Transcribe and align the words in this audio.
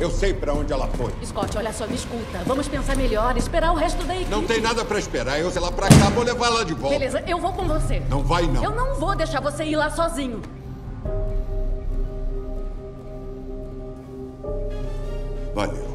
Eu 0.00 0.10
sei 0.10 0.32
pra 0.32 0.52
onde 0.52 0.72
ela 0.72 0.86
foi. 0.88 1.12
Scott, 1.24 1.56
olha 1.58 1.72
só, 1.72 1.86
me 1.86 1.96
escuta. 1.96 2.38
Vamos 2.46 2.68
pensar 2.68 2.96
melhor, 2.96 3.36
esperar 3.36 3.72
o 3.72 3.74
resto 3.74 4.04
da 4.04 4.14
equipe. 4.14 4.30
Não 4.30 4.44
tem 4.44 4.60
nada 4.60 4.84
pra 4.84 4.98
esperar. 4.98 5.40
Eu 5.40 5.50
sei 5.50 5.60
lá 5.60 5.72
pra 5.72 5.88
cá, 5.88 6.08
vou 6.14 6.22
levar 6.22 6.46
ela 6.46 6.64
de 6.64 6.74
volta. 6.74 6.98
Beleza, 6.98 7.22
eu 7.26 7.38
vou 7.38 7.52
com 7.52 7.66
você. 7.66 8.00
Não 8.08 8.22
vai, 8.22 8.46
não. 8.46 8.62
Eu 8.62 8.70
não 8.70 8.94
vou 8.94 9.16
deixar 9.16 9.40
você 9.40 9.64
ir 9.64 9.76
lá 9.76 9.90
sozinho. 9.90 10.40
Valeu. 15.54 15.87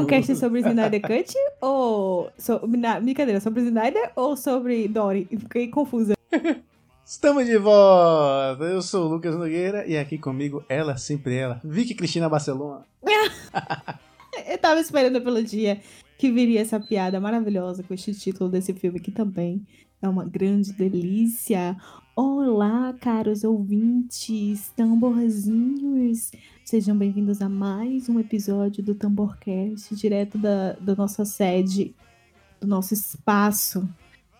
Um 0.00 0.06
cast 0.06 0.34
sobre 0.36 0.60
Snyder 0.60 1.00
Cut 1.00 1.34
ou. 1.60 2.30
So, 2.38 2.60
na, 2.66 3.00
brincadeira, 3.00 3.40
sobre 3.40 3.62
Snyder 3.62 4.12
ou 4.16 4.36
sobre 4.36 4.88
Dory? 4.88 5.28
Fiquei 5.30 5.68
confusa. 5.68 6.14
Estamos 7.04 7.46
de 7.46 7.58
volta! 7.58 8.64
Eu 8.64 8.80
sou 8.80 9.06
o 9.06 9.08
Lucas 9.08 9.34
Nogueira 9.34 9.84
e 9.86 9.98
aqui 9.98 10.16
comigo, 10.16 10.64
ela, 10.68 10.96
sempre 10.96 11.34
ela, 11.34 11.60
Vicky 11.64 11.94
Cristina 11.94 12.28
Barcelona. 12.28 12.86
Eu 14.46 14.58
tava 14.58 14.80
esperando 14.80 15.20
pelo 15.20 15.42
dia 15.42 15.80
que 16.16 16.30
viria 16.30 16.60
essa 16.60 16.78
piada 16.78 17.18
maravilhosa 17.18 17.82
com 17.82 17.92
este 17.92 18.14
título 18.14 18.48
desse 18.48 18.72
filme, 18.74 19.00
que 19.00 19.10
também 19.10 19.66
é 20.00 20.08
uma 20.08 20.24
grande 20.24 20.72
delícia. 20.72 21.76
Olá, 22.14 22.94
caros 23.00 23.42
ouvintes, 23.42 24.70
tamborzinhos! 24.76 26.30
Sejam 26.70 26.96
bem-vindos 26.96 27.42
a 27.42 27.48
mais 27.48 28.08
um 28.08 28.20
episódio 28.20 28.80
do 28.80 28.94
Tamborcast, 28.94 29.92
direto 29.96 30.38
da, 30.38 30.74
da 30.74 30.94
nossa 30.94 31.24
sede, 31.24 31.96
do 32.60 32.68
nosso 32.68 32.94
espaço, 32.94 33.88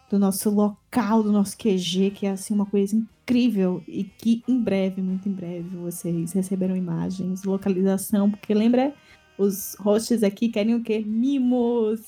do 0.09 0.17
nosso 0.17 0.49
local, 0.49 1.25
do 1.25 1.33
nosso 1.33 1.59
QG, 1.59 2.13
que 2.13 2.27
é 2.27 2.31
assim 2.31 2.55
uma 2.55 2.67
coisa 2.67 2.95
incrível 2.95 3.83
e 3.85 4.05
que 4.05 4.45
em 4.47 4.63
breve, 4.63 5.03
muito 5.03 5.29
em 5.29 5.33
breve, 5.33 5.77
vocês 5.77 6.33
receberão 6.33 6.77
imagens, 6.77 7.43
localização, 7.43 8.31
porque 8.31 8.55
lembra, 8.55 8.95
os 9.37 9.75
hosts 9.81 10.23
aqui 10.23 10.51
querem 10.51 10.77
o 10.77 10.85
quê? 10.85 11.03
Mimos! 11.05 12.07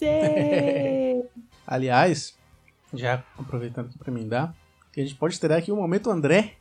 Aliás, 1.66 2.38
já 2.94 3.24
aproveitando 3.36 3.86
aqui 3.86 3.98
pra 3.98 4.12
emendar, 4.12 4.54
que 4.92 5.00
a 5.00 5.02
gente 5.02 5.16
pode 5.16 5.40
ter 5.40 5.50
aqui 5.50 5.72
um 5.72 5.76
momento 5.78 6.08
André, 6.10 6.58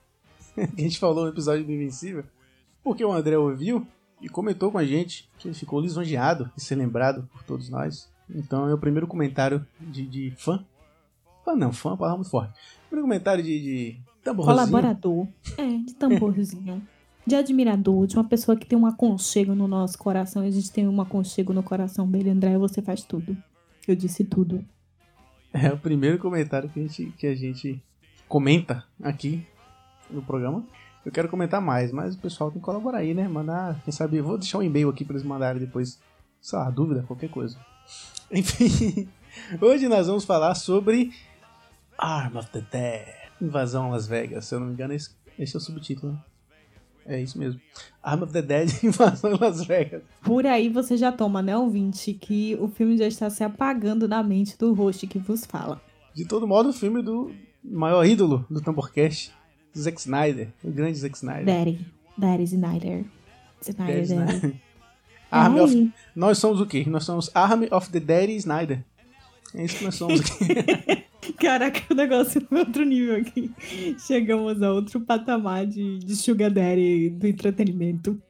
que 0.55 0.61
a 0.81 0.81
gente 0.81 0.97
falou 0.97 1.25
no 1.25 1.29
episódio 1.29 1.63
do 1.63 1.71
Invencível, 1.71 2.25
porque 2.83 3.03
o 3.03 3.11
André 3.11 3.37
ouviu 3.37 3.85
e 4.21 4.29
comentou 4.29 4.71
com 4.71 4.77
a 4.77 4.85
gente 4.85 5.29
que 5.37 5.47
ele 5.47 5.55
ficou 5.55 5.79
lisonjeado 5.79 6.51
de 6.55 6.63
ser 6.63 6.75
lembrado 6.75 7.27
por 7.33 7.43
todos 7.43 7.69
nós. 7.69 8.09
Então 8.29 8.67
é 8.67 8.73
o 8.73 8.77
primeiro 8.77 9.07
comentário 9.07 9.65
de, 9.79 10.05
de 10.05 10.33
fã. 10.37 10.63
Fã 11.43 11.55
não, 11.55 11.73
fã 11.73 11.89
é 11.89 11.91
uma 11.93 11.97
palavra 11.97 12.17
muito 12.17 12.29
forte. 12.29 12.53
Primeiro 12.87 13.07
comentário 13.07 13.43
de, 13.43 13.59
de 13.59 14.01
tamborzinho. 14.23 14.55
Colaborador, 14.55 15.27
é, 15.57 15.77
de 15.77 15.93
tamborzinho, 15.95 16.81
de 17.25 17.35
admirador, 17.35 18.05
de 18.07 18.15
uma 18.15 18.23
pessoa 18.23 18.55
que 18.55 18.65
tem 18.65 18.77
um 18.77 18.85
aconchego 18.85 19.55
no 19.55 19.67
nosso 19.67 19.97
coração. 19.97 20.43
e 20.43 20.47
A 20.47 20.51
gente 20.51 20.71
tem 20.71 20.87
um 20.87 21.01
aconchego 21.01 21.53
no 21.53 21.63
coração 21.63 22.09
dele, 22.09 22.29
André, 22.29 22.57
você 22.57 22.81
faz 22.81 23.03
tudo. 23.03 23.35
Eu 23.87 23.95
disse 23.95 24.23
tudo. 24.23 24.63
É 25.53 25.69
o 25.69 25.77
primeiro 25.77 26.17
comentário 26.17 26.69
que 26.69 26.79
a 26.79 26.83
gente, 26.83 27.13
que 27.17 27.27
a 27.27 27.35
gente 27.35 27.83
comenta 28.27 28.85
aqui 29.01 29.45
no 30.09 30.21
programa. 30.21 30.63
Eu 31.05 31.11
quero 31.11 31.29
comentar 31.29 31.59
mais, 31.59 31.91
mas 31.91 32.15
o 32.15 32.19
pessoal 32.19 32.51
tem 32.51 32.59
que 32.59 32.65
colaborar 32.65 32.99
aí, 32.99 33.13
né? 33.13 33.27
Mandar, 33.27 33.81
quem 33.83 33.91
sabe, 33.91 34.17
eu 34.17 34.23
vou 34.23 34.37
deixar 34.37 34.59
um 34.59 34.63
e-mail 34.63 34.89
aqui 34.89 35.03
pra 35.03 35.15
eles 35.15 35.25
mandarem 35.25 35.59
depois, 35.59 35.99
sei 36.39 36.59
lá, 36.59 36.69
dúvida, 36.69 37.03
qualquer 37.07 37.29
coisa. 37.29 37.57
Enfim, 38.31 39.09
hoje 39.59 39.87
nós 39.87 40.07
vamos 40.07 40.25
falar 40.25 40.53
sobre 40.55 41.11
Arm 41.97 42.37
of 42.37 42.49
the 42.51 42.63
Dead, 42.71 43.07
Invasão 43.41 43.87
a 43.87 43.89
Las 43.89 44.07
Vegas. 44.07 44.45
Se 44.45 44.55
eu 44.55 44.59
não 44.59 44.67
me 44.67 44.73
engano, 44.73 44.93
esse, 44.93 45.09
esse 45.39 45.55
é 45.55 45.57
o 45.57 45.61
subtítulo, 45.61 46.13
né? 46.13 46.19
É 47.03 47.19
isso 47.19 47.37
mesmo. 47.39 47.59
Arm 48.01 48.21
of 48.21 48.31
the 48.31 48.41
Dead, 48.43 48.69
Invasão 48.83 49.37
Las 49.41 49.65
Vegas. 49.65 50.03
Por 50.23 50.45
aí 50.45 50.69
você 50.69 50.95
já 50.95 51.11
toma, 51.11 51.41
né, 51.41 51.57
ouvinte, 51.57 52.13
que 52.13 52.55
o 52.61 52.67
filme 52.67 52.95
já 52.95 53.07
está 53.07 53.27
se 53.29 53.43
apagando 53.43 54.07
na 54.07 54.21
mente 54.21 54.55
do 54.57 54.71
host 54.73 55.07
que 55.07 55.17
vos 55.17 55.45
fala. 55.45 55.81
De 56.13 56.25
todo 56.25 56.47
modo, 56.47 56.69
o 56.69 56.73
filme 56.73 57.01
do 57.01 57.33
maior 57.63 58.05
ídolo 58.05 58.45
do 58.49 58.61
Tamborcast, 58.61 59.33
Zack 59.77 59.99
Snyder, 59.99 60.49
o 60.63 60.71
grande 60.71 60.97
Zack 60.97 61.15
Snyder. 61.15 61.45
Daddy. 61.45 61.85
Daddy 62.17 62.43
Snyder. 62.43 63.05
Snyder, 63.61 63.85
Daddy. 63.87 64.01
Snyder. 64.03 64.53
Army 65.31 65.59
Ai. 65.59 65.63
of... 65.63 65.93
Nós 66.15 66.37
somos 66.37 66.59
o 66.59 66.65
quê? 66.65 66.85
Nós 66.87 67.05
somos 67.05 67.31
Army 67.33 67.67
of 67.71 67.89
the 67.89 67.99
Daddy 67.99 68.35
Snyder. 68.35 68.83
É 69.55 69.63
isso 69.63 69.77
que 69.77 69.85
nós 69.85 69.95
somos 69.95 70.19
aqui. 70.19 71.05
Caraca, 71.39 71.81
o 71.89 71.95
negócio 71.95 72.41
foi 72.45 72.59
outro 72.59 72.83
nível 72.83 73.17
aqui. 73.17 73.51
Chegamos 73.99 74.61
a 74.61 74.71
outro 74.71 74.99
patamar 75.01 75.65
de, 75.65 75.99
de 75.99 76.15
Sugar 76.15 76.51
Daddy 76.51 77.09
do 77.09 77.27
entretenimento. 77.27 78.21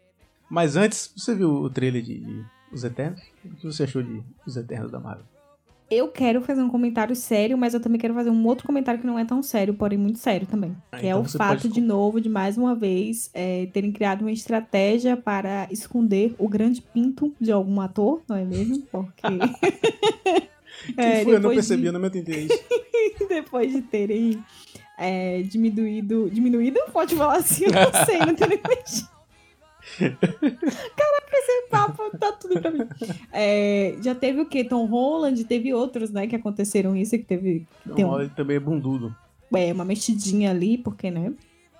Mas 0.49 0.75
antes, 0.75 1.11
você 1.15 1.33
viu 1.33 1.49
o 1.49 1.69
trailer 1.69 2.01
de, 2.01 2.19
de 2.19 2.45
Os 2.71 2.83
Eternos? 2.83 3.21
O 3.45 3.55
que 3.55 3.65
você 3.65 3.83
achou 3.83 4.03
de 4.03 4.21
Os 4.45 4.57
Eternos 4.57 4.91
da 4.91 4.99
Marvel? 4.99 5.25
Eu 5.91 6.07
quero 6.07 6.41
fazer 6.41 6.61
um 6.61 6.69
comentário 6.69 7.13
sério, 7.15 7.57
mas 7.57 7.73
eu 7.73 7.81
também 7.81 7.99
quero 7.99 8.13
fazer 8.13 8.29
um 8.29 8.45
outro 8.47 8.65
comentário 8.65 9.01
que 9.01 9.05
não 9.05 9.19
é 9.19 9.25
tão 9.25 9.43
sério, 9.43 9.73
porém 9.73 9.97
muito 9.97 10.19
sério 10.19 10.47
também. 10.47 10.73
Ah, 10.89 10.97
que 10.97 11.05
é 11.05 11.09
então 11.09 11.21
o 11.21 11.27
você 11.27 11.37
fato, 11.37 11.63
pode- 11.63 11.73
de 11.73 11.81
novo, 11.81 12.21
de 12.21 12.29
mais 12.29 12.57
uma 12.57 12.73
vez, 12.73 13.29
é, 13.33 13.65
terem 13.73 13.91
criado 13.91 14.21
uma 14.21 14.31
estratégia 14.31 15.17
para 15.17 15.67
esconder 15.69 16.33
o 16.39 16.47
grande 16.47 16.81
pinto 16.81 17.33
de 17.41 17.51
algum 17.51 17.81
ator, 17.81 18.21
não 18.27 18.37
é 18.37 18.45
mesmo? 18.45 18.81
Porque. 18.91 19.21
Que 20.95 20.99
É, 20.99 21.23
foi? 21.23 21.35
Eu 21.35 21.39
não 21.41 21.49
percebi, 21.51 21.81
de- 21.81 21.87
eu 21.89 21.93
não 21.93 21.99
me 21.99 22.07
entendi 22.07 22.31
isso. 22.47 22.63
depois 23.29 23.71
de 23.71 23.81
terem 23.83 24.43
é, 24.97 25.41
diminuído. 25.43 26.27
Diminuído? 26.31 26.79
Pode 26.91 27.15
falar 27.15 27.35
assim, 27.37 27.65
eu 27.65 27.71
não 27.71 28.05
sei, 28.05 28.17
não 28.19 28.33
tenho 28.33 28.49
nem. 28.49 28.59
Caraca, 29.99 31.31
esse 31.33 31.67
papo 31.69 32.17
tá 32.17 32.31
tudo 32.33 32.59
pra 32.61 32.71
mim. 32.71 32.79
É, 33.31 33.95
já 34.01 34.13
teve 34.15 34.41
o 34.41 34.45
quê? 34.45 34.63
Tom 34.63 34.85
Holland, 34.85 35.43
teve 35.45 35.73
outros, 35.73 36.09
né, 36.11 36.27
que 36.27 36.35
aconteceram 36.35 36.95
isso, 36.95 37.11
que 37.17 37.23
teve. 37.23 37.65
Então, 37.85 37.95
Tem 37.95 38.05
um- 38.05 38.29
também 38.29 38.57
é 38.57 38.59
bundudo. 38.59 39.15
é, 39.55 39.71
uma 39.73 39.85
mexidinha 39.85 40.51
ali, 40.51 40.77
porque, 40.77 41.09
né? 41.11 41.33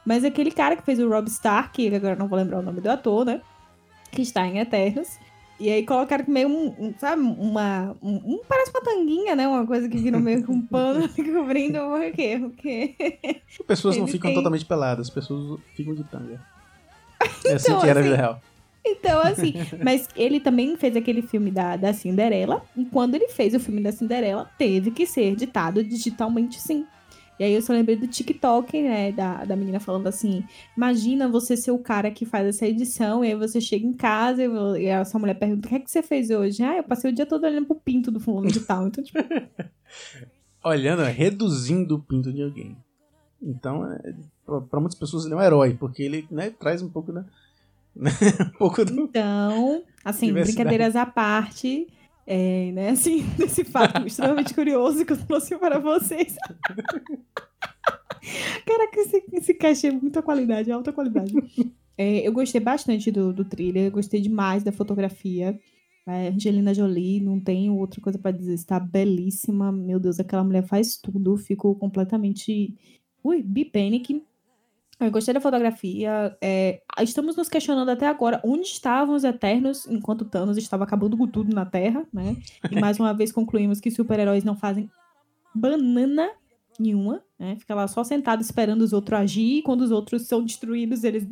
Mas 0.06 0.24
aquele 0.26 0.52
cara 0.52 0.76
que 0.76 0.84
fez 0.84 1.00
o 1.00 1.08
Rob 1.10 1.28
Stark, 1.28 1.94
agora 1.96 2.16
não 2.16 2.28
vou 2.28 2.38
lembrar 2.38 2.60
o 2.60 2.64
nome 2.64 2.82
do 2.82 2.90
ator, 2.90 3.24
né? 3.26 3.42
Que 4.12 4.22
está 4.24 4.46
em 4.48 4.58
Eternos. 4.60 5.18
E 5.60 5.70
aí 5.70 5.86
colocaram 5.86 6.26
meio 6.28 6.48
um, 6.48 6.68
um, 6.88 6.94
sabe, 6.98 7.22
uma. 7.22 7.96
Um, 8.02 8.16
um- 8.16 8.42
parece 8.50 8.72
uma 8.72 8.82
tanguinha, 8.82 9.36
né? 9.36 9.48
Uma 9.48 9.66
coisa 9.68 9.88
que 9.88 9.96
virou 9.98 10.20
meio 10.20 10.44
que 10.44 10.50
um 10.50 10.60
pano 10.66 11.08
cobrindo 11.14 11.78
o 11.80 12.12
quê? 12.12 12.36
O 12.44 12.50
quê? 12.50 12.96
As 13.48 13.66
pessoas 13.68 13.96
não 13.96 14.06
Ele 14.06 14.12
ficam 14.12 14.30
tem- 14.32 14.36
totalmente 14.36 14.66
peladas, 14.66 15.08
as 15.08 15.14
pessoas 15.14 15.60
ficam 15.76 15.94
de 15.94 16.04
tanga. 16.06 16.42
É 17.46 17.54
assim 17.54 17.72
Então, 17.72 17.82
que 17.82 17.88
era 17.88 18.00
a 18.00 18.02
assim, 18.02 18.12
vida 18.12 18.22
real. 18.22 18.42
Então, 18.84 19.22
assim, 19.22 19.54
mas 19.84 20.08
ele 20.16 20.40
também 20.40 20.76
fez 20.76 20.96
aquele 20.96 21.22
filme 21.22 21.52
da, 21.52 21.76
da 21.78 21.94
Cinderela, 21.94 22.64
e 22.76 22.84
quando 22.86 23.16
ele 23.16 23.28
fez 23.28 23.54
o 23.54 23.60
filme 23.60 23.82
da 23.82 23.92
Cinderela, 23.92 24.50
teve 24.58 24.90
que 24.92 25.06
ser 25.06 25.24
editado 25.34 25.84
digitalmente 25.84 26.60
sim. 26.60 26.86
E 27.40 27.44
aí 27.44 27.54
eu 27.54 27.62
só 27.62 27.74
lembrei 27.74 27.96
do 27.96 28.08
TikTok, 28.08 28.82
né, 28.82 29.12
da, 29.12 29.46
da 29.46 29.56
menina 29.56 29.80
falando 29.80 30.08
assim, 30.08 30.44
imagina 30.76 31.28
você 31.28 31.58
ser 31.58 31.72
o 31.72 31.80
cara 31.80 32.12
que 32.12 32.26
faz 32.26 32.48
essa 32.48 32.68
edição, 32.68 33.24
e 33.24 33.30
aí 33.30 33.36
você 33.36 33.60
chega 33.62 33.86
em 33.86 33.94
casa 33.94 34.44
e, 34.44 34.84
e 34.84 34.92
a 34.92 35.04
sua 35.06 35.20
mulher 35.20 35.36
pergunta, 35.36 35.68
o 35.68 35.70
que 35.70 35.76
é 35.76 35.80
que 35.80 35.90
você 35.90 36.04
fez 36.04 36.30
hoje? 36.30 36.62
Ah, 36.64 36.78
eu 36.78 36.84
passei 36.84 37.12
o 37.12 37.14
dia 37.14 37.26
todo 37.26 37.44
olhando 37.44 37.66
pro 37.66 37.76
pinto 37.76 38.12
do 38.12 38.20
fundo 38.20 38.48
digital. 38.48 38.88
Então, 38.88 39.04
tipo, 39.04 39.20
Olhando, 40.64 41.02
reduzindo 41.04 41.96
o 41.96 42.00
pinto 42.00 42.32
de 42.32 42.44
alguém. 42.44 42.78
Então, 43.42 43.92
é, 43.92 44.14
pra 44.60 44.80
muitas 44.80 44.98
pessoas 44.98 45.26
ele 45.26 45.34
é 45.34 45.38
um 45.38 45.42
herói, 45.42 45.76
porque 45.80 46.04
ele 46.04 46.28
né, 46.30 46.50
traz 46.50 46.82
um 46.82 46.90
pouco, 46.90 47.12
né, 47.12 47.24
um 47.96 48.58
pouco 48.58 48.84
do... 48.84 49.02
Então, 49.02 49.84
assim, 50.04 50.34
brincadeiras 50.34 50.96
à 50.96 51.06
parte, 51.06 51.88
é, 52.26 52.72
né, 52.72 52.90
assim, 52.90 53.24
desse 53.38 53.64
fato 53.64 54.06
extremamente 54.06 54.54
curioso 54.54 55.06
que 55.06 55.14
eu 55.14 55.18
trouxe 55.26 55.58
para 55.58 55.80
vocês. 55.80 56.36
Caraca, 58.66 59.00
esse, 59.00 59.24
esse 59.34 59.54
cachê 59.54 59.88
é 59.88 59.92
muita 59.92 60.22
qualidade, 60.22 60.72
alta 60.72 60.94
qualidade. 60.94 61.34
É, 61.98 62.28
eu 62.28 62.32
gostei 62.32 62.62
bastante 62.62 63.12
do, 63.12 63.34
do 63.34 63.44
thriller, 63.46 63.86
eu 63.86 63.92
gostei 63.92 64.22
demais 64.22 64.64
da 64.64 64.72
fotografia. 64.72 65.60
É, 66.08 66.30
Angelina 66.30 66.74
Jolie, 66.74 67.20
não 67.20 67.40
tenho 67.40 67.78
outra 67.78 68.02
coisa 68.02 68.18
para 68.18 68.32
dizer, 68.32 68.54
está 68.54 68.80
belíssima. 68.80 69.72
Meu 69.72 70.00
Deus, 70.00 70.20
aquela 70.20 70.44
mulher 70.44 70.64
faz 70.66 70.98
tudo, 70.98 71.38
fico 71.38 71.76
completamente. 71.76 72.76
Ui, 73.24 73.42
bipanic. 73.42 74.24
Eu 75.06 75.12
gostei 75.12 75.34
da 75.34 75.42
fotografia. 75.42 76.38
é, 76.42 76.82
estamos 77.02 77.36
nos 77.36 77.50
questionando 77.50 77.90
até 77.90 78.08
agora 78.08 78.40
onde 78.44 78.68
estavam 78.68 79.16
os 79.16 79.24
Eternos 79.24 79.88
enquanto 79.88 80.26
Thanos 80.26 80.58
estava 80.58 80.84
acabando 80.84 81.18
com 81.18 81.28
tudo 81.28 81.54
na 81.54 81.66
Terra, 81.66 82.06
né? 82.14 82.38
E 82.70 82.80
mais 82.80 83.00
uma 83.00 83.14
vez 83.14 83.32
concluímos 83.32 83.80
que 83.80 83.90
super-heróis 83.90 84.44
não 84.44 84.56
fazem 84.56 84.90
banana 85.54 86.30
nenhuma, 86.80 87.22
né? 87.38 87.56
Fica 87.60 87.76
lá 87.76 87.88
só 87.88 88.04
sentado 88.04 88.42
esperando 88.42 88.82
os 88.82 88.94
outros 88.94 89.20
agir 89.20 89.58
e 89.58 89.62
quando 89.64 89.82
os 89.82 89.92
outros 89.92 90.28
são 90.28 90.44
destruídos, 90.44 91.04
eles 91.04 91.28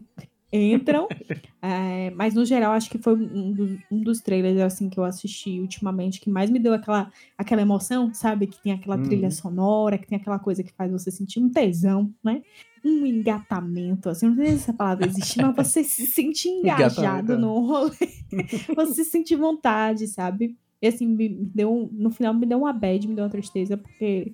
entram. 0.51 1.07
É, 1.61 2.09
mas 2.11 2.33
no 2.33 2.45
geral, 2.45 2.71
acho 2.71 2.89
que 2.89 2.97
foi 2.97 3.15
um, 3.15 3.51
do, 3.51 3.77
um, 3.91 4.01
dos 4.01 4.21
trailers 4.21 4.61
assim 4.61 4.89
que 4.89 4.97
eu 4.97 5.03
assisti 5.03 5.59
ultimamente 5.59 6.21
que 6.21 6.29
mais 6.29 6.49
me 6.49 6.57
deu 6.57 6.73
aquela, 6.73 7.11
aquela 7.37 7.61
emoção, 7.61 8.13
sabe? 8.13 8.47
Que 8.47 8.63
tem 8.63 8.71
aquela 8.71 8.95
uhum. 8.95 9.03
trilha 9.03 9.29
sonora, 9.29 9.97
que 9.97 10.07
tem 10.07 10.17
aquela 10.17 10.39
coisa 10.39 10.63
que 10.63 10.71
faz 10.71 10.89
você 10.89 11.11
sentir 11.11 11.41
um 11.41 11.49
tesão, 11.49 12.13
né? 12.23 12.41
Um 12.83 13.05
engatamento, 13.05 14.07
assim, 14.07 14.29
não 14.29 14.37
sei 14.37 14.45
se 14.45 14.53
essa 14.53 14.73
palavra 14.73 15.05
existe, 15.05 15.41
mas 15.41 15.53
você 15.67 15.83
se 15.83 16.07
sente 16.07 16.47
engajado 16.47 17.37
no 17.37 17.59
rolê. 17.59 18.07
você 18.73 19.03
sente 19.03 19.35
vontade, 19.35 20.07
sabe? 20.07 20.55
E 20.81 20.87
assim, 20.87 21.07
me 21.07 21.27
deu, 21.27 21.89
no 21.91 22.09
final 22.09 22.33
me 22.33 22.45
deu 22.45 22.59
uma 22.59 22.71
bad, 22.71 23.05
me 23.05 23.15
deu 23.15 23.25
uma 23.25 23.29
tristeza, 23.29 23.75
porque 23.75 24.31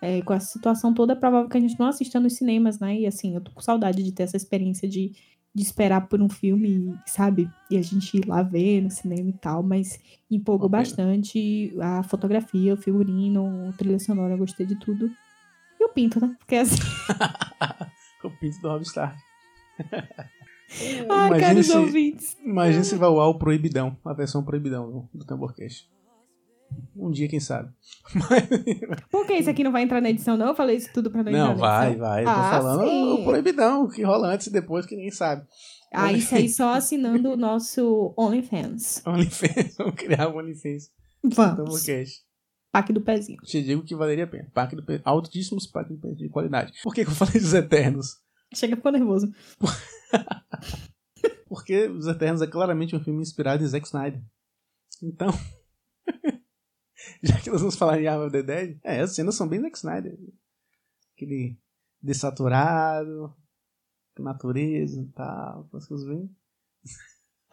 é, 0.00 0.20
com 0.22 0.34
essa 0.34 0.46
situação 0.46 0.92
toda 0.92 1.12
é 1.12 1.16
provável 1.16 1.48
que 1.48 1.56
a 1.56 1.60
gente 1.60 1.78
não 1.78 1.86
assista 1.86 2.18
nos 2.18 2.32
cinemas, 2.32 2.80
né? 2.80 2.98
E 2.98 3.06
assim, 3.06 3.34
eu 3.34 3.40
tô 3.40 3.52
com 3.52 3.60
saudade 3.60 4.02
de 4.02 4.10
ter 4.10 4.24
essa 4.24 4.36
experiência 4.36 4.88
de 4.88 5.12
de 5.54 5.62
esperar 5.62 6.08
por 6.08 6.20
um 6.22 6.28
filme, 6.28 6.98
sabe? 7.06 7.50
E 7.70 7.76
a 7.76 7.82
gente 7.82 8.16
ir 8.16 8.26
lá 8.26 8.42
ver 8.42 8.80
no 8.80 8.90
cinema 8.90 9.28
e 9.28 9.34
tal, 9.34 9.62
mas 9.62 10.00
empolgou 10.30 10.66
okay. 10.66 10.80
bastante 10.80 11.74
a 11.80 12.02
fotografia, 12.02 12.74
o 12.74 12.76
figurino, 12.76 13.68
a 13.68 13.72
trilha 13.72 13.98
sonora, 13.98 14.34
eu 14.34 14.38
gostei 14.38 14.64
de 14.64 14.76
tudo. 14.76 15.10
E 15.78 15.84
o 15.84 15.90
Pinto, 15.90 16.20
né? 16.20 16.34
Porque 16.38 16.56
assim. 16.56 16.80
o 18.24 18.30
Pinto 18.30 18.60
do 18.60 18.68
Rob 18.68 18.82
Stark. 18.82 19.18
Ai, 21.10 21.28
imagina 21.28 21.62
se, 21.62 21.76
ouvintes. 21.76 22.36
Imagina 22.42 22.84
se 22.84 22.96
vai 22.96 23.08
o 23.08 23.34
Proibidão, 23.34 23.96
a 24.04 24.14
versão 24.14 24.42
Proibidão 24.42 24.90
do, 24.90 25.18
do 25.18 25.24
Tamborcast. 25.24 25.86
Um 26.96 27.10
dia, 27.10 27.28
quem 27.28 27.40
sabe. 27.40 27.70
Por 29.10 29.26
que 29.26 29.34
isso 29.34 29.50
aqui 29.50 29.64
não 29.64 29.72
vai 29.72 29.82
entrar 29.82 30.00
na 30.00 30.10
edição, 30.10 30.36
não? 30.36 30.48
Eu 30.48 30.54
falei 30.54 30.76
isso 30.76 30.90
tudo 30.92 31.10
pra 31.10 31.22
não, 31.22 31.32
não 31.32 31.52
entrar 31.52 31.90
edição. 31.90 32.06
vai. 32.08 32.24
vai. 32.24 32.24
Ah, 32.24 32.34
tô 32.34 32.62
falando 32.62 32.88
sim. 32.88 33.12
o 33.12 33.24
proibidão, 33.24 33.88
que 33.88 34.02
rola 34.02 34.28
antes 34.28 34.46
e 34.46 34.52
depois, 34.52 34.86
que 34.86 34.94
ninguém 34.94 35.10
sabe. 35.10 35.46
Ah, 35.92 36.12
isso 36.12 36.34
aí 36.34 36.48
só 36.48 36.74
assinando 36.74 37.32
o 37.32 37.36
nosso 37.36 38.14
OnlyFans. 38.16 39.02
OnlyFans, 39.06 39.76
vamos 39.76 39.94
criar 39.94 40.28
um 40.28 40.38
OnlyFans. 40.38 40.90
Vamos. 41.22 41.84
Pack 42.72 42.92
do 42.92 43.02
pezinho. 43.02 43.38
Te 43.42 43.62
digo 43.62 43.84
que 43.84 43.94
valeria 43.94 44.24
a 44.24 44.26
pena. 44.26 44.48
Pack 44.54 44.74
do 44.74 44.82
pezinho. 44.82 45.02
Altíssimos 45.04 45.66
pack 45.66 45.92
do 45.92 45.98
pezinho 45.98 46.28
de 46.28 46.28
qualidade. 46.30 46.72
Por 46.82 46.94
que, 46.94 47.04
que 47.04 47.10
eu 47.10 47.14
falei 47.14 47.34
dos 47.34 47.52
Eternos? 47.52 48.16
Chega 48.54 48.76
ficou 48.76 48.92
nervoso. 48.92 49.30
Porque 51.46 51.86
Os 51.86 52.06
Eternos 52.06 52.40
é 52.40 52.46
claramente 52.46 52.96
um 52.96 53.04
filme 53.04 53.20
inspirado 53.20 53.62
em 53.62 53.66
Zack 53.66 53.86
Snyder. 53.86 54.22
Então, 55.02 55.28
já 57.24 57.40
que 57.40 57.50
nós 57.50 57.60
vamos 57.60 57.76
falar 57.76 58.00
em 58.00 58.06
Arma 58.08 58.24
of 58.24 58.32
the 58.32 58.42
Dead, 58.42 58.78
é, 58.82 59.00
as 59.00 59.14
cenas 59.14 59.36
são 59.36 59.48
bem 59.48 59.60
Zack 59.60 59.76
Snyder. 59.76 60.18
Aquele 61.14 61.56
desaturado, 62.02 63.32
natureza 64.18 65.00
e 65.00 65.06
tal, 65.12 65.68
as 65.72 65.86
coisas 65.86 66.06
bem. 66.06 66.28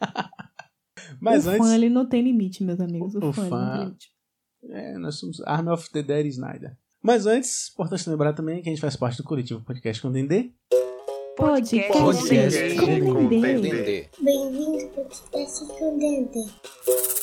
Mas 1.20 1.46
o 1.46 1.50
antes, 1.50 1.66
fã 1.66 1.74
ele 1.74 1.88
não 1.88 2.06
tem 2.06 2.22
limite, 2.22 2.64
meus 2.64 2.80
amigos. 2.80 3.14
O, 3.14 3.28
o 3.28 3.32
fã, 3.32 3.48
fã 3.48 3.60
não 3.60 3.72
tem 3.72 3.84
limite. 3.84 4.10
É, 4.64 4.98
nós 4.98 5.18
somos 5.18 5.40
Army 5.42 5.70
of 5.70 5.88
the 5.90 6.02
Dead 6.02 6.26
Snyder. 6.26 6.76
Mas 7.00 7.26
antes, 7.26 7.70
importante 7.70 8.10
lembrar 8.10 8.32
também 8.34 8.62
que 8.62 8.68
a 8.68 8.72
gente 8.72 8.80
faz 8.80 8.96
parte 8.96 9.16
do 9.18 9.24
coletivo 9.24 9.64
Podcast 9.64 10.02
com 10.02 10.10
Dendê. 10.10 10.52
Podcast, 11.36 11.92
Podcast 11.92 12.76
com 12.76 13.28
Dendê. 13.28 14.10
Bem-vindo 14.20 14.80
ao 14.80 14.88
Podcast 14.88 15.66
com 15.66 15.98
Dendê. 15.98 17.19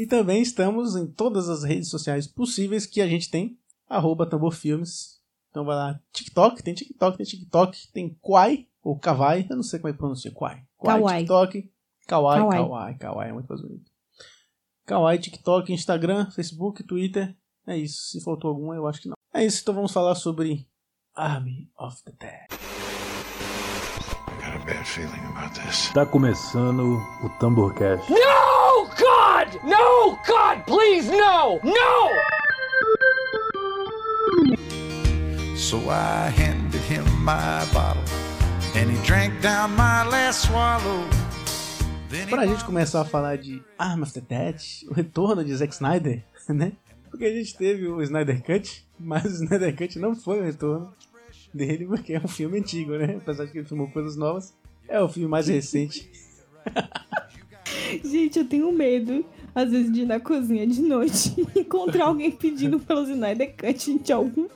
E 0.00 0.06
também 0.06 0.40
estamos 0.40 0.96
em 0.96 1.06
todas 1.06 1.50
as 1.50 1.62
redes 1.62 1.90
sociais 1.90 2.26
possíveis 2.26 2.86
que 2.86 3.02
a 3.02 3.06
gente 3.06 3.30
tem. 3.30 3.58
Arroba 3.86 4.24
Tamborfilmes. 4.24 5.20
Então 5.50 5.62
vai 5.62 5.76
lá. 5.76 6.00
TikTok, 6.10 6.62
tem 6.62 6.72
TikTok, 6.72 7.18
tem 7.18 7.26
TikTok, 7.26 7.92
tem 7.92 8.18
Kwai, 8.22 8.66
ou 8.82 8.98
Kawai, 8.98 9.46
eu 9.50 9.56
não 9.56 9.62
sei 9.62 9.78
como 9.78 9.90
é 9.90 9.92
que 9.92 9.98
pronuncia. 9.98 10.30
Kwai. 10.30 10.62
Kwai, 10.78 11.18
TikTok. 11.18 11.70
Kawaii, 12.06 12.48
Kawaii, 12.48 12.98
Kawaii, 12.98 13.28
é 13.28 13.32
muito 13.34 13.46
mais 13.46 13.60
bonito. 13.60 13.90
Kawaii, 14.86 15.18
TikTok, 15.18 15.70
Instagram, 15.70 16.30
Facebook, 16.30 16.82
Twitter. 16.82 17.36
É 17.66 17.76
isso. 17.76 18.04
Se 18.08 18.24
faltou 18.24 18.48
alguma, 18.48 18.74
eu 18.74 18.86
acho 18.86 19.02
que 19.02 19.08
não. 19.08 19.16
É 19.34 19.44
isso, 19.44 19.60
então 19.60 19.74
vamos 19.74 19.92
falar 19.92 20.14
sobre 20.14 20.66
Army 21.14 21.70
of 21.78 22.02
the 22.04 22.12
Dead. 22.18 22.46
Tá 25.92 26.06
começando 26.06 26.96
o 27.22 27.28
Tamborcast. 27.38 28.10
Não! 28.10 28.39
God! 29.50 29.64
No! 29.64 30.18
God, 30.26 30.66
please, 30.66 31.10
no! 31.10 31.60
No! 31.62 32.10
So 35.56 35.78
I 35.88 36.30
handed 36.30 36.80
him 36.82 37.04
my 37.24 37.64
bottle, 37.72 38.02
and 38.74 38.90
he 38.90 38.96
drank 39.04 39.40
down 39.40 39.74
my 39.76 40.04
last 40.04 40.46
swallow. 40.46 41.04
Pra 42.28 42.46
gente 42.46 42.64
começar 42.64 43.02
a 43.02 43.04
falar 43.04 43.36
de 43.36 43.62
Arm 43.78 44.02
of 44.02 44.12
the 44.12 44.20
Dead, 44.20 44.60
o 44.88 44.94
retorno 44.94 45.44
de 45.44 45.54
Zack 45.54 45.72
Snyder, 45.72 46.22
né? 46.48 46.72
Porque 47.08 47.24
a 47.24 47.32
gente 47.32 47.56
teve 47.56 47.86
o 47.88 48.02
Snyder 48.02 48.42
Cut, 48.42 48.84
mas 48.98 49.24
o 49.24 49.44
Snyder 49.44 49.76
Cut 49.76 49.98
não 49.98 50.14
foi 50.14 50.40
o 50.40 50.44
retorno 50.44 50.92
dele, 51.52 51.86
porque 51.86 52.14
é 52.14 52.20
um 52.20 52.28
filme 52.28 52.58
antigo, 52.58 52.92
né? 52.96 53.16
Apesar 53.16 53.44
de 53.44 53.52
que 53.52 53.58
ele 53.58 53.66
filmou 53.66 53.88
coisas 53.88 54.16
novas, 54.16 54.54
é 54.88 55.00
o 55.00 55.08
filme 55.08 55.28
mais 55.28 55.48
recente. 55.48 56.10
Gente, 58.04 58.38
eu 58.38 58.44
tenho 58.44 58.72
medo, 58.72 59.24
às 59.54 59.70
vezes, 59.70 59.92
de 59.92 60.02
ir 60.02 60.06
na 60.06 60.20
cozinha 60.20 60.66
de 60.66 60.80
noite 60.82 61.34
e 61.54 61.60
encontrar 61.60 62.06
alguém 62.06 62.30
pedindo 62.30 62.78
pelo 62.78 63.02
Snyder 63.02 63.54
Cut 63.56 63.98
de 63.98 64.12
algum 64.12 64.48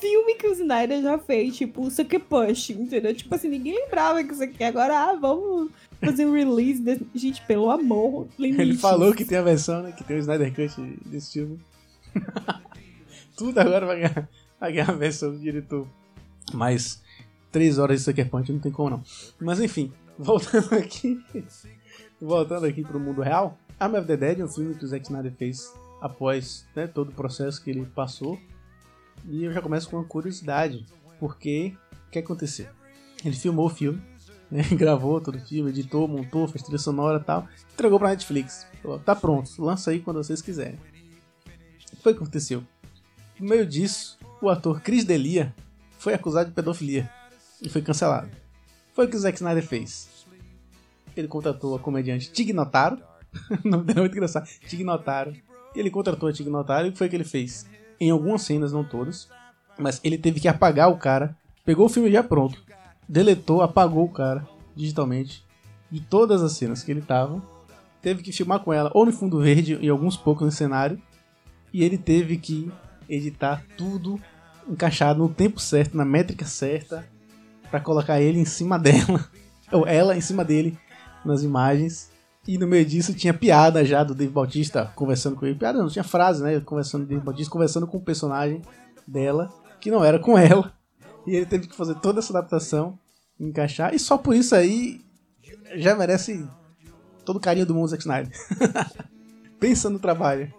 filme 0.00 0.34
que 0.34 0.46
o 0.46 0.52
Snyder 0.52 1.02
já 1.02 1.18
fez, 1.18 1.56
tipo 1.56 1.86
o 1.86 1.90
Sucker 1.90 2.20
Push, 2.20 2.70
entendeu? 2.70 3.14
Tipo 3.14 3.34
assim, 3.34 3.48
ninguém 3.48 3.74
lembrava 3.74 4.22
que 4.22 4.32
isso 4.32 4.42
aqui. 4.42 4.62
Agora, 4.62 5.10
ah, 5.10 5.14
vamos 5.14 5.70
fazer 6.00 6.26
um 6.26 6.32
release. 6.32 6.80
Desse... 6.80 7.06
Gente, 7.14 7.42
pelo 7.46 7.70
amor, 7.70 8.26
limites. 8.38 8.60
Ele 8.60 8.76
falou 8.76 9.14
que 9.14 9.24
tem 9.24 9.38
a 9.38 9.42
versão, 9.42 9.82
né? 9.82 9.92
Que 9.92 10.04
tem 10.04 10.16
o 10.16 10.20
Snyder 10.20 10.54
Cut 10.54 10.80
desse 11.06 11.32
filme. 11.32 11.58
Tudo 13.36 13.58
agora 13.58 13.86
vai 13.86 13.96
ganhar, 13.96 14.28
vai 14.60 14.72
ganhar 14.72 14.90
a 14.90 14.94
versão 14.94 15.32
do 15.32 15.38
diretor. 15.38 15.88
Mas, 16.52 17.02
três 17.50 17.78
horas 17.78 17.98
de 17.98 18.04
Sucker 18.04 18.28
Punch 18.28 18.52
não 18.52 18.60
tem 18.60 18.70
como 18.70 18.90
não. 18.90 19.02
Mas 19.40 19.58
enfim, 19.58 19.90
voltando 20.18 20.74
aqui 20.76 21.18
voltando 22.20 22.66
aqui 22.66 22.82
pro 22.82 22.98
mundo 22.98 23.20
real, 23.20 23.58
Army 23.78 23.98
of 23.98 24.06
the 24.06 24.16
Dead 24.16 24.40
é 24.40 24.44
um 24.44 24.48
filme 24.48 24.74
que 24.74 24.84
o 24.84 24.88
Zack 24.88 25.04
Snyder 25.04 25.32
fez 25.32 25.72
após 26.00 26.66
né, 26.74 26.86
todo 26.86 27.10
o 27.10 27.12
processo 27.12 27.62
que 27.62 27.70
ele 27.70 27.84
passou. 27.86 28.38
E 29.26 29.44
eu 29.44 29.52
já 29.52 29.60
começo 29.60 29.88
com 29.88 29.96
uma 29.96 30.04
curiosidade, 30.04 30.84
porque 31.18 31.76
o 32.08 32.10
que 32.10 32.18
aconteceu? 32.18 32.66
Ele 33.24 33.34
filmou 33.34 33.66
o 33.66 33.70
filme, 33.70 34.00
né, 34.50 34.62
gravou 34.76 35.20
todo 35.20 35.36
o 35.36 35.40
filme, 35.40 35.70
editou, 35.70 36.06
montou, 36.06 36.46
fez 36.46 36.62
trilha 36.62 36.78
sonora 36.78 37.18
e 37.18 37.24
tal, 37.24 37.48
entregou 37.72 37.98
pra 37.98 38.10
Netflix. 38.10 38.66
Falou, 38.82 38.98
tá 38.98 39.14
pronto, 39.14 39.50
lança 39.58 39.90
aí 39.90 40.00
quando 40.00 40.22
vocês 40.22 40.42
quiserem. 40.42 40.78
O 41.92 41.96
foi 42.02 42.12
que 42.12 42.20
aconteceu? 42.20 42.62
No 43.40 43.48
meio 43.48 43.66
disso, 43.66 44.18
o 44.40 44.48
ator 44.48 44.80
Chris 44.80 45.04
Delia 45.04 45.54
foi 45.98 46.14
acusado 46.14 46.50
de 46.50 46.54
pedofilia 46.54 47.10
e 47.62 47.68
foi 47.68 47.82
cancelado. 47.82 48.28
Foi 48.92 49.06
o 49.06 49.08
que 49.08 49.16
o 49.16 49.18
Zack 49.18 49.36
Snyder 49.36 49.66
fez 49.66 50.14
ele 51.16 51.28
contratou 51.28 51.74
a 51.74 51.78
comediante 51.78 52.30
Tig 52.30 52.52
Notaro. 52.52 52.98
O 53.64 53.68
nome 53.68 53.84
dela 53.84 54.00
é 54.00 54.02
muito 54.02 54.14
engraçado. 54.14 54.48
Tig 54.66 54.84
Notaro. 54.84 55.34
Ele 55.74 55.90
contratou 55.90 56.28
a 56.28 56.32
Tig 56.32 56.48
Notaro 56.48 56.86
e 56.86 56.88
o 56.90 56.92
que 56.92 56.98
foi 56.98 57.08
que 57.08 57.16
ele 57.16 57.24
fez? 57.24 57.66
Em 58.00 58.10
algumas 58.10 58.42
cenas, 58.42 58.72
não 58.72 58.84
todas, 58.84 59.28
mas 59.78 60.00
ele 60.04 60.18
teve 60.18 60.40
que 60.40 60.48
apagar 60.48 60.90
o 60.90 60.96
cara. 60.96 61.36
Pegou 61.64 61.86
o 61.86 61.88
filme 61.88 62.10
já 62.10 62.22
pronto, 62.22 62.62
deletou, 63.08 63.62
apagou 63.62 64.04
o 64.04 64.12
cara 64.12 64.46
digitalmente 64.76 65.44
de 65.90 66.00
todas 66.00 66.42
as 66.42 66.52
cenas 66.52 66.82
que 66.82 66.90
ele 66.90 67.00
tava. 67.00 67.42
Teve 68.02 68.22
que 68.22 68.32
filmar 68.32 68.60
com 68.60 68.72
ela 68.72 68.90
ou 68.92 69.06
no 69.06 69.12
fundo 69.12 69.40
verde 69.40 69.78
e 69.80 69.88
alguns 69.88 70.16
poucos 70.16 70.44
no 70.44 70.52
cenário. 70.52 71.00
E 71.72 71.82
ele 71.82 71.96
teve 71.96 72.36
que 72.36 72.70
editar 73.08 73.64
tudo 73.76 74.20
encaixado 74.68 75.20
no 75.20 75.28
tempo 75.28 75.60
certo, 75.60 75.96
na 75.96 76.04
métrica 76.04 76.44
certa, 76.44 77.06
para 77.70 77.80
colocar 77.80 78.20
ele 78.20 78.38
em 78.38 78.44
cima 78.44 78.78
dela, 78.80 79.28
ou 79.72 79.86
ela 79.86 80.16
em 80.16 80.20
cima 80.20 80.44
dele, 80.44 80.78
nas 81.24 81.42
imagens. 81.42 82.10
E 82.46 82.58
no 82.58 82.66
meio 82.66 82.84
disso 82.84 83.14
tinha 83.14 83.32
piada 83.32 83.84
já 83.84 84.04
do 84.04 84.14
Dave 84.14 84.32
Bautista 84.32 84.92
conversando 84.94 85.36
com 85.36 85.46
ele. 85.46 85.54
Piada 85.54 85.78
não, 85.78 85.88
tinha 85.88 86.04
frase, 86.04 86.42
né? 86.42 86.60
Conversando 86.60 87.02
com 87.02 87.06
o 87.06 87.08
Dave 87.08 87.24
Bautista, 87.24 87.50
conversando 87.50 87.86
com 87.86 87.96
o 87.96 88.02
personagem 88.02 88.60
dela, 89.06 89.52
que 89.80 89.90
não 89.90 90.04
era 90.04 90.18
com 90.18 90.36
ela. 90.36 90.72
E 91.26 91.34
ele 91.34 91.46
teve 91.46 91.66
que 91.66 91.74
fazer 91.74 91.94
toda 91.96 92.18
essa 92.18 92.36
adaptação, 92.36 92.98
encaixar. 93.40 93.94
E 93.94 93.98
só 93.98 94.18
por 94.18 94.34
isso 94.34 94.54
aí 94.54 95.00
já 95.76 95.94
merece 95.94 96.46
todo 97.24 97.36
o 97.36 97.40
carinho 97.40 97.66
do 97.66 97.74
mundo 97.74 97.88
Zack 97.88 98.02
Snyder. 98.02 98.32
Pensa 99.58 99.88
no 99.88 99.98
trabalho. 99.98 100.52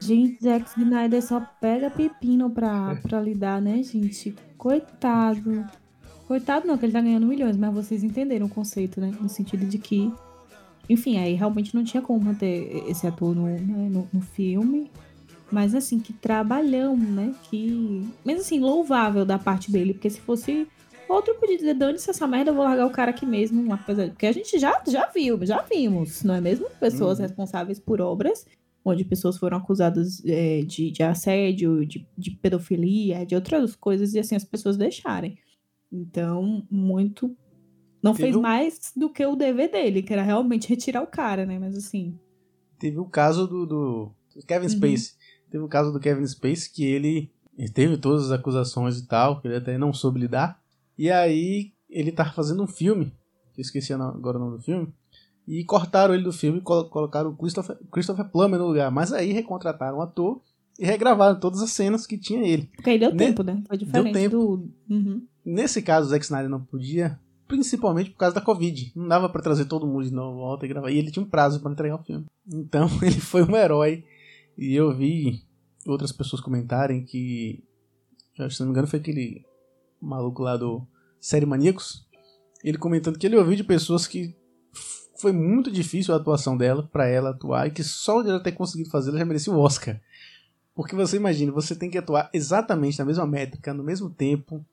Gente, 0.00 0.42
Zack 0.42 0.68
Snyder 0.78 1.22
só 1.22 1.40
pega 1.60 1.90
pepino 1.90 2.50
pra, 2.50 2.96
pra 2.96 3.20
lidar, 3.20 3.60
né, 3.60 3.82
gente? 3.82 4.34
Coitado. 4.56 5.64
Coitado 6.26 6.66
não, 6.66 6.78
que 6.78 6.86
ele 6.86 6.92
tá 6.92 7.00
ganhando 7.00 7.26
milhões, 7.26 7.56
mas 7.56 7.74
vocês 7.74 8.02
entenderam 8.02 8.46
o 8.46 8.50
conceito, 8.50 9.00
né? 9.00 9.12
No 9.20 9.28
sentido 9.28 9.66
de 9.66 9.78
que, 9.78 10.12
enfim, 10.88 11.18
aí 11.18 11.34
realmente 11.34 11.74
não 11.74 11.84
tinha 11.84 12.02
como 12.02 12.20
manter 12.24 12.84
esse 12.88 13.06
ator 13.06 13.34
no, 13.34 13.46
né, 13.46 13.58
no, 13.60 14.08
no 14.12 14.20
filme. 14.20 14.90
Mas 15.50 15.74
assim, 15.74 16.00
que 16.00 16.12
trabalhão, 16.12 16.96
né? 16.96 17.34
Que. 17.44 18.08
Mas 18.24 18.40
assim, 18.40 18.58
louvável 18.58 19.24
da 19.24 19.38
parte 19.38 19.70
dele, 19.70 19.92
porque 19.94 20.10
se 20.10 20.20
fosse 20.20 20.66
Outro 21.08 21.34
podia 21.34 21.56
dizer, 21.56 21.74
dane-se 21.74 22.08
essa 22.08 22.26
merda, 22.26 22.50
eu 22.50 22.54
vou 22.54 22.64
largar 22.64 22.86
o 22.86 22.90
cara 22.90 23.10
aqui 23.10 23.26
mesmo. 23.26 23.72
Apesar... 23.72 24.08
Porque 24.08 24.26
a 24.26 24.32
gente 24.32 24.58
já, 24.58 24.82
já 24.86 25.06
viu, 25.14 25.44
já 25.44 25.62
vimos, 25.62 26.22
não 26.22 26.34
é 26.34 26.40
mesmo? 26.40 26.66
Pessoas 26.80 27.18
Uhum. 27.18 27.26
responsáveis 27.26 27.78
por 27.78 28.00
obras, 28.00 28.46
onde 28.84 29.04
pessoas 29.04 29.36
foram 29.36 29.58
acusadas 29.58 30.22
é, 30.24 30.62
de, 30.62 30.90
de 30.90 31.02
assédio, 31.02 31.84
de, 31.84 32.06
de 32.16 32.30
pedofilia, 32.30 33.24
de 33.26 33.34
outras 33.34 33.76
coisas, 33.76 34.14
e 34.14 34.18
assim 34.18 34.34
as 34.34 34.44
pessoas 34.44 34.76
deixarem. 34.76 35.38
Então, 35.92 36.66
muito. 36.70 37.36
Não 38.04 38.12
Teve 38.12 38.22
fez 38.24 38.36
um- 38.36 38.40
mais 38.42 38.92
do 38.94 39.08
que 39.10 39.24
o 39.24 39.34
dever 39.34 39.70
dele, 39.70 40.02
que 40.02 40.12
era 40.12 40.22
realmente 40.22 40.68
retirar 40.68 41.02
o 41.02 41.06
cara, 41.06 41.44
né? 41.46 41.58
Mas 41.58 41.74
assim. 41.76 42.18
Teve 42.78 42.98
o 42.98 43.04
caso 43.06 43.46
do, 43.46 43.64
do 43.66 44.10
Kevin 44.46 44.66
Uhum. 44.66 44.70
Space. 44.72 45.14
Teve 45.50 45.64
o 45.64 45.68
caso 45.68 45.92
do 45.92 45.98
Kevin 46.00 46.26
Space 46.26 46.70
que 46.70 46.84
ele, 46.84 47.30
ele 47.56 47.68
teve 47.70 47.96
todas 47.96 48.26
as 48.26 48.30
acusações 48.32 48.98
e 48.98 49.06
tal, 49.06 49.40
que 49.40 49.48
ele 49.48 49.56
até 49.56 49.78
não 49.78 49.92
soube 49.92 50.20
lidar. 50.20 50.60
E 50.98 51.10
aí 51.10 51.72
ele 51.88 52.12
tava 52.12 52.32
fazendo 52.32 52.62
um 52.62 52.66
filme, 52.66 53.06
que 53.54 53.60
eu 53.60 53.62
esqueci 53.62 53.92
agora 53.92 54.36
o 54.36 54.40
nome 54.40 54.56
do 54.58 54.62
filme, 54.62 54.92
e 55.46 55.62
cortaram 55.64 56.12
ele 56.14 56.24
do 56.24 56.32
filme 56.32 56.58
e 56.58 56.60
colo- 56.62 56.88
colocaram 56.88 57.30
o 57.30 57.36
Christopher, 57.36 57.78
Christopher 57.92 58.28
Plummer 58.30 58.58
no 58.58 58.66
lugar. 58.66 58.90
Mas 58.90 59.12
aí 59.12 59.32
recontrataram 59.32 59.98
o 59.98 60.02
ator 60.02 60.40
e 60.78 60.84
regravaram 60.84 61.38
todas 61.38 61.62
as 61.62 61.70
cenas 61.70 62.06
que 62.06 62.18
tinha 62.18 62.42
ele. 62.46 62.68
Porque 62.74 62.90
aí 62.90 62.98
deu 62.98 63.12
Ne- 63.12 63.16
tempo, 63.26 63.42
né? 63.44 63.62
Foi 63.68 63.76
diferente 63.78 64.12
tempo. 64.12 64.36
do. 64.36 64.70
Uhum. 64.90 65.22
Nesse 65.44 65.80
caso, 65.82 66.06
o 66.06 66.10
Zack 66.10 66.24
Snyder 66.24 66.48
não 66.50 66.60
podia, 66.64 67.20
principalmente 67.54 68.10
por 68.10 68.18
causa 68.18 68.34
da 68.34 68.40
Covid. 68.40 68.92
Não 68.96 69.06
dava 69.06 69.28
pra 69.28 69.42
trazer 69.42 69.66
todo 69.66 69.86
mundo 69.86 70.04
de 70.04 70.12
novo, 70.12 70.38
volta 70.38 70.66
e 70.66 70.68
gravar. 70.68 70.90
E 70.90 70.98
ele 70.98 71.10
tinha 71.10 71.24
um 71.24 71.28
prazo 71.28 71.60
pra 71.60 71.70
entregar 71.70 71.96
o 71.96 72.02
filme. 72.02 72.26
Então, 72.52 72.88
ele 73.00 73.20
foi 73.20 73.42
um 73.42 73.56
herói. 73.56 74.04
E 74.58 74.74
eu 74.74 74.94
vi 74.94 75.42
outras 75.86 76.12
pessoas 76.12 76.42
comentarem 76.42 77.04
que, 77.04 77.62
se 78.50 78.60
não 78.60 78.66
me 78.66 78.72
engano, 78.72 78.88
foi 78.88 78.98
aquele 78.98 79.44
maluco 80.00 80.42
lá 80.42 80.56
do 80.56 80.86
Série 81.20 81.46
Maníacos. 81.46 82.06
Ele 82.62 82.78
comentando 82.78 83.18
que 83.18 83.26
ele 83.26 83.36
ouviu 83.36 83.56
de 83.56 83.64
pessoas 83.64 84.06
que 84.06 84.34
foi 85.16 85.32
muito 85.32 85.70
difícil 85.70 86.12
a 86.12 86.16
atuação 86.16 86.56
dela, 86.56 86.82
pra 86.82 87.06
ela 87.06 87.30
atuar, 87.30 87.68
e 87.68 87.70
que 87.70 87.84
só 87.84 88.20
de 88.22 88.30
ela 88.30 88.40
ter 88.40 88.52
conseguido 88.52 88.90
fazer, 88.90 89.10
ela 89.10 89.18
já 89.18 89.24
merecia 89.24 89.52
o 89.52 89.58
Oscar. 89.58 90.00
Porque 90.74 90.96
você 90.96 91.16
imagina, 91.16 91.52
você 91.52 91.74
tem 91.74 91.88
que 91.88 91.98
atuar 91.98 92.28
exatamente 92.32 92.98
na 92.98 93.04
mesma 93.04 93.26
métrica, 93.26 93.72
no 93.72 93.84
mesmo 93.84 94.10
tempo, 94.10 94.64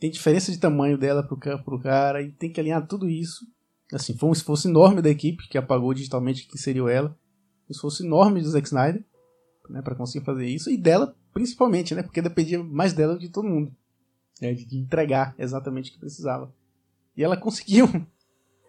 tem 0.00 0.10
diferença 0.10 0.50
de 0.50 0.58
tamanho 0.58 0.96
dela 0.98 1.22
pro, 1.22 1.36
ca- 1.36 1.58
pro 1.58 1.78
cara 1.78 2.22
e 2.22 2.32
tem 2.32 2.50
que 2.50 2.58
alinhar 2.58 2.86
tudo 2.86 3.08
isso. 3.08 3.46
Assim, 3.92 4.16
foi 4.16 4.28
um 4.28 4.32
esforço 4.32 4.68
enorme 4.68 5.02
da 5.02 5.10
equipe 5.10 5.46
que 5.48 5.58
apagou 5.58 5.92
digitalmente 5.92 6.46
que 6.46 6.54
inseriu 6.56 6.88
ela. 6.88 7.10
Um 7.68 7.72
esforço 7.72 8.04
enorme 8.04 8.40
do 8.40 8.48
Zack 8.48 8.66
Snyder, 8.66 9.04
né, 9.68 9.82
para 9.82 9.94
conseguir 9.94 10.24
fazer 10.24 10.46
isso 10.46 10.70
e 10.70 10.76
dela 10.76 11.14
principalmente, 11.32 11.94
né, 11.94 12.02
porque 12.02 12.20
dependia 12.20 12.60
mais 12.62 12.92
dela 12.92 13.16
de 13.16 13.28
todo 13.28 13.46
mundo, 13.48 13.72
né, 14.40 14.52
de 14.52 14.76
entregar 14.78 15.34
exatamente 15.38 15.90
o 15.90 15.94
que 15.94 16.00
precisava. 16.00 16.52
E 17.16 17.22
ela 17.22 17.36
conseguiu. 17.38 17.86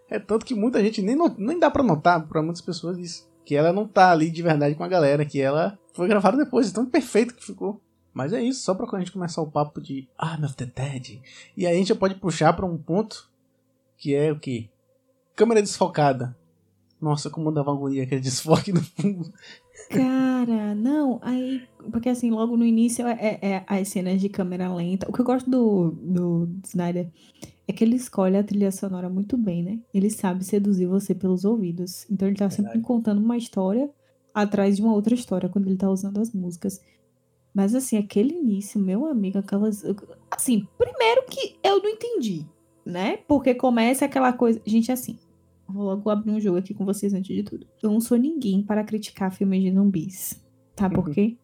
É 0.10 0.20
tanto 0.20 0.46
que 0.46 0.54
muita 0.54 0.82
gente 0.84 1.02
nem, 1.02 1.16
nem 1.38 1.58
dá 1.58 1.72
pra 1.72 1.82
notar 1.82 2.28
para 2.28 2.42
muitas 2.44 2.62
pessoas 2.62 2.98
isso, 2.98 3.28
que 3.46 3.56
ela 3.56 3.72
não 3.72 3.88
tá 3.88 4.12
ali 4.12 4.30
de 4.30 4.42
verdade 4.44 4.76
com 4.76 4.84
a 4.84 4.88
galera, 4.88 5.24
que 5.26 5.40
ela 5.40 5.80
foi 5.94 6.08
gravada 6.08 6.38
depois, 6.38 6.70
então 6.70 6.86
perfeito 6.86 7.34
que 7.34 7.44
ficou. 7.46 7.82
Mas 8.14 8.34
é 8.34 8.42
isso, 8.44 8.62
só 8.62 8.74
pra 8.74 8.86
quando 8.86 9.02
a 9.02 9.06
gente 9.06 9.14
começar 9.14 9.42
o 9.42 9.50
papo 9.50 9.80
de 9.80 10.08
Arm 10.18 10.44
of 10.44 10.56
the 10.56 10.66
Dead. 10.66 11.22
E 11.56 11.66
aí 11.66 11.74
a 11.74 11.78
gente 11.78 11.90
já 11.90 11.96
pode 11.96 12.16
puxar 12.16 12.54
pra 12.54 12.66
um 12.66 12.78
ponto 12.78 13.30
que 13.98 14.16
é 14.16 14.32
o 14.32 14.40
que? 14.40 14.70
Câmera 15.36 15.62
desfocada. 15.62 16.36
Nossa, 17.00 17.30
como 17.30 17.52
dava 17.52 17.72
agonia 17.72 18.04
aquele 18.04 18.22
desfoque 18.22 18.72
no 18.72 18.82
fundo. 18.82 19.32
Cara, 19.90 20.76
não, 20.76 21.20
aí. 21.22 21.64
Porque 21.92 22.10
assim, 22.10 22.30
logo 22.30 22.58
no 22.58 22.66
início 22.66 23.08
é, 23.08 23.40
é 23.42 23.64
as 23.68 23.88
cenas 23.88 24.20
de 24.20 24.30
câmera 24.30 24.74
lenta. 24.74 25.10
O 25.10 25.14
que 25.14 25.22
eu 25.22 25.26
gosto 25.26 25.50
do, 25.50 25.92
do 25.92 26.50
Snyder 26.64 27.10
é 27.68 27.74
que 27.74 27.84
ele 27.84 27.96
escolhe 27.96 28.38
a 28.38 28.44
trilha 28.44 28.72
sonora 28.72 29.10
muito 29.10 29.38
bem, 29.38 29.64
né? 29.64 29.80
Ele 29.94 30.10
sabe 30.10 30.44
seduzir 30.44 30.86
você 30.86 31.16
pelos 31.16 31.46
ouvidos. 31.46 32.06
Então 32.10 32.28
ele 32.28 32.38
tá 32.38 32.50
sempre 32.50 32.80
contando 32.82 33.20
uma 33.20 33.38
história 33.38 33.90
atrás 34.34 34.76
de 34.76 34.82
uma 34.82 34.94
outra 34.94 35.14
história 35.14 35.50
quando 35.50 35.68
ele 35.68 35.78
tá 35.78 35.90
usando 35.90 36.20
as 36.20 36.32
músicas. 36.34 36.82
Mas 37.54 37.76
assim, 37.76 37.98
aquele 37.98 38.34
início, 38.34 38.80
meu 38.80 39.06
amigo, 39.06 39.38
aquelas. 39.38 39.84
Assim, 40.30 40.68
primeiro 40.78 41.24
que 41.30 41.58
eu 41.64 41.82
não 41.82 41.90
entendi, 41.90 42.46
né? 42.86 43.18
Porque 43.28 43.54
começa 43.54 44.06
aquela 44.06 44.32
coisa. 44.34 44.62
Gente, 44.66 44.92
assim. 44.92 45.18
Vou 45.68 45.86
logo 45.86 46.10
abrir 46.10 46.32
um 46.32 46.40
jogo 46.40 46.58
aqui 46.58 46.74
com 46.74 46.86
vocês 46.86 47.14
antes 47.14 47.34
de 47.34 47.44
tudo. 47.44 47.66
Eu 47.82 47.92
não 47.92 48.02
sou 48.02 48.18
ninguém 48.18 48.62
para 48.62 48.84
criticar 48.84 49.32
filmes 49.32 49.62
de 49.64 49.74
zumbis. 49.74 50.44
Tá 50.76 50.90
por 50.90 51.10
quê? 51.10 51.38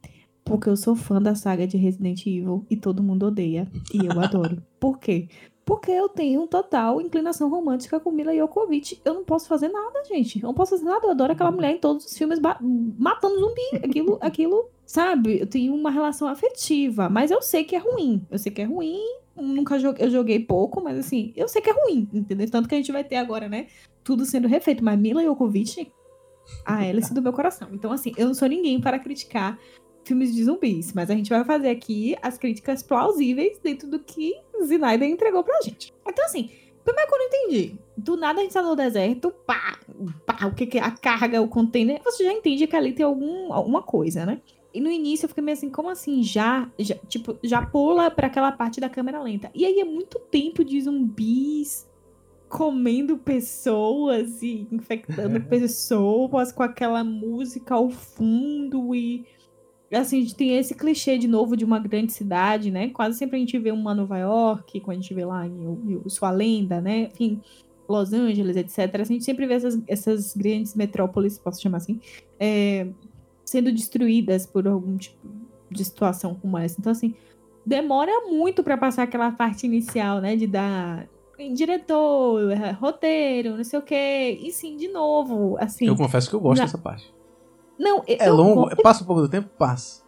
Porque 0.44 0.70
eu 0.70 0.78
sou 0.78 0.96
fã 0.96 1.22
da 1.22 1.36
saga 1.36 1.68
de 1.68 1.78
Resident 1.78 2.26
Evil 2.26 2.66
e 2.70 2.76
todo 2.76 3.04
mundo 3.04 3.28
odeia. 3.28 3.70
E 3.94 4.06
eu 4.06 4.20
adoro. 4.20 4.64
Por 4.80 4.98
quê? 4.98 5.28
Porque 5.66 5.92
eu 5.92 6.08
tenho 6.08 6.48
total 6.48 7.02
inclinação 7.02 7.50
romântica 7.50 8.00
com 8.00 8.10
Mila 8.10 8.34
Jokovic. 8.34 9.02
Eu 9.04 9.14
não 9.14 9.26
posso 9.26 9.50
fazer 9.50 9.68
nada, 9.68 10.02
gente. 10.06 10.42
Eu 10.42 10.48
não 10.48 10.54
posso 10.54 10.72
fazer 10.72 10.86
nada. 10.86 11.06
Eu 11.06 11.12
adoro 11.12 11.34
aquela 11.34 11.52
mulher 11.52 11.72
em 11.72 11.80
todos 11.80 12.06
os 12.06 12.18
filmes 12.18 12.40
matando 12.40 13.38
zumbi. 13.38 13.84
Aquilo, 13.84 14.18
aquilo, 14.22 14.70
sabe? 14.88 15.42
Eu 15.42 15.46
tenho 15.46 15.76
uma 15.76 15.92
relação 15.92 16.28
afetiva. 16.28 17.10
Mas 17.10 17.30
eu 17.30 17.42
sei 17.42 17.64
que 17.64 17.76
é 17.76 17.80
ruim. 17.80 18.26
Eu 18.32 18.40
sei 18.40 18.52
que 18.52 18.62
é 18.62 18.66
ruim. 18.66 19.00
Nunca 19.36 19.78
joguei, 19.78 20.04
eu 20.04 20.10
joguei 20.10 20.40
pouco, 20.40 20.82
mas 20.82 20.98
assim, 20.98 21.32
eu 21.36 21.48
sei 21.48 21.62
que 21.62 21.70
é 21.70 21.74
ruim, 21.74 22.10
entendeu? 22.12 22.50
Tanto 22.50 22.68
que 22.68 22.74
a 22.74 22.78
gente 22.78 22.92
vai 22.92 23.04
ter 23.04 23.18
agora, 23.18 23.48
né? 23.48 23.68
Tudo 24.04 24.26
sendo 24.26 24.48
refeito. 24.48 24.84
Mas 24.84 24.98
Mila 24.98 25.22
Jokovic, 25.22 25.92
a 26.66 26.84
hélice 26.84 27.14
do 27.14 27.22
meu 27.22 27.34
coração. 27.34 27.68
Então, 27.72 27.92
assim, 27.92 28.14
eu 28.18 28.26
não 28.26 28.34
sou 28.34 28.48
ninguém 28.48 28.82
para 28.82 28.98
criticar 28.98 29.60
filmes 30.04 30.34
de 30.34 30.46
zumbis, 30.46 30.94
mas 30.94 31.12
a 31.12 31.14
gente 31.14 31.30
vai 31.30 31.44
fazer 31.44 31.70
aqui 31.70 32.16
as 32.22 32.38
críticas 32.38 32.82
plausíveis 32.82 33.60
dentro 33.62 33.90
do 33.90 34.00
que 34.00 34.34
Snyder 34.62 35.08
entregou 35.08 35.44
pra 35.44 35.62
gente. 35.62 35.94
Então, 36.08 36.26
assim, 36.26 36.50
primeiro 36.84 37.10
que 37.10 37.14
eu 37.14 37.20
não 37.20 37.26
entendi. 37.26 37.80
Do 37.98 38.16
nada 38.16 38.40
a 38.40 38.44
gente 38.44 38.54
tá 38.54 38.62
no 38.62 38.76
deserto, 38.76 39.32
pá, 39.46 39.78
pá, 40.26 40.48
o 40.48 40.56
que 40.56 40.66
que 40.66 40.78
é 40.80 40.82
a 40.82 40.92
carga, 40.92 41.42
o 41.42 41.50
container, 41.50 42.02
você 42.04 42.24
já 42.24 42.32
entende 42.32 42.66
que 42.66 42.76
ali 42.76 42.94
tem 42.94 43.06
algum, 43.06 43.52
alguma 43.52 43.84
coisa, 43.84 44.26
né? 44.26 44.42
E 44.78 44.82
no 44.82 44.92
início 44.92 45.26
eu 45.26 45.30
fiquei 45.30 45.44
meio 45.44 45.58
assim, 45.58 45.70
como 45.70 45.90
assim? 45.90 46.22
Já, 46.22 46.70
já 46.78 46.96
tipo, 47.08 47.38
já 47.44 47.66
pula 47.66 48.12
pra 48.12 48.28
aquela 48.28 48.52
parte 48.52 48.80
da 48.80 48.88
câmera 48.88 49.22
lenta. 49.22 49.50
E 49.56 49.66
aí 49.66 49.80
é 49.80 49.86
muito 49.86 50.20
tempo 50.20 50.64
de 50.64 50.80
zumbis 50.80 51.88
comendo 52.48 53.18
pessoas 53.18 54.42
e 54.42 54.68
infectando 54.72 55.42
pessoas 55.42 56.52
com 56.52 56.64
aquela 56.64 57.04
música 57.04 57.76
ao 57.76 57.90
fundo 57.90 58.94
e 58.96 59.26
assim, 59.92 60.20
a 60.20 60.22
gente 60.22 60.36
tem 60.36 60.58
esse 60.58 60.76
clichê 60.76 61.18
de 61.18 61.28
novo 61.28 61.56
de 61.56 61.64
uma 61.64 61.80
grande 61.80 62.12
cidade, 62.12 62.70
né? 62.70 62.90
Quase 62.90 63.18
sempre 63.18 63.38
a 63.38 63.40
gente 63.40 63.58
vê 63.58 63.72
uma 63.72 63.96
Nova 63.96 64.18
York, 64.18 64.82
quando 64.82 64.98
a 64.98 65.02
gente 65.02 65.14
vê 65.14 65.24
lá 65.24 65.48
em 65.48 65.64
Eu 65.90 66.10
Sua 66.10 66.30
Lenda, 66.30 66.82
né? 66.82 67.10
Enfim, 67.14 67.42
Los 67.88 68.12
Angeles, 68.12 68.58
etc. 68.58 69.00
A 69.00 69.04
gente 69.06 69.24
sempre 69.24 69.48
vê 69.48 69.54
essas, 69.54 69.82
essas 69.88 70.36
grandes 70.36 70.76
metrópoles, 70.76 71.38
posso 71.38 71.62
chamar 71.62 71.78
assim, 71.78 72.02
é, 72.38 72.88
sendo 73.48 73.72
destruídas 73.72 74.46
por 74.46 74.68
algum 74.68 74.98
tipo 74.98 75.26
de 75.72 75.84
situação 75.84 76.36
como 76.36 76.58
essa. 76.58 76.76
Então, 76.80 76.92
assim, 76.92 77.16
demora 77.66 78.12
muito 78.28 78.64
pra 78.64 78.78
passar 78.78 79.04
aquela 79.04 79.32
parte 79.32 79.66
inicial, 79.66 80.20
né? 80.22 80.36
De 80.36 80.46
dar 80.46 81.08
diretor, 81.54 82.52
eh, 82.52 82.72
roteiro, 82.72 83.58
não 83.58 83.64
sei 83.64 83.80
o 83.80 83.82
quê. 83.82 84.40
E 84.42 84.52
sim, 84.52 84.76
de 84.76 84.88
novo, 84.88 85.58
assim. 85.60 85.86
Eu 85.88 85.96
confesso 85.96 86.30
que 86.30 86.36
eu 86.36 86.40
gosto 86.40 86.62
dessa 86.62 86.78
parte. 86.78 87.14
Não, 87.78 87.98
eu, 88.08 88.18
É 88.20 88.28
eu 88.30 88.36
longo, 88.36 88.70
go- 88.70 88.82
passa 88.82 89.04
um 89.04 89.08
pouco 89.08 89.22
do 89.22 89.30
tempo? 89.30 89.50
Passa. 89.58 90.04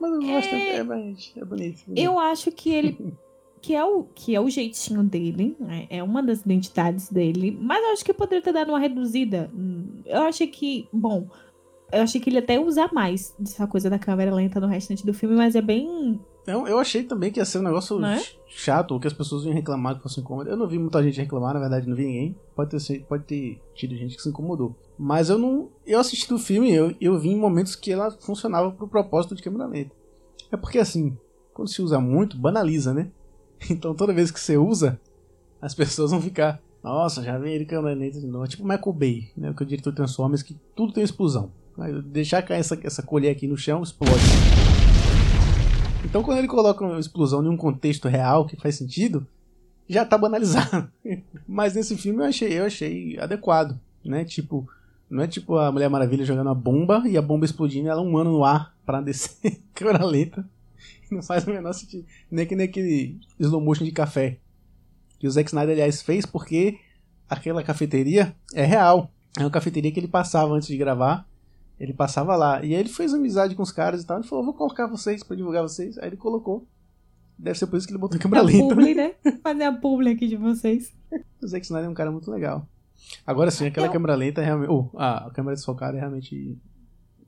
Mas 0.00 0.12
eu 0.12 0.20
gosto, 0.20 0.54
É. 0.54 0.76
é, 0.76 0.84
bonito, 0.84 1.20
é 1.36 1.44
bonito. 1.44 1.82
Eu 1.96 2.18
acho 2.18 2.50
que 2.52 2.70
ele. 2.70 3.14
Que 3.60 3.76
é, 3.76 3.84
o, 3.84 4.02
que 4.12 4.34
é 4.34 4.40
o 4.40 4.50
jeitinho 4.50 5.04
dele, 5.04 5.56
né? 5.60 5.86
é 5.88 6.02
uma 6.02 6.20
das 6.20 6.40
identidades 6.40 7.08
dele, 7.08 7.56
mas 7.60 7.80
eu 7.84 7.92
acho 7.92 8.04
que 8.04 8.12
poderia 8.12 8.42
ter 8.42 8.52
dado 8.52 8.70
uma 8.70 8.78
reduzida. 8.80 9.48
Eu 10.04 10.22
achei 10.22 10.48
que, 10.48 10.88
bom, 10.92 11.28
eu 11.92 12.02
achei 12.02 12.20
que 12.20 12.30
ele 12.30 12.38
até 12.38 12.54
ia 12.54 12.60
usar 12.60 12.90
mais 12.92 13.34
dessa 13.38 13.66
coisa 13.66 13.88
da 13.90 13.98
câmera 13.98 14.34
lenta 14.34 14.58
no 14.60 14.66
restante 14.66 15.04
do 15.06 15.12
filme, 15.14 15.34
mas 15.36 15.54
é 15.54 15.62
bem. 15.62 16.20
Eu, 16.46 16.66
eu 16.66 16.78
achei 16.78 17.04
também 17.04 17.30
que 17.30 17.38
ia 17.38 17.44
ser 17.44 17.58
um 17.58 17.62
negócio 17.62 18.04
é? 18.04 18.18
ch- 18.18 18.36
chato, 18.48 18.92
ou 18.92 18.98
que 19.00 19.06
as 19.06 19.12
pessoas 19.12 19.44
iam 19.44 19.54
reclamar 19.54 19.96
que 19.96 20.02
fosse 20.02 20.18
incômodo. 20.20 20.50
Eu 20.50 20.56
não 20.56 20.66
vi 20.66 20.78
muita 20.78 21.00
gente 21.02 21.20
reclamar, 21.20 21.54
na 21.54 21.60
verdade, 21.60 21.88
não 21.88 21.94
vi 21.94 22.04
ninguém. 22.04 22.36
Pode 22.56 22.70
ter, 22.70 23.04
pode 23.04 23.24
ter 23.24 23.60
tido 23.74 23.94
gente 23.96 24.16
que 24.16 24.22
se 24.22 24.28
incomodou. 24.28 24.74
Mas 24.98 25.30
eu 25.30 25.38
não. 25.38 25.68
Eu 25.86 26.00
assisti 26.00 26.32
o 26.34 26.38
filme 26.38 26.72
eu, 26.72 26.94
eu 27.00 27.18
vi 27.18 27.28
em 27.30 27.38
momentos 27.38 27.76
que 27.76 27.92
ela 27.92 28.10
funcionava 28.10 28.72
pro 28.72 28.88
propósito 28.88 29.34
de 29.36 29.42
câmera 29.42 29.66
lenta. 29.66 29.94
É 30.50 30.56
porque 30.56 30.78
assim, 30.78 31.16
quando 31.54 31.68
se 31.68 31.80
usa 31.80 32.00
muito, 32.00 32.36
banaliza, 32.36 32.92
né? 32.92 33.10
Então 33.70 33.94
toda 33.94 34.12
vez 34.12 34.30
que 34.32 34.40
você 34.40 34.56
usa, 34.56 35.00
as 35.60 35.74
pessoas 35.74 36.10
vão 36.10 36.20
ficar. 36.20 36.60
Nossa, 36.82 37.22
já 37.22 37.38
vi 37.38 37.50
ele 37.52 37.64
câmera 37.64 37.94
lenta 37.94 38.18
de 38.18 38.26
novo. 38.26 38.48
Tipo 38.48 38.64
o 38.64 38.66
Michael 38.66 38.92
Bay, 38.92 39.30
né? 39.36 39.54
Que 39.56 39.62
é 39.62 39.64
o 39.64 39.68
diretor 39.68 39.94
Transformers, 39.94 40.42
que 40.42 40.56
tudo 40.74 40.92
tem 40.92 41.04
explosão. 41.04 41.52
Aí, 41.78 42.02
deixar 42.02 42.42
cair 42.42 42.60
essa, 42.60 42.78
essa 42.84 43.02
colher 43.02 43.30
aqui 43.30 43.46
no 43.46 43.56
chão, 43.56 43.82
explode. 43.82 44.22
Então 46.04 46.22
quando 46.22 46.38
ele 46.38 46.48
coloca 46.48 46.84
uma 46.84 47.00
explosão 47.00 47.44
em 47.44 47.48
um 47.48 47.56
contexto 47.56 48.08
real 48.08 48.46
que 48.46 48.56
faz 48.56 48.76
sentido, 48.76 49.26
já 49.88 50.04
tá 50.04 50.18
banalizado. 50.18 50.90
Mas 51.46 51.74
nesse 51.74 51.96
filme 51.96 52.20
eu 52.20 52.26
achei, 52.26 52.58
eu 52.58 52.64
achei 52.66 53.18
adequado, 53.18 53.78
né? 54.04 54.24
Tipo, 54.24 54.68
não 55.08 55.22
é 55.22 55.26
tipo 55.26 55.56
a 55.56 55.70
Mulher 55.70 55.88
Maravilha 55.88 56.24
jogando 56.24 56.50
a 56.50 56.54
bomba 56.54 57.02
e 57.06 57.16
a 57.16 57.22
bomba 57.22 57.44
explodindo 57.44 57.88
ela 57.88 58.02
um 58.02 58.16
ano 58.16 58.32
no 58.32 58.44
ar 58.44 58.74
pra 58.84 59.00
descer 59.00 59.60
câmera 59.74 60.04
lenta. 60.04 60.46
Não 61.10 61.22
faz 61.22 61.46
o 61.46 61.50
menor 61.50 61.72
sentido. 61.74 62.06
Nem 62.30 62.46
que 62.46 62.56
nem 62.56 62.66
aquele 62.66 63.20
slow 63.38 63.60
motion 63.60 63.84
de 63.84 63.92
café. 63.92 64.38
Que 65.18 65.26
o 65.26 65.30
Zack 65.30 65.50
Snyder, 65.50 65.74
aliás, 65.74 66.00
fez 66.00 66.24
porque 66.24 66.78
aquela 67.28 67.62
cafeteria 67.62 68.34
é 68.54 68.64
real. 68.64 69.10
É 69.38 69.42
uma 69.42 69.50
cafeteria 69.50 69.92
que 69.92 70.00
ele 70.00 70.08
passava 70.08 70.54
antes 70.54 70.68
de 70.68 70.76
gravar. 70.76 71.26
Ele 71.82 71.92
passava 71.92 72.36
lá. 72.36 72.60
E 72.64 72.66
aí 72.74 72.80
ele 72.80 72.88
fez 72.88 73.12
amizade 73.12 73.56
com 73.56 73.62
os 73.64 73.72
caras 73.72 74.02
e 74.02 74.06
tal. 74.06 74.18
Ele 74.18 74.26
falou: 74.28 74.44
vou 74.44 74.54
colocar 74.54 74.86
vocês 74.86 75.24
pra 75.24 75.36
divulgar 75.36 75.62
vocês. 75.62 75.98
Aí 75.98 76.08
ele 76.10 76.16
colocou. 76.16 76.68
Deve 77.36 77.58
ser 77.58 77.66
por 77.66 77.76
isso 77.76 77.88
que 77.88 77.92
ele 77.92 77.98
botou 77.98 78.20
câmera 78.20 78.40
A 78.40 78.46
lenta. 78.46 78.68
publi, 78.74 78.94
né? 78.94 79.14
Fazer 79.42 79.64
a 79.64 79.72
publi 79.72 80.10
aqui 80.12 80.28
de 80.28 80.36
vocês. 80.36 80.92
O 81.42 81.46
Zack 81.48 81.64
Snyder 81.66 81.88
é 81.88 81.90
um 81.90 81.94
cara 81.94 82.12
muito 82.12 82.30
legal. 82.30 82.68
Agora 83.26 83.50
sim, 83.50 83.66
aquela 83.66 83.88
Eu- 83.88 83.92
câmera 83.92 84.14
lenta 84.14 84.40
é 84.40 84.44
realmente. 84.44 84.70
Oh, 84.70 84.90
a 84.96 85.28
câmera 85.34 85.56
desfocada 85.56 85.96
é 85.96 86.00
realmente. 86.00 86.56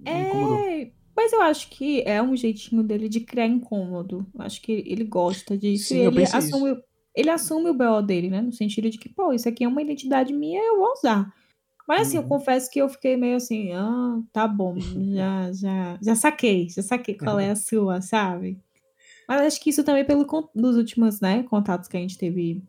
É, 0.05 0.91
mas 1.17 1.33
eu 1.33 1.43
acho 1.43 1.69
que 1.71 2.03
é 2.03 2.23
um 2.23 2.37
jeitinho 2.37 2.83
dele 2.83 3.09
de 3.09 3.21
criar 3.21 3.47
incômodo. 3.47 4.27
Eu 4.35 4.43
Acho 4.43 4.61
que 4.63 4.71
ele 4.87 5.05
gosta 5.05 5.57
disso. 5.59 5.89
Sim, 5.89 6.03
e 6.03 6.07
ele 6.07 6.23
assume, 6.23 6.77
ele 7.15 7.31
assume 7.31 7.71
o 7.71 7.75
BO 7.75 8.03
dele, 8.03 8.31
né? 8.31 8.41
No 8.41 8.53
sentido 8.53 8.89
de 8.91 8.99
que, 8.99 9.09
pô, 9.09 9.33
isso 9.33 9.49
aqui 9.49 9.65
é 9.65 9.69
uma 9.69 9.83
identidade 9.83 10.33
minha, 10.33 10.61
eu 10.63 10.79
vou 10.79 10.93
usar. 10.93 11.33
Mas 11.87 12.09
assim, 12.09 12.17
eu 12.17 12.23
Uhum. 12.23 12.29
confesso 12.29 12.71
que 12.71 12.81
eu 12.81 12.89
fiquei 12.89 13.17
meio 13.17 13.37
assim, 13.37 13.73
ah, 13.73 14.21
tá 14.33 14.49
bom, 14.49 14.75
já, 15.15 15.53
já, 15.53 15.99
já 16.03 16.15
saquei, 16.15 16.69
já 16.71 16.83
saquei 16.83 17.15
qual 17.15 17.39
é 17.39 17.51
a 17.51 17.57
sua, 17.57 18.01
sabe? 18.01 18.59
Mas 19.29 19.41
acho 19.43 19.61
que 19.61 19.71
isso 19.71 19.85
também 19.85 20.05
pelo 20.05 20.25
dos 20.55 20.77
últimos, 20.77 21.21
né, 21.21 21.43
contatos 21.45 21.89
que 21.89 21.97
a 21.97 22.01
gente 22.01 22.17
teve 22.19 22.63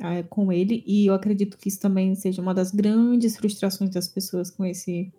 ah, 0.00 0.22
com 0.28 0.52
ele, 0.52 0.82
e 0.86 1.06
eu 1.06 1.14
acredito 1.14 1.58
que 1.58 1.68
isso 1.68 1.80
também 1.80 2.14
seja 2.14 2.40
uma 2.40 2.54
das 2.54 2.70
grandes 2.70 3.36
frustrações 3.36 3.90
das 3.90 4.06
pessoas 4.08 4.50
com 4.50 4.64
esse 4.64 5.12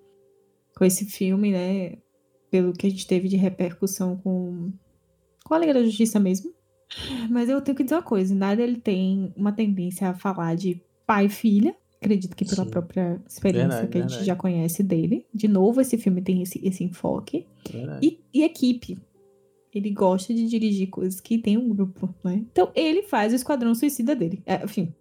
com 0.75 0.85
esse 0.85 1.05
filme, 1.05 1.51
né? 1.51 1.97
Pelo 2.49 2.71
que 2.71 2.87
a 2.87 2.89
gente 2.89 3.05
teve 3.05 3.27
de 3.27 3.35
repercussão 3.35 4.15
com, 4.15 4.71
com 5.43 5.53
a 5.53 5.57
Liga 5.59 5.73
da 5.73 5.83
Justiça 5.83 6.19
mesmo. 6.19 6.53
Mas 7.29 7.49
eu 7.49 7.59
tenho 7.61 7.75
que 7.75 7.83
dizer 7.83 7.95
uma 7.95 8.01
coisa: 8.01 8.33
nada 8.33 8.61
ele 8.61 8.77
tem 8.79 9.33
uma 9.35 9.51
tendência 9.51 10.07
a 10.09 10.13
falar 10.13 10.55
de 10.55 10.81
pai 11.05 11.25
e 11.25 11.29
filha. 11.29 11.75
Acredito 12.01 12.35
que 12.35 12.45
pela 12.45 12.63
Sim. 12.63 12.69
própria 12.69 13.21
experiência 13.27 13.67
Verdade, 13.69 13.91
que 13.91 13.97
a 13.97 14.01
gente 14.01 14.09
verdade. 14.11 14.27
já 14.27 14.35
conhece 14.35 14.81
dele. 14.83 15.25
De 15.33 15.47
novo, 15.49 15.81
esse 15.81 15.97
filme 15.97 16.21
tem 16.21 16.41
esse, 16.41 16.65
esse 16.65 16.83
enfoque. 16.83 17.45
E, 18.01 18.19
e 18.33 18.43
equipe. 18.43 18.97
Ele 19.73 19.91
gosta 19.91 20.33
de 20.33 20.47
dirigir 20.47 20.89
coisas 20.89 21.19
que 21.19 21.37
tem 21.37 21.57
um 21.57 21.69
grupo, 21.69 22.13
né? 22.23 22.43
Então 22.51 22.71
ele 22.73 23.03
faz 23.03 23.33
o 23.33 23.35
Esquadrão 23.35 23.75
Suicida 23.75 24.15
dele. 24.15 24.41
É, 24.45 24.63
enfim, 24.63 24.93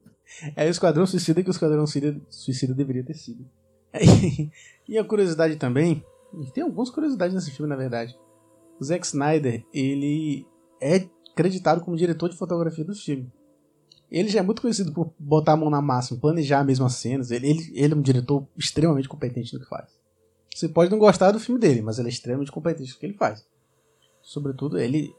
É 0.57 0.67
o 0.67 0.71
Esquadrão 0.71 1.07
Suicida 1.07 1.43
que 1.43 1.49
o 1.49 1.53
Esquadrão 1.53 1.87
Suicida, 1.87 2.21
Suicida 2.29 2.75
deveria 2.75 3.05
ter 3.05 3.15
sido. 3.15 3.49
e 4.87 4.99
a 4.99 5.05
curiosidade 5.05 5.57
também, 5.57 6.05
tem 6.53 6.65
algumas 6.65 6.91
curiosidades 6.91 7.35
nesse 7.35 7.51
filme, 7.53 7.69
na 7.71 7.77
verdade. 7.77 8.15
O 8.79 8.85
Zack 8.85 9.07
Snyder, 9.07 9.65
ele 9.73 10.47
é 10.83 11.09
acreditado 11.33 11.81
como 11.81 11.97
diretor 11.97 12.29
de 12.29 12.37
fotografia 12.37 12.85
do 12.85 12.95
filme. 12.95 13.31
Ele 14.11 14.29
já 14.29 14.41
é 14.41 14.43
muito 14.43 14.63
conhecido 14.63 14.93
por 14.93 15.13
botar 15.19 15.53
a 15.53 15.57
mão 15.57 15.69
na 15.69 15.83
massa, 15.83 16.17
planejar 16.17 16.65
mesmo 16.65 16.87
as 16.87 16.95
cenas. 16.95 17.31
Ele, 17.31 17.49
ele, 17.49 17.73
ele 17.75 17.95
é 17.95 17.97
um 17.97 18.01
diretor 18.01 18.47
extremamente 18.57 19.09
competente 19.09 19.53
no 19.53 19.61
que 19.61 19.69
faz. 19.69 19.99
Você 20.55 20.69
pode 20.69 20.91
não 20.91 20.99
gostar 20.99 21.31
do 21.31 21.39
filme 21.39 21.61
dele, 21.61 21.83
mas 21.83 21.99
ele 21.99 22.09
é 22.09 22.11
extremamente 22.11 22.51
competente 22.51 22.93
no 22.93 22.99
que 22.99 23.07
ele 23.07 23.15
faz. 23.15 23.45
Sobretudo, 24.23 24.79
ele, 24.79 25.15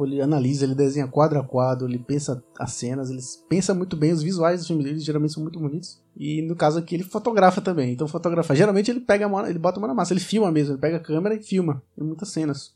ele 0.00 0.20
analisa, 0.20 0.64
ele 0.64 0.74
desenha 0.74 1.06
quadro 1.06 1.38
a 1.38 1.44
quadro, 1.44 1.86
ele 1.86 1.98
pensa 1.98 2.42
as 2.58 2.72
cenas, 2.72 3.10
ele 3.10 3.20
pensa 3.48 3.72
muito 3.74 3.96
bem 3.96 4.12
os 4.12 4.22
visuais 4.22 4.60
dos 4.60 4.66
filmes 4.66 4.84
dele, 4.84 4.98
geralmente 4.98 5.34
são 5.34 5.42
muito 5.42 5.60
bonitos. 5.60 6.00
E 6.16 6.42
no 6.42 6.56
caso 6.56 6.78
aqui 6.78 6.94
ele 6.94 7.04
fotografa 7.04 7.60
também. 7.60 7.92
Então 7.92 8.08
fotografa, 8.08 8.54
geralmente 8.54 8.90
ele 8.90 9.00
pega 9.00 9.28
mão, 9.28 9.46
ele 9.46 9.58
bota 9.58 9.78
a 9.78 9.80
mão 9.80 9.88
na 9.88 9.94
massa, 9.94 10.12
ele 10.12 10.20
filma 10.20 10.50
mesmo, 10.50 10.74
ele 10.74 10.80
pega 10.80 10.96
a 10.96 11.00
câmera 11.00 11.34
e 11.34 11.42
filma 11.42 11.82
em 11.96 12.02
muitas 12.02 12.30
cenas. 12.30 12.74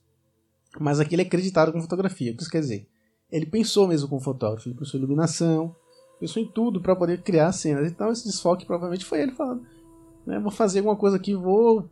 Mas 0.79 1.01
aqui 1.01 1.15
ele 1.15 1.23
é 1.23 1.27
acreditado 1.27 1.73
com 1.73 1.81
fotografia. 1.81 2.33
O 2.33 2.37
que 2.37 2.43
isso 2.43 2.51
quer 2.51 2.61
dizer? 2.61 2.87
Ele 3.31 3.47
pensou 3.47 3.89
mesmo 3.89 4.09
com 4.09 4.21
fotógrafo, 4.21 4.69
ele 4.69 4.77
pensou 4.77 4.99
em 4.99 5.03
iluminação, 5.03 5.75
pensou 6.21 6.43
em 6.43 6.47
tudo 6.47 6.81
para 6.81 6.95
poder 6.95 7.23
criar 7.23 7.49
as 7.49 7.57
cenas. 7.57 7.91
Então 7.91 8.11
esse 8.11 8.25
desfoque 8.25 8.67
provavelmente 8.67 9.05
foi 9.05 9.21
ele 9.21 9.33
falando, 9.33 9.67
né, 10.27 10.39
vou 10.39 10.51
fazer 10.51 10.79
alguma 10.79 10.97
coisa 10.97 11.17
aqui, 11.17 11.35
vou 11.35 11.89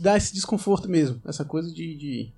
dar 0.00 0.16
esse 0.16 0.32
desconforto 0.32 0.88
mesmo, 0.88 1.20
essa 1.24 1.44
coisa 1.44 1.72
de, 1.72 1.96
de 1.96 2.32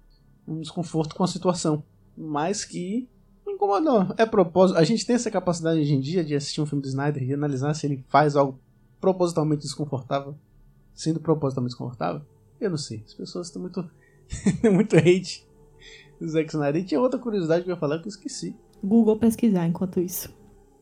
um 0.46 0.60
desconforto 0.60 1.14
com 1.14 1.24
a 1.24 1.28
situação, 1.28 1.82
mas 2.16 2.64
que 2.64 3.08
me 3.46 3.54
incomodou. 3.54 4.14
É 4.16 4.26
propósito. 4.26 4.78
A 4.78 4.84
gente 4.84 5.06
tem 5.06 5.16
essa 5.16 5.30
capacidade 5.30 5.80
hoje 5.80 5.94
em 5.94 6.00
dia 6.00 6.24
de 6.24 6.34
assistir 6.34 6.60
um 6.60 6.66
filme 6.66 6.82
do 6.82 6.88
Snyder 6.88 7.22
e 7.22 7.34
analisar 7.34 7.74
se 7.74 7.86
ele 7.86 8.04
faz 8.08 8.36
algo 8.36 8.58
propositalmente 9.00 9.62
desconfortável, 9.62 10.36
sendo 10.94 11.20
propositalmente 11.20 11.72
desconfortável. 11.72 12.22
Eu 12.60 12.70
não 12.70 12.76
sei. 12.76 13.02
As 13.06 13.14
pessoas 13.14 13.48
estão 13.48 13.62
muito, 13.62 13.88
muito 14.72 14.96
hate 14.96 15.46
Zack 16.28 16.48
Snyder. 16.48 16.82
E 16.82 16.84
tinha 16.84 17.00
outra 17.00 17.18
curiosidade 17.18 17.64
que 17.64 17.70
eu 17.70 17.74
ia 17.74 17.80
falar 17.80 17.98
que 17.98 18.06
eu 18.06 18.10
esqueci. 18.10 18.54
Google 18.82 19.16
pesquisar 19.16 19.66
enquanto 19.66 20.00
isso. 20.00 20.32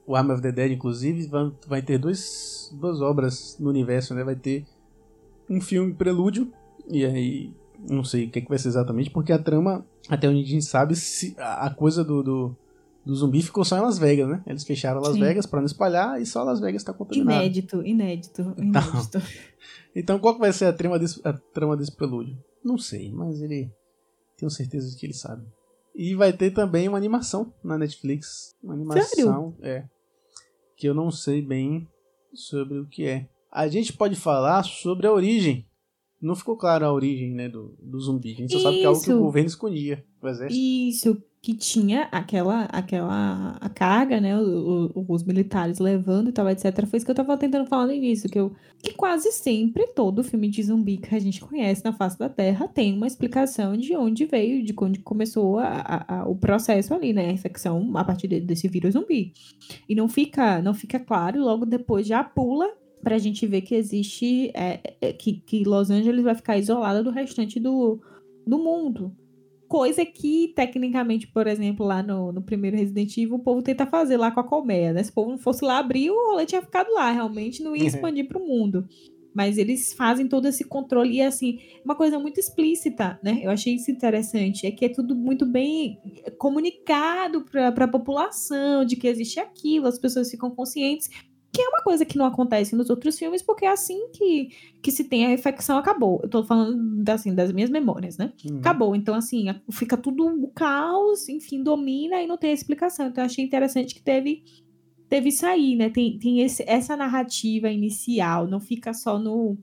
O 0.06 0.16
Arm 0.16 0.30
of 0.30 0.42
the 0.42 0.50
Dead, 0.50 0.72
inclusive, 0.72 1.26
vai, 1.26 1.52
vai 1.66 1.82
ter 1.82 1.98
dois, 1.98 2.74
duas 2.80 3.00
obras 3.00 3.56
no 3.60 3.68
universo, 3.68 4.14
né? 4.14 4.24
Vai 4.24 4.34
ter 4.34 4.64
um 5.48 5.60
filme 5.60 5.92
prelúdio, 5.94 6.52
e 6.88 7.04
aí 7.04 7.52
não 7.88 8.04
sei 8.04 8.26
o 8.26 8.30
que, 8.30 8.38
é 8.38 8.42
que 8.42 8.48
vai 8.48 8.58
ser 8.58 8.68
exatamente, 8.68 9.10
porque 9.10 9.32
a 9.32 9.38
trama, 9.38 9.84
até 10.08 10.28
onde 10.28 10.40
a 10.40 10.46
gente 10.46 10.64
sabe, 10.64 10.94
se, 10.96 11.34
a, 11.38 11.66
a 11.66 11.74
coisa 11.74 12.04
do, 12.04 12.22
do, 12.22 12.56
do 13.04 13.14
zumbi 13.14 13.42
ficou 13.42 13.64
só 13.64 13.76
em 13.76 13.80
Las 13.80 13.98
Vegas, 13.98 14.28
né? 14.28 14.42
Eles 14.46 14.64
fecharam 14.64 15.00
Las 15.00 15.14
Sim. 15.14 15.20
Vegas 15.20 15.46
pra 15.46 15.60
não 15.60 15.66
espalhar 15.66 16.20
e 16.20 16.26
só 16.26 16.42
Las 16.42 16.60
Vegas 16.60 16.84
tá 16.84 16.92
contaminado. 16.92 17.38
Inédito, 17.38 17.82
inédito, 17.84 18.54
inédito. 18.58 19.20
Então 19.92 20.20
qual 20.20 20.34
que 20.34 20.40
vai 20.40 20.52
ser 20.52 20.66
a 20.66 20.72
trama 20.72 21.00
desse, 21.00 21.20
a 21.24 21.32
trama 21.32 21.76
desse 21.76 21.90
prelúdio? 21.90 22.38
Não 22.64 22.78
sei, 22.78 23.10
mas 23.10 23.42
ele 23.42 23.68
tenho 24.40 24.50
certeza 24.50 24.90
de 24.90 24.96
que 24.96 25.06
ele 25.06 25.14
sabe. 25.14 25.46
E 25.94 26.14
vai 26.14 26.32
ter 26.32 26.50
também 26.50 26.88
uma 26.88 26.98
animação 26.98 27.52
na 27.62 27.76
Netflix. 27.76 28.54
Uma 28.62 28.74
animação, 28.74 29.56
é. 29.60 29.84
Que 30.76 30.88
eu 30.88 30.94
não 30.94 31.10
sei 31.10 31.42
bem 31.42 31.86
sobre 32.32 32.78
o 32.78 32.86
que 32.86 33.06
é. 33.06 33.28
A 33.52 33.68
gente 33.68 33.92
pode 33.92 34.16
falar 34.16 34.62
sobre 34.64 35.06
a 35.06 35.12
origem. 35.12 35.66
Não 36.20 36.34
ficou 36.34 36.56
claro 36.56 36.86
a 36.86 36.92
origem, 36.92 37.34
né, 37.34 37.48
do, 37.48 37.76
do 37.80 38.00
zumbi. 38.00 38.32
A 38.32 38.36
gente 38.36 38.52
só 38.52 38.60
sabe 38.60 38.76
que 38.76 38.82
é 38.82 38.86
algo 38.86 39.00
que 39.00 39.10
o 39.10 39.14
Isso. 39.14 39.22
governo 39.22 39.48
escondia. 39.48 40.04
Isso, 40.52 41.22
que 41.42 41.54
tinha 41.54 42.02
aquela, 42.12 42.64
aquela 42.64 43.56
a 43.58 43.68
carga, 43.70 44.20
né? 44.20 44.38
o- 44.38 44.90
o- 44.94 45.04
os 45.08 45.24
militares 45.24 45.78
levando 45.78 46.28
e 46.28 46.32
tal, 46.32 46.48
etc. 46.50 46.84
Foi 46.86 46.98
isso 46.98 47.06
que 47.06 47.10
eu 47.10 47.14
tava 47.14 47.36
tentando 47.38 47.66
falar 47.66 47.86
no 47.86 47.92
início, 47.92 48.28
que, 48.28 48.38
eu, 48.38 48.52
que 48.82 48.92
quase 48.92 49.32
sempre 49.32 49.86
todo 49.94 50.22
filme 50.22 50.48
de 50.50 50.62
zumbi 50.62 50.98
que 50.98 51.14
a 51.14 51.18
gente 51.18 51.40
conhece 51.40 51.82
na 51.82 51.94
face 51.94 52.18
da 52.18 52.28
Terra 52.28 52.68
tem 52.68 52.92
uma 52.94 53.06
explicação 53.06 53.74
de 53.74 53.96
onde 53.96 54.26
veio, 54.26 54.62
de 54.62 54.74
onde 54.78 54.98
começou 55.00 55.58
a- 55.58 55.64
a- 55.66 56.20
a- 56.20 56.28
o 56.28 56.36
processo 56.36 56.92
ali, 56.92 57.14
né? 57.14 57.28
A 57.30 57.32
infecção 57.32 57.96
a 57.96 58.04
partir 58.04 58.28
de- 58.28 58.40
desse 58.40 58.68
vírus 58.68 58.92
zumbi. 58.92 59.32
E 59.88 59.94
não 59.94 60.08
fica, 60.08 60.60
não 60.60 60.74
fica 60.74 61.00
claro, 61.00 61.40
logo 61.42 61.64
depois 61.64 62.06
já 62.06 62.22
pula 62.22 62.68
pra 63.02 63.16
gente 63.16 63.46
ver 63.46 63.62
que 63.62 63.74
existe, 63.74 64.50
é, 64.54 64.78
é, 65.00 65.12
que, 65.14 65.32
que 65.40 65.64
Los 65.64 65.88
Angeles 65.90 66.22
vai 66.22 66.34
ficar 66.34 66.58
isolada 66.58 67.02
do 67.02 67.08
restante 67.10 67.58
do, 67.58 67.98
do 68.46 68.58
mundo. 68.58 69.16
Coisa 69.70 70.04
que, 70.04 70.52
tecnicamente, 70.56 71.28
por 71.28 71.46
exemplo, 71.46 71.86
lá 71.86 72.02
no, 72.02 72.32
no 72.32 72.42
primeiro 72.42 72.76
Resident 72.76 73.16
Evil, 73.16 73.36
o 73.36 73.38
povo 73.38 73.62
tenta 73.62 73.86
fazer 73.86 74.16
lá 74.16 74.32
com 74.32 74.40
a 74.40 74.44
colmeia, 74.44 74.92
né? 74.92 75.00
Se 75.00 75.12
o 75.12 75.14
povo 75.14 75.30
não 75.30 75.38
fosse 75.38 75.64
lá 75.64 75.78
abrir, 75.78 76.10
o 76.10 76.30
rolê 76.30 76.44
tinha 76.44 76.60
ficado 76.60 76.92
lá, 76.92 77.12
realmente 77.12 77.62
não 77.62 77.76
ia 77.76 77.86
expandir 77.86 78.26
pro 78.26 78.44
mundo. 78.44 78.84
Mas 79.32 79.58
eles 79.58 79.92
fazem 79.92 80.26
todo 80.26 80.48
esse 80.48 80.64
controle 80.64 81.18
e, 81.18 81.22
assim, 81.22 81.60
uma 81.84 81.94
coisa 81.94 82.18
muito 82.18 82.40
explícita, 82.40 83.20
né? 83.22 83.42
Eu 83.44 83.50
achei 83.52 83.76
isso 83.76 83.92
interessante, 83.92 84.66
é 84.66 84.72
que 84.72 84.86
é 84.86 84.88
tudo 84.88 85.14
muito 85.14 85.46
bem 85.46 86.00
comunicado 86.36 87.44
para 87.44 87.84
a 87.84 87.88
população 87.88 88.84
de 88.84 88.96
que 88.96 89.06
existe 89.06 89.38
aquilo, 89.38 89.86
as 89.86 90.00
pessoas 90.00 90.28
ficam 90.28 90.50
conscientes, 90.50 91.08
que 91.52 91.60
é 91.60 91.68
uma 91.68 91.82
coisa 91.82 92.04
que 92.04 92.16
não 92.16 92.26
acontece 92.26 92.76
nos 92.76 92.90
outros 92.90 93.18
filmes, 93.18 93.42
porque 93.42 93.64
é 93.64 93.70
assim 93.70 94.08
que, 94.12 94.50
que 94.80 94.92
se 94.92 95.04
tem 95.04 95.26
a 95.26 95.32
infecção, 95.32 95.78
acabou. 95.78 96.20
Eu 96.22 96.28
tô 96.28 96.44
falando, 96.44 97.08
assim, 97.08 97.34
das 97.34 97.52
minhas 97.52 97.70
memórias, 97.70 98.16
né? 98.16 98.32
Uhum. 98.48 98.58
Acabou. 98.58 98.94
Então, 98.94 99.14
assim, 99.14 99.46
fica 99.70 99.96
tudo 99.96 100.26
o 100.26 100.48
caos, 100.48 101.28
enfim, 101.28 101.62
domina 101.62 102.22
e 102.22 102.26
não 102.26 102.38
tem 102.38 102.52
explicação. 102.52 103.08
Então, 103.08 103.24
eu 103.24 103.26
achei 103.26 103.44
interessante 103.44 103.94
que 103.94 104.02
teve, 104.02 104.44
teve 105.08 105.30
isso 105.30 105.44
aí, 105.44 105.74
né? 105.74 105.90
Tem, 105.90 106.18
tem 106.18 106.40
esse, 106.40 106.62
essa 106.68 106.96
narrativa 106.96 107.68
inicial, 107.68 108.46
não 108.46 108.60
fica 108.60 108.94
só 108.94 109.18
no. 109.18 109.58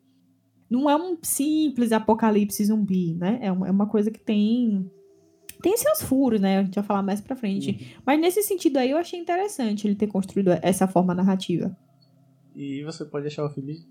Não 0.69 0.89
é 0.89 0.95
um 0.97 1.17
simples 1.21 1.93
apocalipse 1.93 2.65
zumbi, 2.65 3.13
né? 3.13 3.39
É 3.41 3.49
uma, 3.49 3.67
é 3.69 3.71
uma 3.71 3.87
coisa 3.87 4.11
que 4.11 4.19
tem. 4.19 4.91
Tem 5.61 5.75
seus 5.77 6.01
furos, 6.01 6.39
né? 6.39 6.59
A 6.59 6.63
gente 6.63 6.75
vai 6.75 6.83
falar 6.83 7.01
mais 7.01 7.19
pra 7.19 7.35
frente. 7.35 7.97
Mas 8.05 8.19
nesse 8.19 8.43
sentido 8.43 8.77
aí, 8.77 8.91
eu 8.91 8.97
achei 8.97 9.19
interessante 9.19 9.87
ele 9.87 9.95
ter 9.95 10.07
construído 10.07 10.51
essa 10.61 10.87
forma 10.87 11.15
narrativa. 11.15 11.75
E 12.55 12.83
você 12.83 13.05
pode 13.05 13.27
achar 13.27 13.45
o 13.45 13.49
filme 13.49 13.85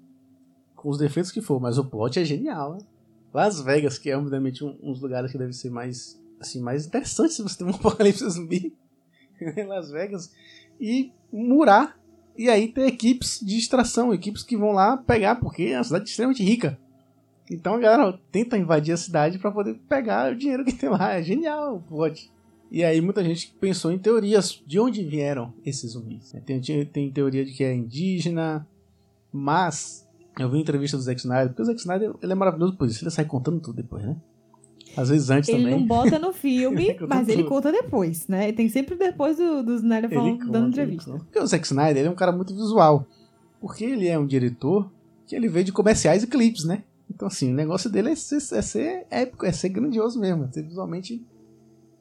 com 0.74 0.90
os 0.90 0.98
defeitos 0.98 1.32
que 1.32 1.40
for, 1.40 1.60
mas 1.60 1.78
o 1.78 1.84
plot 1.84 2.18
é 2.18 2.24
genial, 2.24 2.74
né? 2.74 2.78
Las 3.32 3.60
Vegas, 3.60 3.98
que 3.98 4.10
é 4.10 4.16
obviamente 4.16 4.64
um, 4.64 4.76
uns 4.82 5.00
lugares 5.00 5.30
que 5.30 5.38
deve 5.38 5.52
ser 5.52 5.70
mais 5.70 6.20
assim, 6.40 6.60
mais 6.60 6.86
interessante 6.86 7.34
se 7.34 7.42
você 7.42 7.58
tem 7.58 7.66
um 7.66 7.70
apocalipse 7.76 8.28
zumbi 8.28 8.74
em 9.40 9.64
Las 9.66 9.90
Vegas 9.90 10.32
e 10.80 11.12
murar 11.32 11.98
e 12.36 12.48
aí 12.48 12.68
ter 12.68 12.86
equipes 12.86 13.40
de 13.42 13.58
extração, 13.58 14.12
equipes 14.12 14.42
que 14.42 14.56
vão 14.56 14.72
lá 14.72 14.96
pegar, 14.96 15.36
porque 15.36 15.64
é 15.64 15.78
uma 15.78 15.84
cidade 15.84 16.08
extremamente 16.08 16.42
rica. 16.42 16.78
Então 17.50 17.74
a 17.74 17.78
galera 17.78 18.18
tenta 18.32 18.58
invadir 18.58 18.92
a 18.92 18.96
cidade 18.96 19.38
pra 19.38 19.50
poder 19.50 19.74
pegar 19.88 20.32
o 20.32 20.36
dinheiro 20.36 20.64
que 20.64 20.72
tem 20.72 20.88
lá. 20.88 21.14
É 21.14 21.22
genial 21.22 21.82
plot. 21.88 22.30
E 22.70 22.82
aí 22.82 23.00
muita 23.00 23.22
gente 23.22 23.54
pensou 23.60 23.92
em 23.92 23.98
teorias 23.98 24.62
de 24.66 24.80
onde 24.80 25.04
vieram 25.04 25.52
esses 25.64 25.92
zumbis. 25.92 26.34
Tem, 26.44 26.60
tem 26.86 27.10
teoria 27.10 27.44
de 27.44 27.52
que 27.52 27.62
é 27.62 27.72
indígena, 27.72 28.66
mas 29.32 30.06
eu 30.38 30.50
vi 30.50 30.58
entrevista 30.58 30.96
do 30.96 31.02
Zack 31.02 31.20
Snyder, 31.20 31.48
porque 31.48 31.62
o 31.62 31.64
Zack 31.64 31.78
Snyder 31.78 32.12
ele 32.20 32.32
é 32.32 32.34
maravilhoso 32.34 32.76
por 32.76 32.88
isso, 32.88 33.04
ele 33.04 33.10
sai 33.10 33.24
contando 33.24 33.60
tudo 33.60 33.76
depois, 33.76 34.04
né? 34.04 34.16
Às 34.96 35.10
vezes 35.10 35.30
antes 35.30 35.48
ele 35.48 35.58
também. 35.58 35.72
Ele 35.74 35.80
não 35.80 35.86
bota 35.86 36.18
no 36.18 36.32
filme, 36.34 36.88
Ele 36.88 37.06
mas 37.06 37.28
ele 37.28 37.42
tudo. 37.42 37.48
conta 37.50 37.70
depois, 37.70 38.26
né? 38.28 38.50
Tem 38.52 38.68
sempre 38.68 38.96
depois 38.96 39.36
do, 39.36 39.62
do 39.62 39.74
Snyder 39.74 40.10
Ele 40.10 40.14
falando, 40.14 40.38
conta, 40.38 40.52
dando 40.52 40.64
ele 40.64 40.70
entrevista. 40.70 41.10
Porque 41.12 41.38
o 41.38 41.46
Zack 41.46 41.64
Snyder 41.66 41.98
ele 41.98 42.08
é 42.08 42.10
um 42.10 42.14
cara 42.14 42.32
muito 42.32 42.54
visual. 42.54 43.06
Porque 43.60 43.84
ele 43.84 44.08
é 44.08 44.18
um 44.18 44.26
diretor 44.26 44.90
que 45.26 45.36
ele 45.36 45.48
veio 45.48 45.64
de 45.64 45.72
comerciais 45.72 46.22
e 46.22 46.26
clipes, 46.26 46.64
né? 46.64 46.82
Então, 47.08 47.28
assim, 47.28 47.52
o 47.52 47.54
negócio 47.54 47.88
dele 47.88 48.10
é 48.10 48.16
ser, 48.16 48.36
é 48.36 48.62
ser 48.62 49.06
épico, 49.10 49.46
é 49.46 49.52
ser 49.52 49.68
grandioso 49.68 50.20
mesmo, 50.20 50.44
é 50.44 50.52
ser 50.52 50.62
visualmente 50.62 51.24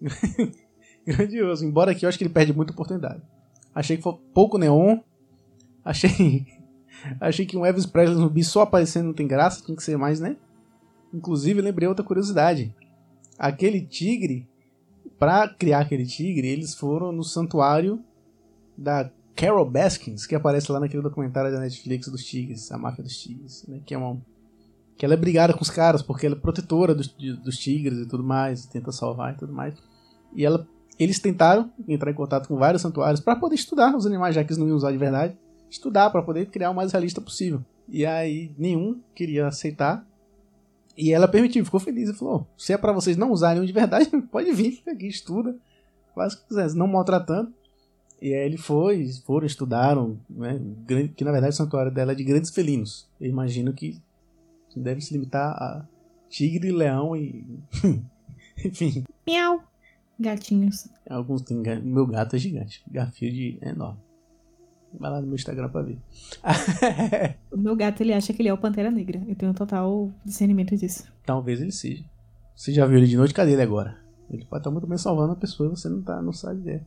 grandioso. 1.06 1.66
Embora 1.66 1.92
aqui 1.92 2.06
eu 2.06 2.10
acho 2.10 2.18
que 2.18 2.24
ele 2.24 2.34
perde 2.34 2.54
muita 2.54 2.74
oportunidade. 2.74 3.22
Achei 3.74 3.98
que 3.98 4.04
foi 4.04 4.18
pouco 4.34 4.58
neon. 4.58 5.00
Achei. 5.84 6.48
Achei 7.20 7.46
que 7.46 7.58
um 7.58 7.66
Elvis 7.66 7.86
Presley 7.86 8.18
zumbi 8.18 8.44
só 8.44 8.62
aparecendo 8.62 9.08
não 9.08 9.14
tem 9.14 9.28
graça, 9.28 9.64
tinha 9.64 9.76
que 9.76 9.84
ser 9.84 9.98
mais, 9.98 10.20
né? 10.20 10.38
Inclusive, 11.14 11.62
lembrei 11.62 11.88
outra 11.88 12.06
curiosidade. 12.06 12.74
Aquele 13.38 13.82
tigre, 13.82 14.48
pra 15.20 15.48
criar 15.48 15.82
aquele 15.82 16.06
tigre, 16.06 16.48
eles 16.48 16.74
foram 16.74 17.12
no 17.12 17.24
santuário 17.24 18.02
da 18.78 19.12
Carol 19.36 19.70
Baskins, 19.70 20.26
que 20.26 20.34
aparece 20.34 20.72
lá 20.72 20.80
naquele 20.80 21.04
documentário 21.04 21.52
da 21.52 21.60
Netflix 21.60 22.08
dos 22.08 22.24
tigres, 22.24 22.72
a 22.72 22.78
máfia 22.78 23.04
dos 23.04 23.18
tigres, 23.18 23.66
né? 23.68 23.82
Que 23.86 23.94
é 23.94 23.98
uma 23.98 24.18
que 24.98 25.06
ela 25.06 25.14
é 25.14 25.18
brigada 25.18 25.54
com 25.54 25.62
os 25.62 25.70
caras 25.70 26.02
porque 26.02 26.26
ela 26.26 26.36
é 26.36 26.40
protetora 26.40 26.96
dos, 26.96 27.08
dos 27.08 27.58
tigres 27.58 28.00
e 28.00 28.06
tudo 28.06 28.24
mais, 28.24 28.66
tenta 28.66 28.92
salvar 28.92 29.34
e 29.34 29.38
tudo 29.38 29.54
mais. 29.54 29.76
E 30.34 30.46
ela, 30.46 30.68
eles 30.98 31.20
tentaram 31.20 31.72
entrar 31.88 32.12
em 32.12 32.16
contato 32.16 32.48
com 32.48 32.58
vários 32.58 32.82
santuários 32.82 33.20
para 33.20 33.36
poder 33.36 33.56
estudar 33.56 33.96
os 33.96 34.06
animais, 34.06 34.36
já 34.36 34.44
que 34.44 34.52
eles 34.52 34.58
não 34.58 34.68
iam 34.68 34.78
usar 34.78 34.92
de 34.92 34.98
verdade, 34.98 35.38
estudar 35.70 36.10
para 36.10 36.22
poder 36.22 36.48
criar 36.48 36.70
o 36.72 36.76
mais 36.76 36.92
realista 36.92 37.22
possível. 37.22 37.64
E 37.88 38.06
aí 38.06 38.52
nenhum 38.58 39.00
queria 39.14 39.48
aceitar. 39.48 40.06
E 40.98 41.12
ela 41.12 41.28
permitiu, 41.28 41.66
ficou 41.66 41.80
feliz 41.80 42.10
e 42.10 42.14
falou: 42.14 42.48
se 42.58 42.74
é 42.74 42.78
para 42.78 42.94
vocês 42.94 43.18
não 43.18 43.32
usarem 43.32 43.62
um 43.62 43.66
de 43.66 43.74
verdade, 43.74 44.10
pode 44.32 44.52
vir, 44.54 44.82
aqui, 44.88 45.08
estuda, 45.08 45.56
faz 46.14 46.34
o 46.34 46.38
que 46.38 46.48
quiser, 46.48 46.74
não 46.74 46.88
maltratando. 46.88 47.54
E 48.22 48.34
aí 48.34 48.46
ele 48.46 48.58
foi, 48.58 49.06
foram, 49.26 49.46
estudaram, 49.46 50.18
né, 50.30 50.60
que 51.16 51.24
na 51.26 51.34
verdade 51.34 51.54
o 51.54 51.58
santuário 51.58 51.92
dela 51.92 52.14
é 52.14 52.16
de 52.16 52.24
grandes 52.24 52.50
felinos. 52.50 53.08
Eu 53.20 53.30
imagino 53.30 53.74
que 53.74 54.02
deve 54.76 55.02
se 55.02 55.14
limitar 55.14 55.52
a 55.52 55.86
tigre, 56.30 56.72
leão 56.72 57.16
e. 57.16 57.46
Enfim, 58.64 59.04
Miau. 59.28 59.62
Gatinhos. 60.20 60.88
alguns 61.10 61.42
tem. 61.42 61.58
Meu 61.84 62.08
gato 62.08 62.36
é 62.36 62.40
gigante. 62.40 62.82
Garfield 62.90 63.60
é 63.62 63.70
enorme. 63.70 64.00
Vai 64.98 65.12
lá 65.12 65.20
no 65.20 65.28
meu 65.28 65.36
Instagram 65.36 65.70
pra 65.70 65.82
ver. 65.82 65.98
O 67.52 67.58
meu 67.58 67.76
gato, 67.76 68.02
ele 68.02 68.14
acha 68.14 68.34
que 68.34 68.42
ele 68.42 68.50
é 68.50 68.54
o 68.54 68.58
Pantera 68.58 68.92
Negra. 68.92 69.22
Eu 69.28 69.36
tenho 69.36 69.54
total 69.54 70.12
discernimento 70.24 70.76
disso. 70.76 71.06
Talvez 71.26 71.62
ele 71.62 71.72
seja. 71.72 72.04
Você 72.56 72.72
já 72.72 72.86
viu 72.86 72.98
ele 72.98 73.08
de 73.08 73.18
noite? 73.18 73.34
Cadê 73.34 73.54
ele 73.54 73.62
agora? 73.62 73.98
Ele 74.30 74.46
pode 74.46 74.62
estar 74.62 74.72
muito 74.72 74.88
bem 74.88 74.98
salvando 74.98 75.34
a 75.34 75.36
pessoa 75.36 75.68
e 75.68 75.70
você 75.70 75.90
não, 75.90 76.02
tá, 76.02 76.22
não 76.22 76.34
sabe 76.34 76.62
ver. 76.62 76.84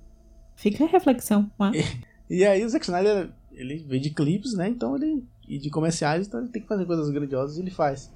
Fica 0.56 0.84
a 0.84 0.88
reflexão. 0.88 1.50
Né? 1.58 1.72
E 2.30 2.44
aí 2.44 2.62
o 2.62 2.68
Zack 2.68 2.84
Snyder, 2.84 3.30
ele 3.50 3.78
veio 3.88 4.02
de 4.02 4.10
clipes, 4.10 4.52
né? 4.52 4.68
Então 4.68 4.94
ele. 4.96 5.24
E 5.48 5.58
de 5.58 5.70
comerciais, 5.70 6.26
então 6.26 6.40
ele 6.40 6.50
tem 6.50 6.60
que 6.60 6.68
fazer 6.68 6.84
coisas 6.84 7.08
grandiosas 7.10 7.56
e 7.56 7.60
ele 7.62 7.70
faz. 7.70 8.12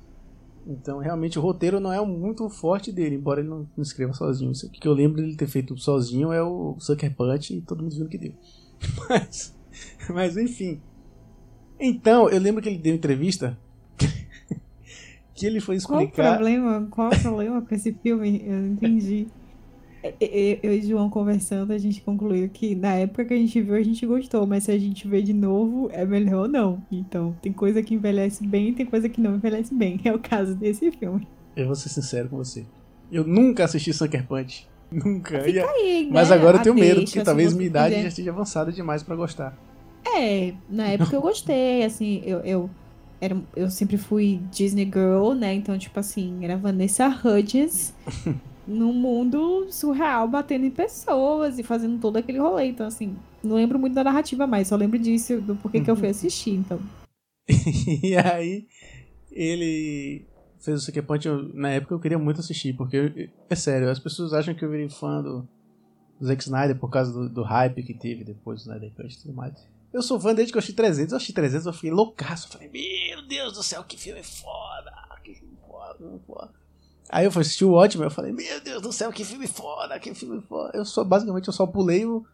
Então 0.66 0.98
realmente 0.98 1.38
o 1.38 1.42
roteiro 1.42 1.80
não 1.80 1.92
é 1.92 2.04
muito 2.04 2.48
forte 2.48 2.92
dele, 2.92 3.16
embora 3.16 3.40
ele 3.40 3.48
não, 3.48 3.66
não 3.76 3.82
escreva 3.82 4.12
sozinho. 4.12 4.52
Aqui 4.52 4.78
que 4.80 4.86
eu 4.86 4.92
lembro 4.92 5.20
dele 5.20 5.34
ter 5.36 5.48
feito 5.48 5.76
sozinho 5.78 6.32
é 6.32 6.42
o 6.42 6.76
Sucker 6.78 7.14
Punch 7.16 7.56
e 7.56 7.60
todo 7.62 7.82
mundo 7.82 7.96
viu 7.96 8.06
o 8.06 8.08
que 8.08 8.18
deu. 8.18 8.32
Mas, 9.08 9.56
mas 10.10 10.36
enfim. 10.36 10.80
Então, 11.80 12.28
eu 12.28 12.38
lembro 12.40 12.60
que 12.60 12.68
ele 12.68 12.78
deu 12.78 12.94
entrevista 12.94 13.56
que 15.34 15.46
ele 15.46 15.60
foi 15.60 15.80
Qual 15.80 16.00
o 16.00 16.02
explicar. 16.02 16.34
problema? 16.34 16.86
Qual 16.90 17.10
o 17.10 17.20
problema 17.20 17.62
com 17.62 17.74
esse 17.74 17.92
filme? 17.94 18.42
Eu 18.44 18.54
não 18.58 18.66
entendi. 18.72 19.28
É, 20.02 20.14
é, 20.20 20.58
Eu 20.62 20.74
e 20.74 20.78
o 20.80 20.82
João 20.88 21.08
conversando, 21.08 21.72
a 21.72 21.78
gente 21.78 22.00
concluiu 22.00 22.48
que 22.48 22.74
na 22.74 22.94
época 22.94 23.24
que 23.26 23.34
a 23.34 23.36
gente 23.36 23.60
viu, 23.60 23.74
a 23.74 23.82
gente 23.82 24.04
gostou, 24.04 24.46
mas 24.46 24.64
se 24.64 24.72
a 24.72 24.78
gente 24.78 25.06
vê 25.06 25.22
de 25.22 25.32
novo, 25.32 25.88
é 25.92 26.04
melhor 26.04 26.48
não. 26.48 26.82
Então, 26.90 27.36
tem 27.40 27.52
coisa 27.52 27.82
que 27.82 27.94
envelhece 27.94 28.46
bem 28.46 28.70
e 28.70 28.72
tem 28.72 28.84
coisa 28.86 29.08
que 29.08 29.20
não 29.20 29.36
envelhece 29.36 29.74
bem. 29.74 30.00
É 30.04 30.12
o 30.12 30.18
caso 30.18 30.54
desse 30.54 30.90
filme. 30.90 31.26
Eu 31.56 31.66
vou 31.66 31.74
ser 31.76 31.88
sincero 31.88 32.28
com 32.28 32.36
você. 32.36 32.64
Eu 33.10 33.24
nunca 33.24 33.64
assisti 33.64 33.92
Sucker 33.92 34.26
Punch. 34.26 34.66
Nunca. 34.90 35.48
E- 35.48 35.58
Aí, 35.60 36.08
Mas 36.10 36.30
né, 36.30 36.34
agora 36.36 36.56
eu 36.58 36.62
tenho 36.62 36.74
medo, 36.74 36.96
deixa, 36.96 37.12
porque 37.12 37.24
talvez 37.24 37.54
minha 37.54 37.66
idade 37.66 37.90
quiser. 37.90 38.02
já 38.02 38.08
esteja 38.08 38.30
avançada 38.30 38.72
demais 38.72 39.02
pra 39.02 39.14
gostar. 39.16 39.56
É, 40.16 40.52
na 40.68 40.88
época 40.88 41.14
eu 41.14 41.22
gostei, 41.22 41.84
assim, 41.84 42.22
eu, 42.26 42.40
eu, 42.40 42.70
era, 43.20 43.36
eu 43.54 43.70
sempre 43.70 43.96
fui 43.96 44.40
Disney 44.50 44.84
Girl, 44.84 45.32
né? 45.32 45.54
Então, 45.54 45.78
tipo 45.78 45.98
assim, 46.00 46.44
era 46.44 46.56
Vanessa 46.56 47.06
Hudgens 47.08 47.94
num 48.66 48.92
mundo 48.92 49.66
surreal, 49.70 50.28
batendo 50.28 50.64
em 50.66 50.70
pessoas 50.70 51.58
e 51.58 51.62
fazendo 51.62 52.00
todo 52.00 52.16
aquele 52.16 52.38
rolê. 52.38 52.66
Então, 52.66 52.86
assim, 52.86 53.16
não 53.42 53.56
lembro 53.56 53.78
muito 53.78 53.94
da 53.94 54.04
narrativa 54.04 54.46
mais, 54.46 54.68
só 54.68 54.76
lembro 54.76 54.98
disso, 54.98 55.40
do 55.40 55.56
porquê 55.56 55.80
que 55.80 55.90
eu 55.90 55.96
fui 55.96 56.08
assistir, 56.08 56.52
então. 56.54 56.80
e 58.02 58.16
aí, 58.16 58.66
ele 59.30 60.24
fez 60.60 60.80
o 60.80 60.84
Sucker 60.84 61.02
Punch. 61.04 61.26
eu- 61.26 61.52
na 61.54 61.70
época 61.70 61.94
eu 61.94 62.00
queria 62.00 62.18
muito 62.18 62.40
assistir, 62.40 62.72
porque 62.76 62.96
eu- 62.96 63.28
é 63.50 63.54
sério, 63.54 63.90
as 63.90 63.98
pessoas 63.98 64.32
acham 64.32 64.54
que 64.54 64.64
eu 64.64 64.70
virei 64.70 64.88
fã 64.88 65.20
do, 65.22 65.48
do 66.20 66.26
Zack 66.26 66.42
Snyder 66.42 66.78
por 66.78 66.88
causa 66.90 67.12
do, 67.12 67.28
do 67.28 67.42
hype 67.42 67.82
que 67.82 67.94
teve 67.94 68.22
depois 68.24 68.60
do 68.60 68.62
Snyder 68.70 68.92
Cut 68.94 69.12
e 69.12 69.22
tudo 69.22 69.34
mais. 69.34 69.52
Eu 69.92 70.00
sou 70.02 70.18
fã 70.18 70.34
desde 70.34 70.52
que 70.52 70.56
eu 70.56 70.62
achei 70.62 70.74
300. 70.74 71.12
Eu 71.12 71.16
achei 71.18 71.34
300, 71.34 71.66
eu 71.66 71.72
fiquei 71.72 71.90
loucaço. 71.90 72.46
Eu 72.48 72.52
falei, 72.52 72.68
meu 72.70 73.26
Deus 73.26 73.52
do 73.54 73.62
céu, 73.62 73.84
que 73.84 73.98
filme 73.98 74.22
foda! 74.22 74.90
Que 75.22 75.34
filme 75.34 75.54
foda, 75.66 75.94
que 75.94 76.02
filme 76.02 76.20
foda. 76.26 76.50
Aí 77.12 77.26
eu 77.26 77.30
fui 77.30 77.42
assistir 77.42 77.64
o 77.66 77.72
Ótimo, 77.74 78.04
eu 78.04 78.10
falei, 78.10 78.32
meu 78.32 78.58
Deus 78.62 78.80
do 78.80 78.90
céu, 78.90 79.12
que 79.12 79.22
filme 79.22 79.46
foda, 79.46 80.00
que 80.00 80.14
filme 80.14 80.40
foda. 80.48 80.70
Eu 80.74 80.84
só, 80.84 81.04
basicamente, 81.04 81.46
eu 81.46 81.52
só 81.52 81.66
pulei 81.66 82.06
o, 82.06 82.24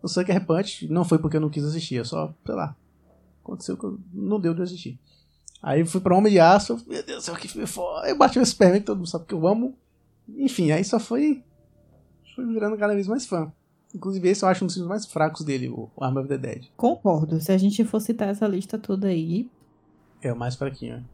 o 0.00 0.06
Sucker 0.08 0.46
Punch. 0.46 0.86
Não 0.88 1.04
foi 1.04 1.18
porque 1.18 1.36
eu 1.36 1.40
não 1.40 1.50
quis 1.50 1.64
assistir, 1.64 1.96
eu 1.96 2.04
só, 2.04 2.32
sei 2.46 2.54
lá, 2.54 2.76
aconteceu 3.42 3.76
que 3.76 3.84
eu- 3.84 3.98
não 4.14 4.38
deu 4.38 4.54
de 4.54 4.62
assistir. 4.62 4.98
Aí 5.60 5.84
fui 5.84 6.00
pra 6.00 6.16
Homem 6.16 6.32
de 6.32 6.38
Aço, 6.38 6.74
eu, 6.74 6.80
meu 6.86 7.02
Deus 7.04 7.18
do 7.18 7.24
céu, 7.24 7.34
que 7.34 7.48
filme 7.48 7.66
foda. 7.66 8.06
Aí 8.06 8.14
bati 8.14 8.38
o 8.38 8.46
Superman, 8.46 8.78
que 8.80 8.86
todo 8.86 8.98
mundo 8.98 9.08
sabe 9.08 9.24
que 9.26 9.34
eu 9.34 9.44
amo. 9.48 9.74
Enfim, 10.28 10.70
aí 10.70 10.84
só 10.84 11.00
foi, 11.00 11.42
foi 12.36 12.46
virando 12.46 12.76
cada 12.78 12.94
vez 12.94 13.08
mais 13.08 13.26
fã. 13.26 13.52
Inclusive 13.92 14.28
esse 14.28 14.44
eu 14.44 14.48
acho 14.48 14.62
um 14.62 14.66
dos 14.68 14.74
filmes 14.74 14.88
mais 14.88 15.04
fracos 15.06 15.44
dele, 15.44 15.68
o 15.68 15.90
Arm 16.00 16.16
of 16.18 16.28
the 16.28 16.38
Dead. 16.38 16.66
Concordo. 16.76 17.40
Se 17.40 17.50
a 17.50 17.58
gente 17.58 17.84
for 17.84 17.98
citar 18.00 18.28
essa 18.28 18.46
lista 18.46 18.78
toda 18.78 19.08
aí, 19.08 19.50
É 20.22 20.32
o 20.32 20.36
mais 20.36 20.54
fraquinho. 20.54 21.04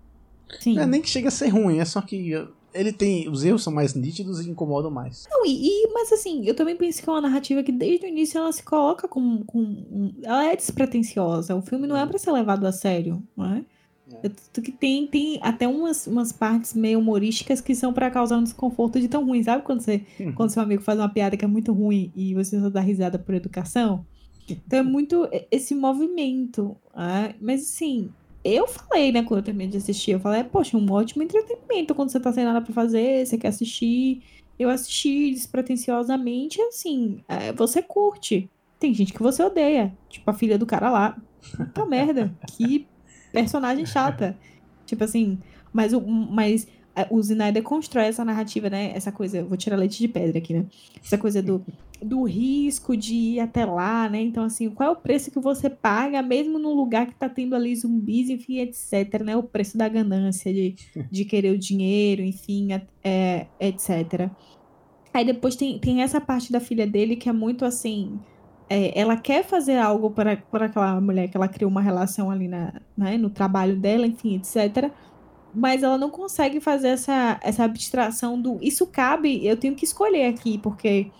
sim. 0.61 0.79
É 0.79 0.85
nem 0.85 1.01
que 1.01 1.09
chega 1.09 1.29
a 1.29 1.31
ser 1.31 1.49
ruim, 1.49 1.79
é 1.79 1.85
só 1.87 2.03
que 2.03 2.35
ele 2.79 2.93
tem. 2.93 3.29
Os 3.29 3.45
erros 3.45 3.63
são 3.63 3.73
mais 3.73 3.95
nítidos 3.95 4.45
e 4.45 4.51
incomodam 4.51 4.91
mais. 4.91 5.27
Não, 5.31 5.45
e, 5.47 5.69
e- 5.69 5.93
mas 5.93 6.13
assim, 6.13 6.45
eu 6.47 6.55
também 6.55 6.77
penso 6.77 7.03
que 7.03 7.09
é 7.09 7.13
uma 7.13 7.21
narrativa 7.21 7.63
que 7.63 7.73
desde 7.73 8.07
o 8.07 8.09
início 8.09 8.39
ela 8.39 8.53
se 8.53 8.63
coloca 8.63 9.09
com, 9.09 9.43
com 9.45 9.59
um- 9.61 10.13
ela 10.23 10.47
é 10.47 10.57
despretensiosa. 10.57 11.55
O 11.57 11.63
filme 11.63 11.87
não 11.87 11.97
é 11.97 12.07
pra 12.07 12.19
ser 12.19 12.31
levado 12.33 12.65
a 12.67 12.73
sério, 12.73 13.23
não 13.37 13.55
é? 13.55 13.65
É. 14.23 14.29
Tanto 14.29 14.63
que 14.63 14.71
tem, 14.71 15.05
tem 15.09 15.41
até 15.43 15.67
umas, 15.67 16.07
umas 16.07 16.31
partes 16.31 16.75
meio 16.75 17.01
humorísticas 17.01 17.61
que 17.61 17.75
são 17.75 17.93
pra 17.93 18.09
causar 18.11 18.37
um 18.39 18.45
desconforto 18.45 19.01
de 19.01 19.09
tão 19.09 19.25
ruim, 19.27 19.43
sabe? 19.43 19.65
Quando, 19.65 19.81
você, 19.81 20.03
Uhum. 20.21 20.33
quando 20.33 20.51
seu 20.51 20.63
amigo 20.63 20.81
faz 20.83 20.97
uma 20.99 21.09
piada 21.09 21.37
que 21.37 21.45
é 21.45 21.49
muito 21.49 21.73
ruim 21.73 22.13
e 22.15 22.33
você 22.33 22.61
só 22.61 22.71
dá 22.71 22.81
risada 22.81 23.19
por 23.19 23.35
educação. 23.35 24.07
Então 24.49 24.79
é 24.79 24.83
muito 24.85 25.29
esse 25.51 25.75
movimento. 25.75 26.77
ah, 26.95 27.35
Mas 27.41 27.63
assim, 27.63 28.11
eu 28.55 28.67
falei, 28.67 29.13
né, 29.13 29.23
quando 29.23 29.39
eu 29.39 29.45
terminei 29.45 29.69
de 29.69 29.77
assistir, 29.79 30.13
eu 30.13 30.21
falei, 30.21 30.45
poxa, 30.45 30.77
um 30.77 30.91
ótimo 30.91 31.23
entretenimento 31.23 31.95
quando 31.95 32.11
você 32.11 32.21
tá 32.21 32.33
sem 32.33 32.45
nada 32.45 32.61
pra 32.61 32.73
fazer, 32.73 33.27
você 33.27 33.39
quer 33.39 33.49
assistir. 33.49 34.23
Eu 34.59 34.71
assisti 34.71 35.33
despretensiosamente, 35.33 36.61
assim, 36.63 37.23
é, 37.29 37.53
você 37.53 37.83
curte. 37.83 38.51
Tem 38.79 38.93
gente 38.95 39.13
que 39.13 39.23
você 39.23 39.43
odeia, 39.43 39.97
tipo 40.09 40.31
a 40.31 40.35
filha 40.35 40.59
do 40.59 40.67
cara 40.67 40.91
lá. 40.91 41.17
Puta 41.57 41.85
merda, 41.87 42.35
que 42.49 42.87
personagem 43.33 43.85
chata. 43.85 44.37
Tipo 44.87 45.05
assim, 45.05 45.39
mas 45.73 45.93
o, 45.93 46.01
mas 46.01 46.67
é, 46.95 47.07
o 47.11 47.21
Snyder 47.21 47.63
constrói 47.63 48.05
essa 48.05 48.25
narrativa, 48.25 48.71
né? 48.71 48.93
Essa 48.95 49.13
coisa, 49.13 49.45
vou 49.45 49.57
tirar 49.57 49.77
leite 49.77 49.99
de 49.99 50.09
pedra 50.09 50.39
aqui, 50.39 50.55
né? 50.55 50.65
Essa 51.05 51.19
coisa 51.19 51.43
do, 51.43 51.63
do 52.03 52.25
risco 52.25 52.97
de 52.97 53.15
ir 53.15 53.41
até 53.41 53.65
lá, 53.65 54.09
né? 54.09 54.21
Então, 54.21 54.45
assim, 54.45 54.71
qual 54.71 54.91
é 54.91 54.93
o 54.93 54.97
preço 54.97 55.31
que 55.31 55.39
você 55.39 55.71
paga, 55.71 56.23
mesmo 56.23 56.59
num 56.59 56.75
lugar 56.75 57.07
que 57.07 57.15
tá 57.15 57.29
tendo 57.29 57.55
ali 57.55 57.75
zumbis, 57.75 58.29
enfim, 58.29 58.59
etc, 58.59 59.23
né? 59.25 59.37
O 59.37 59.43
preço 59.43 59.77
da 59.77 59.89
ganância, 59.89 60.53
de, 60.53 60.75
de 61.11 61.25
querer 61.25 61.53
o 61.53 61.59
dinheiro, 61.59 62.23
enfim, 62.23 62.69
é, 63.03 63.47
etc. 63.61 64.31
Aí 65.13 65.25
depois 65.25 65.57
tem, 65.57 65.79
tem 65.79 66.03
essa 66.03 66.21
parte 66.21 66.53
da 66.53 66.61
filha 66.61 66.87
dele 66.87 67.17
que 67.17 67.29
é 67.29 67.33
muito 67.33 67.65
assim. 67.65 68.19
é, 68.69 68.99
ela 68.99 69.17
quer 69.17 69.45
fazer 69.45 69.79
algo 69.79 70.11
para, 70.11 70.37
para 70.37 70.67
aquela 70.67 71.01
mulher 71.01 71.29
que 71.29 71.37
ela 71.37 71.49
criou 71.49 71.71
uma 71.71 71.81
relação 71.81 72.31
ali 72.31 72.49
na, 72.49 72.75
né, 72.97 73.17
no 73.17 73.31
trabalho 73.31 73.77
dela, 73.77 74.07
enfim, 74.07 74.37
etc. 74.37 74.91
Mas 75.55 75.83
ela 75.83 75.97
não 75.97 76.11
consegue 76.11 76.61
fazer 76.61 76.89
essa, 76.89 77.41
essa 77.43 77.65
abstração 77.65 78.41
do 78.41 78.59
isso 78.61 78.87
cabe, 78.87 79.47
eu 79.47 79.57
tenho 79.57 79.75
que 79.75 79.85
escolher 79.85 80.27
aqui, 80.27 80.59
porque 80.59 81.11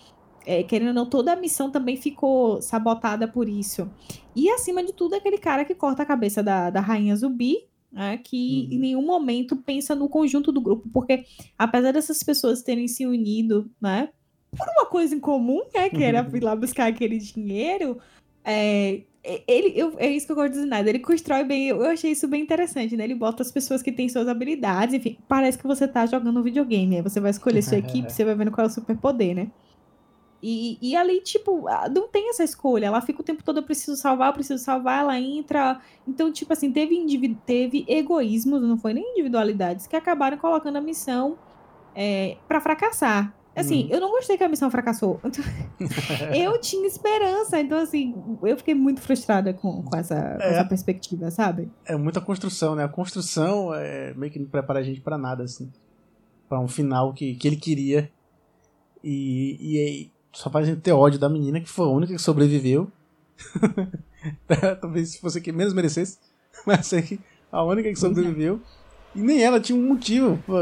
é, 0.47 0.63
querendo 0.63 0.89
ou 0.89 0.95
não, 0.95 1.07
toda 1.07 1.33
a 1.33 1.37
missão 1.37 1.71
também 1.71 1.97
ficou 1.97 2.63
sabotada 2.63 3.27
por 3.27 3.49
isso. 3.49 3.91
E 4.35 4.49
acima 4.49 4.83
de 4.83 4.93
tudo, 4.93 5.15
aquele 5.15 5.39
cara 5.39 5.65
que 5.65 5.75
corta 5.75 6.05
a 6.05 6.07
cabeça 6.07 6.43
da, 6.43 6.71
da 6.71 6.81
rainha 6.81 7.17
zumbi, 7.17 7.67
né, 7.93 8.19
que 8.19 8.69
em 8.71 8.79
nenhum 8.79 9.05
momento 9.05 9.57
pensa 9.57 9.95
no 9.95 10.09
conjunto 10.09 10.53
do 10.53 10.61
grupo, 10.61 10.89
porque 10.93 11.25
apesar 11.59 11.93
dessas 11.93 12.23
pessoas 12.23 12.63
terem 12.63 12.87
se 12.87 13.07
unido, 13.07 13.71
né, 13.81 14.11
por 14.57 14.67
uma 14.69 14.87
coisa 14.87 15.15
em 15.15 15.21
comum, 15.21 15.63
né, 15.75 15.89
que 15.89 16.03
era 16.03 16.21
ir 16.33 16.43
lá 16.43 16.55
buscar 16.55 16.87
aquele 16.87 17.19
dinheiro, 17.19 17.99
é, 18.45 19.01
ele, 19.49 19.73
eu, 19.75 19.95
é 19.99 20.09
isso 20.09 20.27
que 20.27 20.33
eu 20.33 20.37
gosto 20.37 20.53
de 20.53 20.63
dizer, 20.63 20.87
ele 20.87 20.99
constrói 20.99 21.43
bem, 21.43 21.69
eu 21.69 21.83
achei 21.85 22.13
isso 22.13 22.29
bem 22.29 22.43
interessante, 22.43 22.97
né, 22.97 23.05
ele 23.05 23.15
bota 23.15 23.43
as 23.43 23.51
pessoas 23.51 23.83
que 23.83 23.91
têm 23.91 24.09
suas 24.09 24.29
habilidades, 24.29 24.95
enfim, 24.95 25.17
parece 25.27 25.57
que 25.59 25.67
você 25.67 25.89
tá 25.89 26.07
jogando 26.07 26.39
um 26.39 26.43
videogame, 26.43 26.97
aí 26.97 27.03
você 27.03 27.19
vai 27.19 27.31
escolher 27.31 27.63
sua 27.63 27.79
equipe, 27.79 28.13
você 28.13 28.25
vai 28.25 28.35
vendo 28.35 28.53
qual 28.53 28.67
é 28.67 28.69
o 28.69 28.73
superpoder, 28.73 29.35
né. 29.35 29.51
E, 30.49 30.79
e 30.81 30.95
ali, 30.95 31.21
tipo, 31.23 31.65
não 31.93 32.07
tem 32.07 32.31
essa 32.31 32.45
escolha. 32.45 32.87
Ela 32.87 33.01
fica 33.01 33.21
o 33.21 33.25
tempo 33.25 33.43
todo, 33.43 33.57
eu 33.59 33.63
preciso 33.65 33.97
salvar, 33.97 34.29
eu 34.29 34.33
preciso 34.35 34.63
salvar, 34.63 35.01
ela 35.01 35.19
entra. 35.19 35.81
Então, 36.07 36.31
tipo 36.31 36.53
assim, 36.53 36.71
teve, 36.71 36.97
teve 37.45 37.85
egoísmos, 37.89 38.63
não 38.63 38.79
foi 38.79 38.95
nem 38.95 39.11
individualidades, 39.11 39.89
que 39.89 39.97
acabaram 39.97 40.39
colocando 40.39 40.77
a 40.77 40.81
missão 40.81 41.37
é, 41.97 42.37
para 42.47 42.61
fracassar. 42.61 43.35
Assim, 43.57 43.87
Hum. 43.87 43.89
eu 43.91 44.01
não 44.01 44.11
gostei 44.13 44.37
que 44.37 44.45
a 44.45 44.49
missão 44.49 44.71
fracassou. 44.71 45.19
eu 46.33 46.61
tinha 46.61 46.87
esperança. 46.87 47.59
Então, 47.59 47.79
assim, 47.79 48.15
eu 48.45 48.57
fiquei 48.57 48.75
muito 48.75 49.01
frustrada 49.01 49.53
com, 49.53 49.83
com 49.83 49.97
essa, 49.97 50.39
É. 50.41 50.53
essa 50.53 50.65
perspectiva, 50.65 51.29
sabe? 51.33 51.69
É 51.85 51.97
muita 51.97 52.21
construção, 52.21 52.77
né? 52.77 52.85
A 52.85 52.89
construção 52.89 53.75
é 53.75 54.15
meio 54.15 54.31
que 54.31 54.39
não 54.39 54.47
prepara 54.47 54.79
a 54.79 54.83
gente 54.85 55.01
pra 55.01 55.19
nada, 55.19 55.43
assim. 55.43 55.73
Pra 56.49 56.61
um 56.61 56.69
final 56.69 57.13
que, 57.13 57.35
que 57.35 57.49
ele 57.49 57.57
queria. 57.57 58.13
E, 59.03 59.57
e 59.61 59.79
aí 59.81 60.16
só 60.37 60.51
faz 60.51 60.67
a 60.67 60.71
gente 60.71 60.81
ter 60.83 60.93
ódio 60.93 61.19
da 61.19 61.29
menina, 61.29 61.61
que 61.61 61.69
foi 61.69 61.87
a 61.87 61.91
única 61.91 62.13
que 62.15 62.21
sobreviveu. 62.21 62.91
Talvez 64.81 65.11
se 65.11 65.21
fosse 65.21 65.39
a 65.39 65.41
que 65.41 65.53
menos 65.53 65.73
merecesse. 65.73 66.19
Mas 66.67 66.93
é 66.93 67.19
a 67.51 67.63
única 67.63 67.89
que 67.89 67.97
sobreviveu. 67.99 68.61
E 69.15 69.21
nem 69.21 69.43
ela 69.43 69.61
tinha 69.61 69.79
um 69.79 69.87
motivo. 69.89 70.39
pô, 70.47 70.55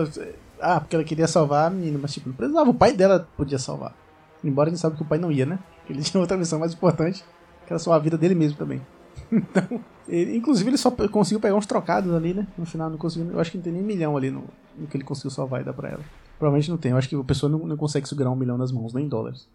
Ah, 0.60 0.80
porque 0.80 0.94
ela 0.96 1.04
queria 1.04 1.26
salvar 1.26 1.66
a 1.66 1.70
menina. 1.70 1.98
Mas 2.00 2.12
tipo, 2.14 2.28
não 2.28 2.36
precisava. 2.36 2.70
O 2.70 2.74
pai 2.74 2.92
dela 2.92 3.28
podia 3.36 3.58
salvar. 3.58 3.96
Embora 4.42 4.68
a 4.68 4.70
gente 4.72 4.80
sabe 4.80 4.96
que 4.96 5.02
o 5.02 5.06
pai 5.06 5.18
não 5.18 5.32
ia, 5.32 5.46
né? 5.46 5.58
Ele 5.88 6.02
tinha 6.02 6.20
outra 6.20 6.36
missão 6.36 6.58
mais 6.58 6.72
importante. 6.72 7.24
Que 7.66 7.72
era 7.72 7.78
salvar 7.78 8.00
a 8.00 8.02
vida 8.02 8.18
dele 8.18 8.34
mesmo 8.34 8.56
também. 8.58 8.80
Então, 9.32 9.80
ele- 10.06 10.36
inclusive 10.36 10.68
ele 10.70 10.76
só 10.76 10.90
conseguiu 10.90 11.40
pegar 11.40 11.54
uns 11.56 11.66
trocados 11.66 12.12
ali, 12.14 12.34
né? 12.34 12.46
No 12.58 12.66
final 12.66 12.90
não 12.90 12.98
conseguiu. 12.98 13.32
Eu 13.32 13.40
acho 13.40 13.50
que 13.50 13.56
não 13.56 13.64
tem 13.64 13.72
nem 13.72 13.82
milhão 13.82 14.16
ali 14.16 14.30
no, 14.30 14.44
no 14.76 14.86
que 14.86 14.96
ele 14.96 15.02
conseguiu 15.04 15.30
salvar 15.30 15.60
e 15.62 15.64
dar 15.64 15.72
pra 15.72 15.88
ela. 15.88 16.00
Provavelmente 16.38 16.70
não 16.70 16.76
tem. 16.76 16.90
Eu 16.92 16.96
acho 16.98 17.08
que 17.08 17.14
a 17.16 17.24
pessoa 17.24 17.50
não, 17.50 17.60
não 17.60 17.76
consegue 17.76 18.08
segurar 18.08 18.30
um 18.30 18.36
milhão 18.36 18.58
nas 18.58 18.70
mãos, 18.72 18.92
nem 18.92 19.04
em 19.06 19.08
dólares. 19.08 19.48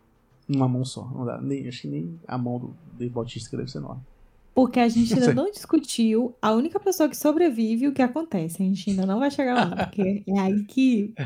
Numa 0.48 0.68
mão 0.68 0.84
só. 0.84 1.06
Não 1.14 1.26
dá. 1.26 1.40
Nem, 1.40 1.68
acho 1.68 1.82
que 1.84 1.88
nem 1.88 2.20
a 2.28 2.38
mão 2.38 2.60
do 2.60 2.74
Dave 2.98 3.12
Bautista 3.14 3.50
que 3.50 3.58
deve 3.58 3.70
ser 3.70 3.78
enorme. 3.80 4.02
Porque 4.56 4.80
a 4.80 4.90
gente 4.90 5.14
ainda 5.16 5.34
não 5.34 5.52
discutiu 5.52 6.34
a 6.42 6.52
única 6.52 6.80
pessoa 6.80 7.08
que 7.08 7.16
sobrevive 7.16 7.88
o 7.88 7.94
que 7.94 8.02
acontece. 8.02 8.62
A 8.64 8.66
gente 8.66 8.90
ainda 8.90 9.06
não 9.06 9.20
vai 9.20 9.30
chegar 9.30 9.54
lá, 9.70 9.86
porque 9.86 10.24
é 10.28 10.40
aí 10.40 10.64
que. 10.64 11.14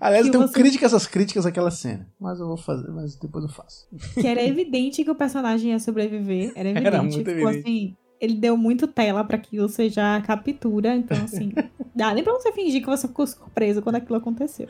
Aliás, 0.00 0.24
Que 0.24 0.28
eu 0.28 0.32
tenho 0.32 0.48
você- 0.48 0.54
críticas 0.54 0.92
às 0.92 1.06
críticas 1.06 1.46
àquela 1.46 1.70
cena. 1.70 2.06
Mas 2.18 2.40
eu 2.40 2.46
vou 2.48 2.56
fazer, 2.56 2.90
mas 2.90 3.14
depois 3.14 3.44
eu 3.44 3.50
faço. 3.50 3.86
que 4.14 4.26
era 4.26 4.42
evidente 4.44 5.04
que 5.04 5.10
o 5.10 5.14
personagem 5.14 5.70
ia 5.70 5.78
sobreviver. 5.78 6.52
Era 6.56 6.68
evidente. 6.70 6.86
Era 6.86 7.02
muito 7.02 7.28
evidente. 7.30 7.58
assim. 7.60 7.96
Ele 8.20 8.34
deu 8.34 8.56
muito 8.56 8.86
tela 8.86 9.22
pra 9.24 9.36
aquilo, 9.36 9.68
você 9.68 9.88
já 9.88 10.20
captura. 10.22 10.96
Então, 10.96 11.16
assim. 11.22 11.52
dá 11.94 12.14
nem 12.14 12.22
pra 12.22 12.32
você 12.32 12.52
fingir 12.52 12.80
que 12.80 12.86
você 12.86 13.08
ficou 13.08 13.26
surpreso 13.26 13.82
quando 13.82 13.96
aquilo 13.96 14.18
aconteceu. 14.18 14.68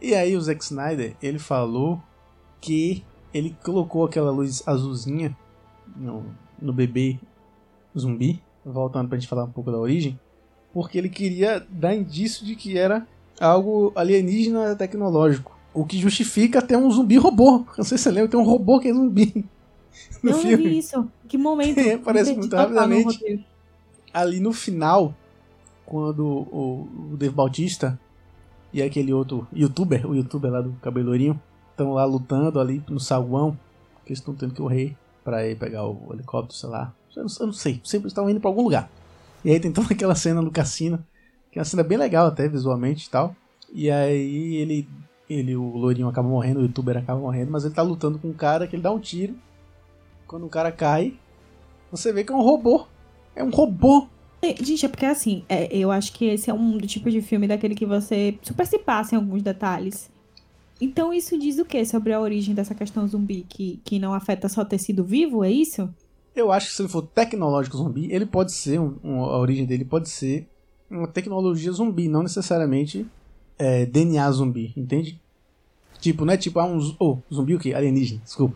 E 0.00 0.14
aí 0.14 0.36
o 0.36 0.40
Zack 0.40 0.62
Snyder, 0.62 1.16
ele 1.20 1.40
falou 1.40 2.00
que 2.60 3.04
ele 3.34 3.56
colocou 3.64 4.04
aquela 4.04 4.30
luz 4.30 4.62
azulzinha 4.64 5.36
no, 5.96 6.24
no 6.60 6.72
bebê 6.72 7.18
zumbi, 7.96 8.40
voltando 8.64 9.08
pra 9.08 9.18
gente 9.18 9.28
falar 9.28 9.42
um 9.42 9.50
pouco 9.50 9.72
da 9.72 9.78
origem, 9.78 10.18
porque 10.72 10.96
ele 10.96 11.08
queria 11.08 11.66
dar 11.68 11.96
indício 11.96 12.46
de 12.46 12.54
que 12.54 12.78
era 12.78 13.04
algo 13.40 13.92
alienígena 13.96 14.76
tecnológico. 14.76 15.58
O 15.74 15.84
que 15.84 15.98
justifica 15.98 16.60
até 16.60 16.78
um 16.78 16.90
zumbi 16.90 17.16
robô. 17.16 17.64
Não 17.76 17.84
sei 17.84 17.98
se 17.98 18.04
você 18.04 18.10
lembra, 18.12 18.30
tem 18.30 18.38
um 18.38 18.44
robô 18.44 18.78
que 18.78 18.88
é 18.88 18.94
zumbi 18.94 19.44
no 20.22 20.30
eu 20.30 20.36
não 20.36 20.42
filme. 20.42 20.64
vi 20.68 20.78
isso. 20.78 21.10
Que 21.28 21.38
momento. 21.38 21.80
Parece 22.04 22.30
Me 22.30 22.38
muito 22.38 22.50
total 22.50 22.68
no 22.70 22.76
rapidamente. 22.76 23.46
ali 24.12 24.40
no 24.40 24.52
final, 24.52 25.14
quando 25.86 26.24
o, 26.26 26.88
o 27.12 27.16
Dave 27.16 27.34
Bautista 27.34 27.98
e 28.72 28.82
aquele 28.82 29.12
outro 29.12 29.46
youtuber, 29.52 30.06
o 30.08 30.14
youtuber 30.14 30.50
lá 30.50 30.60
do 30.60 30.72
cabelourinho, 30.82 31.40
estão 31.70 31.92
lá 31.92 32.04
lutando 32.04 32.60
ali 32.60 32.82
no 32.88 33.00
saguão, 33.00 33.52
que 34.04 34.12
eles 34.12 34.18
estão 34.18 34.34
tendo 34.34 34.52
que 34.52 34.60
correr 34.60 34.96
pra 35.24 35.46
ir 35.46 35.56
pegar 35.56 35.86
o 35.86 36.08
helicóptero, 36.12 36.58
sei 36.58 36.68
lá. 36.68 36.92
Eu 37.16 37.24
não, 37.24 37.30
eu 37.40 37.46
não 37.46 37.52
sei, 37.52 37.80
sempre 37.84 38.08
estavam 38.08 38.30
indo 38.30 38.40
pra 38.40 38.48
algum 38.50 38.62
lugar. 38.62 38.90
E 39.44 39.50
aí 39.50 39.58
tem 39.60 39.72
toda 39.72 39.88
aquela 39.94 40.14
cena 40.14 40.42
no 40.42 40.50
cassino, 40.50 41.04
que 41.50 41.58
é 41.58 41.60
uma 41.60 41.64
cena 41.64 41.82
bem 41.82 41.96
legal 41.98 42.26
até 42.26 42.48
visualmente 42.48 43.06
e 43.06 43.10
tal. 43.10 43.34
E 43.72 43.90
aí 43.90 44.56
ele, 44.56 44.88
ele 45.28 45.56
o 45.56 45.76
loirinho 45.76 46.08
acaba 46.08 46.28
morrendo, 46.28 46.60
o 46.60 46.62
youtuber 46.62 46.96
acaba 46.96 47.20
morrendo, 47.20 47.50
mas 47.50 47.64
ele 47.64 47.74
tá 47.74 47.82
lutando 47.82 48.18
com 48.18 48.28
um 48.28 48.32
cara 48.34 48.66
que 48.66 48.76
ele 48.76 48.82
dá 48.82 48.90
um 48.92 48.98
tiro. 48.98 49.34
Quando 50.28 50.44
o 50.46 50.48
cara 50.50 50.70
cai, 50.70 51.14
você 51.90 52.12
vê 52.12 52.22
que 52.22 52.30
é 52.30 52.34
um 52.36 52.42
robô. 52.42 52.86
É 53.34 53.42
um 53.42 53.50
robô 53.50 54.06
É, 54.42 54.54
Gente, 54.62 54.84
é 54.84 54.88
porque 54.88 55.06
assim, 55.06 55.42
é, 55.48 55.74
eu 55.74 55.90
acho 55.90 56.12
que 56.12 56.26
esse 56.26 56.50
é 56.50 56.54
um 56.54 56.76
do 56.76 56.86
tipo 56.86 57.10
de 57.10 57.20
filme 57.22 57.48
daquele 57.48 57.74
que 57.74 57.86
você 57.86 58.38
super 58.42 58.66
se 58.66 58.78
passa 58.78 59.14
em 59.14 59.18
alguns 59.18 59.42
detalhes. 59.42 60.10
Então 60.80 61.12
isso 61.12 61.36
diz 61.38 61.58
o 61.58 61.64
que 61.64 61.84
sobre 61.84 62.12
a 62.12 62.20
origem 62.20 62.54
dessa 62.54 62.74
questão 62.74 63.08
zumbi, 63.08 63.44
que, 63.48 63.80
que 63.84 63.98
não 63.98 64.12
afeta 64.14 64.48
só 64.48 64.64
tecido 64.64 65.02
vivo, 65.02 65.42
é 65.42 65.50
isso? 65.50 65.88
Eu 66.36 66.52
acho 66.52 66.68
que 66.68 66.74
se 66.74 66.82
ele 66.82 66.88
for 66.88 67.02
tecnológico 67.02 67.78
zumbi, 67.78 68.12
ele 68.12 68.26
pode 68.26 68.52
ser, 68.52 68.78
um, 68.78 68.94
um- 69.02 69.24
a 69.24 69.38
origem 69.38 69.64
dele 69.66 69.84
pode 69.84 70.08
ser 70.08 70.46
uma 70.90 71.08
tecnologia 71.08 71.72
zumbi, 71.72 72.06
não 72.06 72.22
necessariamente 72.22 73.04
é, 73.58 73.86
DNA 73.86 74.30
zumbi, 74.30 74.72
entende? 74.76 75.20
Tipo, 75.98 76.24
não 76.24 76.34
é 76.34 76.36
tipo, 76.36 76.60
ah, 76.60 76.64
um 76.66 76.78
oh, 77.00 77.18
zumbi 77.32 77.56
o 77.56 77.58
quê? 77.58 77.74
Alienígena, 77.74 78.20
desculpa. 78.22 78.54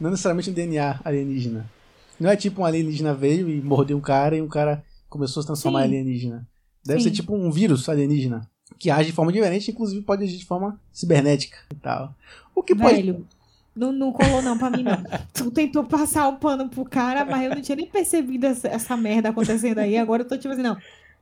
Não 0.00 0.10
necessariamente 0.10 0.50
um 0.50 0.52
DNA 0.52 1.00
alienígena. 1.04 1.70
Não 2.18 2.30
é 2.30 2.36
tipo 2.36 2.62
um 2.62 2.64
alienígena 2.64 3.14
veio 3.14 3.48
e 3.48 3.60
mordeu 3.60 3.96
um 3.96 4.00
cara 4.00 4.36
e 4.36 4.42
um 4.42 4.48
cara 4.48 4.84
começou 5.08 5.40
a 5.40 5.42
se 5.42 5.46
transformar 5.46 5.80
em 5.80 5.88
Sim. 5.88 5.88
alienígena. 5.88 6.46
Deve 6.84 7.00
Sim. 7.00 7.08
ser 7.08 7.14
tipo 7.14 7.34
um 7.34 7.50
vírus 7.50 7.88
alienígena, 7.88 8.48
que 8.78 8.90
age 8.90 9.10
de 9.10 9.12
forma 9.12 9.32
diferente, 9.32 9.70
inclusive 9.70 10.02
pode 10.02 10.24
agir 10.24 10.36
de 10.36 10.44
forma 10.44 10.80
cibernética 10.92 11.58
e 11.72 11.76
tal. 11.76 12.14
O 12.54 12.62
que 12.62 12.74
pode 12.74 12.96
Velho, 12.96 13.26
não, 13.74 13.92
não 13.92 14.12
colou 14.12 14.42
não 14.42 14.58
pra 14.58 14.70
mim 14.70 14.82
não. 14.82 15.02
Tu 15.32 15.50
tentou 15.50 15.84
passar 15.84 16.28
o 16.28 16.36
pano 16.36 16.68
pro 16.68 16.84
cara, 16.84 17.24
mas 17.24 17.44
eu 17.44 17.54
não 17.54 17.62
tinha 17.62 17.76
nem 17.76 17.86
percebido 17.86 18.46
essa, 18.46 18.68
essa 18.68 18.96
merda 18.96 19.30
acontecendo 19.30 19.78
aí. 19.78 19.96
Agora 19.96 20.22
eu 20.22 20.28
tô 20.28 20.36
tipo 20.36 20.52
assim, 20.52 20.62
não. 20.62 20.76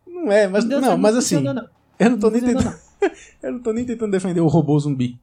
Não 0.07 0.33
é, 0.33 0.49
mas 0.49 0.65
Deus 0.65 0.81
não, 0.81 0.91
sabe 0.91 1.03
mas 1.03 1.17
assim, 1.17 1.41
não. 1.41 1.69
eu 1.99 2.11
não 2.11 2.19
tô 2.19 2.31
nem 2.31 2.41
tentando 2.41 2.75
Eu 3.43 3.53
não 3.53 3.61
tô 3.61 3.73
nem 3.73 3.85
tentando 3.85 4.11
defender 4.11 4.41
o 4.41 4.47
robô 4.47 4.79
zumbi. 4.79 5.19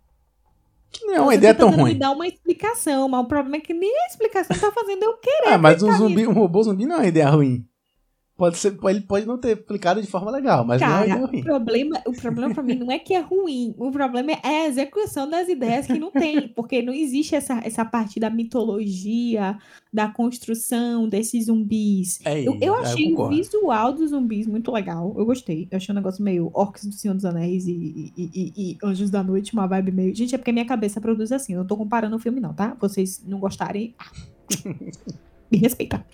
Que 0.92 1.06
não 1.06 1.14
é 1.14 1.18
Você 1.18 1.22
uma 1.22 1.28
tá 1.30 1.36
ideia 1.36 1.56
tão 1.56 1.70
ruim. 1.70 1.94
me 1.94 2.00
dar 2.00 2.12
uma 2.12 2.28
explicação, 2.28 3.08
mas 3.10 3.22
o 3.22 3.28
problema 3.28 3.58
é 3.58 3.60
que 3.60 3.74
nem 3.74 3.92
a 4.04 4.08
explicação 4.08 4.58
tá 4.58 4.72
fazendo 4.72 5.04
eu 5.04 5.18
querer. 5.18 5.50
Ah, 5.54 5.58
mas 5.58 5.84
um 5.84 5.92
zumbi, 5.96 6.28
um 6.28 6.34
robô 6.34 6.64
zumbi 6.64 6.86
não 6.86 6.96
é 6.96 7.00
uma 7.00 7.08
ideia 7.08 7.30
ruim. 7.30 7.66
Pode 8.38 8.56
ser, 8.58 8.78
ele 8.88 9.02
pode 9.02 9.26
não 9.26 9.36
ter 9.36 9.54
aplicado 9.54 10.00
de 10.00 10.06
forma 10.08 10.30
legal, 10.30 10.64
mas 10.64 10.80
não 10.80 10.88
é 10.88 10.92
Cara, 10.92 11.06
ideia 11.08 11.24
o 11.24 11.28
ruim. 11.28 11.42
problema, 11.44 12.02
o 12.06 12.12
problema 12.14 12.54
pra 12.54 12.62
mim 12.62 12.76
não 12.76 12.92
é 12.92 13.00
que 13.00 13.16
é 13.16 13.20
ruim, 13.20 13.74
o 13.80 13.90
problema 13.92 14.32
é 14.32 14.40
a 14.44 14.68
execução 14.68 15.28
das 15.28 15.50
ideias 15.50 15.88
que 15.88 15.98
não 15.98 16.12
tem, 16.12 16.48
porque 16.56 16.84
não 16.84 16.94
existe 16.94 17.34
essa, 17.34 17.60
essa 17.66 17.84
parte 17.84 18.20
da 18.20 18.30
mitologia, 18.30 19.58
da 19.92 20.08
construção 20.10 21.10
desses 21.10 21.46
zumbis. 21.48 22.20
É, 22.24 22.40
Eu, 22.48 22.58
eu 22.62 22.76
é, 22.76 22.82
achei 22.82 23.08
o 23.08 23.16
concordo. 23.16 23.36
visual 23.36 23.94
dos 23.94 24.12
zumbis 24.12 24.46
muito 24.46 24.72
legal, 24.72 25.16
eu 25.18 25.26
gostei. 25.26 25.68
Eu 25.72 25.78
achei 25.78 25.92
um 25.92 25.96
negócio 25.96 26.24
meio 26.24 26.52
Orcs 26.54 26.86
do 26.86 26.94
Senhor 26.94 27.16
dos 27.16 27.26
Anéis 27.26 27.66
e, 27.68 27.72
e- 28.16 28.30
e- 28.36 28.54
e 28.56 28.78
Anjos 28.84 29.10
da 29.10 29.24
Noite, 29.24 29.54
uma 29.54 29.66
vibe 29.66 29.92
meio... 29.92 30.16
Gente, 30.16 30.36
é 30.36 30.38
porque 30.38 30.52
minha 30.52 30.66
cabeça 30.66 31.02
produz 31.02 31.32
assim, 31.32 31.54
eu 31.54 31.60
não 31.62 31.66
tô 31.68 31.76
comparando 31.76 32.16
o 32.16 32.20
filme 32.20 32.40
não, 32.40 32.54
tá? 32.54 32.78
Vocês 32.80 33.24
não 33.26 33.40
gostarem, 33.40 33.96
ah, 33.98 34.12
me 35.52 35.58
respeita. 35.58 36.06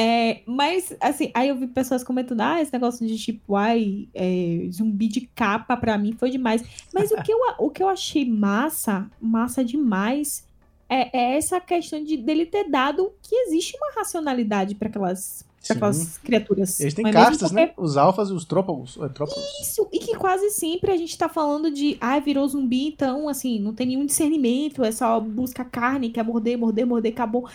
É, 0.00 0.42
mas, 0.46 0.96
assim, 1.00 1.32
aí 1.34 1.48
eu 1.48 1.56
vi 1.56 1.66
pessoas 1.66 2.04
comentando, 2.04 2.42
ah, 2.42 2.62
esse 2.62 2.72
negócio 2.72 3.04
de 3.04 3.18
tipo, 3.18 3.56
ai, 3.56 4.08
é, 4.14 4.68
zumbi 4.70 5.08
de 5.08 5.22
capa 5.22 5.76
pra 5.76 5.98
mim 5.98 6.12
foi 6.12 6.30
demais. 6.30 6.62
Mas 6.94 7.10
o 7.10 7.20
que 7.20 7.32
eu, 7.32 7.38
o 7.58 7.68
que 7.68 7.82
eu 7.82 7.88
achei 7.88 8.24
massa, 8.24 9.10
massa 9.20 9.64
demais, 9.64 10.46
é, 10.88 11.18
é 11.18 11.36
essa 11.36 11.60
questão 11.60 12.04
de 12.04 12.16
dele 12.16 12.46
ter 12.46 12.70
dado 12.70 13.12
que 13.20 13.34
existe 13.34 13.76
uma 13.76 13.90
racionalidade 13.96 14.76
pra 14.76 14.88
aquelas, 14.88 15.44
Sim. 15.58 15.72
aquelas 15.72 16.16
criaturas. 16.18 16.78
Eles 16.78 16.94
têm 16.94 17.08
é 17.08 17.10
castas, 17.10 17.50
Porque 17.50 17.66
né? 17.66 17.72
Os 17.76 17.96
alfas 17.96 18.30
e 18.30 18.34
os 18.34 18.44
trópagos. 18.44 18.96
É, 19.02 19.08
trópagos. 19.08 19.42
isso, 19.60 19.88
e 19.92 19.98
que 19.98 20.14
quase 20.14 20.48
sempre 20.50 20.92
a 20.92 20.96
gente 20.96 21.18
tá 21.18 21.28
falando 21.28 21.72
de, 21.72 21.96
ah, 22.00 22.20
virou 22.20 22.46
zumbi, 22.46 22.86
então, 22.86 23.28
assim, 23.28 23.58
não 23.58 23.74
tem 23.74 23.88
nenhum 23.88 24.06
discernimento, 24.06 24.84
é 24.84 24.92
só 24.92 25.18
busca 25.18 25.64
carne, 25.64 26.10
quer 26.10 26.22
morder, 26.22 26.56
morder, 26.56 26.86
morder, 26.86 27.12
acabou. 27.12 27.48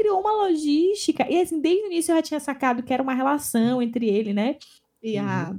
Criou 0.00 0.18
uma 0.20 0.32
logística, 0.48 1.26
e 1.28 1.38
assim, 1.38 1.60
desde 1.60 1.84
o 1.84 1.86
início 1.88 2.12
eu 2.12 2.16
já 2.16 2.22
tinha 2.22 2.40
sacado 2.40 2.82
que 2.82 2.92
era 2.92 3.02
uma 3.02 3.12
relação 3.12 3.82
entre 3.82 4.08
ele, 4.08 4.32
né? 4.32 4.56
E 5.02 5.18
a, 5.18 5.54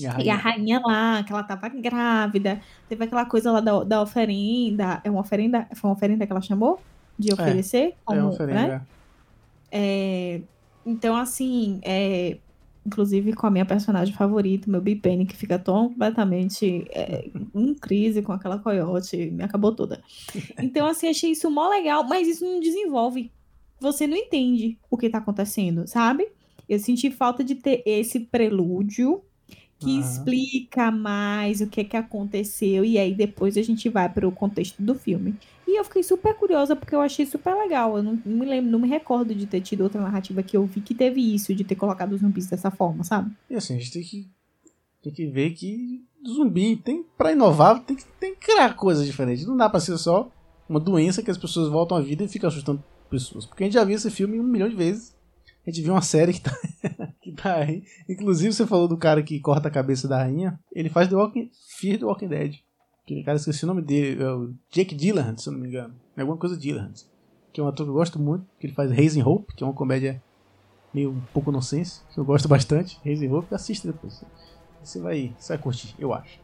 E 0.00 0.06
a 0.06 0.10
E 0.20 0.28
a 0.28 0.34
rainha. 0.34 0.34
rainha 0.34 0.80
lá, 0.80 1.22
que 1.22 1.32
ela 1.32 1.44
tava 1.44 1.68
grávida. 1.68 2.60
Teve 2.88 3.04
aquela 3.04 3.24
coisa 3.24 3.52
lá 3.52 3.60
da, 3.60 3.84
da 3.84 4.02
oferenda. 4.02 5.00
É 5.04 5.10
uma 5.10 5.20
oferenda? 5.20 5.68
Foi 5.76 5.88
uma 5.88 5.96
oferenda 5.96 6.26
que 6.26 6.32
ela 6.32 6.40
chamou? 6.40 6.80
De 7.16 7.32
oferecer? 7.32 7.90
É 7.90 7.94
como, 8.04 8.20
uma 8.20 8.28
né? 8.30 8.34
oferenda. 8.34 8.88
É, 9.70 10.40
então, 10.84 11.14
assim, 11.14 11.80
é, 11.84 12.38
inclusive 12.84 13.32
com 13.32 13.46
a 13.46 13.50
minha 13.50 13.64
personagem 13.64 14.14
favorita, 14.14 14.70
meu 14.70 14.80
Bipene, 14.80 15.26
que 15.26 15.36
fica 15.36 15.58
tão 15.58 15.88
completamente 15.88 16.84
é, 16.90 17.28
em 17.54 17.74
crise 17.74 18.22
com 18.22 18.32
aquela 18.32 18.58
coiote, 18.58 19.30
me 19.30 19.44
acabou 19.44 19.72
toda. 19.72 20.02
Então, 20.58 20.86
assim, 20.86 21.08
achei 21.08 21.30
isso 21.30 21.50
mó 21.50 21.68
legal, 21.68 22.04
mas 22.04 22.26
isso 22.26 22.44
não 22.44 22.60
desenvolve. 22.60 23.30
Você 23.80 24.06
não 24.06 24.16
entende 24.16 24.78
o 24.90 24.96
que 24.96 25.10
tá 25.10 25.18
acontecendo, 25.18 25.86
sabe? 25.86 26.28
Eu 26.68 26.78
senti 26.78 27.10
falta 27.10 27.44
de 27.44 27.54
ter 27.54 27.82
esse 27.84 28.20
prelúdio 28.20 29.22
que 29.78 29.98
explica 29.98 30.90
mais 30.90 31.60
o 31.60 31.66
que 31.66 31.84
que 31.84 31.96
aconteceu 31.96 32.84
e 32.84 32.98
aí 32.98 33.14
depois 33.14 33.56
a 33.56 33.62
gente 33.62 33.88
vai 33.88 34.08
para 34.08 34.26
o 34.26 34.32
contexto 34.32 34.82
do 34.82 34.94
filme. 34.94 35.34
E 35.66 35.78
eu 35.78 35.84
fiquei 35.84 36.02
super 36.02 36.34
curiosa 36.34 36.74
porque 36.74 36.94
eu 36.94 37.00
achei 37.00 37.26
super 37.26 37.54
legal. 37.54 37.96
Eu 37.96 38.02
não, 38.02 38.18
não 38.24 38.38
me 38.38 38.46
lembro, 38.46 38.70
não 38.70 38.78
me 38.78 38.88
recordo 38.88 39.34
de 39.34 39.46
ter 39.46 39.60
tido 39.60 39.82
outra 39.82 40.00
narrativa 40.00 40.42
que 40.42 40.56
eu 40.56 40.64
vi 40.64 40.80
que 40.80 40.94
teve 40.94 41.20
isso, 41.34 41.54
de 41.54 41.64
ter 41.64 41.74
colocado 41.74 42.12
os 42.12 42.20
zumbis 42.20 42.46
dessa 42.46 42.70
forma, 42.70 43.04
sabe? 43.04 43.30
E 43.50 43.54
assim, 43.54 43.74
a 43.74 43.78
gente 43.78 43.92
tem 43.92 44.02
que, 44.02 44.28
tem 45.02 45.12
que 45.12 45.26
ver 45.26 45.50
que 45.50 46.02
zumbi 46.26 46.76
tem 46.76 47.04
pra 47.18 47.32
inovar, 47.32 47.82
tem 47.84 47.96
que, 47.96 48.04
tem 48.18 48.34
que 48.34 48.46
criar 48.46 48.74
coisas 48.74 49.04
diferentes. 49.04 49.46
Não 49.46 49.56
dá 49.56 49.68
pra 49.68 49.80
ser 49.80 49.98
só 49.98 50.30
uma 50.68 50.80
doença 50.80 51.22
que 51.22 51.30
as 51.30 51.38
pessoas 51.38 51.68
voltam 51.68 51.96
à 51.96 52.00
vida 52.00 52.24
e 52.24 52.28
ficam 52.28 52.48
assustando 52.48 52.82
pessoas. 53.14 53.46
Porque 53.46 53.62
a 53.62 53.66
gente 53.66 53.74
já 53.74 53.84
viu 53.84 53.96
esse 53.96 54.10
filme 54.10 54.38
um 54.38 54.42
milhão 54.42 54.68
de 54.68 54.74
vezes. 54.74 55.14
A 55.66 55.70
gente 55.70 55.82
viu 55.82 55.94
uma 55.94 56.02
série 56.02 56.32
que 56.32 56.40
tá, 56.40 56.56
que 57.22 57.32
tá 57.32 57.54
aí. 57.56 57.84
Inclusive, 58.08 58.52
você 58.52 58.66
falou 58.66 58.86
do 58.86 58.98
cara 58.98 59.22
que 59.22 59.40
corta 59.40 59.68
a 59.68 59.70
cabeça 59.70 60.06
da 60.06 60.18
rainha. 60.18 60.58
Ele 60.72 60.90
faz 60.90 61.08
The 61.08 61.16
Walking, 61.16 61.50
Fear 61.78 61.98
the 61.98 62.04
Walking 62.04 62.28
Dead. 62.28 62.56
Aquele 63.02 63.22
cara, 63.22 63.36
esqueci 63.36 63.64
o 63.64 63.66
nome 63.66 63.82
dele. 63.82 64.22
É 64.22 64.30
o 64.30 64.52
Jake 64.70 64.94
Gyllenhaal, 64.94 65.38
se 65.38 65.48
eu 65.48 65.52
não 65.52 65.60
me 65.60 65.68
engano. 65.68 65.94
É 66.16 66.20
alguma 66.20 66.36
coisa 66.36 66.56
Gyllenhaal. 66.56 66.92
Que 67.52 67.60
é 67.60 67.64
um 67.64 67.68
ator 67.68 67.86
que 67.86 67.90
eu 67.90 67.94
gosto 67.94 68.18
muito. 68.18 68.46
Que 68.58 68.66
ele 68.66 68.74
faz 68.74 68.90
Raising 68.90 69.22
Hope, 69.22 69.54
que 69.54 69.62
é 69.62 69.66
uma 69.66 69.72
comédia 69.72 70.22
meio 70.92 71.10
um 71.10 71.20
pouco 71.32 71.50
nonsense. 71.50 72.00
Que 72.12 72.18
eu 72.18 72.24
gosto 72.24 72.46
bastante. 72.48 73.00
Raising 73.04 73.28
Hope, 73.28 73.54
assista 73.54 73.90
depois. 73.90 74.22
Você 74.82 75.00
vai, 75.00 75.34
você 75.38 75.54
vai 75.54 75.62
curtir, 75.62 75.94
eu 75.98 76.12
acho. 76.12 76.38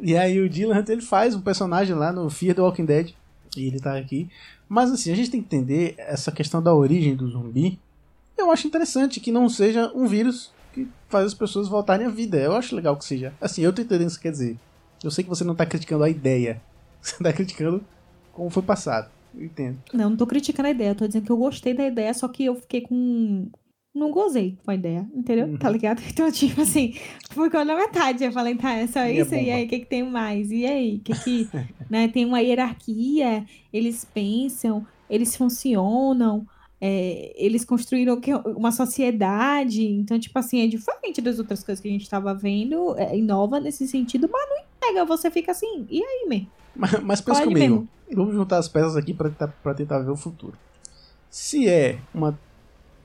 E 0.00 0.16
aí 0.16 0.40
o 0.40 0.48
Dylan 0.48 0.82
ele 0.88 1.02
faz 1.02 1.34
um 1.34 1.40
personagem 1.40 1.94
lá 1.94 2.12
no 2.12 2.30
Fear 2.30 2.54
the 2.54 2.62
Walking 2.62 2.84
Dead. 2.84 3.12
E 3.56 3.66
ele 3.66 3.80
tá 3.80 3.96
aqui. 3.96 4.28
Mas 4.68 4.90
assim, 4.90 5.12
a 5.12 5.16
gente 5.16 5.30
tem 5.30 5.40
que 5.40 5.46
entender 5.46 5.94
essa 5.98 6.30
questão 6.30 6.62
da 6.62 6.74
origem 6.74 7.16
do 7.16 7.28
zumbi. 7.28 7.78
Eu 8.36 8.50
acho 8.50 8.66
interessante 8.66 9.20
que 9.20 9.32
não 9.32 9.48
seja 9.48 9.90
um 9.94 10.06
vírus 10.06 10.52
que 10.72 10.86
faz 11.08 11.26
as 11.26 11.34
pessoas 11.34 11.68
voltarem 11.68 12.06
à 12.06 12.10
vida. 12.10 12.36
Eu 12.38 12.54
acho 12.54 12.76
legal 12.76 12.96
que 12.96 13.04
seja. 13.04 13.32
Assim, 13.40 13.62
eu 13.62 13.72
tô 13.72 13.82
entendendo 13.82 14.08
o 14.10 14.14
que 14.14 14.20
quer 14.20 14.32
dizer. 14.32 14.56
Eu 15.02 15.10
sei 15.10 15.24
que 15.24 15.30
você 15.30 15.44
não 15.44 15.54
tá 15.54 15.64
criticando 15.64 16.04
a 16.04 16.10
ideia. 16.10 16.60
Você 17.00 17.22
tá 17.22 17.32
criticando 17.32 17.82
como 18.32 18.50
foi 18.50 18.62
passado. 18.62 19.08
Eu 19.32 19.44
entendo. 19.44 19.78
Não, 19.92 20.10
não 20.10 20.16
tô 20.16 20.26
criticando 20.26 20.66
a 20.66 20.72
ideia, 20.72 20.96
tô 20.96 21.06
dizendo 21.06 21.24
que 21.24 21.30
eu 21.30 21.36
gostei 21.36 21.72
da 21.72 21.86
ideia, 21.86 22.12
só 22.12 22.26
que 22.26 22.44
eu 22.44 22.56
fiquei 22.56 22.80
com. 22.80 23.48
Não 23.98 24.10
gozei 24.10 24.56
com 24.64 24.70
a 24.70 24.74
ideia, 24.74 25.06
entendeu? 25.14 25.46
Uhum. 25.46 25.56
Tá 25.56 25.68
ligado? 25.68 26.00
Então, 26.10 26.30
tipo 26.30 26.60
assim, 26.62 26.94
ficou 27.30 27.64
na 27.64 27.76
metade. 27.76 28.24
Eu 28.24 28.32
falei, 28.32 28.54
tá, 28.54 28.72
é 28.74 28.86
só 28.86 29.00
E 29.00 29.02
é 29.02 29.12
isso, 29.20 29.34
e 29.34 29.38
bomba. 29.38 29.54
aí, 29.54 29.64
o 29.64 29.68
que, 29.68 29.78
que 29.80 29.86
tem 29.86 30.02
mais? 30.02 30.50
E 30.50 30.64
aí? 30.64 30.96
O 30.96 31.00
que 31.00 31.12
que. 31.12 31.48
né, 31.90 32.08
tem 32.08 32.24
uma 32.24 32.40
hierarquia, 32.40 33.44
eles 33.72 34.04
pensam, 34.04 34.86
eles 35.08 35.36
funcionam, 35.36 36.46
é, 36.80 37.34
eles 37.36 37.64
construíram 37.64 38.20
uma 38.56 38.72
sociedade. 38.72 39.86
Então, 39.86 40.18
tipo 40.18 40.38
assim, 40.38 40.60
é 40.60 40.66
diferente 40.66 41.20
das 41.20 41.38
outras 41.38 41.62
coisas 41.62 41.80
que 41.82 41.88
a 41.88 41.92
gente 41.92 42.08
tava 42.08 42.34
vendo, 42.34 42.96
é, 42.96 43.16
inova 43.16 43.58
nesse 43.60 43.86
sentido, 43.88 44.28
mas 44.32 44.48
não 44.48 44.58
entrega. 44.58 45.04
Você 45.04 45.30
fica 45.30 45.52
assim, 45.52 45.86
e 45.90 46.02
aí, 46.02 46.26
man? 46.28 46.46
Mas, 46.74 46.92
mas 47.02 47.20
pensa 47.20 47.40
Pode 47.40 47.52
comigo. 47.52 47.74
mesmo. 47.74 47.88
Vamos 48.12 48.34
juntar 48.34 48.58
as 48.58 48.68
peças 48.68 48.96
aqui 48.96 49.12
pra 49.12 49.28
tentar, 49.28 49.48
pra 49.62 49.74
tentar 49.74 49.98
ver 49.98 50.10
o 50.10 50.16
futuro. 50.16 50.54
Se 51.30 51.68
é 51.68 51.98
uma. 52.14 52.38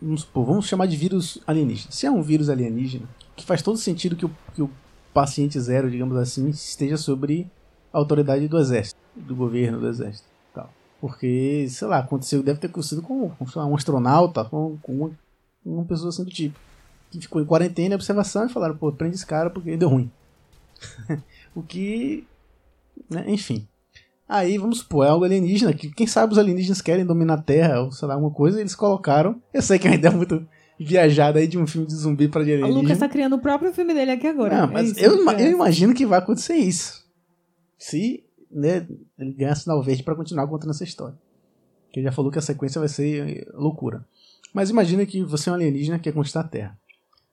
Vamos, 0.03 0.21
supor, 0.21 0.45
vamos 0.45 0.67
chamar 0.67 0.85
de 0.85 0.97
vírus 0.97 1.39
alienígena. 1.47 1.89
Se 1.89 2.05
é 2.05 2.11
um 2.11 2.21
vírus 2.21 2.49
alienígena, 2.49 3.07
que 3.37 3.45
faz 3.45 3.61
todo 3.61 3.77
sentido 3.77 4.17
que 4.17 4.25
o, 4.25 4.31
que 4.53 4.61
o 4.61 4.69
paciente 5.13 5.57
zero, 5.61 5.89
digamos 5.89 6.17
assim, 6.17 6.49
esteja 6.49 6.97
sobre 6.97 7.49
a 7.93 7.99
autoridade 7.99 8.49
do 8.49 8.59
exército, 8.59 8.99
do 9.15 9.33
governo 9.33 9.79
do 9.79 9.87
exército. 9.87 10.27
Tal. 10.53 10.69
Porque, 10.99 11.67
sei 11.69 11.87
lá, 11.87 11.99
aconteceu, 11.99 12.43
deve 12.43 12.59
ter 12.59 12.67
acontecido 12.67 13.01
com, 13.01 13.29
com 13.29 13.45
um 13.59 13.75
astronauta, 13.75 14.43
com, 14.43 14.77
com 14.81 14.93
uma, 14.93 15.11
uma 15.65 15.85
pessoa 15.85 16.09
assim 16.09 16.25
do 16.25 16.31
tipo. 16.31 16.59
Que 17.09 17.21
ficou 17.21 17.41
em 17.41 17.45
quarentena 17.45 17.93
e 17.93 17.95
observação 17.95 18.45
e 18.45 18.49
falaram, 18.49 18.75
pô, 18.75 18.91
prende 18.91 19.15
esse 19.15 19.25
cara 19.25 19.49
porque 19.49 19.77
deu 19.77 19.87
ruim. 19.87 20.11
o 21.55 21.63
que. 21.63 22.27
né, 23.09 23.23
enfim. 23.29 23.65
Aí, 24.35 24.57
vamos 24.57 24.79
supor, 24.79 25.05
é 25.05 25.09
algo 25.09 25.23
alienígena, 25.25 25.73
que 25.73 25.91
quem 25.91 26.07
sabe 26.07 26.33
os 26.33 26.39
alienígenas 26.39 26.81
querem 26.81 27.05
dominar 27.05 27.35
a 27.35 27.41
Terra, 27.41 27.81
ou 27.81 27.91
sei 27.91 28.07
lá, 28.07 28.15
alguma 28.15 28.31
coisa, 28.33 28.57
e 28.57 28.61
eles 28.61 28.73
colocaram. 28.73 29.39
Eu 29.53 29.61
sei 29.61 29.77
que 29.77 29.87
é 29.87 29.91
uma 29.91 29.95
ideia 29.97 30.15
muito 30.15 30.47
viajada 30.79 31.37
aí 31.37 31.45
de 31.47 31.57
um 31.59 31.67
filme 31.67 31.85
de 31.85 31.93
zumbi 31.93 32.27
pra 32.27 32.43
de 32.43 32.49
O 32.49 32.53
alienígena. 32.55 32.81
Lucas 32.81 32.97
tá 32.97 33.07
criando 33.07 33.35
o 33.35 33.39
próprio 33.39 33.71
filme 33.73 33.93
dele 33.93 34.09
aqui 34.11 34.25
agora. 34.25 34.57
Não, 34.57 34.63
É 34.69 34.73
mas 34.73 34.91
isso, 34.91 34.99
eu, 34.99 35.21
ima- 35.21 35.33
eu 35.33 35.51
imagino 35.51 35.93
que 35.93 36.05
vai 36.05 36.17
acontecer 36.17 36.55
isso. 36.55 37.05
Se 37.77 38.23
né, 38.49 38.87
ele 39.19 39.33
ganhar 39.33 39.55
sinal 39.55 39.81
verde 39.83 40.01
pra 40.03 40.15
continuar 40.15 40.47
contando 40.47 40.71
essa 40.71 40.83
história. 40.83 41.15
Que 41.91 41.99
ele 41.99 42.05
já 42.07 42.11
falou 42.11 42.31
que 42.31 42.39
a 42.39 42.41
sequência 42.41 42.79
vai 42.79 42.89
ser 42.89 43.29
eh, 43.29 43.51
loucura. 43.53 44.03
Mas 44.53 44.69
imagina 44.71 45.05
que 45.05 45.23
você 45.23 45.49
é 45.49 45.51
um 45.51 45.55
alienígena 45.55 45.97
que 45.97 46.05
quer 46.05 46.11
conquistar 46.13 46.39
a 46.41 46.47
Terra. 46.47 46.77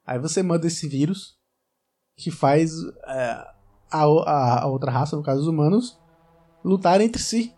Aí 0.06 0.18
você 0.18 0.42
manda 0.42 0.66
esse 0.66 0.86
vírus 0.88 1.34
que 2.16 2.30
faz 2.30 2.72
eh, 3.06 3.44
a, 3.90 4.02
a- 4.04 4.60
a 4.62 4.66
outra 4.66 4.90
raça, 4.90 5.16
no 5.16 5.22
caso 5.22 5.40
os 5.42 5.46
humanos, 5.48 5.98
lutar 6.64 7.00
entre 7.00 7.22
si. 7.22 7.52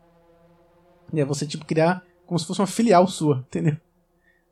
E 1.13 1.21
aí 1.21 1.27
você 1.27 1.47
tipo 1.47 1.65
criar 1.65 2.03
como 2.27 2.39
se 2.39 2.47
fosse 2.47 2.61
uma 2.61 2.67
filial 2.67 3.07
sua, 3.07 3.45
entendeu? 3.49 3.77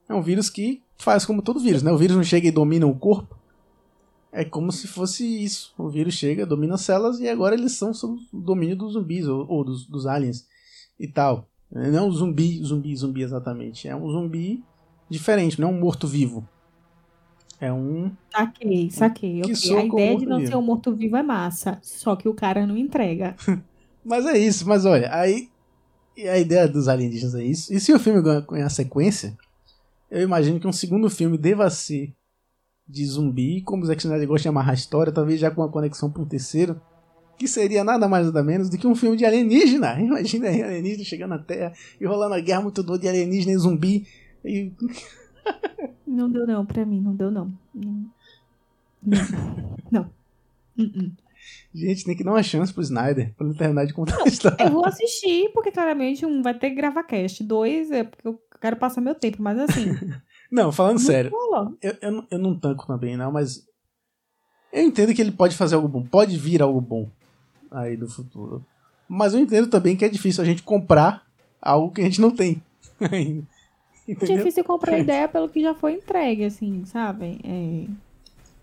É 0.09 0.15
um 0.15 0.23
vírus 0.23 0.51
que 0.51 0.83
faz 0.99 1.25
como 1.25 1.41
todo 1.41 1.61
vírus, 1.61 1.83
né? 1.83 1.91
O 1.91 1.97
vírus 1.97 2.17
não 2.17 2.25
chega 2.25 2.49
e 2.49 2.53
domina 2.53 2.87
o 2.87 2.95
corpo. 2.95 3.39
É 4.33 4.45
como 4.45 4.71
se 4.71 4.87
fosse 4.87 5.25
isso. 5.25 5.73
O 5.79 5.89
vírus 5.89 6.15
chega, 6.15 6.47
domina 6.47 6.75
as 6.75 6.83
células 6.83 7.19
e 7.21 7.29
agora 7.29 7.55
eles 7.55 7.73
são 7.73 7.93
sob 7.95 8.21
o 8.33 8.41
domínio 8.41 8.77
dos 8.77 8.93
zumbis 8.93 9.27
ou, 9.27 9.47
ou 9.49 9.65
dos, 9.65 9.87
dos 9.87 10.07
aliens 10.07 10.47
e 10.99 11.09
tal. 11.09 11.49
Não 11.71 11.83
é 11.83 12.03
um 12.03 12.11
zumbi, 12.11 12.63
zumbi, 12.63 12.95
zumbi 12.97 13.23
exatamente. 13.23 13.89
É 13.89 13.95
um 13.95 14.11
zumbi 14.11 14.63
diferente, 15.09 15.61
não 15.61 15.69
é 15.69 15.73
um 15.73 15.81
morto-vivo. 15.81 16.47
É 17.61 17.73
um. 17.73 18.11
Saquei, 18.33 18.91
saquei. 18.91 19.41
Que 19.43 19.53
ok. 19.53 19.57
soa 19.57 19.81
A 19.81 19.85
ideia 19.85 20.17
de 20.17 20.27
não 20.27 20.45
ser 20.45 20.57
um 20.57 20.63
morto-vivo 20.63 21.17
é 21.17 21.23
massa. 21.23 21.79
Só 21.83 22.17
que 22.17 22.29
o 22.29 22.35
cara 22.35 22.67
não 22.67 22.77
entrega. 22.77 23.37
Mas 24.05 24.27
é 24.27 24.39
isso, 24.39 24.67
mas 24.67 24.85
olha, 24.85 25.15
aí. 25.15 25.49
E 26.17 26.29
a 26.29 26.39
ideia 26.39 26.67
dos 26.67 26.89
alienígenas 26.89 27.35
é 27.35 27.45
isso. 27.45 27.73
E 27.73 27.81
se 27.81 27.93
o 27.93 27.99
filme 27.99 28.21
ganhar 28.43 28.69
sequência, 28.69 29.37
eu 30.11 30.23
imagino 30.23 30.59
que 30.59 30.67
um 30.67 30.73
segundo 30.73 31.09
filme 31.09 31.39
deva 31.39 31.71
ser 31.71 32.13
de 32.87 33.07
zumbi, 33.07 33.63
como 33.63 33.85
o 33.85 33.87
Zack 33.87 34.03
Snyder 34.03 34.27
gosta 34.27 34.43
de 34.43 34.49
amarrar 34.49 34.73
a 34.73 34.75
história, 34.75 35.13
talvez 35.13 35.39
já 35.39 35.51
com 35.51 35.61
uma 35.61 35.71
conexão 35.71 36.11
para 36.11 36.23
um 36.23 36.27
terceiro, 36.27 36.81
que 37.39 37.47
seria 37.47 37.85
nada 37.85 38.09
mais 38.09 38.27
nada 38.27 38.43
menos 38.43 38.69
do 38.69 38.77
que 38.77 38.87
um 38.87 38.95
filme 38.95 39.17
de 39.17 39.25
alienígena. 39.25 39.99
Imagina 40.03 40.49
aí 40.49 40.63
alienígena 40.63 41.05
chegando 41.05 41.31
na 41.31 41.39
Terra 41.39 41.73
e 42.01 42.05
rolando 42.05 42.35
a 42.35 42.41
guerra 42.41 42.63
muito 42.63 42.83
doida 42.83 43.03
de 43.03 43.09
alienígena 43.09 43.53
e 43.53 43.59
zumbi. 43.59 44.07
E... 44.45 44.73
Não 46.07 46.29
deu 46.29 46.47
não, 46.47 46.67
pra 46.67 46.85
mim, 46.85 47.01
não 47.01 47.15
deu 47.15 47.31
não. 47.31 47.53
Não. 47.73 48.05
Não. 49.01 49.19
não. 49.91 50.11
Uh-uh. 50.77 51.13
Gente, 51.75 52.05
tem 52.05 52.17
que 52.17 52.25
dar 52.25 52.33
uma 52.33 52.43
chance 52.43 52.73
pro 52.73 52.83
Snyder 52.83 53.33
pra 53.37 53.47
ele 53.47 53.57
terminar 53.57 53.87
de 53.87 53.93
contar 53.95 54.21
a 54.23 54.29
história. 54.29 54.57
Eu 54.65 54.71
vou 54.71 54.85
assistir, 54.85 55.51
porque 55.53 55.71
claramente 55.71 56.27
um 56.27 56.43
vai 56.43 56.53
ter 56.53 56.71
que 56.71 56.77
gravar 56.77 57.05
cast. 57.05 57.45
Dois 57.45 57.91
é 57.91 58.03
porque 58.05 58.27
eu 58.27 58.41
quero 58.61 58.77
passar 58.77 59.01
meu 59.01 59.15
tempo, 59.15 59.41
mas 59.43 59.59
assim. 59.59 59.87
Não, 60.51 60.73
falando 60.73 60.95
não 60.95 60.99
sério, 60.99 61.31
eu, 61.81 61.97
eu, 62.03 62.11
não- 62.11 62.27
eu 62.29 62.39
não 62.39 62.59
tanco 62.59 62.85
também, 62.85 63.17
não, 63.17 63.31
mas 63.31 63.65
eu 64.73 64.83
entendo 64.83 65.15
que 65.15 65.23
ele 65.23 65.31
pode 65.31 65.57
fazer 65.57 65.77
algo 65.77 65.87
bom, 65.87 66.05
pode 66.05 66.37
vir 66.37 66.61
algo 66.61 66.81
bom 66.81 67.09
aí 67.71 67.97
do 67.97 68.09
futuro. 68.09 68.67
Mas 69.09 69.33
eu 69.33 69.39
entendo 69.39 69.69
também 69.69 69.97
que 69.97 70.05
é 70.05 70.09
difícil 70.09 70.43
a 70.43 70.45
gente 70.45 70.65
comprar 70.65 71.25
algo 71.63 71.93
que 71.93 72.01
a 72.01 72.05
gente 72.05 72.21
não 72.21 72.33
tem. 72.33 72.61
ainda. 73.13 73.47
É 74.09 74.15
difícil 74.25 74.65
comprar 74.65 74.99
ideia 74.99 75.29
pelo 75.29 75.49
que 75.49 75.61
já 75.63 75.73
foi 75.73 75.93
entregue, 75.95 76.45
assim, 76.45 76.85
sabe? 76.85 77.39
É. 77.45 77.87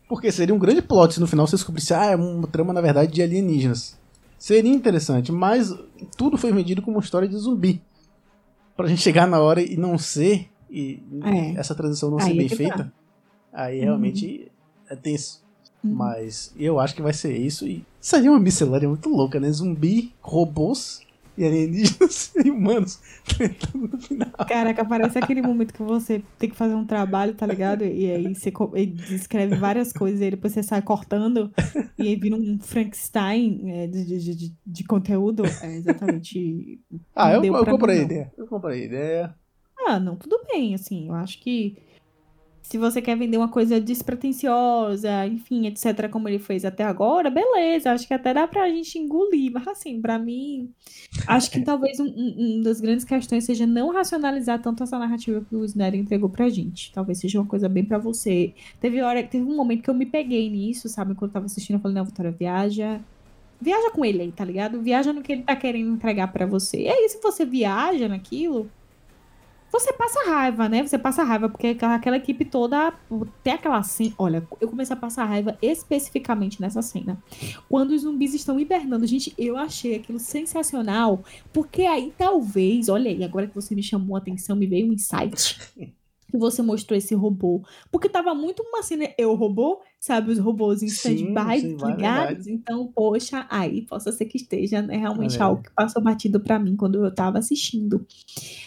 Porque 0.07 0.31
seria 0.31 0.55
um 0.55 0.59
grande 0.59 0.81
plot 0.81 1.13
se 1.15 1.19
no 1.19 1.27
final 1.27 1.45
você 1.45 1.55
descobrisse, 1.55 1.93
ah, 1.93 2.05
é 2.05 2.15
uma 2.15 2.47
trama 2.47 2.71
na 2.73 2.81
verdade 2.81 3.11
de 3.11 3.21
alienígenas. 3.21 3.97
Seria 4.39 4.71
interessante, 4.71 5.31
mas 5.31 5.73
tudo 6.15 6.37
foi 6.37 6.51
vendido 6.53 6.81
como 6.81 6.97
uma 6.97 7.03
história 7.03 7.27
de 7.27 7.35
zumbi. 7.37 7.81
Pra 8.75 8.87
gente 8.87 9.01
chegar 9.01 9.27
na 9.27 9.39
hora 9.39 9.61
e 9.61 9.75
não 9.75 9.97
ser, 9.97 10.49
e 10.69 11.01
É. 11.23 11.59
essa 11.59 11.73
transição 11.73 12.11
não 12.11 12.19
Aí 12.19 12.25
ser 12.25 12.31
é 12.31 12.35
bem 12.35 12.47
que 12.47 12.55
feita, 12.55 12.77
tá. 12.83 12.91
aí 13.63 13.79
realmente 13.79 14.51
é 14.89 14.95
tenso. 14.95 15.43
Uhum. 15.83 15.93
Mas 15.93 16.53
eu 16.57 16.79
acho 16.79 16.95
que 16.95 17.01
vai 17.01 17.13
ser 17.13 17.35
isso 17.35 17.67
e 17.67 17.83
seria 17.99 18.29
uma 18.31 18.39
miscelânea 18.39 18.87
muito 18.87 19.09
louca, 19.09 19.39
né? 19.39 19.51
Zumbi, 19.51 20.13
robôs 20.21 21.01
e 21.37 21.45
alienígenas 21.45 22.33
e 22.43 22.49
humanos 22.49 22.99
tretando 23.25 23.87
no 23.87 23.97
final. 23.99 24.31
Caraca, 24.47 24.83
parece 24.83 25.19
aquele 25.19 25.41
momento 25.41 25.73
que 25.73 25.83
você 25.83 26.21
tem 26.39 26.49
que 26.49 26.55
fazer 26.55 26.73
um 26.73 26.85
trabalho, 26.85 27.35
tá 27.35 27.45
ligado? 27.45 27.85
E 27.85 28.11
aí 28.11 28.33
você 28.33 28.51
e 28.75 28.85
descreve 28.85 29.55
várias 29.55 29.93
coisas 29.93 30.19
e 30.19 30.23
aí 30.23 30.31
depois 30.31 30.53
você 30.53 30.63
sai 30.63 30.81
cortando 30.81 31.51
e 31.97 32.07
aí 32.07 32.15
vira 32.15 32.35
um 32.35 32.57
Frankenstein 32.59 33.61
é, 33.71 33.87
de, 33.87 34.05
de, 34.05 34.35
de, 34.35 34.55
de 34.65 34.83
conteúdo. 34.83 35.43
É 35.61 35.75
exatamente. 35.75 36.81
Ah, 37.15 37.33
eu, 37.33 37.43
eu 37.43 37.65
comprei 37.65 37.99
a 37.99 38.03
ideia. 38.03 38.33
Eu 38.37 38.47
comprei 38.47 38.81
a 38.81 38.85
ideia. 38.85 39.35
Ah, 39.85 39.99
não, 39.99 40.15
tudo 40.15 40.39
bem, 40.51 40.73
assim, 40.73 41.07
eu 41.07 41.13
acho 41.13 41.39
que 41.39 41.77
se 42.67 42.77
você 42.77 43.01
quer 43.01 43.15
vender 43.15 43.37
uma 43.37 43.47
coisa 43.47 43.79
despretensiosa, 43.79 45.25
enfim, 45.25 45.67
etc, 45.67 46.09
como 46.09 46.27
ele 46.27 46.37
fez 46.37 46.65
até 46.65 46.83
agora, 46.83 47.29
beleza, 47.29 47.93
acho 47.93 48.05
que 48.05 48.13
até 48.13 48.33
dá 48.33 48.45
pra 48.45 48.67
gente 48.67 48.99
engolir, 48.99 49.53
mas 49.53 49.65
assim, 49.69 50.01
pra 50.01 50.19
mim, 50.19 50.69
acho 51.25 51.49
que 51.49 51.61
talvez 51.61 51.97
um, 51.97 52.07
um, 52.07 52.35
um 52.37 52.61
das 52.61 52.81
grandes 52.81 53.05
questões 53.05 53.45
seja 53.45 53.65
não 53.65 53.93
racionalizar 53.93 54.61
tanto 54.61 54.83
essa 54.83 54.99
narrativa 54.99 55.41
que 55.47 55.55
o 55.55 55.63
Snyder 55.63 55.97
entregou 55.97 56.29
pra 56.29 56.49
gente, 56.49 56.91
talvez 56.91 57.19
seja 57.19 57.39
uma 57.39 57.47
coisa 57.47 57.69
bem 57.69 57.85
pra 57.85 57.97
você. 57.97 58.53
Teve 58.81 59.01
hora, 59.01 59.23
teve 59.23 59.45
um 59.45 59.55
momento 59.55 59.83
que 59.83 59.89
eu 59.89 59.93
me 59.93 60.05
peguei 60.05 60.49
nisso, 60.49 60.89
sabe, 60.89 61.15
quando 61.15 61.29
eu 61.29 61.33
tava 61.33 61.45
assistindo, 61.45 61.77
eu 61.77 61.79
falei, 61.79 61.95
não, 61.95 62.03
Vitória, 62.03 62.31
viaja... 62.31 62.99
Viaja 63.59 63.89
com 63.89 64.05
ele 64.05 64.21
aí, 64.21 64.31
tá 64.31 64.45
ligado? 64.45 64.81
Viaja 64.83 65.11
no 65.11 65.23
que 65.23 65.31
ele 65.31 65.41
tá 65.41 65.55
querendo 65.55 65.91
entregar 65.91 66.31
pra 66.31 66.45
você. 66.45 66.81
E 66.81 66.89
aí, 66.89 67.09
se 67.09 67.19
você 67.19 67.43
viaja 67.43 68.07
naquilo, 68.07 68.69
você 69.71 69.91
passa 69.93 70.29
raiva, 70.29 70.69
né? 70.69 70.85
Você 70.85 70.97
passa 70.97 71.23
raiva, 71.23 71.49
porque 71.49 71.77
aquela, 71.81 72.17
equipe 72.17 72.45
toda 72.45 72.93
tem 73.43 73.53
aquela 73.53 73.83
cena. 73.83 74.13
Olha, 74.17 74.47
eu 74.61 74.67
comecei 74.67 74.93
a 74.95 74.99
passar 74.99 75.25
raiva 75.25 75.57
especificamente 75.61 76.61
nessa 76.61 76.81
cena. 76.81 77.21
Quando 77.69 77.91
os 77.91 78.01
zumbis 78.01 78.33
estão 78.33 78.59
hibernando. 78.59 79.05
Gente, 79.05 79.33
eu 79.37 79.57
achei 79.57 79.95
aquilo 79.95 80.19
sensacional. 80.19 81.23
Porque 81.51 81.83
aí 81.83 82.13
talvez, 82.17 82.89
olha 82.89 83.11
aí, 83.11 83.23
agora 83.23 83.47
que 83.47 83.55
você 83.55 83.75
me 83.75 83.83
chamou 83.83 84.15
a 84.15 84.19
atenção, 84.19 84.55
me 84.55 84.67
veio 84.67 84.89
um 84.89 84.93
insight. 84.93 85.57
Que 86.29 86.37
você 86.37 86.61
mostrou 86.61 86.97
esse 86.97 87.15
robô. 87.15 87.63
Porque 87.89 88.09
tava 88.09 88.35
muito 88.35 88.61
uma 88.63 88.83
cena, 88.83 89.09
eu 89.17 89.33
robô, 89.33 89.81
sabe? 89.99 90.31
Os 90.31 90.37
robôs 90.39 90.83
em 90.83 90.87
stand-by, 90.87 91.33
vai, 91.33 91.59
ligados. 91.61 91.95
verdade. 92.01 92.51
Então, 92.51 92.91
poxa, 92.93 93.47
aí 93.49 93.83
possa 93.83 94.11
ser 94.11 94.25
que 94.25 94.37
esteja 94.37 94.81
né, 94.81 94.97
realmente 94.97 95.35
aí. 95.37 95.41
algo 95.41 95.63
que 95.63 95.71
passou 95.71 96.01
batido 96.03 96.39
pra 96.39 96.59
mim 96.59 96.75
quando 96.75 97.03
eu 97.05 97.13
tava 97.13 97.39
assistindo. 97.39 98.05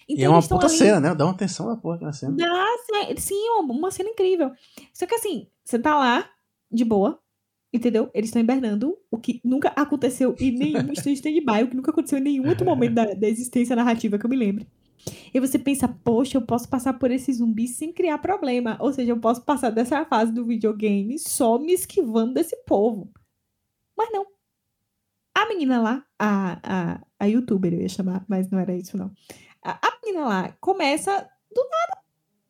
e 0.08 0.14
Então, 0.14 0.24
é 0.24 0.28
uma 0.30 0.42
puta 0.42 0.66
ali- 0.66 0.76
cena, 0.76 1.00
né? 1.00 1.14
Dá 1.14 1.24
uma 1.24 1.32
atenção 1.32 1.66
na 1.68 1.76
porra 1.76 1.98
na 2.00 2.12
cena. 2.12 2.34
Dá, 2.36 2.66
sim, 2.86 3.16
sim, 3.18 3.48
uma, 3.58 3.74
uma 3.74 3.90
cena 3.90 4.08
incrível. 4.08 4.50
Só 4.94 5.06
que 5.06 5.14
assim, 5.14 5.46
você 5.62 5.78
tá 5.78 5.98
lá, 5.98 6.28
de 6.72 6.84
boa, 6.84 7.18
entendeu? 7.72 8.10
Eles 8.14 8.30
estão 8.30 8.40
hibernando, 8.40 8.96
o 9.10 9.18
que 9.18 9.40
nunca 9.44 9.68
aconteceu 9.76 10.34
em 10.40 10.50
nenhum 10.52 10.90
stand-by, 10.96 11.64
o 11.64 11.68
que 11.68 11.76
nunca 11.76 11.90
aconteceu 11.90 12.18
em 12.18 12.22
nenhum 12.22 12.48
outro 12.48 12.64
momento 12.64 12.94
da, 12.94 13.04
da 13.12 13.28
existência 13.28 13.76
narrativa 13.76 14.18
que 14.18 14.24
eu 14.24 14.30
me 14.30 14.36
lembre. 14.36 14.66
E 15.32 15.40
você 15.40 15.58
pensa, 15.58 15.86
poxa, 15.88 16.36
eu 16.36 16.42
posso 16.42 16.68
passar 16.68 16.94
por 16.94 17.10
esse 17.10 17.32
zumbi 17.32 17.66
sem 17.68 17.92
criar 17.92 18.18
problema. 18.18 18.76
Ou 18.80 18.92
seja, 18.92 19.12
eu 19.12 19.20
posso 19.20 19.42
passar 19.42 19.70
dessa 19.70 20.04
fase 20.04 20.32
do 20.32 20.44
videogame 20.44 21.18
só 21.18 21.58
me 21.58 21.72
esquivando 21.72 22.34
desse 22.34 22.56
povo. 22.64 23.10
Mas 23.96 24.10
não. 24.12 24.26
A 25.34 25.46
menina 25.48 25.80
lá, 25.80 26.04
a, 26.18 26.60
a, 26.62 27.00
a 27.18 27.24
youtuber 27.26 27.72
eu 27.72 27.80
ia 27.80 27.88
chamar, 27.88 28.24
mas 28.28 28.50
não 28.50 28.58
era 28.58 28.74
isso 28.76 28.96
não. 28.96 29.10
A, 29.64 29.72
a 29.86 29.98
menina 30.04 30.26
lá 30.26 30.56
começa 30.60 31.10
do 31.54 31.62
nada, 31.62 32.02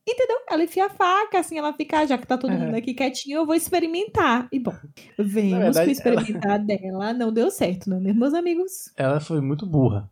entendeu? 0.08 0.38
Ela 0.50 0.64
enfia 0.64 0.86
a 0.86 0.90
faca, 0.90 1.38
assim, 1.38 1.58
ela 1.58 1.72
fica, 1.74 1.98
"Ah, 2.00 2.06
já 2.06 2.16
que 2.18 2.26
tá 2.26 2.38
todo 2.38 2.52
É. 2.52 2.58
mundo 2.58 2.74
aqui 2.74 2.94
quietinho, 2.94 3.38
eu 3.38 3.46
vou 3.46 3.54
experimentar. 3.54 4.48
E 4.50 4.58
bom, 4.58 4.74
vemos 5.18 5.76
verdade, 5.76 5.80
que 5.84 5.90
o 5.90 5.92
experimentar 5.92 6.58
dela 6.64 7.12
não 7.12 7.32
deu 7.32 7.50
certo, 7.50 7.88
não 7.90 7.98
é 7.98 8.12
meus 8.12 8.32
amigos? 8.34 8.92
Ela 8.96 9.20
foi 9.20 9.40
muito 9.40 9.66
burra. 9.66 10.10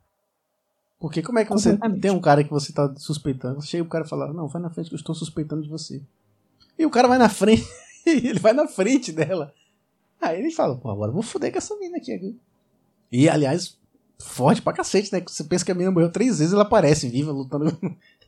Porque 0.99 1.23
como 1.23 1.39
é 1.39 1.45
que 1.45 1.51
você 1.51 1.79
tem 2.01 2.11
um 2.11 2.21
cara 2.21 2.43
que 2.43 2.51
você 2.51 2.73
tá 2.73 2.93
suspeitando, 2.97 3.63
chega 3.63 3.85
o 3.85 3.89
cara 3.89 4.05
e 4.05 4.09
fala, 4.09 4.33
não, 4.33 4.49
vai 4.49 4.61
na 4.61 4.71
frente 4.71 4.89
que 4.89 4.95
eu 4.95 4.99
estou 4.99 5.15
suspeitando 5.15 5.63
de 5.63 5.69
você. 5.69 6.03
E 6.77 6.85
o 6.85 6.91
cara 6.91 7.07
vai 7.07 7.19
na 7.19 7.29
frente, 7.29 7.65
ele 8.05 8.39
vai 8.39 8.53
na 8.53 8.67
frente 8.67 9.13
dela. 9.13 9.53
Aí 10.21 10.41
ele 10.41 10.51
fala, 10.51 10.77
pô, 10.77 10.91
agora 10.91 11.11
eu 11.11 11.15
vou 11.15 11.23
foder 11.23 11.53
com 11.53 11.59
essa 11.59 11.77
mina 11.77 11.99
aqui. 11.99 12.37
E, 13.13 13.29
aliás, 13.29 13.79
forte 14.19 14.61
pra 14.61 14.73
cacete, 14.73 15.13
né? 15.13 15.23
Você 15.25 15.45
pensa 15.45 15.65
que 15.65 15.71
a 15.71 15.75
mina 15.75 15.91
morreu 15.91 16.11
três 16.11 16.39
vezes, 16.39 16.53
ela 16.53 16.63
aparece 16.63 17.09
viva, 17.09 17.31
lutando 17.31 17.77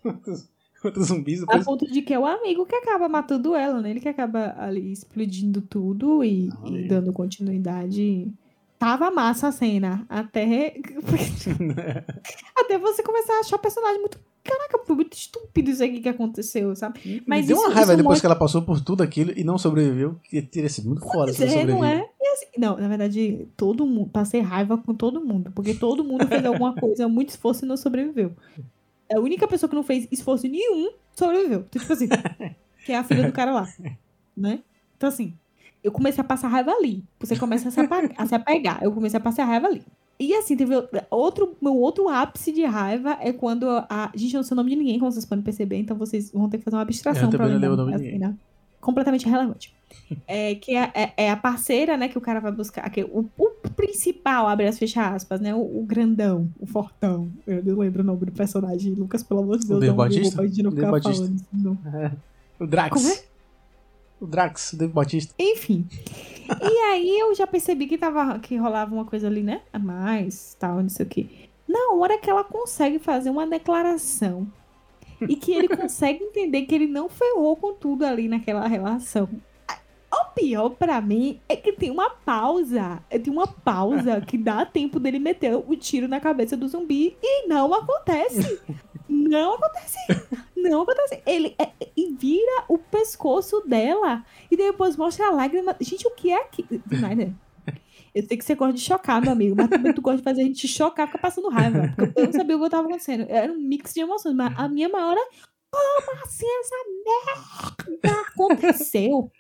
contra 0.81 1.03
zumbis. 1.03 1.43
A 1.43 1.47
Depois... 1.47 1.65
ponto 1.65 1.91
de 1.91 2.03
que 2.03 2.15
é 2.15 2.19
o 2.19 2.25
amigo 2.25 2.65
que 2.65 2.75
acaba 2.75 3.09
matando 3.09 3.55
ela, 3.55 3.81
né? 3.81 3.91
Ele 3.91 4.01
que 4.01 4.09
acaba 4.09 4.55
ali 4.59 4.93
explodindo 4.93 5.61
tudo 5.61 6.25
e, 6.25 6.47
Não, 6.47 6.69
e 6.69 6.89
dando 6.89 7.13
continuidade. 7.13 8.33
Tava 8.81 9.11
massa 9.11 9.49
a 9.49 9.53
cena. 9.53 10.05
Até. 10.09 10.75
até 12.57 12.79
você 12.79 13.03
começar 13.03 13.35
a 13.35 13.41
achar 13.41 13.57
o 13.57 13.59
personagem 13.59 14.01
muito. 14.01 14.19
Caraca, 14.43 14.79
foi 14.87 14.97
muito 14.97 15.13
estúpido 15.13 15.71
isso 15.71 15.85
aqui 15.85 16.01
que 16.01 16.09
aconteceu, 16.09 16.75
sabe? 16.75 17.23
Mas 17.27 17.43
Me 17.43 17.49
deu 17.49 17.57
uma 17.59 17.67
isso- 17.67 17.75
raiva 17.75 17.93
isso 17.93 17.97
depois 17.99 18.05
mostra- 18.05 18.21
que 18.21 18.27
ela 18.27 18.37
passou 18.37 18.63
por 18.63 18.81
tudo 18.81 19.03
aquilo 19.03 19.33
e 19.37 19.45
não 19.45 19.59
sobreviveu, 19.59 20.17
que 20.25 20.41
teria 20.41 20.69
sido 20.71 20.89
muito 20.89 21.03
foda 21.03 21.31
se 21.31 21.45
é, 21.45 21.65
não 21.67 21.85
é? 21.85 22.09
Assim, 22.33 22.47
não, 22.57 22.79
na 22.79 22.89
verdade, 22.89 23.47
todo 23.55 23.87
mundo. 23.87 24.09
Passei 24.11 24.41
raiva 24.41 24.79
com 24.79 24.95
todo 24.95 25.21
mundo. 25.23 25.53
Porque 25.55 25.75
todo 25.75 26.03
mundo 26.03 26.27
fez 26.27 26.43
alguma 26.47 26.75
coisa, 26.75 27.07
muito 27.09 27.29
esforço 27.29 27.67
e 27.67 27.69
não 27.69 27.77
sobreviveu. 27.77 28.33
A 29.15 29.21
única 29.21 29.47
pessoa 29.47 29.69
que 29.69 29.77
não 29.77 29.83
fez 29.83 30.09
esforço 30.11 30.49
nenhum 30.49 30.91
sobreviveu. 31.15 31.67
Então, 31.69 31.81
tipo 31.81 31.93
assim, 31.93 32.09
que 32.87 32.93
é 32.93 32.97
a 32.97 33.05
filha 33.05 33.25
do 33.27 33.33
cara 33.33 33.53
lá. 33.53 33.69
Né? 34.35 34.61
Então, 34.97 35.11
assim, 35.11 35.35
eu 35.83 35.91
comecei 35.93 36.21
a 36.21 36.25
passar 36.25 36.49
raiva 36.49 36.71
ali. 36.73 37.05
Você 37.19 37.37
começa 37.37 37.69
a 37.69 37.71
se, 37.73 37.81
a 38.17 38.27
se 38.27 38.35
apegar. 38.35 38.79
Eu 38.83 38.93
comecei 38.93 39.19
a 39.19 39.23
passar 39.23 39.45
raiva 39.45 39.67
ali. 39.67 39.83
E 40.19 40.35
assim, 40.35 40.55
teve 40.55 40.75
outro, 41.11 41.57
meu 41.63 41.75
outro 41.75 42.09
ápice 42.09 42.53
de 42.53 42.63
raiva 42.65 43.17
é 43.21 43.33
quando 43.33 43.67
a. 43.69 44.11
Gente, 44.15 44.35
eu 44.35 44.39
não 44.39 44.45
sei 44.45 44.55
o 44.55 44.57
nome 44.57 44.71
de 44.71 44.77
ninguém, 44.77 44.99
como 44.99 45.11
vocês 45.11 45.25
podem 45.25 45.43
perceber, 45.43 45.77
então 45.79 45.97
vocês 45.97 46.31
vão 46.31 46.49
ter 46.49 46.59
que 46.59 46.65
fazer 46.65 46.77
uma 46.77 46.83
abstração 46.83 47.25
Eu 47.25 47.31
pra 47.31 47.39
também 47.47 47.55
não 47.55 47.61
lembrar 47.61 47.71
lembro 47.71 47.83
o 47.83 47.87
nome 47.87 47.93
de 47.93 47.99
da 47.99 48.05
ninguém. 48.17 48.29
cena. 48.29 48.39
Completamente 48.83 49.27
irrelevante. 49.27 49.75
É, 50.27 50.55
que 50.55 50.75
é, 50.77 50.91
é- 50.95 51.13
é 51.25 51.31
a 51.31 51.37
parceira, 51.37 51.97
né, 51.97 52.09
que 52.09 52.17
o 52.17 52.21
cara 52.21 52.39
vai 52.41 52.53
buscar. 52.53 52.89
Que 52.91 53.03
o, 53.03 53.27
o 53.39 53.51
principal, 53.77 54.47
abre 54.47 54.67
as 54.67 54.79
fecha 54.79 55.07
aspas, 55.09 55.41
né? 55.41 55.55
O, 55.55 55.61
o 55.61 55.85
grandão, 55.87 56.49
o 56.59 56.67
fortão. 56.67 57.31
Eu 57.47 57.63
não 57.65 57.79
lembro 57.79 58.03
o 58.03 58.07
nome 58.07 58.27
do 58.27 58.33
personagem. 58.33 58.93
Lucas, 58.95 59.23
pelo 59.23 59.41
amor 59.41 59.59
de 59.59 59.67
Deus, 59.67 59.81
gente 59.83 60.63
não 60.63 60.71
Bautista. 60.71 61.13
falando 61.17 61.37
isso, 61.37 61.47
não. 61.53 61.79
O 62.61 62.67
Drax. 62.67 62.95
Como 62.95 63.09
é? 63.13 63.19
O 64.21 64.27
Drax, 64.27 64.75
o 64.75 64.77
Dave 64.77 64.93
Bautista. 64.93 65.35
Enfim. 65.39 65.89
e 66.63 66.79
aí 66.91 67.19
eu 67.19 67.35
já 67.35 67.47
percebi 67.47 67.87
que, 67.87 67.97
tava, 67.97 68.39
que 68.39 68.57
rolava 68.57 68.95
uma 68.95 69.05
coisa 69.05 69.27
ali, 69.27 69.43
né? 69.43 69.63
A 69.73 69.79
mais, 69.79 70.55
tal, 70.59 70.83
não 70.83 70.89
sei 70.89 71.07
o 71.07 71.09
quê. 71.09 71.27
Na 71.67 71.95
hora 71.95 72.19
que 72.19 72.29
ela 72.29 72.45
consegue 72.45 72.99
fazer 72.99 73.31
uma 73.31 73.47
declaração 73.47 74.47
e 75.29 75.37
que 75.37 75.53
ele 75.53 75.69
consegue 75.69 76.23
entender 76.25 76.63
que 76.63 76.75
ele 76.75 76.87
não 76.87 77.09
ferrou 77.09 77.57
com 77.57 77.73
tudo 77.75 78.05
ali 78.05 78.29
naquela 78.29 78.67
relação. 78.67 79.29
O 80.13 80.25
pior 80.35 80.71
pra 80.71 81.01
mim 81.01 81.41
é 81.49 81.55
que 81.55 81.73
tem 81.73 81.91
uma 81.91 82.11
pausa. 82.11 83.01
Tem 83.09 83.33
uma 83.33 83.47
pausa 83.47 84.21
que 84.21 84.37
dá 84.37 84.67
tempo 84.67 84.99
dele 84.99 85.21
meter 85.21 85.55
o 85.55 85.77
tiro 85.77 86.09
na 86.09 86.19
cabeça 86.19 86.57
do 86.57 86.69
zumbi 86.69 87.17
e 87.23 87.47
não 87.47 87.73
acontece. 87.73 88.61
Não 89.09 89.55
acontece. 89.55 89.97
Não 90.63 90.83
acontece. 90.83 91.23
Ele 91.27 91.55
é- 91.59 91.71
e 91.97 92.13
vira 92.15 92.65
o 92.69 92.79
pescoço 92.79 93.61
dela 93.67 94.25
e 94.51 94.57
depois 94.57 94.97
mostra 94.97 95.27
a 95.29 95.31
lágrima. 95.31 95.77
Gente, 95.81 96.07
o 96.07 96.11
que 96.11 96.31
é 96.31 96.43
aqui? 96.43 96.65
Snyder, 96.91 97.33
Eu 98.15 98.25
sei 98.27 98.37
que 98.37 98.45
você 98.45 98.55
gosta 98.57 98.73
de 98.75 98.81
chocar, 98.81 99.23
meu 99.23 99.31
amigo, 99.33 99.55
mas 99.57 99.69
também 99.71 99.93
tu 99.95 100.03
gosta 100.03 100.19
de 100.19 100.25
fazer 100.25 100.43
a 100.43 100.45
gente 100.45 100.67
chocar, 100.67 101.07
ficar 101.07 101.19
passando 101.21 101.49
raiva. 101.49 101.93
Porque 101.97 102.21
eu 102.21 102.25
não 102.27 102.33
sabia 102.33 102.57
o 102.57 102.59
que 102.61 102.65
estava 102.67 102.83
acontecendo. 102.89 103.27
Era 103.29 103.53
um 103.53 103.57
mix 103.59 103.95
de 103.95 104.01
emoções, 104.01 104.35
mas 104.35 104.53
a 104.59 104.69
minha 104.69 104.89
maior 104.89 105.17
é. 105.17 105.29
Como 105.73 106.21
assim 106.25 106.47
essa 106.61 106.75
merda 108.03 108.21
aconteceu? 108.29 109.31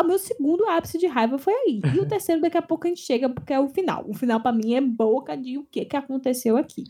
O 0.00 0.04
meu 0.04 0.18
segundo 0.18 0.66
ápice 0.68 0.98
de 0.98 1.06
raiva 1.06 1.38
foi 1.38 1.52
aí. 1.54 1.80
E 1.94 2.00
o 2.00 2.06
terceiro, 2.08 2.40
daqui 2.40 2.56
a 2.58 2.62
pouco 2.62 2.86
a 2.86 2.88
gente 2.88 3.00
chega, 3.02 3.28
porque 3.28 3.52
é 3.52 3.60
o 3.60 3.68
final. 3.68 4.04
O 4.08 4.14
final, 4.14 4.40
pra 4.40 4.52
mim, 4.52 4.74
é 4.74 4.80
boca 4.80 5.36
de 5.36 5.56
o 5.58 5.64
que, 5.64 5.84
que 5.84 5.96
aconteceu 5.96 6.56
aqui. 6.56 6.84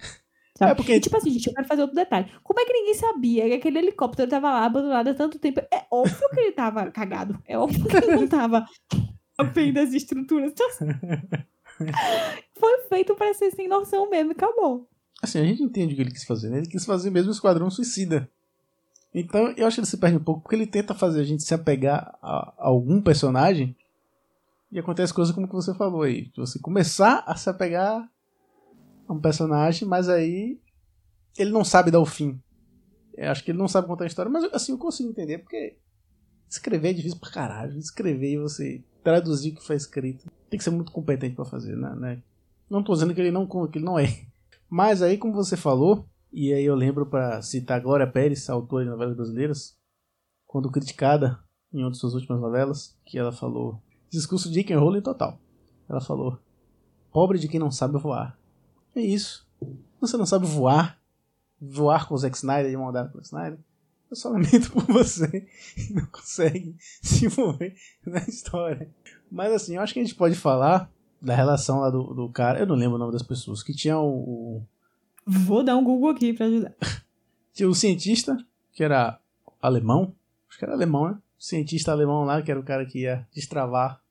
Sabe? 0.67 0.73
É 0.73 0.75
porque- 0.75 0.95
E, 0.95 1.01
tipo 1.01 1.17
assim, 1.17 1.31
gente, 1.31 1.47
eu 1.49 1.55
quero 1.55 1.67
fazer 1.69 1.83
outro 1.83 1.97
detalhe. 1.97 2.31
Como 2.43 2.61
é 2.61 2.65
que 2.65 2.73
ninguém 2.73 2.95
sabia 2.95 3.47
que 3.49 3.55
aquele 3.55 3.79
helicóptero 3.79 4.31
tava 4.31 4.51
lá 4.51 4.65
abandonado 4.65 5.09
há 5.09 5.15
tanto 5.15 5.39
tempo? 5.39 5.61
É 5.71 5.85
óbvio 5.91 6.29
que 6.31 6.41
ele 6.41 6.53
tava 6.53 6.91
cagado. 6.93 7.39
É 7.47 7.59
óbvio 7.59 7.85
que 7.87 7.97
ele 7.97 8.17
não 8.17 8.29
tava 8.29 8.67
bem 9.55 9.73
das 9.73 9.93
estruturas. 9.93 10.53
Então, 10.53 10.69
assim, 10.69 10.87
foi 12.59 12.79
feito 12.89 13.15
pra 13.15 13.33
ser 13.35 13.51
sem 13.53 13.69
noção 13.69 14.09
mesmo 14.11 14.33
e 14.33 14.35
acabou. 14.35 14.89
Assim, 15.23 15.39
a 15.39 15.45
gente 15.45 15.63
entende 15.63 15.93
o 15.93 15.97
que 15.97 16.03
ele 16.03 16.11
quis 16.11 16.25
fazer, 16.25 16.51
né? 16.51 16.59
Ele 16.59 16.67
quis 16.69 16.85
fazer 16.85 17.11
mesmo 17.11 17.31
o 17.31 17.35
Esquadrão 17.35 17.71
Suicida. 17.71 18.29
Então, 19.15 19.53
eu 19.57 19.67
acho 19.67 19.77
que 19.77 19.81
ele 19.81 19.87
se 19.87 19.99
perde 19.99 20.17
um 20.17 20.25
pouco, 20.25 20.41
porque 20.43 20.57
ele 20.57 20.67
tenta 20.67 20.95
fazer 20.95 21.21
a 21.21 21.25
gente 21.25 21.43
se 21.43 21.55
apegar 21.55 22.17
a, 22.23 22.53
algum 22.59 23.01
personagem 23.01 23.77
e 24.71 24.79
acontece 24.79 25.13
coisa 25.13 25.33
como 25.35 25.47
que 25.47 25.55
você 25.55 25.75
falou 25.75 26.03
aí. 26.03 26.31
Você 26.37 26.59
começar 26.59 27.23
a 27.27 27.37
se 27.37 27.49
apegar 27.51 28.09
um 29.15 29.21
personagem, 29.21 29.87
mas 29.87 30.09
aí 30.09 30.61
ele 31.39 31.51
não 31.51 31.65
sabe 31.65 31.91
dar 31.91 32.01
o 32.01 32.07
fim. 32.07 32.41
Eu 33.15 33.31
acho 33.31 33.45
que 33.45 33.51
ele 33.51 33.59
não 33.59 33.69
sabe 33.69 33.87
contar 33.87 34.05
a 34.05 34.07
história, 34.07 34.31
mas 34.31 34.45
assim, 34.53 34.73
eu 34.73 34.79
consigo 34.79 35.11
entender, 35.11 35.39
porque 35.39 35.77
escrever 36.49 36.91
é 36.91 36.93
difícil 36.93 37.19
pra 37.19 37.31
caralho. 37.31 37.79
Escrever 37.79 38.33
e 38.33 38.39
você 38.39 38.83
traduzir 39.03 39.53
o 39.53 39.57
que 39.57 39.67
foi 39.67 39.77
escrito. 39.77 40.31
Tem 40.49 40.59
que 40.59 40.65
ser 40.65 40.71
muito 40.71 40.93
competente 40.93 41.35
pra 41.35 41.45
fazer, 41.45 41.77
né? 41.77 41.95
né? 41.95 42.23
Não 42.69 42.83
tô 42.83 42.93
dizendo 42.93 43.15
que 43.15 43.21
ele 43.21 43.31
não, 43.31 43.47
que 43.47 43.79
ele 43.79 43.85
não 43.85 43.99
é. 43.99 44.07
Mas 44.69 45.03
aí, 45.03 45.19
como 45.19 45.35
você 45.35 45.57
falou, 45.57 46.07
e 46.33 46.53
aí 46.53 46.65
eu 46.65 46.75
lembro 46.75 47.05
para 47.07 47.43
citar 47.43 47.81
Glória 47.81 48.07
Pérez, 48.07 48.49
autora 48.49 48.85
de 48.85 48.91
novelas 48.91 49.17
brasileiras, 49.17 49.77
quando 50.47 50.71
criticada 50.71 51.39
em 51.73 51.83
uma 51.83 51.91
de 51.91 51.99
suas 51.99 52.15
últimas 52.15 52.41
novelas, 52.41 52.97
que 53.05 53.19
ela 53.19 53.33
falou 53.33 53.83
discurso 54.11 54.51
de 54.51 54.63
Roll 54.75 55.01
total. 55.03 55.39
Ela 55.89 56.01
falou: 56.01 56.39
Pobre 57.11 57.39
de 57.39 57.49
quem 57.49 57.61
não 57.61 57.71
sabe 57.71 57.99
voar. 57.99 58.39
É 58.95 59.01
isso. 59.01 59.47
Você 60.01 60.17
não 60.17 60.27
sabe 60.27 60.47
voar, 60.47 60.99
voar 61.61 62.07
com 62.09 62.15
o 62.15 62.19
Zack 62.19 62.37
Snyder 62.37 62.71
e 62.71 62.77
mandar 62.77 63.09
com 63.09 63.19
o 63.19 63.23
Snyder. 63.23 63.59
Eu 64.11 64.17
só 64.17 64.29
lamento 64.29 64.71
por 64.73 64.85
você 64.85 65.47
que 65.75 65.93
não 65.95 66.07
consegue 66.07 66.77
se 67.03 67.27
envolver 67.27 67.75
na 68.05 68.21
história. 68.21 68.91
Mas 69.31 69.53
assim, 69.53 69.77
eu 69.77 69.83
acho 69.83 69.95
que 69.95 70.01
a 70.01 70.03
gente 70.03 70.15
pode 70.15 70.35
falar 70.35 70.91
da 71.21 71.35
relação 71.35 71.81
lá 71.81 71.89
do, 71.89 72.13
do 72.13 72.29
cara. 72.29 72.59
Eu 72.59 72.67
não 72.67 72.77
lembro 72.77 72.97
o 72.97 72.99
nome 72.99 73.13
das 73.13 73.23
pessoas. 73.23 73.63
Que 73.63 73.73
tinha 73.73 73.99
o. 73.99 74.09
o 74.09 74.63
Vou 75.25 75.63
dar 75.63 75.77
um 75.77 75.85
Google 75.85 76.11
aqui 76.11 76.33
pra 76.33 76.47
ajudar. 76.47 76.75
tinha 77.55 77.69
o 77.69 77.75
cientista, 77.75 78.37
que 78.73 78.85
era 78.85 79.19
alemão. 79.61 80.15
Acho 80.49 80.59
que 80.59 80.65
era 80.65 80.75
alemão, 80.75 81.09
né? 81.09 81.19
O 81.39 81.43
cientista 81.43 81.93
alemão 81.93 82.25
lá, 82.25 82.43
que 82.43 82.51
era 82.51 82.61
o 82.61 82.65
cara 82.65 82.85
que 82.85 83.01
ia 83.01 83.27
destravar 83.33 84.03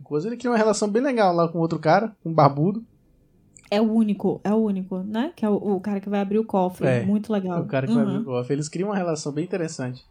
coisa. 0.00 0.28
Ele 0.28 0.36
criou 0.36 0.52
uma 0.52 0.58
relação 0.58 0.88
bem 0.88 1.02
legal 1.02 1.34
lá 1.34 1.48
com 1.48 1.58
outro 1.58 1.78
cara, 1.78 2.16
um 2.24 2.32
barbudo. 2.32 2.84
É 3.70 3.80
o 3.80 3.90
único, 3.92 4.40
é 4.44 4.52
o 4.52 4.56
único, 4.58 4.98
né? 4.98 5.32
Que 5.34 5.44
é 5.44 5.48
o, 5.48 5.54
o 5.54 5.80
cara 5.80 6.00
que 6.00 6.08
vai 6.08 6.20
abrir 6.20 6.38
o 6.38 6.44
cofre. 6.44 6.86
É, 6.86 7.04
Muito 7.04 7.32
legal. 7.32 7.58
É 7.58 7.60
o 7.60 7.66
cara 7.66 7.86
que 7.86 7.92
Uhum. 7.92 7.98
vai 8.04 8.06
abrir 8.14 8.22
o 8.22 8.24
cofre. 8.24 8.54
Eles 8.54 8.68
criam 8.68 8.88
uma 8.90 8.96
relação 8.96 9.32
bem 9.32 9.44
interessante 9.44 10.04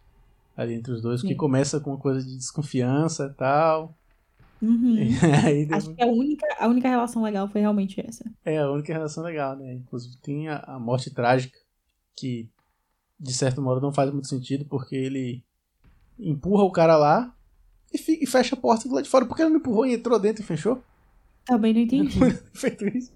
ali 0.57 0.73
entre 0.73 0.91
os 0.93 1.01
dois, 1.01 1.21
que 1.21 1.29
Sim. 1.29 1.35
começa 1.35 1.79
com 1.79 1.91
uma 1.91 1.97
coisa 1.99 2.21
de 2.25 2.35
desconfiança 2.37 3.29
e 3.33 3.37
tal. 3.37 3.95
Uhum. 4.61 4.95
Depois- 5.65 5.71
Acho 5.71 5.93
que 5.93 6.03
a 6.03 6.07
única, 6.07 6.45
a 6.59 6.67
única 6.67 6.89
relação 6.89 7.23
legal 7.23 7.47
foi 7.47 7.61
realmente 7.61 7.99
essa. 8.05 8.23
É 8.45 8.57
a 8.59 8.69
única 8.71 8.91
relação 8.93 9.23
legal, 9.23 9.55
né? 9.55 9.73
Inclusive 9.73 10.15
tem 10.17 10.47
a, 10.49 10.57
a 10.67 10.79
morte 10.79 11.13
trágica, 11.13 11.57
que 12.17 12.49
de 13.19 13.33
certo 13.33 13.61
modo 13.61 13.79
não 13.81 13.93
faz 13.93 14.11
muito 14.11 14.27
sentido, 14.27 14.65
porque 14.65 14.95
ele 14.95 15.43
empurra 16.19 16.63
o 16.63 16.71
cara 16.71 16.97
lá 16.97 17.33
e, 17.93 17.97
fi- 17.97 18.19
e 18.21 18.25
fecha 18.27 18.55
a 18.55 18.59
porta 18.59 18.87
do 18.87 18.93
lado 18.95 19.03
de 19.03 19.09
fora. 19.09 19.25
Por 19.25 19.35
que 19.35 19.41
ele 19.41 19.51
não 19.51 19.57
empurrou 19.57 19.85
e 19.85 19.93
entrou 19.93 20.19
dentro 20.19 20.43
e 20.43 20.45
fechou? 20.45 20.81
Também 21.45 21.73
não 21.73 21.81
entendi. 21.81 22.19
Feito 22.53 22.87
isso. 22.87 23.11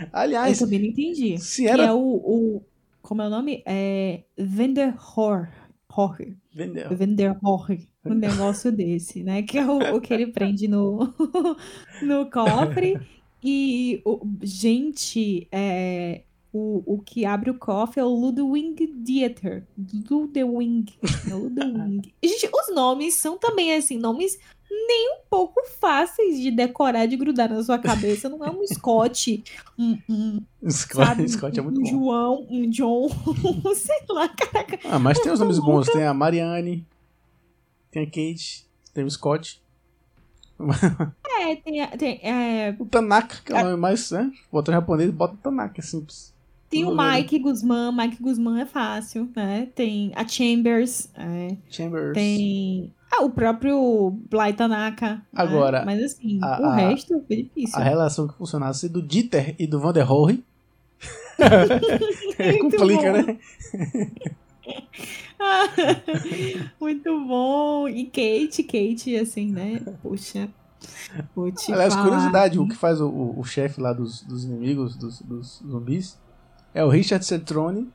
Eu 0.00 0.08
Aliás, 0.12 0.58
também 0.58 0.78
não 0.80 0.86
entendi. 0.86 1.38
se 1.38 1.62
Que 1.62 1.68
era. 1.68 1.84
é 1.84 1.92
o, 1.92 1.98
o. 1.98 2.62
Como 3.02 3.22
é 3.22 3.26
o 3.26 3.30
nome? 3.30 3.62
É. 3.66 4.22
Vanderhor. 4.36 5.48
Horror. 5.88 6.34
Vendeu. 6.52 6.94
Vanderhor. 6.94 7.38
Um 8.04 8.14
negócio 8.14 8.70
desse, 8.70 9.22
né? 9.22 9.42
Que 9.42 9.58
é 9.58 9.66
o, 9.66 9.96
o 9.96 10.00
que 10.00 10.12
ele 10.12 10.26
prende 10.28 10.68
no, 10.68 11.14
no 12.02 12.30
cofre. 12.30 12.98
E, 13.42 14.02
o, 14.04 14.20
gente, 14.42 15.48
é, 15.50 16.22
o, 16.52 16.82
o 16.94 16.98
que 16.98 17.24
abre 17.24 17.50
o 17.50 17.58
cofre 17.58 18.00
é 18.00 18.04
o 18.04 18.08
Ludwig 18.08 18.86
Dieter. 19.02 19.66
Ludwig. 20.10 20.94
Ludwig. 21.30 22.14
Gente, 22.22 22.50
os 22.52 22.74
nomes 22.74 23.14
são 23.14 23.38
também, 23.38 23.74
assim, 23.74 23.98
nomes 23.98 24.38
nem 24.70 25.14
um 25.14 25.18
pouco 25.28 25.60
fáceis 25.80 26.38
de 26.40 26.50
decorar, 26.50 27.06
de 27.06 27.16
grudar 27.16 27.48
na 27.50 27.62
sua 27.62 27.78
cabeça. 27.78 28.28
Não 28.28 28.44
é 28.44 28.50
um 28.50 28.66
Scott, 28.66 29.42
um, 29.78 29.98
um, 30.08 30.42
Scott, 30.70 31.06
sabe, 31.06 31.26
Scott 31.28 31.58
é 31.58 31.62
muito 31.62 31.80
um 31.80 31.84
bom. 31.84 31.88
João, 31.90 32.46
um 32.50 32.68
John, 32.70 33.08
sei 33.74 34.00
lá, 34.08 34.28
caraca. 34.28 34.78
Ah, 34.84 34.98
mas 34.98 35.18
tem 35.20 35.32
os 35.32 35.40
nomes 35.40 35.58
louca. 35.58 35.72
bons. 35.72 35.88
Tem 35.88 36.04
a 36.04 36.14
Marianne, 36.14 36.86
tem 37.90 38.02
a 38.02 38.06
Kate, 38.06 38.66
tem 38.94 39.04
o 39.04 39.10
Scott. 39.10 39.60
É, 41.38 41.56
tem, 41.56 41.82
a- 41.82 41.88
tem, 41.96 42.18
é, 42.22 42.74
O 42.78 42.86
Tanaka, 42.86 43.36
que 43.44 43.52
é 43.52 43.60
o 43.60 43.64
nome 43.64 43.76
mais, 43.76 44.10
né? 44.10 44.32
Bota 44.50 44.72
japonês, 44.72 45.10
bota 45.10 45.34
o 45.34 45.38
Tanaka, 45.38 45.80
é 45.80 45.84
simples. 45.84 46.32
tem 46.70 46.84
o. 46.84 46.96
Mike 46.96 47.38
Guzman, 47.38 47.92
Mike 47.94 48.22
Guzman 48.22 48.60
é 48.62 48.66
fácil, 48.66 49.28
né? 49.36 49.68
Tem 49.74 50.12
a 50.14 50.26
Chambers, 50.26 51.08
é, 51.14 51.56
Chambers. 51.68 52.14
tem 52.14 52.90
ah, 53.12 53.22
o 53.24 53.30
próprio 53.30 54.10
Bly 54.30 54.52
Tanaka. 54.54 55.14
né? 55.16 55.22
Agora, 55.34 55.84
Mas 55.84 56.02
assim, 56.02 56.38
a- 56.42 56.60
o 56.60 56.64
a- 56.66 56.74
resto 56.74 57.22
foi 57.26 57.36
difícil. 57.42 57.78
A 57.78 57.82
relação 57.82 58.26
que 58.28 58.34
funcionasse 58.34 58.88
do 58.88 59.00
Dieter 59.02 59.54
e 59.58 59.66
do 59.66 59.78
Van 59.80 59.92
der 59.92 60.02
Rohe. 60.04 60.44
Muito 62.62 62.76
Complica, 62.78 63.12
bom. 63.12 63.22
né? 63.26 63.38
Muito 66.80 67.26
bom. 67.26 67.88
E 67.88 68.04
Kate, 68.06 68.62
Kate, 68.62 69.16
assim, 69.16 69.50
né? 69.52 69.80
Vou 71.34 71.50
te 71.50 71.72
Aliás, 71.72 71.94
falar. 71.94 72.04
curiosidade, 72.06 72.58
o 72.58 72.68
que 72.68 72.76
faz 72.76 73.00
o, 73.00 73.08
o, 73.08 73.40
o 73.40 73.44
chefe 73.44 73.80
lá 73.80 73.92
dos, 73.92 74.22
dos 74.22 74.44
inimigos, 74.44 74.96
dos, 74.96 75.20
dos 75.20 75.62
zumbis, 75.66 76.18
é 76.74 76.84
o 76.84 76.88
Richard 76.88 77.24
Cetrone, 77.24 77.88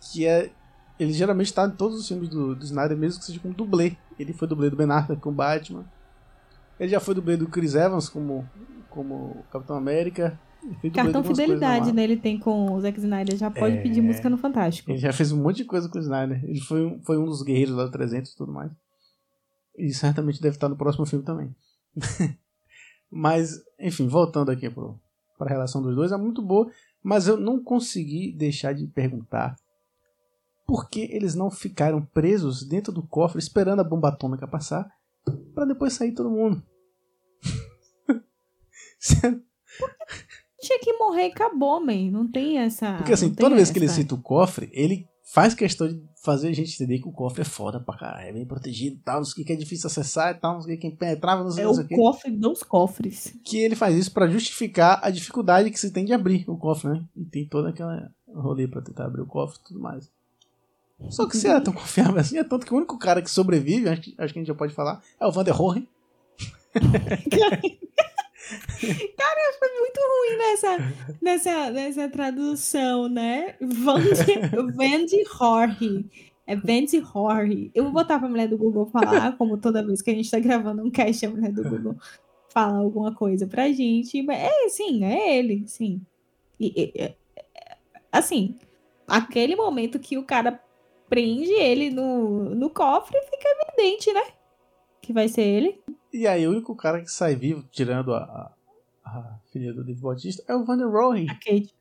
que 0.00 0.26
é. 0.26 0.50
Ele 0.98 1.12
geralmente 1.12 1.52
tá 1.52 1.66
em 1.66 1.70
todos 1.70 1.98
os 2.00 2.08
filmes 2.08 2.28
do, 2.28 2.54
do 2.54 2.64
Snyder, 2.64 2.96
mesmo 2.96 3.20
que 3.20 3.26
seja 3.26 3.38
como 3.40 3.52
dublê. 3.54 3.96
Ele 4.18 4.32
foi 4.32 4.48
dublê 4.48 4.70
do 4.70 4.76
Ben 4.76 4.90
Affleck 4.90 5.20
com 5.20 5.32
Batman. 5.32 5.84
Ele 6.80 6.88
já 6.90 7.00
foi 7.00 7.14
dublê 7.14 7.36
do 7.36 7.46
Chris 7.48 7.74
Evans 7.74 8.08
como, 8.08 8.48
como 8.88 9.44
Capitão 9.50 9.76
América. 9.76 10.38
Cartão 10.92 11.22
fidelidade, 11.22 11.92
né? 11.92 12.02
Ele 12.02 12.16
tem 12.16 12.38
com 12.38 12.72
o 12.72 12.80
Zack 12.80 12.98
Snyder. 12.98 13.36
Já 13.36 13.50
pode 13.50 13.76
É. 13.76 13.82
pedir 13.82 14.00
música 14.00 14.28
no 14.30 14.36
Fantástico. 14.38 14.90
Ele 14.90 14.98
já 14.98 15.12
fez 15.12 15.30
um 15.32 15.40
monte 15.42 15.58
de 15.58 15.64
coisa 15.64 15.88
com 15.88 15.98
o 15.98 16.00
Snyder. 16.00 16.42
Ele 16.44 16.60
foi, 16.60 16.84
um- 16.84 17.00
foi 17.02 17.18
um 17.18 17.26
dos 17.26 17.42
guerreiros 17.42 17.74
lá 17.76 17.84
do 17.84 17.90
300 17.90 18.32
e 18.32 18.36
tudo 18.36 18.52
mais. 18.52 18.70
E 19.78 19.92
certamente 19.92 20.40
deve 20.40 20.56
estar 20.56 20.68
no 20.68 20.76
próximo 20.76 21.04
filme 21.06 21.24
também. 21.24 21.54
mas, 23.10 23.62
enfim, 23.78 24.08
voltando 24.08 24.50
aqui 24.50 24.68
para 24.70 25.46
a 25.46 25.48
relação 25.48 25.82
dos 25.82 25.94
dois, 25.94 26.12
é 26.12 26.16
muito 26.16 26.42
boa. 26.42 26.68
Mas 27.02 27.28
eu 27.28 27.36
não 27.36 27.62
consegui 27.62 28.32
deixar 28.32 28.72
de 28.72 28.86
perguntar 28.86 29.56
por 30.66 30.88
que 30.88 31.00
eles 31.12 31.34
não 31.34 31.50
ficaram 31.50 32.02
presos 32.02 32.66
dentro 32.66 32.92
do 32.92 33.06
cofre 33.06 33.38
esperando 33.38 33.80
a 33.80 33.84
bomba 33.84 34.08
atômica 34.08 34.48
passar 34.48 34.88
para 35.54 35.64
depois 35.64 35.92
sair 35.92 36.12
todo 36.12 36.30
mundo. 36.30 36.62
Tinha 40.60 40.78
que 40.80 40.92
morrer 40.94 41.28
e 41.28 41.32
acabou, 41.32 41.84
man. 41.84 42.10
Não 42.10 42.30
tem 42.30 42.58
essa. 42.58 42.96
Porque 42.96 43.12
assim, 43.12 43.32
toda 43.32 43.54
vez 43.54 43.70
que 43.70 43.78
ele 43.78 43.86
essa. 43.86 43.94
cita 43.94 44.14
o 44.14 44.22
cofre, 44.22 44.68
ele 44.72 45.06
faz 45.32 45.54
questão 45.54 45.86
de 45.86 46.02
fazer 46.24 46.48
a 46.48 46.52
gente 46.52 46.74
entender 46.74 46.98
que 47.00 47.08
o 47.08 47.12
cofre 47.12 47.42
é 47.42 47.44
foda 47.44 47.78
pra 47.78 47.96
caralho, 47.96 48.28
é 48.28 48.32
bem 48.32 48.46
protegido 48.46 48.96
e 48.96 49.00
tal, 49.00 49.18
não 49.18 49.24
sei 49.24 49.32
o 49.32 49.36
que, 49.36 49.44
que 49.44 49.52
é 49.52 49.56
difícil 49.56 49.86
acessar 49.86 50.34
e 50.34 50.40
tal, 50.40 50.54
não 50.54 50.62
sei 50.62 50.74
o 50.74 50.78
que, 50.78 50.88
quem 50.88 50.96
penetrava, 50.96 51.44
não 51.44 51.50
sei, 51.50 51.62
É 51.62 51.66
não 51.66 51.74
sei 51.74 51.82
o 51.82 51.86
o 51.86 51.88
que. 51.88 51.96
cofre 51.96 52.30
dos 52.32 52.62
cofres. 52.62 53.36
Que 53.44 53.58
ele 53.58 53.76
faz 53.76 53.94
isso 53.96 54.12
pra 54.12 54.28
justificar 54.28 54.98
a 55.02 55.10
dificuldade 55.10 55.70
que 55.70 55.78
se 55.78 55.92
tem 55.92 56.04
de 56.04 56.12
abrir 56.12 56.44
o 56.48 56.56
cofre, 56.56 56.90
né? 56.90 57.04
E 57.14 57.24
tem 57.24 57.46
toda 57.46 57.68
aquela 57.68 58.10
rolê 58.28 58.66
pra 58.66 58.82
tentar 58.82 59.06
abrir 59.06 59.22
o 59.22 59.26
cofre 59.26 59.58
e 59.60 59.64
tudo 59.68 59.80
mais. 59.80 60.10
Só 61.10 61.28
que 61.28 61.36
se 61.36 61.46
era 61.46 61.60
tão 61.60 61.72
confiável 61.72 62.18
assim, 62.18 62.38
é 62.38 62.44
tanto 62.44 62.64
que 62.66 62.72
o 62.72 62.76
único 62.76 62.98
cara 62.98 63.20
que 63.20 63.30
sobrevive, 63.30 63.88
acho 63.88 64.00
que, 64.00 64.14
acho 64.18 64.32
que 64.32 64.38
a 64.38 64.42
gente 64.42 64.48
já 64.48 64.54
pode 64.54 64.72
falar, 64.74 65.02
é 65.20 65.26
o 65.26 65.30
Van 65.32 65.44
der 65.44 65.52
Rohe. 65.54 65.88
Foi 69.58 69.68
muito 69.80 70.00
ruim 70.00 70.38
nessa, 70.38 70.94
nessa, 71.22 71.70
nessa 71.70 72.08
tradução, 72.08 73.08
né? 73.08 73.54
Vande 73.60 75.24
Horry. 75.40 76.06
É 76.46 76.54
Vande 76.54 77.02
Horry. 77.14 77.70
Eu 77.74 77.84
vou 77.84 77.92
botar 77.92 78.18
pra 78.18 78.28
mulher 78.28 78.48
do 78.48 78.58
Google 78.58 78.86
falar, 78.86 79.36
como 79.36 79.56
toda 79.56 79.84
vez 79.84 80.02
que 80.02 80.10
a 80.10 80.14
gente 80.14 80.30
tá 80.30 80.38
gravando 80.38 80.82
um 80.84 80.90
cast, 80.90 81.24
a 81.26 81.30
mulher 81.30 81.52
do 81.52 81.62
Google 81.62 81.96
fala 82.50 82.78
alguma 82.78 83.14
coisa 83.14 83.46
pra 83.46 83.70
gente. 83.72 84.24
É, 84.30 84.68
sim, 84.68 85.04
é 85.04 85.38
ele, 85.38 85.64
sim. 85.66 86.00
E- 86.60 86.92
é- 86.96 87.02
é- 87.04 87.14
assim, 88.12 88.54
aquele 89.08 89.56
momento 89.56 89.98
que 89.98 90.16
o 90.18 90.24
cara 90.24 90.60
prende 91.08 91.52
ele 91.52 91.90
no, 91.90 92.54
no 92.54 92.70
cofre, 92.70 93.18
fica 93.22 93.48
evidente, 93.48 94.12
né? 94.12 94.22
Que 95.00 95.12
vai 95.12 95.28
ser 95.28 95.42
ele. 95.42 95.80
E 96.12 96.26
aí 96.26 96.46
o 96.46 96.50
único 96.50 96.74
cara 96.74 97.00
que 97.00 97.10
sai 97.10 97.34
vivo, 97.34 97.64
tirando 97.70 98.14
a, 98.14 98.52
a, 99.04 99.38
filha 99.52 99.72
do 99.72 99.84
Dave 99.84 100.00
Bautista, 100.00 100.42
é 100.48 100.54
o 100.54 100.64
Van 100.64 100.76
der 100.76 100.88
Rohe. 100.88 101.26
A 101.28 101.34
Kate. 101.34 101.74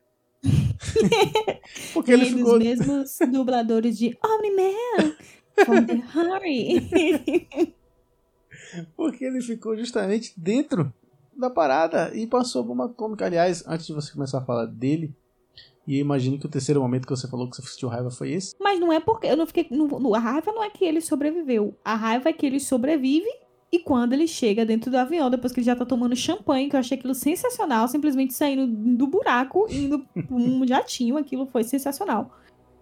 Porque 1.93 2.11
ele 2.11 2.26
Tem 2.26 2.36
ficou 2.36 2.59
dos 2.59 2.63
mesmos 2.63 3.17
dubladores 3.32 3.97
de 3.97 4.17
Omni-Man, 4.23 5.15
the 5.86 5.95
Harry. 6.13 7.73
Porque 8.95 9.26
ele 9.26 9.41
ficou 9.41 9.76
justamente 9.78 10.34
dentro 10.38 10.93
da 11.36 11.49
parada 11.49 12.15
e 12.15 12.28
passou 12.28 12.61
a 12.61 12.65
bomba 12.65 12.86
atômica. 12.86 13.26
Aliás, 13.26 13.65
antes 13.67 13.88
de 13.88 13.93
você 13.93 14.11
começar 14.11 14.39
a 14.39 14.45
falar 14.45 14.65
dele, 14.65 15.15
e 15.88 15.95
eu 15.97 16.01
imagino 16.01 16.38
que 16.39 16.45
o 16.45 16.49
terceiro 16.49 16.81
momento 16.81 17.05
que 17.05 17.15
você 17.15 17.27
falou 17.27 17.49
que 17.49 17.55
você 17.55 17.61
sentiu 17.63 17.89
raiva 17.89 18.09
foi 18.11 18.31
esse. 18.31 18.55
Mas 18.59 18.79
não 18.79 18.91
é 18.91 18.99
porque 18.99 19.27
eu 19.27 19.38
não 19.38 19.45
fiquei. 19.45 19.67
não- 19.69 20.13
a 20.15 20.19
raiva 20.19 20.51
não 20.51 20.63
é 20.63 20.69
que 20.69 20.83
ele 20.86 21.01
sobreviveu. 21.01 21.75
A 21.83 21.95
raiva 21.95 22.29
é 22.29 22.33
que 22.33 22.45
ele 22.45 22.59
sobrevive 22.59 23.29
e 23.71 23.79
quando 23.79 24.13
ele 24.13 24.27
chega 24.27 24.65
dentro 24.65 24.89
do 24.89 24.97
avião, 24.97 25.29
depois 25.29 25.51
que 25.51 25.59
ele 25.59 25.65
já 25.65 25.75
tá 25.75 25.86
tomando 25.86 26.15
champanhe, 26.15 26.69
que 26.69 26.75
eu 26.75 26.79
achei 26.79 26.97
aquilo 26.97 27.13
sensacional, 27.13 27.88
simplesmente 27.88 28.33
saindo 28.33 28.65
do 28.67 29.05
buraco 29.07 29.67
indo 29.69 29.99
pra 29.99 30.23
um 30.36 30.65
jatinho, 30.67 31.17
aquilo 31.17 31.45
foi 31.47 31.63
sensacional. 31.63 32.31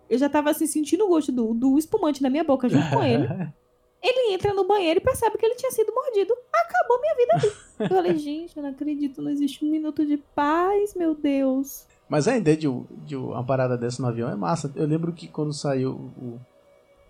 Eu 0.10 0.18
já 0.18 0.30
tava 0.30 0.52
assim, 0.52 0.68
sentindo 0.68 1.06
o 1.06 1.08
gosto 1.08 1.32
do, 1.32 1.54
do 1.54 1.78
espumante 1.78 2.22
na 2.22 2.30
minha 2.30 2.44
boca 2.44 2.70
junto 2.70 2.90
com 2.90 3.04
ele. 3.04 3.28
Ele 4.06 4.34
entra 4.34 4.54
no 4.54 4.68
banheiro 4.68 5.00
e 5.00 5.02
percebe 5.02 5.38
que 5.38 5.46
ele 5.46 5.56
tinha 5.56 5.72
sido 5.72 5.94
mordido. 5.96 6.34
Acabou 6.54 7.00
minha 7.00 7.16
vida 7.16 7.34
ali. 7.36 7.52
Eu 7.80 7.88
falei, 7.88 8.18
gente, 8.20 8.58
eu 8.58 8.62
não 8.62 8.72
acredito, 8.72 9.22
não 9.22 9.32
existe 9.32 9.64
um 9.64 9.72
minuto 9.72 10.06
de 10.06 10.18
paz, 10.36 10.94
meu 10.94 11.16
Deus. 11.16 11.88
Mas 12.14 12.28
a 12.28 12.38
ideia 12.38 12.56
de, 12.56 12.68
de 13.08 13.16
uma 13.16 13.44
parada 13.44 13.76
dessa 13.76 14.00
no 14.00 14.08
avião 14.08 14.30
é 14.30 14.36
massa. 14.36 14.72
Eu 14.76 14.86
lembro 14.86 15.12
que 15.12 15.28
quando 15.28 15.52
saiu 15.52 15.94
o 16.16 16.40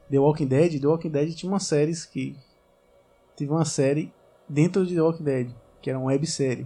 The 0.09 0.17
Walking 0.17 0.47
Dead, 0.47 0.79
The 0.79 0.87
Walking 0.87 1.09
Dead 1.09 1.33
tinha 1.33 1.51
umas 1.51 1.63
séries 1.63 2.05
que. 2.05 2.37
Teve 3.35 3.51
uma 3.51 3.65
série 3.65 4.13
dentro 4.47 4.85
de 4.85 4.95
The 4.95 5.01
Walking 5.01 5.23
Dead, 5.25 5.51
que 5.81 5.89
era 5.89 5.99
uma 5.99 6.07
websérie. 6.07 6.65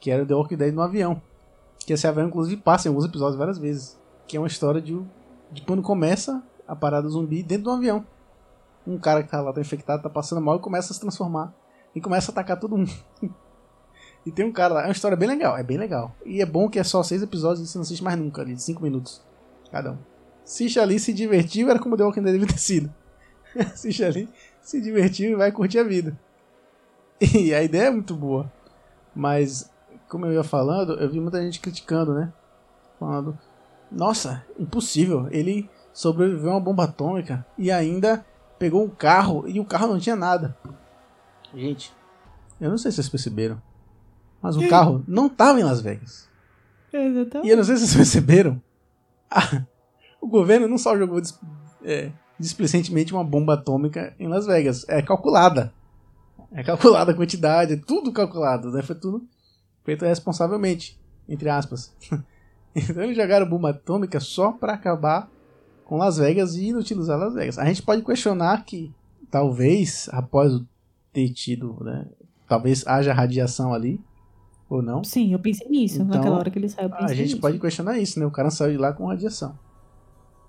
Que 0.00 0.10
era 0.10 0.26
The 0.26 0.34
Walking 0.34 0.56
Dead 0.56 0.74
no 0.74 0.82
avião. 0.82 1.22
Que 1.86 1.92
esse 1.92 2.04
avião, 2.08 2.26
inclusive, 2.26 2.60
passa 2.60 2.88
em 2.88 2.90
alguns 2.90 3.04
episódios 3.04 3.38
várias 3.38 3.56
vezes. 3.56 3.96
Que 4.26 4.36
é 4.36 4.40
uma 4.40 4.48
história 4.48 4.82
de, 4.82 5.00
de 5.52 5.62
quando 5.62 5.80
começa 5.80 6.42
a 6.66 6.74
parada 6.74 7.08
zumbi 7.08 7.40
dentro 7.40 7.66
do 7.66 7.70
avião. 7.70 8.04
Um 8.84 8.98
cara 8.98 9.22
que 9.22 9.30
tá 9.30 9.40
lá, 9.40 9.52
tá 9.52 9.60
infectado, 9.60 10.02
tá 10.02 10.10
passando 10.10 10.40
mal 10.40 10.56
e 10.56 10.58
começa 10.58 10.92
a 10.92 10.94
se 10.94 11.00
transformar. 11.00 11.54
E 11.94 12.00
começa 12.00 12.32
a 12.32 12.32
atacar 12.32 12.58
todo 12.58 12.76
mundo. 12.76 12.90
e 14.26 14.32
tem 14.32 14.44
um 14.44 14.52
cara 14.52 14.74
lá, 14.74 14.82
é 14.82 14.86
uma 14.86 14.92
história 14.92 15.16
bem 15.16 15.28
legal, 15.28 15.56
é 15.56 15.62
bem 15.62 15.76
legal. 15.76 16.14
E 16.24 16.40
é 16.40 16.46
bom 16.46 16.68
que 16.68 16.78
é 16.78 16.84
só 16.84 17.02
seis 17.02 17.22
episódios 17.22 17.66
e 17.66 17.70
você 17.70 17.78
não 17.78 17.82
assiste 17.82 18.02
mais 18.02 18.18
nunca 18.18 18.42
ali, 18.42 18.58
cinco 18.58 18.82
minutos 18.82 19.22
cada 19.70 19.92
um. 19.92 19.98
Assiste 20.44 20.78
ali, 20.78 20.98
se 20.98 21.12
divertiu, 21.12 21.68
era 21.68 21.78
como 21.78 21.96
The 21.96 22.04
Walking 22.04 22.22
Dead 22.22 22.34
deve 22.38 22.46
ter 22.46 22.58
sido. 22.58 22.94
assiste 23.58 24.04
ali, 24.04 24.28
se 24.60 24.80
divertiu 24.80 25.32
e 25.32 25.34
vai 25.34 25.50
curtir 25.50 25.78
a 25.78 25.84
vida. 25.84 26.18
E 27.34 27.54
a 27.54 27.62
ideia 27.62 27.84
é 27.84 27.90
muito 27.90 28.14
boa. 28.14 28.52
Mas, 29.14 29.70
como 30.08 30.26
eu 30.26 30.32
ia 30.32 30.44
falando, 30.44 30.94
eu 30.94 31.08
vi 31.08 31.20
muita 31.20 31.40
gente 31.40 31.60
criticando, 31.60 32.12
né? 32.12 32.32
Falando, 32.98 33.38
nossa, 33.90 34.44
impossível, 34.58 35.28
ele 35.30 35.70
sobreviveu 35.92 36.50
a 36.50 36.54
uma 36.54 36.60
bomba 36.60 36.84
atômica 36.84 37.46
e 37.56 37.70
ainda 37.70 38.26
pegou 38.58 38.84
um 38.84 38.88
carro 38.88 39.44
e 39.48 39.60
o 39.60 39.64
carro 39.64 39.86
não 39.86 39.98
tinha 39.98 40.16
nada. 40.16 40.56
Gente, 41.54 41.94
eu 42.60 42.68
não 42.68 42.76
sei 42.76 42.90
se 42.90 42.96
vocês 42.96 43.08
perceberam, 43.08 43.62
mas 44.44 44.58
o 44.58 44.68
carro 44.68 45.02
não 45.08 45.26
estava 45.26 45.58
em 45.58 45.62
Las 45.62 45.80
Vegas. 45.80 46.28
Exatamente. 46.92 47.46
E 47.46 47.50
eu 47.50 47.56
não 47.56 47.64
sei 47.64 47.78
se 47.78 47.86
vocês 47.86 47.96
perceberam, 47.96 48.60
o 50.20 50.28
governo 50.28 50.68
não 50.68 50.76
só 50.76 50.98
jogou 50.98 51.18
é, 51.82 52.12
displicentemente 52.38 53.14
uma 53.14 53.24
bomba 53.24 53.54
atômica 53.54 54.14
em 54.18 54.28
Las 54.28 54.44
Vegas, 54.44 54.84
é 54.86 55.00
calculada. 55.00 55.72
É 56.52 56.62
calculada 56.62 57.12
a 57.12 57.14
quantidade, 57.14 57.72
é 57.72 57.76
tudo 57.76 58.12
calculado, 58.12 58.70
né? 58.70 58.82
Foi 58.82 58.94
tudo 58.94 59.26
feito 59.82 60.04
responsavelmente, 60.04 61.00
entre 61.26 61.48
aspas. 61.48 61.96
então 62.76 63.02
eles 63.02 63.16
jogaram 63.16 63.48
bomba 63.48 63.70
atômica 63.70 64.20
só 64.20 64.52
para 64.52 64.74
acabar 64.74 65.26
com 65.86 65.96
Las 65.96 66.18
Vegas 66.18 66.54
e 66.54 66.66
inutilizar 66.66 67.18
Las 67.18 67.32
Vegas. 67.32 67.58
A 67.58 67.64
gente 67.64 67.82
pode 67.82 68.02
questionar 68.02 68.62
que 68.66 68.92
talvez 69.30 70.06
após 70.12 70.60
ter 71.14 71.30
tido, 71.30 71.82
né, 71.82 72.06
talvez 72.46 72.86
haja 72.86 73.14
radiação 73.14 73.72
ali 73.72 73.98
ou 74.68 74.82
não. 74.82 75.04
Sim, 75.04 75.32
eu 75.32 75.38
pensei 75.38 75.68
nisso 75.68 76.02
Então, 76.02 76.16
naquela 76.16 76.38
hora 76.38 76.50
que 76.50 76.58
ele 76.58 76.68
saiu. 76.68 76.90
A 76.94 77.08
gente 77.08 77.28
nisso. 77.28 77.40
pode 77.40 77.58
questionar 77.58 77.98
isso, 77.98 78.18
né? 78.18 78.26
O 78.26 78.30
cara 78.30 78.50
saiu 78.50 78.72
de 78.72 78.78
lá 78.78 78.92
com 78.92 79.06
radiação. 79.06 79.58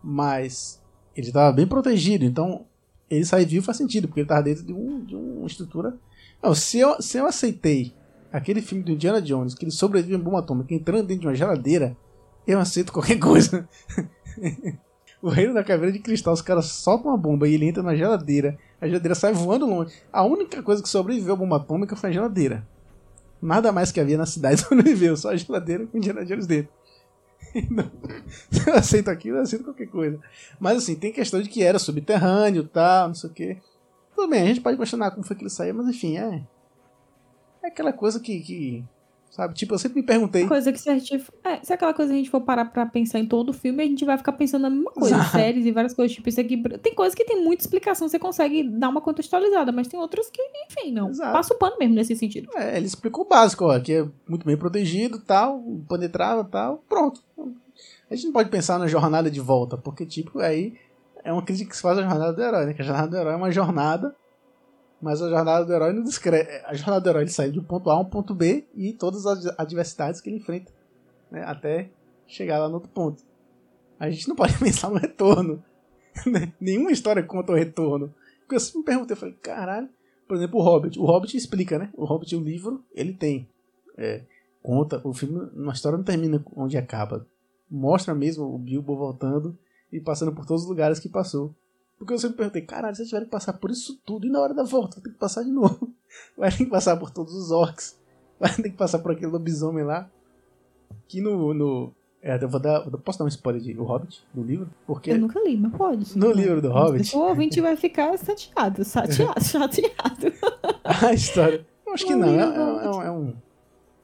Mas 0.03 0.81
ele 1.15 1.27
estava 1.27 1.51
bem 1.51 1.67
protegido, 1.67 2.25
então 2.25 2.65
ele 3.09 3.25
sair 3.25 3.45
vivo 3.45 3.65
faz 3.65 3.77
sentido, 3.77 4.07
porque 4.07 4.21
ele 4.21 4.25
estava 4.25 4.43
dentro 4.43 4.63
de, 4.63 4.73
um, 4.73 5.03
de 5.03 5.15
uma 5.15 5.47
estrutura. 5.47 5.97
Não, 6.41 6.53
se 6.53 6.79
eu, 6.79 7.01
se 7.01 7.17
eu 7.17 7.25
aceitei 7.25 7.93
aquele 8.31 8.61
filme 8.61 8.83
do 8.83 8.91
Indiana 8.91 9.21
Jones, 9.21 9.55
que 9.55 9.63
ele 9.63 9.71
sobrevive 9.71 10.15
a 10.15 10.17
uma 10.17 10.23
bomba 10.23 10.39
atômica 10.39 10.73
entrando 10.73 11.07
dentro 11.07 11.21
de 11.21 11.27
uma 11.27 11.35
geladeira, 11.35 11.95
eu 12.45 12.59
aceito 12.59 12.91
qualquer 12.91 13.17
coisa. 13.19 13.67
o 15.21 15.29
reino 15.29 15.53
da 15.53 15.63
caveira 15.63 15.91
de 15.91 15.99
cristal, 15.99 16.33
os 16.33 16.41
caras 16.41 16.65
soltam 16.65 17.11
uma 17.11 17.17
bomba 17.17 17.47
e 17.47 17.53
ele 17.53 17.65
entra 17.65 17.81
na 17.81 17.95
geladeira, 17.95 18.57
a 18.79 18.87
geladeira 18.87 19.15
sai 19.15 19.33
voando 19.33 19.65
longe. 19.65 19.95
A 20.11 20.23
única 20.23 20.61
coisa 20.61 20.83
que 20.83 20.89
sobreviveu 20.89 21.33
à 21.33 21.37
bomba 21.37 21.57
atômica 21.57 21.95
foi 21.95 22.09
a 22.09 22.13
geladeira. 22.13 22.67
Nada 23.45 23.71
mais 23.71 23.91
que 23.91 23.99
havia 23.99 24.17
na 24.17 24.25
cidade 24.25 24.61
sobreviveu, 24.65 25.15
só 25.15 25.29
a 25.29 25.35
geladeira 25.35 25.85
com 25.85 25.97
Indiana 25.97 26.25
Jones 26.25 26.47
dentro. 26.47 26.73
Se 28.51 28.67
eu 28.67 28.75
aceito 28.75 29.09
aquilo, 29.09 29.37
eu 29.37 29.43
aceito 29.43 29.63
qualquer 29.63 29.87
coisa. 29.87 30.19
Mas 30.59 30.77
assim, 30.77 30.95
tem 30.95 31.11
questão 31.11 31.41
de 31.41 31.47
que 31.47 31.63
era 31.63 31.79
subterrâneo 31.79 32.67
tal, 32.67 33.09
não 33.09 33.15
sei 33.15 33.29
o 33.29 33.33
que. 33.33 33.57
Tudo 34.15 34.29
bem, 34.29 34.41
a 34.41 34.45
gente 34.47 34.61
pode 34.61 34.77
questionar 34.77 35.11
como 35.11 35.25
foi 35.25 35.35
que 35.35 35.43
ele 35.43 35.49
saiu, 35.49 35.75
mas 35.75 35.87
enfim, 35.87 36.17
é. 36.17 36.43
É 37.63 37.67
aquela 37.67 37.93
coisa 37.93 38.19
que. 38.19 38.39
que 38.41 38.83
sabe, 39.35 39.53
tipo, 39.53 39.73
eu 39.73 39.77
sempre 39.77 39.99
me 39.99 40.05
perguntei. 40.05 40.47
Coisa 40.47 40.71
que 40.71 40.79
se 40.79 40.89
a 40.89 40.97
gente. 40.97 41.25
É, 41.43 41.59
se 41.61 41.73
aquela 41.73 41.93
coisa 41.93 42.13
a 42.13 42.15
gente 42.15 42.29
for 42.29 42.39
parar 42.39 42.65
pra 42.65 42.85
pensar 42.85 43.19
em 43.19 43.25
todo 43.25 43.49
o 43.49 43.53
filme, 43.53 43.83
a 43.83 43.85
gente 43.85 44.05
vai 44.05 44.17
ficar 44.17 44.31
pensando 44.31 44.61
na 44.61 44.69
mesma 44.69 44.91
coisa. 44.91 45.15
Exato. 45.15 45.31
Séries 45.31 45.65
e 45.65 45.71
várias 45.71 45.93
coisas. 45.93 46.15
Tipo, 46.15 46.29
isso 46.29 46.39
aqui. 46.39 46.57
Tem 46.79 46.95
coisas 46.95 47.13
que 47.13 47.25
tem 47.25 47.43
muita 47.43 47.63
explicação, 47.63 48.07
você 48.07 48.17
consegue 48.17 48.63
dar 48.63 48.87
uma 48.87 49.01
contextualizada, 49.01 49.73
mas 49.73 49.89
tem 49.89 49.99
outras 49.99 50.29
que, 50.29 50.41
enfim, 50.69 50.91
não. 50.91 51.09
Exato. 51.09 51.33
Passa 51.33 51.53
o 51.53 51.57
pano 51.57 51.75
mesmo 51.77 51.95
nesse 51.95 52.15
sentido. 52.15 52.49
É, 52.55 52.77
ele 52.77 52.85
explicou 52.85 53.25
o 53.25 53.27
básico, 53.27 53.65
ó, 53.65 53.77
que 53.77 53.93
é 53.93 54.07
muito 54.27 54.45
bem 54.45 54.55
protegido 54.55 55.19
tal, 55.19 55.61
penetrava 55.89 56.43
tal, 56.45 56.81
pronto. 56.87 57.21
A 58.09 58.15
gente 58.15 58.27
não 58.27 58.33
pode 58.33 58.49
pensar 58.49 58.79
na 58.79 58.87
jornada 58.87 59.29
de 59.29 59.41
volta, 59.41 59.77
porque, 59.77 60.05
tipo, 60.05 60.39
aí 60.39 60.75
é 61.23 61.33
uma 61.33 61.41
crítica 61.41 61.71
que 61.71 61.75
se 61.75 61.81
faz 61.81 61.97
à 61.97 62.03
jornada 62.03 62.31
do 62.31 62.41
herói, 62.41 62.67
né? 62.67 62.73
Que 62.73 62.81
a 62.81 62.85
jornada 62.85 63.07
do 63.09 63.17
herói 63.17 63.33
é 63.33 63.35
uma 63.35 63.51
jornada, 63.51 64.15
mas 65.01 65.21
a 65.21 65.29
jornada 65.29 65.65
do 65.65 65.73
herói 65.73 65.93
não 65.93 66.03
descreve. 66.03 66.49
A 66.65 66.73
jornada 66.73 67.01
do 67.01 67.09
herói 67.09 67.27
sai 67.27 67.51
de 67.51 67.59
um 67.59 67.63
ponto 67.63 67.89
A 67.89 67.93
a 67.93 67.99
um 67.99 68.05
ponto 68.05 68.33
B 68.33 68.65
e 68.73 68.93
todas 68.93 69.25
as 69.25 69.45
adversidades 69.57 70.21
que 70.21 70.29
ele 70.29 70.37
enfrenta, 70.37 70.71
né? 71.31 71.43
Até 71.43 71.89
chegar 72.27 72.59
lá 72.59 72.67
no 72.67 72.75
outro 72.75 72.89
ponto. 72.89 73.23
A 73.99 74.09
gente 74.09 74.27
não 74.27 74.35
pode 74.37 74.57
pensar 74.57 74.89
no 74.89 74.97
retorno. 74.97 75.63
né? 76.25 76.53
Nenhuma 76.59 76.91
história 76.91 77.21
conta 77.23 77.51
o 77.51 77.55
retorno. 77.55 78.13
Porque 78.41 78.55
eu 78.55 78.59
sempre 78.59 78.79
me 78.79 78.85
perguntei, 78.85 79.13
eu 79.13 79.19
falei, 79.19 79.35
caralho. 79.35 79.89
Por 80.27 80.37
exemplo, 80.37 80.59
o 80.59 80.63
Hobbit. 80.63 80.99
O 80.99 81.05
Hobbit 81.05 81.37
explica, 81.37 81.77
né? 81.77 81.91
O 81.93 82.05
Hobbit, 82.05 82.35
o 82.35 82.41
livro, 82.41 82.83
ele 82.93 83.13
tem. 83.13 83.47
é, 83.97 84.23
conta. 84.63 84.99
O 85.03 85.13
filme, 85.13 85.49
uma 85.53 85.73
história 85.73 85.97
não 85.97 86.03
termina 86.03 86.43
onde 86.55 86.77
acaba. 86.77 87.27
Mostra 87.69 88.15
mesmo 88.15 88.45
o 88.45 88.57
Bilbo 88.57 88.95
voltando 88.95 89.57
e 89.91 89.99
passando 89.99 90.33
por 90.33 90.45
todos 90.45 90.63
os 90.63 90.69
lugares 90.69 90.99
que 90.99 91.09
passou. 91.09 91.53
Porque 91.97 92.13
eu 92.13 92.17
sempre 92.19 92.37
perguntei, 92.37 92.61
caralho, 92.61 92.95
se 92.95 93.01
eles 93.01 93.09
tiverem 93.09 93.25
que 93.27 93.31
passar 93.31 93.53
por 93.53 93.71
isso 93.71 93.99
tudo 94.05 94.27
e 94.27 94.29
na 94.29 94.39
hora 94.41 94.53
da 94.53 94.63
volta, 94.63 94.99
tem 95.01 95.11
que 95.13 95.17
passar 95.19 95.43
de 95.43 95.51
novo. 95.51 95.93
Vai 96.37 96.51
ter 96.51 96.57
que 96.65 96.69
passar 96.69 96.97
por 96.97 97.09
todos 97.09 97.33
os 97.33 97.51
orcs. 97.51 97.97
Vai 98.39 98.53
ter 98.53 98.63
que 98.69 98.77
passar 98.77 98.99
por 98.99 99.11
aquele 99.11 99.31
lobisomem 99.31 99.83
lá. 99.85 100.09
Que 101.07 101.21
no. 101.21 101.53
no 101.53 101.93
é, 102.21 102.43
eu 102.43 102.49
vou 102.49 102.59
dar, 102.59 102.85
eu 102.85 102.97
posso 102.97 103.19
dar 103.19 103.25
um 103.25 103.27
spoiler 103.29 103.61
de 103.61 103.77
O 103.79 103.83
Hobbit, 103.83 104.25
do 104.33 104.41
livro? 104.41 104.67
Porque 104.87 105.11
Eu 105.11 105.19
nunca 105.19 105.39
li, 105.41 105.55
mas 105.55 105.71
pode. 105.73 106.17
no 106.17 106.31
livro 106.31 106.59
do 106.61 106.69
Hobbit, 106.71 107.15
O 107.15 107.19
ouvinte 107.19 107.61
vai 107.61 107.75
ficar 107.77 108.17
chateado, 108.17 108.83
chateado, 108.83 109.39
chateado. 109.45 110.33
a 110.83 111.13
história. 111.13 111.65
Eu 111.85 111.93
acho 111.93 112.05
que 112.05 112.15
não, 112.15 112.27
é, 112.27 113.03
é- 113.03 113.05
é 113.07 113.11
um- 113.11 113.35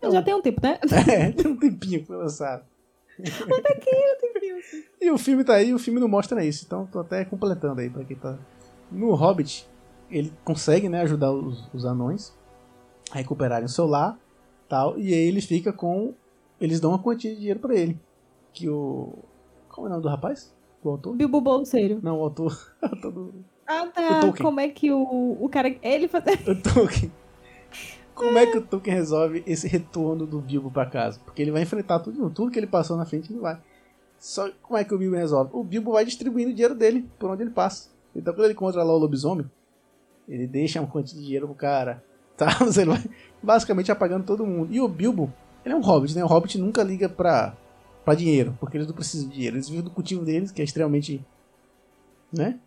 é. 0.03 0.11
Já 0.11 0.21
tem 0.21 0.33
um 0.35 0.41
tempo, 0.41 0.61
né? 0.61 0.79
É, 1.11 1.31
tem 1.31 1.51
um 1.51 1.57
tempinho 1.57 2.01
que 2.01 2.05
foi 2.07 2.17
lançado. 2.17 2.63
E 4.99 5.09
o 5.11 5.17
filme 5.17 5.43
tá 5.43 5.53
aí, 5.55 5.73
o 5.73 5.79
filme 5.79 5.99
não 5.99 6.07
mostra 6.07 6.43
isso. 6.43 6.63
Então 6.65 6.85
tô 6.85 6.99
até 6.99 7.25
completando 7.25 7.81
aí 7.81 7.89
pra 7.89 8.03
quem 8.03 8.17
tá. 8.17 8.37
No 8.91 9.13
Hobbit, 9.13 9.67
ele 10.09 10.33
consegue, 10.43 10.89
né, 10.89 11.01
ajudar 11.01 11.31
os, 11.31 11.69
os 11.73 11.85
anões 11.85 12.33
a 13.11 13.17
recuperarem 13.17 13.65
o 13.65 13.69
seu 13.69 13.85
lar 13.85 14.17
tal. 14.67 14.97
E 14.99 15.13
aí 15.13 15.27
ele 15.27 15.41
fica 15.41 15.71
com. 15.73 16.13
Eles 16.59 16.79
dão 16.79 16.91
uma 16.91 16.99
quantia 16.99 17.31
de 17.31 17.37
dinheiro 17.37 17.59
pra 17.59 17.75
ele. 17.75 17.99
Que 18.53 18.69
o. 18.69 19.13
Qual 19.69 19.85
é 19.85 19.89
o 19.89 19.91
nome 19.91 20.03
do 20.03 20.09
rapaz? 20.09 20.53
Do 20.83 20.89
autor? 20.89 21.15
Bilbo 21.15 21.41
Bolseiro. 21.41 21.99
Não, 22.01 22.19
o 22.19 22.23
autor. 22.23 22.57
o 22.81 22.85
autor 22.85 23.11
do. 23.11 23.33
Ah, 23.67 23.83
O 23.83 23.91
tá. 23.91 24.19
Tolkien. 24.19 24.45
Como 24.45 24.59
é 24.59 24.69
que 24.69 24.91
o, 24.91 25.37
o 25.39 25.49
cara. 25.49 25.73
Ele 25.81 26.07
faz... 26.07 26.23
O 26.47 26.55
Tolkien. 26.61 27.11
Como 28.13 28.37
é 28.37 28.45
que 28.45 28.57
o 28.57 28.61
Tolkien 28.61 28.95
resolve 28.95 29.43
esse 29.47 29.67
retorno 29.67 30.27
do 30.27 30.39
Bilbo 30.39 30.69
pra 30.69 30.85
casa? 30.85 31.19
Porque 31.23 31.41
ele 31.41 31.51
vai 31.51 31.61
enfrentar 31.61 31.99
tudo, 31.99 32.29
tudo 32.29 32.51
que 32.51 32.59
ele 32.59 32.67
passou 32.67 32.97
na 32.97 33.05
frente, 33.05 33.31
ele 33.31 33.39
vai. 33.39 33.59
Só 34.21 34.51
como 34.61 34.77
é 34.77 34.83
que 34.83 34.93
o 34.93 34.99
Bilbo 34.99 35.15
resolve? 35.15 35.49
O 35.51 35.63
Bilbo 35.63 35.93
vai 35.93 36.05
distribuindo 36.05 36.51
o 36.51 36.53
dinheiro 36.53 36.75
dele 36.75 37.09
por 37.17 37.31
onde 37.31 37.41
ele 37.41 37.49
passa. 37.49 37.89
Então 38.15 38.31
quando 38.31 38.43
ele 38.45 38.53
encontra 38.53 38.83
lá 38.83 38.93
o 38.93 38.97
lobisomem, 38.99 39.49
ele 40.29 40.45
deixa 40.45 40.79
uma 40.79 40.87
quantia 40.87 41.17
de 41.17 41.25
dinheiro 41.25 41.47
pro 41.47 41.55
cara. 41.55 42.03
Tá? 42.37 42.47
Ele 42.75 42.85
vai 42.85 43.03
basicamente 43.43 43.91
apagando 43.91 44.25
todo 44.25 44.45
mundo. 44.45 44.73
E 44.73 44.79
o 44.81 44.87
Bilbo, 44.87 45.31
ele 45.63 45.75
é 45.75 45.77
um 45.77 45.81
hobbit, 45.81 46.15
né? 46.15 46.23
O 46.23 46.27
hobbit 46.27 46.57
nunca 46.57 46.81
liga 46.81 47.07
pra, 47.07 47.55
pra 48.03 48.15
dinheiro, 48.15 48.57
porque 48.59 48.77
eles 48.77 48.87
não 48.87 48.95
precisam 48.95 49.27
de 49.27 49.35
dinheiro. 49.35 49.57
Eles 49.57 49.69
vivem 49.69 49.83
do 49.83 49.91
cultivo 49.91 50.25
deles, 50.25 50.49
que 50.51 50.59
é 50.59 50.65
extremamente. 50.65 51.23
né? 52.33 52.59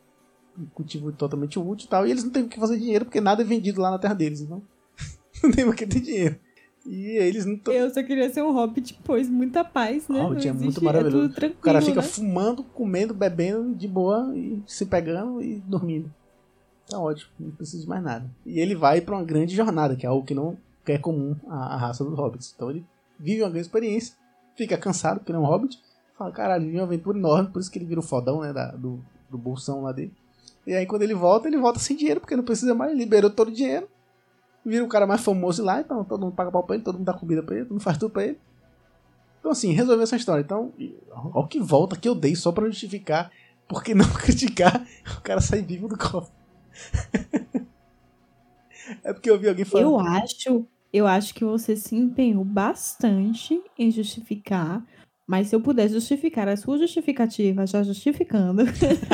Um 0.56 0.66
cultivo 0.66 1.10
totalmente 1.10 1.58
útil 1.58 1.86
e 1.86 1.88
tal. 1.88 2.06
E 2.06 2.10
eles 2.12 2.22
não 2.22 2.30
têm 2.30 2.44
o 2.44 2.48
que 2.48 2.60
fazer 2.60 2.78
dinheiro, 2.78 3.04
porque 3.04 3.20
nada 3.20 3.42
é 3.42 3.44
vendido 3.44 3.80
lá 3.80 3.90
na 3.90 3.98
terra 3.98 4.14
deles. 4.14 4.40
Então, 4.42 4.62
não 5.42 5.50
tem 5.50 5.64
por 5.64 5.74
que 5.74 5.86
ter 5.86 6.00
dinheiro. 6.00 6.38
E 6.86 7.16
eles 7.16 7.46
não 7.46 7.54
estão. 7.54 7.72
Eu 7.72 7.88
só 7.92 8.02
queria 8.02 8.28
ser 8.30 8.42
um 8.42 8.52
hobbit, 8.52 8.98
pois 9.04 9.28
muita 9.28 9.64
paz, 9.64 10.06
né? 10.08 10.20
Hobbit 10.20 10.48
é 10.48 10.52
muito 10.52 10.64
existe- 10.66 10.84
maravilhoso. 10.84 11.32
É 11.40 11.46
O 11.46 11.54
cara 11.54 11.80
fica 11.80 12.02
né? 12.02 12.06
fumando, 12.06 12.62
comendo, 12.62 13.14
bebendo 13.14 13.74
de 13.74 13.88
boa 13.88 14.30
e 14.36 14.62
se 14.66 14.84
pegando 14.84 15.40
e 15.42 15.60
dormindo. 15.60 16.12
Tá 16.88 16.98
ótimo, 16.98 17.30
não 17.40 17.50
precisa 17.52 17.82
de 17.82 17.88
mais 17.88 18.02
nada. 18.02 18.30
E 18.44 18.60
ele 18.60 18.74
vai 18.74 19.00
pra 19.00 19.14
uma 19.16 19.24
grande 19.24 19.54
jornada, 19.56 19.96
que 19.96 20.04
é 20.04 20.08
algo 20.08 20.26
que 20.26 20.34
não 20.34 20.58
é 20.86 20.98
comum 20.98 21.34
à, 21.48 21.74
à 21.74 21.76
raça 21.78 22.04
dos 22.04 22.14
hobbits. 22.18 22.52
Então 22.54 22.68
ele 22.70 22.84
vive 23.18 23.40
uma 23.42 23.48
grande 23.48 23.66
experiência, 23.66 24.14
fica 24.54 24.76
cansado 24.76 25.20
porque 25.20 25.32
ele 25.32 25.38
é 25.38 25.40
um 25.40 25.46
hobbit, 25.46 25.80
fala, 26.18 26.30
caralho, 26.30 26.66
vive 26.66 26.76
uma 26.76 26.82
aventura 26.84 27.16
enorme, 27.16 27.48
por 27.48 27.60
isso 27.60 27.70
que 27.70 27.78
ele 27.78 27.86
vira 27.86 28.00
o 28.00 28.02
fodão, 28.02 28.42
né, 28.42 28.52
da- 28.52 28.72
do, 28.72 29.02
do 29.30 29.38
bolsão 29.38 29.80
lá 29.82 29.92
dele. 29.92 30.12
E 30.66 30.74
aí 30.74 30.84
quando 30.84 31.00
ele 31.02 31.14
volta, 31.14 31.48
ele 31.48 31.56
volta 31.56 31.78
sem 31.78 31.96
dinheiro, 31.96 32.20
porque 32.20 32.36
não 32.36 32.44
precisa 32.44 32.74
mais, 32.74 32.94
liberou 32.94 33.30
todo 33.30 33.48
o 33.48 33.52
dinheiro. 33.52 33.88
Vira 34.64 34.84
o 34.84 34.88
cara 34.88 35.06
mais 35.06 35.20
famoso 35.20 35.62
lá, 35.62 35.80
então 35.80 36.02
todo 36.04 36.22
mundo 36.22 36.34
paga 36.34 36.50
pau 36.50 36.62
pra 36.62 36.76
ele, 36.76 36.84
todo 36.84 36.96
mundo 36.96 37.04
dá 37.04 37.12
comida 37.12 37.42
pra 37.42 37.54
ele, 37.54 37.64
todo 37.64 37.74
mundo 37.74 37.82
faz 37.82 37.98
tudo 37.98 38.10
pra 38.10 38.24
ele. 38.24 38.38
Então 39.38 39.52
assim, 39.52 39.72
resolveu 39.72 40.04
essa 40.04 40.16
história. 40.16 40.42
Então, 40.42 40.72
olha 41.34 41.48
que 41.48 41.60
volta 41.60 41.96
que 41.96 42.08
eu 42.08 42.14
dei 42.14 42.34
só 42.34 42.50
pra 42.50 42.66
justificar, 42.66 43.30
porque 43.68 43.94
não 43.94 44.08
criticar 44.16 44.86
o 45.18 45.20
cara 45.20 45.40
sair 45.40 45.62
vivo 45.62 45.86
do 45.86 45.98
cofre. 45.98 46.32
é 49.04 49.12
porque 49.12 49.30
eu 49.30 49.38
vi 49.38 49.48
alguém 49.48 49.66
falando. 49.66 49.86
Eu 49.86 50.00
acho, 50.00 50.66
eu 50.92 51.06
acho 51.06 51.34
que 51.34 51.44
você 51.44 51.76
se 51.76 51.94
empenhou 51.94 52.44
bastante 52.44 53.62
em 53.78 53.90
justificar, 53.90 54.82
mas 55.26 55.48
se 55.48 55.56
eu 55.56 55.60
puder 55.60 55.88
justificar 55.88 56.48
a 56.48 56.56
sua 56.56 56.78
justificativa, 56.78 57.66
já 57.66 57.82
justificando, 57.82 58.62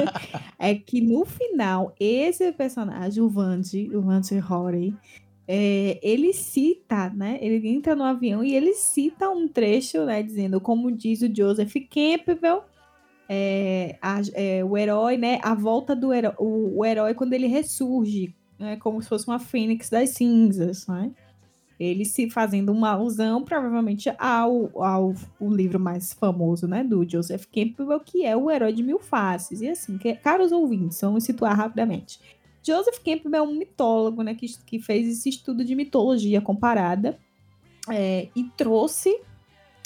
é 0.59 0.75
que 0.75 1.01
no 1.01 1.25
final, 1.25 1.95
esse 1.99 2.53
personagem, 2.53 3.23
o 3.23 3.29
Vandy, 3.29 3.91
o 3.97 4.03
Vandy 4.03 4.39
Rory, 4.39 4.95
é, 5.53 5.99
ele 6.01 6.33
cita, 6.33 7.11
né? 7.11 7.37
Ele 7.43 7.67
entra 7.67 7.97
no 7.97 8.05
avião 8.05 8.45
e 8.45 8.55
ele 8.55 8.73
cita 8.73 9.29
um 9.29 9.49
trecho, 9.49 10.05
né? 10.05 10.23
Dizendo, 10.23 10.61
como 10.61 10.93
diz 10.93 11.23
o 11.23 11.35
Joseph 11.35 11.75
Campbell, 11.91 12.63
é, 13.29 13.99
a, 14.01 14.21
é, 14.35 14.65
o 14.65 14.79
herói, 14.79 15.17
né? 15.17 15.41
A 15.43 15.53
volta 15.53 15.97
do 15.97 16.13
herói, 16.13 16.35
o, 16.39 16.79
o 16.79 16.85
herói 16.85 17.15
quando 17.15 17.33
ele 17.33 17.49
ressurge, 17.49 18.33
né? 18.61 18.77
Como 18.77 19.03
se 19.03 19.09
fosse 19.09 19.27
uma 19.27 19.41
fênix 19.41 19.91
das 19.91 20.11
cinzas, 20.11 20.87
né? 20.87 21.11
Ele 21.81 22.05
se 22.05 22.31
fazendo 22.31 22.71
uma 22.71 22.91
alusão, 22.91 23.43
provavelmente, 23.43 24.09
ao, 24.21 24.71
ao 24.81 25.15
o 25.41 25.53
livro 25.53 25.81
mais 25.81 26.13
famoso, 26.13 26.69
né? 26.69 26.85
Do 26.85 27.05
Joseph 27.05 27.47
Campbell, 27.47 27.99
que 27.99 28.25
é 28.25 28.37
o 28.37 28.53
Herói 28.53 28.73
de 28.73 28.85
Mil 28.85 29.01
Faces. 29.01 29.61
E 29.63 29.69
assim, 29.69 29.99
que, 29.99 30.15
caros 30.15 30.53
ouvintes, 30.53 31.01
vamos 31.01 31.25
situar 31.25 31.57
rapidamente. 31.57 32.21
Joseph 32.63 32.99
Campbell 33.05 33.35
é 33.35 33.43
um 33.43 33.55
mitólogo, 33.55 34.23
né, 34.23 34.35
que, 34.35 34.47
que 34.65 34.79
fez 34.79 35.09
esse 35.09 35.29
estudo 35.29 35.65
de 35.65 35.75
mitologia 35.75 36.41
comparada 36.41 37.19
é, 37.89 38.29
e 38.37 38.45
trouxe 38.57 39.21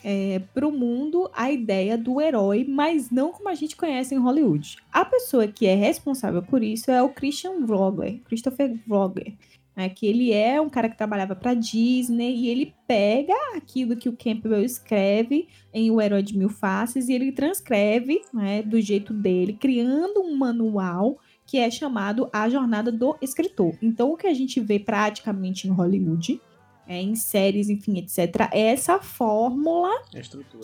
é, 0.02 0.40
para 0.52 0.68
o 0.68 0.72
mundo 0.72 1.30
a 1.32 1.50
ideia 1.50 1.96
do 1.96 2.20
herói, 2.20 2.66
mas 2.68 3.10
não 3.10 3.32
como 3.32 3.48
a 3.48 3.54
gente 3.54 3.74
conhece 3.74 4.14
em 4.14 4.18
Hollywood. 4.18 4.76
A 4.92 5.04
pessoa 5.04 5.46
que 5.46 5.66
é 5.66 5.74
responsável 5.74 6.42
por 6.42 6.62
isso 6.62 6.90
é 6.90 7.02
o 7.02 7.08
Christian 7.08 7.64
Vogler, 7.64 8.20
Christopher 8.24 8.76
Vogler, 8.86 9.32
né, 9.74 9.88
que 9.88 10.06
ele 10.06 10.32
é 10.32 10.60
um 10.60 10.68
cara 10.68 10.88
que 10.88 10.96
trabalhava 10.96 11.34
para 11.34 11.54
Disney 11.54 12.36
e 12.36 12.48
ele 12.48 12.74
pega 12.86 13.34
aquilo 13.56 13.96
que 13.96 14.08
o 14.08 14.16
Campbell 14.16 14.62
escreve 14.62 15.48
em 15.72 15.90
O 15.90 16.00
Herói 16.00 16.22
de 16.22 16.36
Mil 16.36 16.50
Faces 16.50 17.08
e 17.08 17.14
ele 17.14 17.32
transcreve 17.32 18.22
né, 18.32 18.62
do 18.62 18.80
jeito 18.80 19.12
dele, 19.12 19.54
criando 19.54 20.20
um 20.20 20.36
manual 20.36 21.18
que 21.46 21.58
é 21.58 21.70
chamado 21.70 22.28
A 22.32 22.48
Jornada 22.48 22.90
do 22.90 23.16
Escritor. 23.20 23.74
Então, 23.82 24.12
o 24.12 24.16
que 24.16 24.26
a 24.26 24.34
gente 24.34 24.60
vê 24.60 24.78
praticamente 24.78 25.68
em 25.68 25.70
Hollywood, 25.70 26.40
é, 26.86 27.00
em 27.00 27.14
séries, 27.14 27.68
enfim, 27.68 27.98
etc., 27.98 28.48
é 28.52 28.72
essa 28.72 28.98
fórmula 28.98 29.90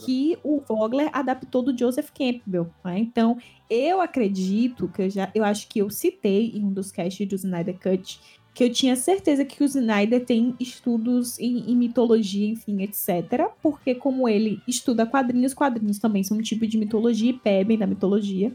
que 0.05 0.39
o 0.43 0.61
Vogler 0.61 1.11
adaptou 1.13 1.63
do 1.63 1.77
Joseph 1.77 2.11
Campbell. 2.11 2.71
Né? 2.85 2.99
Então, 2.99 3.39
eu 3.69 4.01
acredito 4.01 4.89
que 4.89 5.03
eu 5.03 5.11
já, 5.11 5.31
eu 5.35 5.45
acho 5.45 5.69
que 5.69 5.79
eu 5.79 5.91
citei 5.91 6.53
em 6.55 6.65
um 6.65 6.73
dos 6.73 6.91
casts 6.91 7.27
do 7.27 7.35
Snyder 7.35 7.79
Cut 7.79 8.21
que 8.53 8.65
eu 8.65 8.73
tinha 8.73 8.97
certeza 8.97 9.45
que 9.45 9.63
o 9.63 9.65
Snyder 9.65 10.25
tem 10.25 10.55
estudos 10.59 11.39
em, 11.39 11.71
em, 11.71 11.77
mitologia, 11.77 12.49
enfim, 12.49 12.83
etc. 12.83 13.49
Porque 13.63 13.95
como 13.95 14.29
ele 14.29 14.61
estuda 14.67 15.07
quadrinhos, 15.07 15.55
quadrinhos 15.55 15.99
também 15.99 16.25
são 16.25 16.37
um 16.37 16.43
tipo 16.43 16.67
de 16.67 16.77
mitologia 16.77 17.31
e 17.31 17.41
bebem 17.43 17.79
da 17.79 17.87
mitologia. 17.87 18.53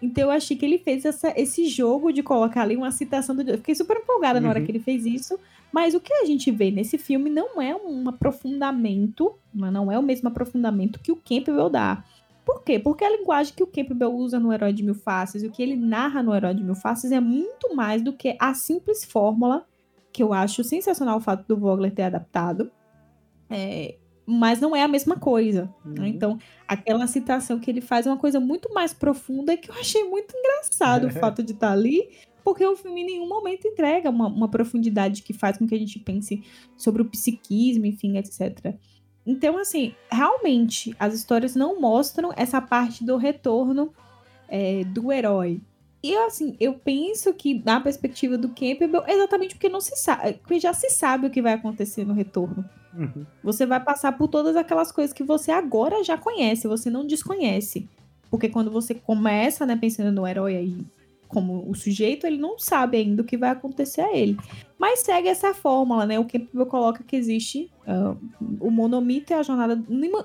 Então 0.00 0.24
eu 0.24 0.30
achei 0.30 0.56
que 0.56 0.64
ele 0.64 0.78
fez 0.78 1.04
essa, 1.04 1.32
esse 1.36 1.68
jogo 1.68 2.12
de 2.12 2.22
colocar 2.22 2.62
ali 2.62 2.76
uma 2.76 2.90
citação 2.90 3.34
do. 3.34 3.42
Eu 3.42 3.58
fiquei 3.58 3.74
super 3.74 3.96
empolgada 3.98 4.38
uhum. 4.38 4.44
na 4.44 4.50
hora 4.50 4.60
uhum. 4.60 4.66
que 4.66 4.72
ele 4.72 4.80
fez 4.80 5.04
isso. 5.04 5.38
Mas 5.72 5.94
o 5.94 6.00
que 6.00 6.12
a 6.12 6.24
gente 6.24 6.50
vê 6.50 6.70
nesse 6.70 6.98
filme 6.98 7.30
não 7.30 7.62
é 7.62 7.74
um 7.74 8.08
aprofundamento, 8.08 9.34
não 9.54 9.90
é 9.90 9.98
o 9.98 10.02
mesmo 10.02 10.28
aprofundamento 10.28 10.98
que 10.98 11.12
o 11.12 11.16
Campbell 11.16 11.68
dá. 11.68 12.04
Por 12.44 12.64
quê? 12.64 12.78
Porque 12.78 13.04
a 13.04 13.16
linguagem 13.16 13.54
que 13.54 13.62
o 13.62 13.66
Campbell 13.66 14.12
usa 14.12 14.40
no 14.40 14.52
Herói 14.52 14.72
de 14.72 14.82
Mil 14.82 14.94
Faces 14.94 15.42
e 15.42 15.46
o 15.46 15.52
que 15.52 15.62
ele 15.62 15.76
narra 15.76 16.22
no 16.22 16.34
Herói 16.34 16.54
de 16.54 16.64
Mil 16.64 16.74
Faces 16.74 17.12
é 17.12 17.20
muito 17.20 17.74
mais 17.76 18.02
do 18.02 18.12
que 18.12 18.36
a 18.40 18.54
simples 18.54 19.04
fórmula, 19.04 19.64
que 20.12 20.22
eu 20.22 20.32
acho 20.32 20.64
sensacional 20.64 21.18
o 21.18 21.20
fato 21.20 21.46
do 21.46 21.56
Vogler 21.56 21.94
ter 21.94 22.02
adaptado. 22.02 22.70
É, 23.48 23.94
mas 24.30 24.60
não 24.60 24.74
é 24.74 24.82
a 24.82 24.88
mesma 24.88 25.16
coisa. 25.16 25.64
Né? 25.64 25.70
Uhum. 25.84 25.94
Né? 26.02 26.08
Então, 26.08 26.38
aquela 26.66 27.06
citação 27.06 27.58
que 27.58 27.70
ele 27.70 27.80
faz 27.80 28.06
é 28.06 28.10
uma 28.10 28.16
coisa 28.16 28.38
muito 28.38 28.72
mais 28.72 28.94
profunda 28.94 29.56
que 29.56 29.70
eu 29.70 29.74
achei 29.74 30.04
muito 30.04 30.34
engraçado 30.36 31.06
o 31.06 31.10
fato 31.18 31.42
de 31.42 31.52
estar 31.52 31.68
tá 31.68 31.72
ali, 31.72 32.08
porque 32.44 32.64
o 32.64 32.76
filme 32.76 33.02
em 33.02 33.06
nenhum 33.06 33.28
momento 33.28 33.66
entrega 33.66 34.08
uma, 34.08 34.28
uma, 34.28 34.48
profundidade 34.48 35.22
que 35.22 35.32
faz 35.32 35.58
com 35.58 35.66
que 35.66 35.74
a 35.74 35.78
gente 35.78 35.98
pense 35.98 36.42
sobre 36.76 37.02
o 37.02 37.04
psiquismo, 37.04 37.86
enfim, 37.86 38.16
etc. 38.16 38.74
Então, 39.26 39.58
assim, 39.58 39.94
realmente, 40.10 40.94
as 40.98 41.12
histórias 41.12 41.54
não 41.54 41.80
mostram 41.80 42.32
essa 42.36 42.60
parte 42.60 43.04
do 43.04 43.16
retorno 43.16 43.92
é, 44.48 44.84
do 44.84 45.12
herói. 45.12 45.60
E 46.02 46.16
assim, 46.16 46.56
eu 46.58 46.74
penso 46.74 47.34
que 47.34 47.62
na 47.62 47.78
perspectiva 47.78 48.38
do 48.38 48.48
Campbell, 48.48 49.04
exatamente 49.06 49.54
porque 49.54 49.68
não 49.68 49.82
se 49.82 49.94
sabe, 49.96 50.34
porque 50.34 50.58
já 50.58 50.72
se 50.72 50.88
sabe 50.88 51.26
o 51.26 51.30
que 51.30 51.42
vai 51.42 51.52
acontecer 51.52 52.06
no 52.06 52.14
retorno. 52.14 52.64
Uhum. 52.94 53.24
Você 53.42 53.66
vai 53.66 53.82
passar 53.82 54.12
por 54.16 54.28
todas 54.28 54.56
aquelas 54.56 54.90
coisas 54.90 55.12
que 55.12 55.22
você 55.22 55.50
agora 55.50 56.02
já 56.02 56.18
conhece, 56.18 56.68
você 56.68 56.90
não 56.90 57.06
desconhece. 57.06 57.88
Porque 58.30 58.48
quando 58.48 58.70
você 58.70 58.94
começa, 58.94 59.66
né, 59.66 59.76
pensando 59.76 60.12
no 60.12 60.26
herói 60.26 60.56
aí 60.56 60.86
como 61.30 61.68
o 61.70 61.74
sujeito, 61.74 62.26
ele 62.26 62.38
não 62.38 62.58
sabe 62.58 62.98
ainda 62.98 63.22
o 63.22 63.24
que 63.24 63.36
vai 63.36 63.50
acontecer 63.50 64.00
a 64.00 64.16
ele. 64.16 64.36
Mas 64.78 65.00
segue 65.00 65.28
essa 65.28 65.54
fórmula, 65.54 66.04
né? 66.04 66.18
O 66.18 66.24
Campbell 66.24 66.66
coloca 66.66 67.04
que 67.04 67.14
existe 67.14 67.70
uh, 67.86 68.16
o 68.60 68.70
monomito 68.70 69.32
e 69.32 69.34
a 69.34 69.42
jornada. 69.42 69.80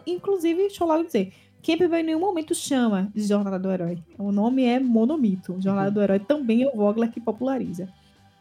Inclusive, 0.07 0.61
deixa 0.61 0.83
eu 0.83 0.87
logo 0.87 1.03
dizer, 1.03 1.31
Campbell 1.65 1.99
em 1.99 2.03
nenhum 2.03 2.19
momento 2.19 2.55
chama 2.55 3.11
de 3.13 3.23
Jornada 3.23 3.59
do 3.59 3.71
Herói. 3.71 3.99
O 4.17 4.31
nome 4.31 4.63
é 4.63 4.79
Monomito. 4.79 5.55
Jornada 5.59 5.89
uhum. 5.89 5.93
do 5.93 6.01
Herói 6.01 6.19
também 6.19 6.63
é 6.63 6.67
o 6.67 6.75
Vogler 6.75 7.11
que 7.11 7.21
populariza. 7.21 7.87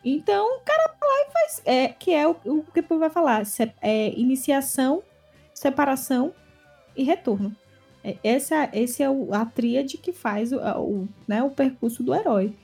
Então, 0.04 0.58
o 0.58 0.60
cara 0.60 0.94
vai 1.00 1.08
lá 1.08 1.28
e 1.28 1.32
faz. 1.32 1.62
É, 1.64 1.88
que 1.88 2.12
é 2.12 2.28
o, 2.28 2.36
o 2.44 2.64
que 2.64 2.82
vai 2.82 3.08
falar: 3.08 3.46
se, 3.46 3.72
é, 3.80 4.08
iniciação, 4.18 5.02
separação 5.54 6.32
e 6.96 7.02
retorno. 7.02 7.54
É, 8.02 8.16
essa, 8.22 8.68
esse 8.72 9.02
é 9.02 9.08
o, 9.08 9.32
a 9.32 9.46
tríade 9.46 9.96
que 9.96 10.12
faz 10.12 10.52
o, 10.52 10.58
o, 10.58 11.08
né, 11.26 11.42
o 11.42 11.50
percurso 11.50 12.02
do 12.02 12.14
herói. 12.14 12.54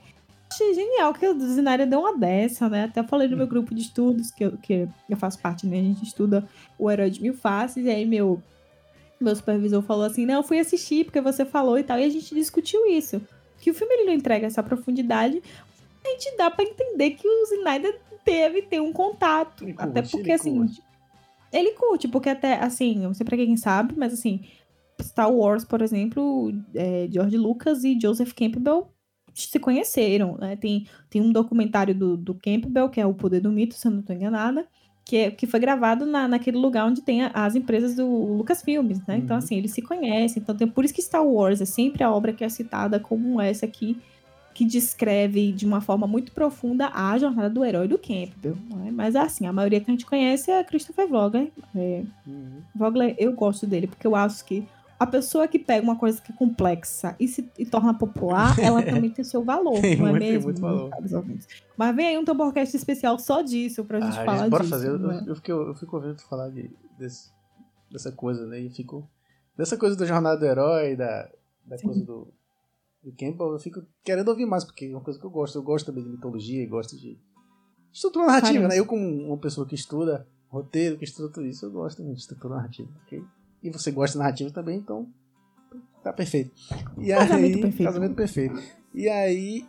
Achei 0.51 0.73
genial 0.73 1.13
que 1.13 1.25
o 1.25 1.39
Zinária 1.39 1.87
deu 1.87 2.01
uma 2.01 2.17
dessa, 2.17 2.67
né? 2.69 2.83
Até 2.83 3.01
falei 3.03 3.27
no 3.27 3.37
meu 3.37 3.47
grupo 3.47 3.73
de 3.73 3.81
estudos, 3.81 4.31
que 4.31 4.43
eu, 4.43 4.57
que 4.57 4.87
eu 5.09 5.17
faço 5.17 5.39
parte, 5.39 5.65
né? 5.65 5.79
A 5.79 5.83
gente 5.83 6.03
estuda 6.03 6.47
o 6.77 6.91
herói 6.91 7.09
de 7.09 7.21
mil 7.21 7.33
faces, 7.33 7.85
e 7.85 7.89
aí 7.89 8.05
meu, 8.05 8.43
meu 9.19 9.35
supervisor 9.35 9.81
falou 9.81 10.03
assim: 10.03 10.25
não, 10.25 10.43
fui 10.43 10.59
assistir 10.59 11.05
porque 11.05 11.21
você 11.21 11.45
falou 11.45 11.79
e 11.79 11.83
tal, 11.83 11.97
e 11.97 12.03
a 12.03 12.09
gente 12.09 12.35
discutiu 12.35 12.85
isso. 12.85 13.21
Que 13.61 13.71
o 13.71 13.73
filme 13.73 13.93
ele 13.93 14.05
não 14.05 14.13
entrega 14.13 14.45
essa 14.45 14.61
profundidade, 14.61 15.41
a 16.03 16.09
gente 16.09 16.37
dá 16.37 16.49
para 16.49 16.65
entender 16.65 17.11
que 17.11 17.27
o 17.27 17.43
Snyder 17.43 17.99
teve 18.23 18.63
ter 18.63 18.81
um 18.81 18.93
contato. 18.93 19.63
Ele 19.63 19.75
até 19.77 20.01
curte, 20.01 20.11
porque, 20.11 20.31
assim. 20.31 20.57
Curte. 20.57 20.83
Ele 21.51 21.71
curte, 21.71 22.07
porque 22.07 22.29
até, 22.29 22.55
assim, 22.55 22.99
não 22.99 23.13
sei 23.13 23.25
pra 23.25 23.35
quem 23.35 23.57
sabe, 23.57 23.93
mas 23.97 24.13
assim, 24.13 24.41
Star 25.01 25.31
Wars, 25.31 25.65
por 25.65 25.81
exemplo, 25.81 26.51
é, 26.73 27.07
George 27.11 27.37
Lucas 27.37 27.83
e 27.83 27.99
Joseph 27.99 28.33
Campbell 28.33 28.87
se 29.33 29.59
conheceram, 29.59 30.37
né? 30.37 30.55
Tem, 30.55 30.87
tem 31.09 31.21
um 31.21 31.31
documentário 31.31 31.95
do, 31.95 32.17
do 32.17 32.33
Campbell, 32.33 32.89
que 32.89 32.99
é 32.99 33.05
O 33.05 33.13
Poder 33.13 33.41
do 33.41 33.51
Mito, 33.51 33.75
se 33.75 33.87
eu 33.87 33.91
não 33.91 33.99
estou 34.01 34.15
enganada, 34.15 34.67
que, 35.05 35.17
é, 35.17 35.31
que 35.31 35.47
foi 35.47 35.59
gravado 35.59 36.05
na, 36.05 36.27
naquele 36.27 36.57
lugar 36.57 36.85
onde 36.85 37.01
tem 37.01 37.23
a, 37.23 37.31
as 37.33 37.55
empresas 37.55 37.95
do 37.95 38.07
Lucasfilmes, 38.07 38.99
né? 38.99 39.03
Então, 39.03 39.15
uhum. 39.15 39.23
Então, 39.23 39.37
assim, 39.37 39.57
eles 39.57 39.71
se 39.71 39.81
conhecem. 39.81 40.41
Então, 40.41 40.55
tem, 40.55 40.67
por 40.67 40.85
isso 40.85 40.93
que 40.93 41.01
Star 41.01 41.25
Wars 41.25 41.61
é 41.61 41.65
sempre 41.65 42.03
a 42.03 42.11
obra 42.11 42.33
que 42.33 42.43
é 42.43 42.49
citada 42.49 42.99
como 42.99 43.39
essa 43.41 43.65
aqui, 43.65 43.97
que 44.53 44.65
descreve 44.65 45.51
de 45.51 45.65
uma 45.65 45.81
forma 45.81 46.05
muito 46.07 46.31
profunda 46.31 46.89
a 46.93 47.17
jornada 47.17 47.49
do 47.49 47.63
herói 47.63 47.87
do 47.87 47.97
Campbell. 47.97 48.57
Né? 48.69 48.91
Mas 48.91 49.15
assim, 49.15 49.45
a 49.45 49.53
maioria 49.53 49.79
que 49.79 49.89
a 49.89 49.93
gente 49.93 50.05
conhece 50.05 50.51
é 50.51 50.63
Christopher 50.63 51.07
Vogler. 51.07 51.51
É, 51.75 52.03
uhum. 52.27 52.61
Vogler, 52.75 53.15
eu 53.17 53.33
gosto 53.33 53.65
dele, 53.65 53.87
porque 53.87 54.05
eu 54.05 54.15
acho 54.15 54.43
que 54.45 54.67
a 55.01 55.07
pessoa 55.07 55.47
que 55.47 55.57
pega 55.57 55.83
uma 55.83 55.95
coisa 55.95 56.21
que 56.21 56.31
é 56.31 56.35
complexa 56.35 57.15
e 57.19 57.27
se 57.27 57.49
e 57.57 57.65
torna 57.65 57.91
popular, 57.91 58.55
ela 58.59 58.83
também 58.85 59.09
tem 59.09 59.25
seu 59.25 59.43
valor, 59.43 59.81
tem 59.81 59.95
não 59.95 60.05
é 60.07 60.11
muito, 60.11 60.23
mesmo? 60.23 60.43
Muito 60.43 60.61
valor. 60.61 60.91
Mas 61.75 61.95
vem 61.95 62.05
aí 62.05 62.17
um 62.19 62.23
Tamborcast 62.23 62.77
especial 62.77 63.17
só 63.17 63.41
disso 63.41 63.83
pra 63.83 63.99
gente 63.99 64.19
ah, 64.19 64.25
falar 64.25 64.43
gente, 64.43 64.51
bora 64.51 64.63
disso. 64.63 64.75
fazer. 64.75 64.89
Eu, 64.89 65.11
é? 65.11 65.23
eu, 65.25 65.35
fico, 65.35 65.51
eu 65.51 65.73
fico 65.73 65.95
ouvindo 65.95 66.21
falar 66.21 66.49
de, 66.49 66.69
desse, 66.99 67.31
dessa 67.91 68.11
coisa, 68.11 68.45
né? 68.45 68.59
E 68.59 68.69
fico. 68.69 69.09
Dessa 69.57 69.75
coisa 69.75 69.95
da 69.95 70.05
jornada 70.05 70.37
do 70.37 70.45
herói, 70.45 70.95
da, 70.95 71.27
da 71.65 71.79
coisa 71.79 72.05
do, 72.05 72.27
do 73.03 73.11
Campbell, 73.11 73.53
eu 73.53 73.59
fico 73.59 73.81
querendo 74.03 74.29
ouvir 74.29 74.45
mais, 74.45 74.63
porque 74.63 74.85
é 74.85 74.89
uma 74.89 75.01
coisa 75.01 75.19
que 75.19 75.25
eu 75.25 75.29
gosto. 75.29 75.57
Eu 75.57 75.63
gosto 75.63 75.85
também 75.87 76.03
de 76.03 76.09
mitologia 76.09 76.61
e 76.61 76.67
gosto 76.67 76.97
de 76.97 77.17
estrutura 77.91 78.27
narrativa, 78.27 78.67
né? 78.67 78.77
Eu, 78.79 78.85
como 78.85 79.03
uma 79.27 79.37
pessoa 79.37 79.67
que 79.67 79.75
estuda 79.75 80.27
roteiro, 80.49 80.97
que 80.97 81.03
estuda 81.05 81.29
tudo 81.29 81.45
isso, 81.45 81.65
eu 81.65 81.71
gosto 81.71 81.97
também 81.97 82.13
de 82.13 82.19
estrutura 82.19 82.55
narrativa, 82.55 82.89
ok? 83.03 83.23
E 83.63 83.69
você 83.71 83.91
gosta 83.91 84.13
de 84.13 84.19
narrativa 84.19 84.51
também, 84.51 84.77
então 84.77 85.07
tá 86.03 86.11
perfeito. 86.13 86.51
E 86.97 87.09
casamento 87.09 87.55
aí, 87.55 87.61
perfeito. 87.61 87.83
Casamento 87.83 88.15
perfeito. 88.15 88.61
E 88.93 89.07
aí, 89.07 89.65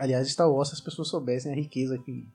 Aliás, 0.00 0.26
Star 0.30 0.50
Wars, 0.50 0.68
se 0.70 0.74
as 0.74 0.80
pessoas 0.80 1.08
soubessem 1.08 1.52
a 1.52 1.54
riqueza 1.54 1.98
que. 1.98 2.26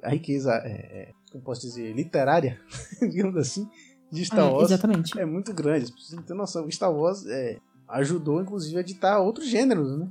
A 0.00 0.10
riqueza, 0.10 0.52
é, 0.64 0.70
é, 0.70 1.14
como 1.32 1.42
posso 1.42 1.62
dizer, 1.62 1.92
literária, 1.92 2.60
digamos 3.02 3.36
assim, 3.36 3.68
de 4.12 4.24
Star 4.24 4.46
É, 4.46 4.50
Wars 4.52 4.70
exatamente. 4.70 5.18
é 5.18 5.26
muito 5.26 5.52
grande. 5.52 5.86
As 5.86 5.90
pessoas 5.90 6.12
não 6.12 6.22
têm 6.22 6.36
noção. 6.36 6.70
Star 6.70 6.94
Wars 6.94 7.26
é, 7.26 7.58
ajudou, 7.88 8.40
inclusive, 8.40 8.78
a 8.78 8.82
ditar 8.82 9.20
outros 9.20 9.46
gêneros, 9.46 9.98
né? 9.98 10.08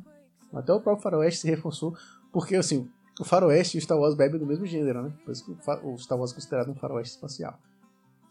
Até 0.53 0.73
o 0.73 0.81
próprio 0.81 1.03
Faroeste 1.03 1.41
se 1.41 1.47
reforçou, 1.47 1.95
porque, 2.31 2.55
assim, 2.55 2.89
o 3.19 3.25
Faroeste 3.25 3.77
e 3.77 3.79
o 3.79 3.81
Star 3.81 3.97
Wars 3.97 4.15
bebem 4.15 4.39
do 4.39 4.45
mesmo 4.45 4.65
gênero, 4.65 5.03
né? 5.03 5.13
Por 5.25 5.31
isso 5.31 5.45
que 5.45 5.51
o 5.51 5.97
Star 5.97 6.17
Wars 6.17 6.31
é 6.31 6.35
considerado 6.35 6.71
um 6.71 6.75
Faroeste 6.75 7.15
espacial. 7.15 7.59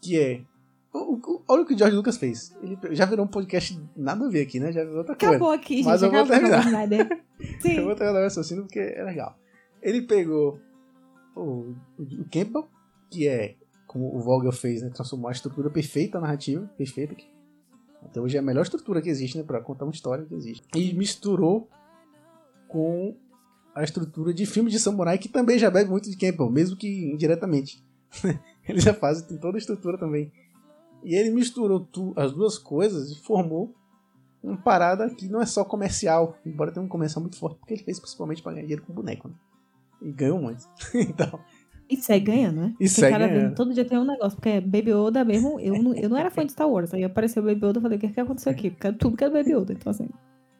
Que 0.01 0.19
é. 0.19 0.41
Olha 1.47 1.61
o 1.61 1.65
que 1.65 1.73
o 1.73 1.77
George 1.77 1.95
Lucas 1.95 2.17
fez. 2.17 2.55
Ele 2.61 2.77
já 2.91 3.05
virou 3.05 3.25
um 3.25 3.27
podcast 3.27 3.79
nada 3.95 4.25
a 4.25 4.29
ver 4.29 4.41
aqui, 4.41 4.59
né? 4.59 4.71
Já 4.71 4.83
virou 4.83 4.99
outra 4.99 5.15
coisa. 5.15 5.35
Acabou 5.35 5.51
aqui, 5.51 5.77
gente. 5.77 5.85
Mas 5.85 6.01
eu 6.01 6.11
vou 6.11 6.25
terminar. 6.25 6.63
Sim. 7.61 7.73
Eu 7.73 7.85
vou 7.85 7.95
terminar 7.95 8.19
o 8.19 8.23
raciocínio 8.23 8.63
porque 8.63 8.79
é 8.79 9.03
legal. 9.03 9.37
Ele 9.81 10.01
pegou 10.01 10.59
o, 11.35 11.75
o 11.99 12.25
Campbell, 12.31 12.67
que 13.11 13.27
é 13.27 13.55
como 13.85 14.15
o 14.15 14.19
Vogel 14.19 14.51
fez, 14.51 14.81
né? 14.81 14.89
Transformou 14.89 15.29
a 15.29 15.31
estrutura 15.31 15.69
perfeita, 15.69 16.17
a 16.17 16.21
narrativa, 16.21 16.67
perfeita. 16.77 17.13
Que 17.13 17.27
até 18.09 18.21
hoje 18.21 18.37
é 18.37 18.39
a 18.39 18.43
melhor 18.43 18.61
estrutura 18.61 19.01
que 19.01 19.09
existe, 19.09 19.37
né? 19.37 19.43
Pra 19.43 19.61
contar 19.61 19.85
uma 19.85 19.93
história 19.93 20.25
que 20.25 20.33
existe. 20.33 20.63
E 20.75 20.93
misturou 20.93 21.69
com 22.67 23.15
a 23.75 23.83
estrutura 23.83 24.33
de 24.33 24.45
filme 24.45 24.71
de 24.71 24.79
samurai, 24.79 25.17
que 25.17 25.29
também 25.29 25.59
já 25.59 25.69
bebe 25.69 25.89
muito 25.89 26.09
de 26.09 26.17
Campbell, 26.17 26.49
mesmo 26.49 26.75
que 26.75 27.11
indiretamente. 27.11 27.83
ele 28.67 28.79
já 28.79 28.93
faz, 28.93 29.21
tem 29.21 29.37
toda 29.37 29.57
a 29.57 29.59
estrutura 29.59 29.97
também. 29.97 30.31
E 31.03 31.15
ele 31.15 31.29
misturou 31.29 31.81
tu, 31.81 32.13
as 32.15 32.33
duas 32.33 32.57
coisas 32.57 33.11
e 33.11 33.21
formou 33.21 33.75
uma 34.41 34.57
parada 34.57 35.09
que 35.09 35.27
não 35.27 35.41
é 35.41 35.45
só 35.45 35.63
comercial, 35.63 36.37
embora 36.45 36.71
tenha 36.71 36.85
um 36.85 36.89
comercial 36.89 37.21
muito 37.21 37.37
forte, 37.37 37.59
porque 37.59 37.73
ele 37.73 37.83
fez 37.83 37.99
principalmente 37.99 38.41
pra 38.41 38.51
ganhar 38.51 38.63
dinheiro 38.63 38.83
com 38.83 38.93
boneco, 38.93 39.27
né? 39.27 39.35
E 40.01 40.11
ganhou 40.11 40.39
muito. 40.39 40.67
então, 40.93 41.39
E 41.89 41.95
segue 41.97 42.25
ganhando, 42.25 42.61
né? 42.61 42.67
E 42.67 42.71
Porque 42.73 42.87
segue 42.89 43.17
vez- 43.17 43.31
ganhando. 43.31 43.55
todo 43.55 43.73
dia 43.73 43.85
tem 43.85 43.97
um 43.97 44.05
negócio. 44.05 44.35
Porque 44.37 44.59
Baby 44.61 44.91
Yoda 44.91 45.23
mesmo, 45.23 45.59
eu 45.59 45.81
não, 45.81 45.93
eu 45.95 46.09
não 46.09 46.17
era 46.17 46.29
fã 46.29 46.45
de 46.45 46.51
Star 46.51 46.69
Wars. 46.69 46.93
Aí 46.93 47.03
apareceu 47.03 47.41
o 47.41 47.45
Baby 47.45 47.65
Yoda 47.65 47.79
e 47.79 47.81
falei, 47.81 47.97
o 47.97 48.01
que, 48.01 48.07
que 48.09 48.19
aconteceu 48.19 48.51
aqui? 48.51 48.69
Porque 48.69 48.91
tudo 48.93 49.15
que 49.15 49.23
era 49.23 49.31
Baby 49.33 49.53
Yoda. 49.53 49.73
Então, 49.73 49.89
assim. 49.91 50.09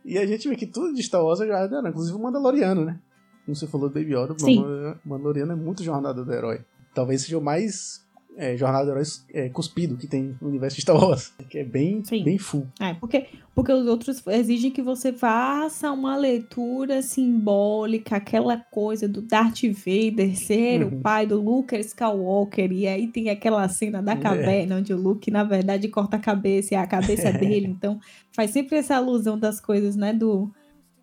e 0.06 0.18
a 0.18 0.26
gente 0.26 0.48
vê 0.48 0.56
que 0.56 0.66
tudo 0.66 0.94
de 0.94 1.04
Star 1.04 1.24
Wars 1.24 1.42
é 1.42 1.46
jornada 1.48 1.76
herói, 1.78 1.90
inclusive 1.90 2.18
o 2.18 2.22
Mandaloriano, 2.22 2.86
né? 2.86 3.00
Como 3.46 3.56
você 3.56 3.68
falou 3.68 3.90
do 3.90 3.94
Baby 3.94 4.14
Yoda, 4.16 4.34
o 4.34 4.40
Sim. 4.40 4.64
Mandaloriano 5.06 5.52
é 5.52 5.56
muito 5.56 5.84
jornada 5.84 6.24
do 6.24 6.34
herói. 6.34 6.62
Talvez 6.94 7.22
seja 7.22 7.38
o 7.38 7.42
mais 7.42 8.07
é, 8.38 8.56
jornada 8.56 8.86
do 8.86 8.92
herói 8.92 9.04
é, 9.34 9.50
cuspido 9.50 9.98
que 9.98 10.06
tem 10.08 10.36
no 10.40 10.48
universo 10.48 10.76
de 10.76 10.82
Star 10.84 10.96
Wars, 10.96 11.34
que 11.50 11.58
é 11.58 11.64
bem, 11.64 12.04
Sim. 12.06 12.24
bem 12.24 12.38
full. 12.38 12.68
É, 12.80 12.94
porque, 12.94 13.26
porque 13.56 13.74
os 13.74 13.88
outros 13.88 14.22
exigem 14.28 14.70
que 14.72 14.82
você 14.82 15.12
faça 15.12 15.92
uma 15.92 16.16
leitura 16.16 17.02
simbólica, 17.02 18.16
aquela 18.18 18.58
coisa 18.58 19.08
do 19.08 19.22
Darth 19.22 19.64
Vader 19.64 20.38
ser 20.38 20.84
Uhum. 20.84 21.00
o 21.00 21.02
pai 21.02 21.26
do 21.26 21.42
Luke 21.42 21.76
Skywalker, 21.78 22.72
e 22.72 22.88
aí 22.88 23.08
tem 23.08 23.30
aquela 23.30 23.68
cena 23.70 24.02
da 24.02 24.14
É. 24.14 24.18
caverna 24.18 24.78
onde 24.78 24.94
o 24.94 24.98
Luke, 24.98 25.30
na 25.32 25.44
verdade, 25.44 25.88
corta 25.88 26.18
a 26.18 26.20
cabeça 26.20 26.74
e 26.74 26.78
é 26.78 26.80
a 26.80 26.88
cabeça 26.88 27.32
dele. 27.34 27.68
Então, 27.68 28.00
faz 28.32 28.52
sempre 28.52 28.78
essa 28.78 28.96
alusão 28.96 29.38
das 29.38 29.60
coisas, 29.60 29.96
né? 29.96 30.14
Do. 30.14 30.52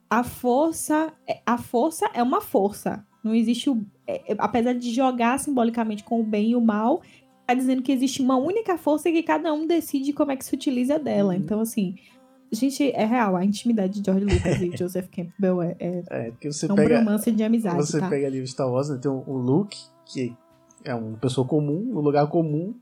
A 0.09 0.23
força. 0.23 1.13
é- 1.27 1.41
A 1.45 1.59
força 1.59 2.09
é 2.15 2.23
uma 2.23 2.41
força. 2.41 3.05
Não 3.23 3.35
existe 3.35 3.71
o. 3.71 3.85
é- 4.07 4.33
é- 4.33 4.37
apesar 4.39 4.75
de 4.75 4.93
jogar 4.95 5.39
simbolicamente 5.39 6.05
com 6.05 6.21
o 6.21 6.25
bem 6.25 6.51
e 6.51 6.57
o 6.57 6.61
mal, 6.61 7.01
tá 7.47 7.55
dizendo 7.55 7.83
que 7.83 7.93
existe 7.93 8.23
uma 8.23 8.37
única 8.37 8.77
força 8.79 9.09
e 9.09 9.13
que 9.13 9.23
cada 9.23 9.53
um 9.53 9.67
decide 9.67 10.13
como 10.13 10.33
é 10.33 10.37
que 10.37 10.45
se 10.45 10.55
utiliza 10.55 10.99
dela. 10.99 11.35
Uhum. 11.35 11.41
Então, 11.41 11.61
assim, 11.61 11.97
gente, 12.51 12.91
é 12.91 13.05
real. 13.05 13.37
A 13.37 13.45
intimidade 13.45 14.01
de 14.01 14.05
George 14.05 14.25
Lucas 14.25 14.61
e 14.61 14.71
Joseph 14.77 15.09
Campbell 15.11 15.63
é, 15.63 15.77
é, 15.79 16.03
É, 16.11 16.29
é 16.29 16.73
um 16.73 16.75
pega. 16.75 16.99
romance 16.99 17.31
de 17.31 17.43
amizade, 17.43 17.77
Você 17.77 18.01
tá? 18.01 18.09
pega 18.09 18.27
ali 18.27 18.41
o 18.41 18.47
Star 18.47 18.71
Wars, 18.71 18.89
né, 18.89 18.99
tem 19.01 19.11
o 19.11 19.23
o 19.27 19.37
Luke, 19.37 19.79
que 20.07 20.35
é 20.85 20.95
uma 20.95 21.17
pessoa 21.19 21.47
comum, 21.47 21.91
um 21.93 22.01
lugar 22.01 22.27
comum, 22.29 22.75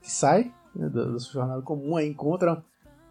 que 0.00 0.10
sai 0.10 0.52
né, 0.74 0.88
da, 0.88 1.04
da 1.04 1.18
sua 1.18 1.40
jornada 1.40 1.62
comum, 1.62 1.96
aí 1.96 2.08
encontra 2.08 2.62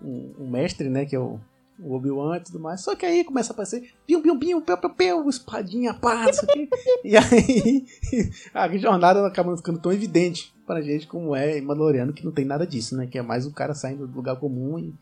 um, 0.01 0.33
um 0.39 0.49
mestre, 0.49 0.89
né, 0.89 1.05
que 1.05 1.15
é 1.15 1.19
o, 1.19 1.39
o 1.79 1.93
Obi-Wan 1.93 2.37
e 2.37 2.39
tudo 2.41 2.59
mais. 2.59 2.81
Só 2.81 2.95
que 2.95 3.05
aí 3.05 3.23
começa 3.23 3.51
a 3.51 3.53
aparecer 3.53 3.91
piu, 4.05 4.21
piu, 4.21 4.37
piu, 4.37 4.61
piu, 4.61 4.77
piu, 4.77 4.89
piu, 4.89 5.29
espadinha, 5.29 5.93
pá, 5.93 6.29
isso 6.29 6.43
aqui. 6.43 6.69
e 7.03 7.15
aí 7.15 7.85
a 8.53 8.77
jornada 8.77 9.25
acaba 9.25 9.55
ficando 9.55 9.79
tão 9.79 9.91
evidente 9.91 10.53
pra 10.67 10.81
gente 10.81 11.07
como 11.07 11.33
é 11.33 11.57
em 11.57 11.61
Mandaloriano, 11.61 12.13
que 12.13 12.25
não 12.25 12.31
tem 12.31 12.45
nada 12.45 12.67
disso, 12.67 12.95
né, 12.95 13.07
que 13.07 13.17
é 13.17 13.21
mais 13.21 13.47
o 13.47 13.53
cara 13.53 13.73
saindo 13.73 14.05
do 14.05 14.13
lugar 14.13 14.35
comum 14.35 14.77
e 14.77 14.93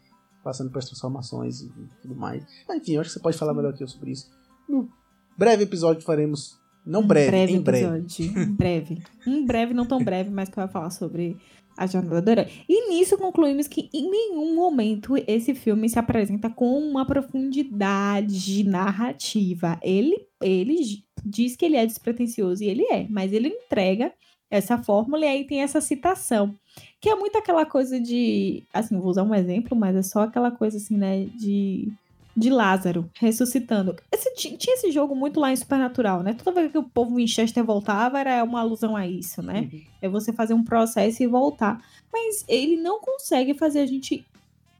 passando 0.43 0.70
pelas 0.70 0.86
transformações 0.86 1.61
e 1.61 1.72
tudo 2.03 2.16
mais. 2.16 2.45
Mas, 2.68 2.78
enfim, 2.78 2.93
eu 2.93 3.01
acho 3.01 3.09
que 3.09 3.13
você 3.16 3.20
pode 3.20 3.38
falar 3.38 3.53
melhor 3.53 3.74
que 3.74 3.84
eu 3.84 3.88
sobre 3.88 4.11
isso. 4.11 4.30
No 4.70 4.88
breve 5.36 5.63
episódio 5.63 6.03
faremos. 6.03 6.59
Não 6.86 7.05
breve, 7.05 7.51
em 7.51 7.59
breve. 7.59 8.05
Em 8.20 8.53
breve. 8.53 9.03
Em 9.26 9.43
breve, 9.43 9.74
não 9.74 9.88
tão 9.88 10.03
breve, 10.03 10.30
mas 10.30 10.49
que 10.49 10.55
vai 10.55 10.68
falar 10.68 10.91
sobre 10.91 11.36
a 11.76 11.88
jornada 11.88 12.22
do 12.22 12.30
herói. 12.30 12.47
E 12.70 12.89
nisso 12.89 13.18
concluímos 13.18 13.68
que 13.68 13.89
em 13.91 14.09
nenhum 14.09 14.55
momento 14.55 15.16
esse 15.28 15.55
filme 15.55 15.89
se 15.89 15.97
apresenta 15.97 16.47
com 16.47 16.78
uma 16.78 17.05
profundidade 17.05 18.63
narrativa. 18.63 19.80
Ele, 19.82 20.16
ele 20.41 20.76
diz 21.26 21.55
que 21.55 21.66
ele 21.66 21.76
é 21.76 21.86
despretensioso 21.88 22.63
e 22.63 22.68
ele 22.68 22.84
é, 22.84 23.07
mas 23.09 23.34
ele 23.34 23.47
entrega 23.47 24.13
essa 24.50 24.78
fórmula 24.78 25.26
e 25.26 25.30
aí 25.30 25.43
tem 25.46 25.62
essa 25.62 25.82
citação. 25.82 26.56
Que 27.02 27.10
é 27.10 27.16
muito 27.16 27.38
aquela 27.38 27.66
coisa 27.66 28.00
de. 28.00 28.64
Assim, 28.74 28.98
vou 29.00 29.10
usar 29.10 29.24
um 29.24 29.34
exemplo, 29.36 29.78
mas 29.78 29.96
é 29.96 30.02
só 30.04 30.22
aquela 30.22 30.52
coisa 30.52 30.78
assim, 30.78 30.98
né? 30.98 31.26
De 31.36 31.91
de 32.38 32.50
Lázaro 32.50 33.10
ressuscitando. 33.18 33.96
Esse, 34.12 34.34
ti- 34.36 34.58
tinha 34.58 34.74
esse 34.76 34.91
jogo 34.91 35.16
muito 35.16 35.39
lá 35.39 35.54
em 35.54 35.56
Supernatural, 35.56 36.22
né? 36.22 36.34
Toda 36.34 36.52
vez 36.60 36.70
que 36.70 36.78
o 36.78 36.84
povo 36.84 37.16
Winchester 37.16 37.64
voltava, 37.64 38.20
era 38.20 38.43
uma 38.43 38.60
alusão 38.60 38.93
a 38.93 39.08
isso, 39.08 39.41
né? 39.41 39.70
É 40.02 40.10
você 40.10 40.34
fazer 40.34 40.54
um 40.54 40.62
processo 40.62 41.24
e 41.24 41.28
voltar. 41.28 41.82
Mas 42.12 42.43
ele 42.50 42.76
não 42.76 43.00
consegue 43.00 43.54
fazer 43.54 43.80
a 43.80 43.86
gente 43.86 44.26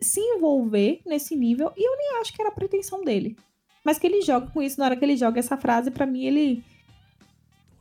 se 0.02 0.20
envolver 0.20 1.00
nesse 1.06 1.34
nível, 1.34 1.72
e 1.78 1.88
eu 1.90 1.98
nem 1.98 2.20
acho 2.20 2.34
que 2.34 2.42
era 2.42 2.50
a 2.50 2.54
pretensão 2.54 3.06
dele. 3.06 3.38
Mas 3.86 3.98
que 3.98 4.06
ele 4.06 4.22
joga 4.22 4.48
com 4.48 4.62
isso, 4.62 4.78
na 4.78 4.88
hora 4.88 4.98
que 4.98 5.06
ele 5.06 5.16
joga 5.16 5.40
essa 5.40 5.56
frase, 5.56 5.90
pra 5.92 6.06
mim 6.06 6.26
ele. 6.26 6.62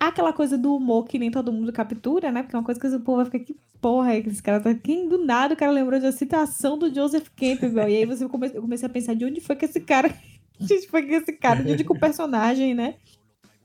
Aquela 0.08 0.32
coisa 0.32 0.56
do 0.56 0.74
humor 0.74 1.04
que 1.04 1.18
nem 1.18 1.30
todo 1.30 1.52
mundo 1.52 1.72
captura, 1.72 2.30
né? 2.30 2.42
Porque 2.42 2.56
é 2.56 2.58
uma 2.58 2.64
coisa 2.64 2.80
que 2.80 2.86
o 2.86 3.00
povo 3.00 3.16
vai 3.16 3.26
ficar, 3.26 3.38
que 3.40 3.56
porra 3.80 4.14
é 4.14 4.22
que 4.22 4.30
esse 4.30 4.42
cara 4.42 4.60
tá. 4.60 4.74
Quem 4.74 5.08
do 5.08 5.24
nada 5.24 5.54
o 5.54 5.56
cara 5.56 5.70
lembrou 5.70 6.00
de 6.00 6.06
uma 6.06 6.12
citação 6.12 6.78
do 6.78 6.92
Joseph 6.92 7.28
Campbell. 7.36 7.88
e 7.88 7.96
aí 7.96 8.06
você 8.06 8.26
come... 8.28 8.50
eu 8.54 8.62
comecei 8.62 8.86
a 8.86 8.90
pensar 8.90 9.14
de 9.14 9.24
onde 9.24 9.40
foi 9.40 9.56
que 9.56 9.66
esse 9.66 9.80
cara. 9.80 10.08
De 10.56 10.72
onde 10.72 10.86
foi 10.86 11.02
que 11.02 11.12
esse 11.12 11.32
cara, 11.32 11.64
de 11.64 11.72
onde 11.72 11.82
que 11.82 11.90
o 11.90 11.98
personagem, 11.98 12.74
né? 12.74 12.94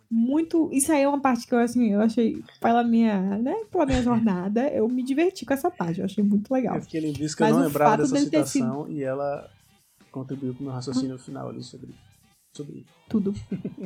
Muito. 0.10 0.72
Isso 0.74 0.92
aí 0.92 1.04
é 1.04 1.08
uma 1.08 1.22
parte 1.22 1.46
que 1.46 1.54
eu, 1.54 1.60
assim, 1.60 1.94
eu 1.94 2.02
achei, 2.02 2.44
pela 2.60 2.84
minha, 2.84 3.38
né? 3.38 3.54
Pela 3.72 3.86
minha 3.86 4.02
jornada, 4.02 4.68
eu 4.70 4.90
me 4.90 5.04
diverti 5.04 5.46
com 5.46 5.54
essa 5.54 5.70
parte. 5.70 6.00
Eu 6.00 6.06
achei 6.06 6.24
muito 6.24 6.52
legal. 6.52 6.78
Eu 6.78 6.82
fiquei 6.82 7.00
lembrando 7.00 7.36
que 7.36 7.44
eu 7.44 7.46
Mas 7.46 7.56
não 7.56 7.62
o 7.62 7.68
lembrava 7.68 7.98
dessa 7.98 8.18
citação 8.18 8.90
e 8.90 9.04
ela 9.04 9.48
contribuiu 10.12 10.56
com 10.56 10.62
o 10.62 10.64
meu 10.64 10.74
raciocínio 10.74 11.20
final 11.20 11.50
ali 11.50 11.62
sobre, 11.62 11.94
sobre 12.58 12.84
tudo. 13.08 13.36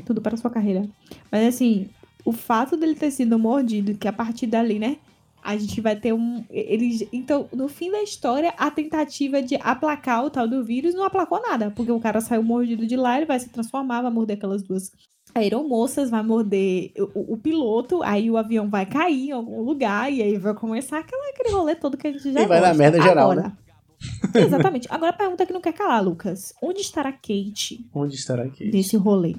tudo 0.05 0.21
para 0.21 0.37
sua 0.37 0.49
carreira. 0.49 0.87
Mas 1.29 1.53
assim, 1.53 1.89
o 2.25 2.31
fato 2.31 2.75
dele 2.77 2.95
ter 2.95 3.11
sido 3.11 3.37
mordido, 3.39 3.95
que 3.95 4.07
a 4.07 4.13
partir 4.13 4.47
dali, 4.47 4.79
né? 4.79 4.97
A 5.43 5.57
gente 5.57 5.81
vai 5.81 5.95
ter 5.95 6.13
um. 6.13 6.43
Eles, 6.49 7.05
então, 7.11 7.49
no 7.53 7.67
fim 7.67 7.91
da 7.91 8.01
história, 8.01 8.53
a 8.57 8.71
tentativa 8.71 9.41
de 9.41 9.55
aplacar 9.55 10.23
o 10.23 10.29
tal 10.29 10.47
do 10.47 10.63
vírus 10.63 10.95
não 10.95 11.03
aplacou 11.03 11.41
nada. 11.41 11.69
Porque 11.71 11.91
o 11.91 11.99
cara 11.99 12.21
saiu 12.21 12.41
mordido 12.41 12.87
de 12.87 12.95
lá, 12.95 13.17
ele 13.17 13.25
vai 13.25 13.37
se 13.39 13.49
transformar, 13.49 14.01
vai 14.03 14.11
morder 14.11 14.37
aquelas 14.37 14.63
duas 14.63 14.89
aeromoças, 15.35 16.09
vai 16.09 16.23
morder 16.23 16.93
o, 17.13 17.33
o- 17.33 17.37
piloto, 17.37 18.01
aí 18.03 18.29
o 18.31 18.37
avião 18.37 18.69
vai 18.69 18.85
cair 18.85 19.29
em 19.29 19.31
algum 19.31 19.61
lugar, 19.61 20.11
e 20.13 20.21
aí 20.21 20.37
vai 20.37 20.53
começar 20.53 20.99
aquela, 20.99 21.29
aquele 21.29 21.49
rolê 21.53 21.75
todo 21.75 21.97
que 21.97 22.07
a 22.07 22.11
gente 22.11 22.31
já 22.31 22.41
E 22.41 22.45
vai 22.45 22.59
gosta. 22.59 22.75
merda 22.75 23.01
geral, 23.01 23.31
Agora, 23.31 23.47
né? 23.49 23.57
Exatamente. 24.35 24.87
Agora 24.91 25.09
a 25.11 25.15
pergunta 25.17 25.45
que 25.45 25.53
não 25.53 25.61
quer 25.61 25.73
calar, 25.73 26.03
Lucas. 26.03 26.53
Onde 26.61 26.81
estará 26.81 27.11
Kate 27.11 27.85
onde 27.93 28.15
estará 28.15 28.43
aqui. 28.43 28.69
nesse 28.71 28.95
rolê? 28.95 29.35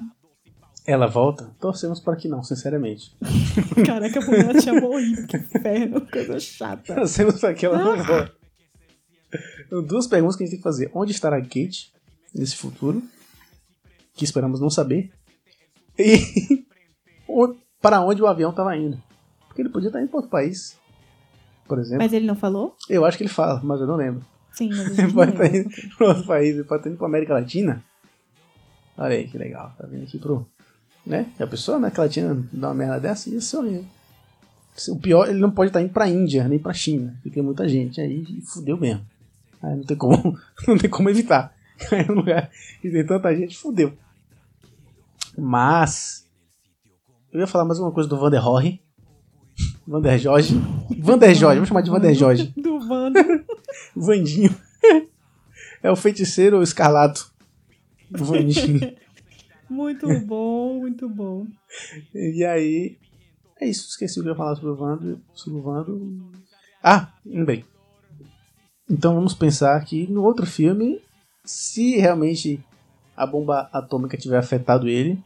Ela 0.87 1.07
volta? 1.07 1.49
Torcemos 1.59 1.99
para 1.99 2.15
que 2.15 2.27
não, 2.27 2.43
sinceramente. 2.43 3.15
Caraca, 3.85 4.19
a 4.19 4.25
mulher 4.25 4.61
tinha 4.61 4.79
morrido, 4.79 5.25
que 5.27 5.37
inferno, 5.37 6.01
coisa 6.07 6.39
chata. 6.39 6.93
Torcemos 6.93 7.39
para 7.39 7.53
que 7.55 7.65
ela 7.65 7.77
Ah. 7.79 7.83
não 7.83 8.03
volte. 8.03 8.31
Então, 9.65 9.83
duas 9.83 10.05
perguntas 10.07 10.35
que 10.35 10.43
a 10.43 10.45
gente 10.45 10.51
tem 10.53 10.59
que 10.59 10.63
fazer. 10.63 10.91
Onde 10.93 11.11
estará 11.11 11.41
Kate 11.41 11.91
nesse 12.33 12.55
futuro? 12.55 13.01
Que 14.13 14.23
esperamos 14.23 14.61
não 14.61 14.69
saber. 14.69 15.11
E 15.97 16.65
para 17.81 18.01
onde 18.01 18.21
o 18.21 18.27
avião 18.27 18.51
estava 18.51 18.77
indo. 18.77 19.01
Porque 19.47 19.61
ele 19.61 19.69
podia 19.69 19.87
estar 19.89 19.99
indo 20.01 20.09
para 20.09 20.17
outro 20.17 20.29
país, 20.31 20.77
por 21.67 21.79
exemplo. 21.79 22.03
Mas 22.03 22.13
ele 22.13 22.27
não 22.27 22.35
falou? 22.35 22.75
Eu 22.89 23.05
acho 23.05 23.17
que 23.17 23.23
ele 23.23 23.29
fala, 23.29 23.59
mas 23.63 23.81
eu 23.81 23.87
não 23.87 23.95
lembro. 23.95 24.23
Sim, 24.51 24.69
mas 24.69 24.99
a 24.99 25.03
Ele 25.03 25.13
pode 25.13 25.31
estar 25.31 25.47
indo 25.55 25.69
para 25.97 26.07
outro 26.07 26.25
país, 26.25 26.55
ele 26.55 26.63
pode 26.63 26.79
estar 26.81 26.89
indo 26.89 26.97
para 26.97 27.07
América 27.07 27.33
Latina. 27.33 27.83
Olha 28.97 29.15
aí 29.15 29.27
que 29.27 29.37
legal, 29.37 29.73
tá 29.77 29.85
vindo 29.87 30.03
aqui 30.03 30.17
pro. 30.17 30.47
Né? 31.05 31.27
A 31.39 31.45
pessoa 31.45 31.77
América 31.77 32.01
Latina 32.01 32.35
dá 32.51 32.69
uma 32.69 32.73
merda 32.73 32.99
dessa, 32.99 33.29
ia 33.29 33.39
ser 33.39 33.57
horrível. 33.57 33.85
O 34.89 34.99
pior, 34.99 35.29
ele 35.29 35.39
não 35.39 35.51
pode 35.51 35.69
estar 35.69 35.81
indo 35.81 35.93
pra 35.93 36.09
Índia, 36.09 36.47
nem 36.47 36.59
pra 36.59 36.73
China, 36.73 37.13
porque 37.15 37.29
tem 37.29 37.43
muita 37.43 37.67
gente. 37.69 38.01
Aí 38.01 38.41
fudeu 38.41 38.77
mesmo. 38.77 39.05
Aí 39.61 39.75
não 39.75 39.83
tem 39.83 39.95
como, 39.95 40.37
não 40.67 40.77
tem 40.77 40.89
como 40.89 41.09
evitar. 41.09 41.55
Aí 41.91 42.07
no 42.07 42.15
lugar 42.15 42.49
que 42.81 42.89
tem 42.89 43.05
tanta 43.05 43.35
gente, 43.35 43.57
fudeu. 43.57 43.93
Mas. 45.37 46.25
Eu 47.31 47.39
ia 47.39 47.47
falar 47.47 47.65
mais 47.65 47.79
uma 47.79 47.91
coisa 47.91 48.09
do 48.09 48.17
Vander 48.17 48.41
Rory. 48.41 48.81
Vander 49.87 50.17
Jorge. 50.17 50.55
Vander 50.99 51.35
Jorge, 51.35 51.55
vamos 51.55 51.69
chamar 51.69 51.81
de 51.81 51.89
Vander 51.89 52.13
Jorge. 52.13 52.53
Do 52.57 52.77
Wanda. 52.89 53.23
Vandinho. 53.95 54.55
É 55.83 55.91
o 55.91 55.95
feiticeiro 55.95 56.63
escarlato. 56.63 57.31
Vandinho. 58.09 58.95
Muito 59.69 60.07
bom, 60.25 60.79
muito 60.79 61.09
bom. 61.09 61.45
E 62.13 62.43
aí. 62.43 62.97
É 63.59 63.67
isso, 63.67 63.87
esqueci 63.89 64.19
o 64.19 64.23
que 64.23 64.29
eu 64.29 64.33
ia 64.33 64.37
falar 64.37 64.55
sobre 64.55 64.71
o 64.71 64.75
Vando. 64.75 65.21
Sobre 65.33 65.59
o 65.59 65.61
Vando. 65.61 66.31
Ah, 66.83 67.13
lembrei. 67.25 67.63
Então 68.89 69.15
vamos 69.15 69.33
pensar 69.33 69.83
que 69.85 70.05
no 70.07 70.23
outro 70.23 70.45
filme, 70.45 71.01
se 71.43 71.97
realmente 71.97 72.63
a 73.15 73.25
bomba 73.25 73.69
atômica 73.71 74.17
tiver 74.17 74.37
afetado 74.37 74.87
ele 74.87 75.17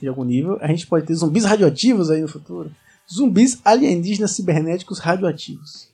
de 0.00 0.08
algum 0.08 0.24
nível, 0.24 0.58
a 0.60 0.68
gente 0.68 0.86
pode 0.86 1.06
ter 1.06 1.14
zumbis 1.14 1.44
radioativos 1.44 2.10
aí 2.10 2.20
no 2.20 2.28
futuro. 2.28 2.70
Zumbis 3.10 3.60
alienígenas 3.64 4.32
cibernéticos 4.32 4.98
radioativos. 4.98 5.88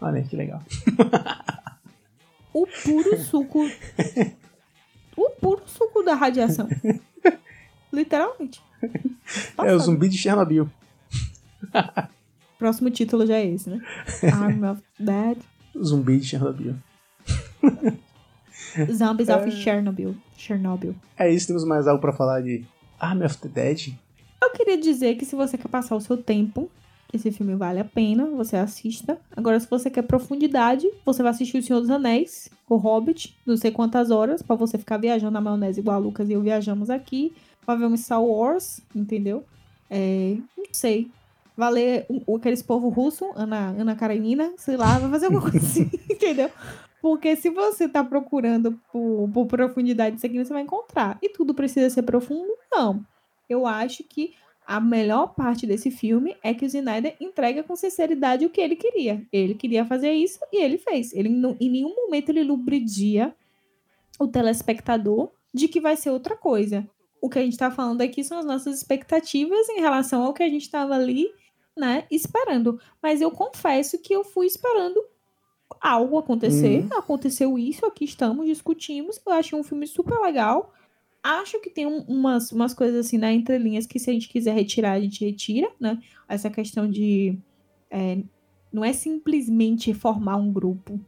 Olha 0.00 0.22
que 0.22 0.36
legal. 0.36 0.62
O 2.52 2.66
puro 2.66 3.18
suco. 3.18 3.60
o 5.16 5.30
puro 5.30 5.62
suco 5.66 6.02
da 6.02 6.14
radiação. 6.14 6.68
Literalmente. 7.92 8.60
É 9.64 9.72
o 9.72 9.78
zumbi 9.78 10.08
de 10.08 10.18
Chernobyl. 10.18 10.68
Próximo 12.58 12.90
título 12.90 13.24
já 13.24 13.36
é 13.36 13.46
esse, 13.46 13.70
né? 13.70 13.80
Arm 14.32 14.64
of 14.64 14.82
Dead. 14.98 15.38
Zumbi 15.80 16.18
de 16.18 16.26
Chernobyl. 16.26 16.74
Zombies 18.92 19.28
of 19.28 19.50
Chernobyl. 19.52 20.16
Chernobyl. 20.36 20.94
É 21.16 21.32
isso, 21.32 21.46
temos 21.46 21.64
mais 21.64 21.86
algo 21.86 22.00
pra 22.00 22.12
falar 22.12 22.40
de 22.42 22.64
Army 22.98 23.24
of 23.24 23.38
the 23.38 23.48
Dead. 23.48 23.94
Eu 24.42 24.50
queria 24.50 24.76
dizer 24.76 25.14
que 25.14 25.24
se 25.24 25.36
você 25.36 25.56
quer 25.56 25.68
passar 25.68 25.94
o 25.94 26.00
seu 26.00 26.16
tempo, 26.16 26.68
esse 27.12 27.30
filme 27.30 27.54
vale 27.54 27.78
a 27.78 27.84
pena, 27.84 28.26
você 28.26 28.56
assista. 28.56 29.18
Agora, 29.36 29.60
se 29.60 29.68
você 29.68 29.90
quer 29.90 30.02
profundidade, 30.02 30.88
você 31.04 31.22
vai 31.22 31.30
assistir 31.30 31.58
O 31.58 31.62
Senhor 31.62 31.80
dos 31.80 31.90
Anéis, 31.90 32.48
O 32.68 32.76
Hobbit, 32.76 33.36
não 33.46 33.56
sei 33.56 33.70
quantas 33.70 34.10
horas, 34.10 34.42
pra 34.42 34.56
você 34.56 34.78
ficar 34.78 34.96
viajando 34.96 35.32
na 35.32 35.40
maionese 35.40 35.80
igual 35.80 35.96
a 35.96 36.00
Lucas 36.00 36.28
e 36.28 36.32
eu 36.32 36.40
viajamos 36.40 36.90
aqui, 36.90 37.32
pra 37.64 37.74
ver 37.74 37.86
um 37.86 37.96
Star 37.96 38.22
Wars, 38.24 38.80
entendeu? 38.94 39.44
É, 39.90 40.36
não 40.56 40.64
sei. 40.72 41.10
Vai 41.56 41.70
ler 41.72 42.06
o- 42.08 42.22
o- 42.32 42.36
aqueles 42.36 42.62
povo 42.62 42.88
russo, 42.88 43.30
Ana, 43.34 43.68
Ana 43.78 43.94
Karenina, 43.94 44.52
sei 44.56 44.76
lá, 44.76 44.98
vai 44.98 45.10
fazer 45.10 45.26
alguma 45.26 45.42
coisa 45.50 45.58
assim, 45.66 45.90
entendeu? 46.10 46.50
Porque 47.00 47.34
se 47.36 47.50
você 47.50 47.88
tá 47.88 48.02
procurando 48.02 48.78
por, 48.92 49.28
por 49.32 49.46
profundidade 49.46 50.16
isso 50.16 50.24
aqui, 50.26 50.38
você 50.42 50.52
vai 50.52 50.62
encontrar. 50.62 51.18
E 51.20 51.28
tudo 51.28 51.52
precisa 51.52 51.90
ser 51.90 52.02
profundo? 52.02 52.50
Não. 52.70 53.04
Eu 53.48 53.66
acho 53.66 54.04
que 54.04 54.34
a 54.64 54.80
melhor 54.80 55.34
parte 55.34 55.66
desse 55.66 55.90
filme 55.90 56.36
é 56.42 56.54
que 56.54 56.64
o 56.64 56.66
Snyder 56.66 57.16
entrega 57.20 57.62
com 57.64 57.74
sinceridade 57.74 58.46
o 58.46 58.50
que 58.50 58.60
ele 58.60 58.76
queria. 58.76 59.26
Ele 59.32 59.54
queria 59.54 59.84
fazer 59.84 60.12
isso 60.12 60.38
e 60.52 60.62
ele 60.62 60.78
fez. 60.78 61.12
Ele 61.12 61.28
não- 61.28 61.56
em 61.60 61.68
nenhum 61.68 61.94
momento 61.94 62.28
ele 62.30 62.44
lubridia 62.44 63.34
o 64.18 64.28
telespectador 64.28 65.30
de 65.52 65.66
que 65.68 65.80
vai 65.80 65.96
ser 65.96 66.10
outra 66.10 66.36
coisa. 66.36 66.86
O 67.22 67.30
que 67.30 67.38
a 67.38 67.42
gente 67.42 67.56
tá 67.56 67.70
falando 67.70 68.02
aqui 68.02 68.22
são 68.24 68.38
as 68.38 68.44
nossas 68.44 68.76
expectativas 68.76 69.66
em 69.70 69.80
relação 69.80 70.22
ao 70.24 70.34
que 70.34 70.42
a 70.42 70.48
gente 70.48 70.68
tava 70.70 70.94
ali, 70.94 71.28
né, 71.74 72.04
esperando. 72.10 72.78
Mas 73.02 73.20
eu 73.22 73.30
confesso 73.30 73.98
que 74.02 74.12
eu 74.12 74.24
fui 74.24 74.44
esperando 74.46 75.02
algo 75.80 76.18
acontecer. 76.18 76.84
Aconteceu 76.98 77.58
isso, 77.58 77.86
aqui 77.86 78.04
estamos, 78.04 78.44
discutimos. 78.46 79.20
Eu 79.24 79.32
achei 79.32 79.58
um 79.58 79.62
filme 79.62 79.86
super 79.86 80.18
legal. 80.18 80.74
Acho 81.22 81.60
que 81.60 81.70
tem 81.70 81.86
um- 81.86 82.02
umas, 82.08 82.50
umas 82.50 82.74
coisas 82.74 83.06
assim 83.06 83.16
na 83.16 83.32
entrelinhas 83.32 83.86
que 83.86 83.98
se 84.00 84.10
a 84.10 84.12
gente 84.12 84.28
quiser 84.28 84.54
retirar, 84.54 84.92
a 84.92 85.00
gente 85.00 85.24
retira, 85.24 85.70
né? 85.80 85.98
Essa 86.28 86.50
questão 86.50 86.90
de. 86.90 87.38
é, 87.90 88.18
não 88.72 88.84
é 88.84 88.92
simplesmente 88.92 89.94
formar 89.94 90.36
um 90.36 90.52
grupo. 90.52 90.98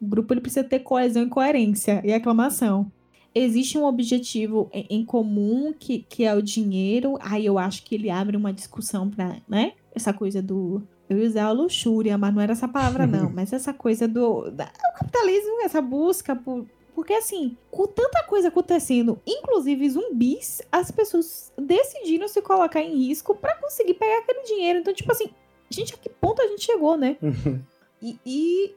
O 0.00 0.06
grupo 0.06 0.32
ele 0.34 0.40
precisa 0.40 0.62
ter 0.62 0.80
coesão 0.80 1.22
e 1.24 1.28
coerência 1.28 2.00
e 2.04 2.12
aclamação. 2.12 2.92
Existe 3.34 3.76
um 3.76 3.84
objetivo 3.84 4.70
em, 4.72 5.04
comum 5.04 5.72
que, 5.76 6.06
que 6.08 6.24
é 6.24 6.32
o 6.34 6.40
dinheiro. 6.42 7.16
Aí 7.20 7.44
eu 7.44 7.58
acho 7.58 7.82
que 7.84 7.94
ele 7.96 8.08
abre 8.08 8.36
uma 8.36 8.52
discussão 8.52 9.10
para, 9.10 9.38
né? 9.48 9.72
Essa 9.94 10.12
coisa 10.12 10.40
do. 10.40 10.82
Eu 11.08 11.18
ia 11.18 11.26
usar 11.26 11.44
a 11.46 11.52
luxúria, 11.52 12.16
mas 12.16 12.32
não 12.32 12.40
era 12.40 12.52
essa 12.52 12.68
palavra, 12.68 13.06
não. 13.06 13.28
mas 13.34 13.52
essa 13.52 13.74
coisa 13.74 14.06
do. 14.06 14.50
da- 14.50 14.70
o 14.94 14.98
capitalismo, 14.98 15.60
essa 15.64 15.82
busca 15.82 16.36
por. 16.36 16.64
Porque, 16.94 17.12
assim, 17.12 17.56
com 17.72 17.88
tanta 17.88 18.22
coisa 18.22 18.48
acontecendo, 18.48 19.20
inclusive 19.26 19.90
zumbis, 19.90 20.62
as 20.70 20.92
pessoas 20.92 21.52
decidiram 21.58 22.28
se 22.28 22.40
colocar 22.40 22.80
em 22.80 23.08
risco 23.08 23.34
pra 23.34 23.56
conseguir 23.56 23.94
pegar 23.94 24.18
aquele 24.18 24.44
dinheiro. 24.44 24.78
Então, 24.78 24.94
tipo 24.94 25.10
assim, 25.10 25.28
gente, 25.68 25.92
a 25.92 25.96
que 25.96 26.08
ponto 26.08 26.40
a 26.40 26.46
gente 26.46 26.64
chegou, 26.64 26.96
né? 26.96 27.16
E, 28.02 28.18
e 28.26 28.74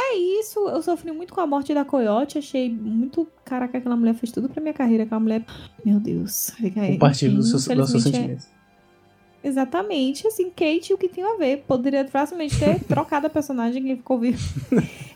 é 0.00 0.16
isso. 0.16 0.58
Eu 0.68 0.82
sofri 0.82 1.12
muito 1.12 1.32
com 1.34 1.40
a 1.40 1.46
morte 1.46 1.72
da 1.74 1.84
Coyote. 1.84 2.38
Achei 2.38 2.70
muito. 2.70 3.26
Caraca, 3.44 3.78
aquela 3.78 3.96
mulher 3.96 4.14
fez 4.14 4.32
tudo 4.32 4.48
pra 4.48 4.60
minha 4.60 4.74
carreira. 4.74 5.04
Aquela 5.04 5.20
mulher. 5.20 5.44
Meu 5.84 5.98
Deus. 6.00 6.52
Compartilho 6.92 7.36
dos 7.36 7.50
seus, 7.50 7.64
dos 7.66 7.90
seus 7.90 8.06
infelizmente, 8.06 8.08
é- 8.08 8.12
sentimentos. 8.20 8.60
Exatamente, 9.42 10.26
assim, 10.26 10.50
Kate, 10.50 10.92
o 10.92 10.98
que 10.98 11.08
tem 11.08 11.24
a 11.24 11.36
ver? 11.36 11.64
Poderia 11.66 12.06
facilmente 12.06 12.58
ter 12.58 12.78
trocado 12.84 13.26
a 13.26 13.30
personagem 13.30 13.82
que 13.82 13.96
ficou 13.96 14.18
vivo. 14.18 14.38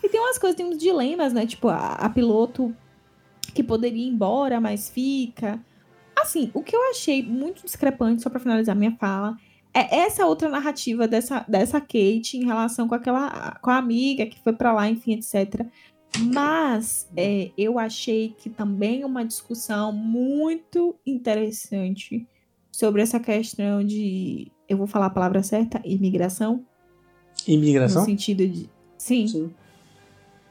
e 0.03 0.09
tem 0.09 0.19
umas 0.19 0.39
coisas, 0.39 0.55
tem 0.57 0.65
uns 0.65 0.79
dilemas, 0.79 1.31
né? 1.31 1.45
Tipo, 1.45 1.67
a, 1.67 1.89
a 1.93 2.09
piloto 2.09 2.75
que 3.53 3.61
poderia 3.63 4.03
ir 4.03 4.07
embora, 4.07 4.59
mas 4.59 4.89
fica. 4.89 5.59
Assim, 6.19 6.49
o 6.55 6.63
que 6.63 6.75
eu 6.75 6.89
achei 6.89 7.21
muito 7.21 7.63
discrepante, 7.63 8.23
só 8.23 8.29
pra 8.29 8.39
finalizar 8.39 8.75
minha 8.75 8.95
fala, 8.97 9.37
é 9.75 10.03
essa 10.05 10.25
outra 10.25 10.47
narrativa 10.47 11.05
dessa, 11.05 11.43
dessa 11.47 11.81
Kate 11.81 12.37
em 12.37 12.45
relação 12.45 12.87
com 12.87 12.95
aquela 12.95 13.57
com 13.61 13.69
a 13.69 13.77
amiga 13.77 14.25
que 14.25 14.39
foi 14.39 14.53
pra 14.53 14.71
lá, 14.71 14.89
enfim, 14.89 15.15
etc. 15.15 15.65
Mas 16.33 17.09
é, 17.17 17.51
eu 17.57 17.77
achei 17.77 18.33
que 18.37 18.49
também 18.49 19.01
é 19.01 19.05
uma 19.05 19.25
discussão 19.25 19.91
muito 19.91 20.95
interessante 21.05 22.25
sobre 22.71 23.01
essa 23.01 23.19
questão 23.19 23.83
de. 23.83 24.49
Eu 24.67 24.77
vou 24.77 24.87
falar 24.87 25.07
a 25.07 25.09
palavra 25.09 25.43
certa? 25.43 25.81
Imigração? 25.83 26.65
Imigração? 27.45 28.01
No 28.01 28.05
sentido 28.05 28.47
de. 28.47 28.69
Sim, 28.97 29.27
Sim. 29.27 29.53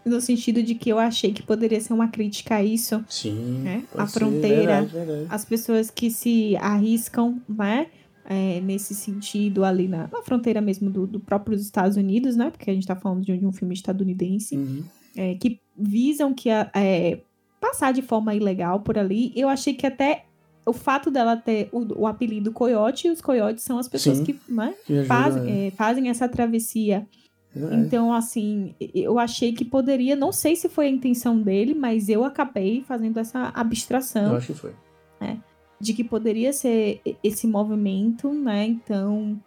no 0.05 0.21
sentido 0.21 0.63
de 0.63 0.75
que 0.75 0.91
eu 0.91 0.99
achei 0.99 1.33
que 1.33 1.43
poderia 1.43 1.81
ser 1.81 1.95
uma 1.95 2.09
crítica 2.09 2.57
a 2.57 2.63
isso. 2.63 3.03
Sim. 3.09 3.63
né? 3.63 3.85
A 3.97 4.07
fronteira, 4.07 4.83
verdade, 4.83 4.87
verdade. 4.93 5.27
as 5.31 5.45
pessoas 5.47 5.91
que 5.91 6.11
se 6.11 6.57
arriscam, 6.57 7.41
né? 7.49 7.87
É, 8.25 8.61
nesse 8.61 8.95
sentido 8.95 9.65
ali 9.65 9.87
na, 9.89 10.09
na 10.13 10.23
fronteira 10.23 10.61
mesmo 10.61 10.91
do, 10.91 11.07
do 11.07 11.21
próprios 11.21 11.63
Estados 11.63 11.97
Unidos, 11.97 12.37
né? 12.37 12.51
Porque 12.51 12.71
a 12.71 12.75
gente 12.75 12.87
tá 12.87 12.97
falando 12.97 13.23
de, 13.25 13.37
de 13.37 13.47
um 13.47 13.53
filme 13.53 13.75
estadunidense, 13.75 14.57
Uhum. 14.57 14.83
é, 15.17 15.35
que 15.35 15.61
visam 15.77 16.33
que 16.33 16.49
a- 16.51 16.71
é, 16.75 17.21
passar 17.61 17.93
de 17.93 18.03
forma 18.03 18.35
ilegal 18.35 18.81
por 18.81 18.99
ali. 18.99 19.33
Eu 19.37 19.49
achei 19.49 19.75
que 19.75 19.87
até 19.87 20.25
o 20.67 20.73
fato 20.73 21.11
dela 21.11 21.37
ter 21.37 21.69
o, 21.73 22.03
o 22.03 22.07
apelido 22.07 22.51
Coyote, 22.53 23.09
os 23.11 23.21
coiotes 23.21 23.63
são 23.65 23.79
as 23.79 23.87
pessoas 23.89 24.19
Sim. 24.19 24.25
que 24.25 24.41
né, 24.49 24.75
Que 24.87 25.05
fazem, 25.05 25.51
é. 25.51 25.67
é, 25.67 25.71
fazem 25.71 26.09
essa 26.09 26.29
travessia. 26.29 27.07
Então, 27.71 28.13
assim, 28.13 28.75
eu 28.93 29.17
achei 29.17 29.53
que 29.53 29.65
poderia, 29.65 30.17
não 30.17 30.33
sei 30.33 30.57
se 30.57 30.69
foi 30.69 30.87
a 30.87 30.91
intenção 30.91 31.41
dele, 31.41 31.73
mas 31.73 32.09
eu 32.09 32.25
acabei 32.25 32.83
fazendo 32.83 33.19
essa 33.21 33.39
Eu 33.39 33.51
abstração 33.55 34.35
acho 34.35 34.49
que 34.53 34.59
foi. 34.59 34.73
De 35.81 35.93
que 35.93 36.05
poderia 36.05 36.53
ser 36.53 37.01
esse 37.23 37.47
movimento, 37.47 38.33
né? 38.33 38.67
Então, 38.67 39.41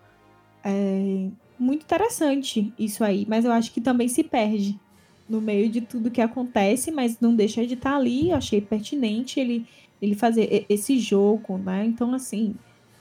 é 0.64 1.28
muito 1.60 1.84
interessante 1.84 2.74
isso 2.78 3.04
aí, 3.04 3.26
mas 3.28 3.46
eu 3.46 3.52
acho 3.52 3.72
que 3.72 3.82
também 3.82 4.08
se 4.08 4.24
perde 4.24 4.80
no 5.28 5.42
meio 5.42 5.70
de 5.70 5.82
tudo 5.82 6.12
que 6.12 6.22
acontece, 6.22 6.92
mas 6.92 7.20
não 7.20 7.36
deixa 7.36 7.66
de 7.66 7.74
estar 7.74 7.96
ali. 7.96 8.30
Eu 8.30 8.38
achei 8.38 8.62
pertinente 8.62 9.40
ele, 9.40 9.66
ele 10.02 10.16
fazer 10.16 10.66
esse 10.70 11.00
jogo, 11.00 11.58
né? 11.58 11.86
Então, 11.86 12.14
assim, 12.14 12.56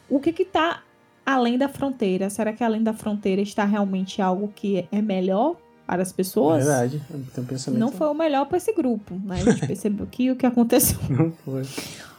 o 0.08 0.18
que 0.18 0.32
que 0.32 0.44
tá 0.44 0.82
além 1.24 1.58
da 1.58 1.68
fronteira? 1.68 2.30
Será 2.30 2.52
que 2.52 2.64
além 2.64 2.82
da 2.82 2.92
fronteira 2.92 3.40
está 3.40 3.64
realmente 3.64 4.20
algo 4.20 4.52
que 4.54 4.86
é 4.90 5.02
melhor 5.02 5.56
para 5.86 6.02
as 6.02 6.12
pessoas? 6.12 6.64
Verdade. 6.64 7.02
Tem 7.34 7.44
um 7.44 7.46
pensamento. 7.46 7.80
Não 7.80 7.92
foi 7.92 8.08
o 8.08 8.14
melhor 8.14 8.46
para 8.46 8.56
esse 8.56 8.72
grupo, 8.72 9.14
né? 9.24 9.42
A 9.42 9.52
gente 9.52 9.66
percebeu 9.66 10.06
que 10.06 10.30
o 10.30 10.36
que 10.36 10.46
aconteceu. 10.46 10.98
Não 11.08 11.30
foi. 11.44 11.62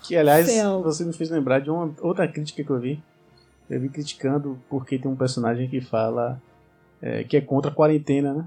Que, 0.07 0.15
aliás, 0.15 0.47
Céu. 0.47 0.81
você 0.81 1.03
me 1.03 1.13
fez 1.13 1.29
lembrar 1.29 1.59
de 1.59 1.69
uma 1.69 1.93
outra 2.01 2.27
crítica 2.27 2.63
que 2.63 2.69
eu 2.69 2.79
vi. 2.79 3.01
Eu 3.69 3.79
vi 3.81 3.89
criticando 3.89 4.57
porque 4.69 4.97
tem 4.97 5.11
um 5.11 5.15
personagem 5.15 5.67
que 5.67 5.81
fala 5.81 6.41
é, 7.01 7.23
que 7.23 7.35
é 7.37 7.41
contra 7.41 7.69
a 7.69 7.73
quarentena, 7.73 8.33
né? 8.33 8.45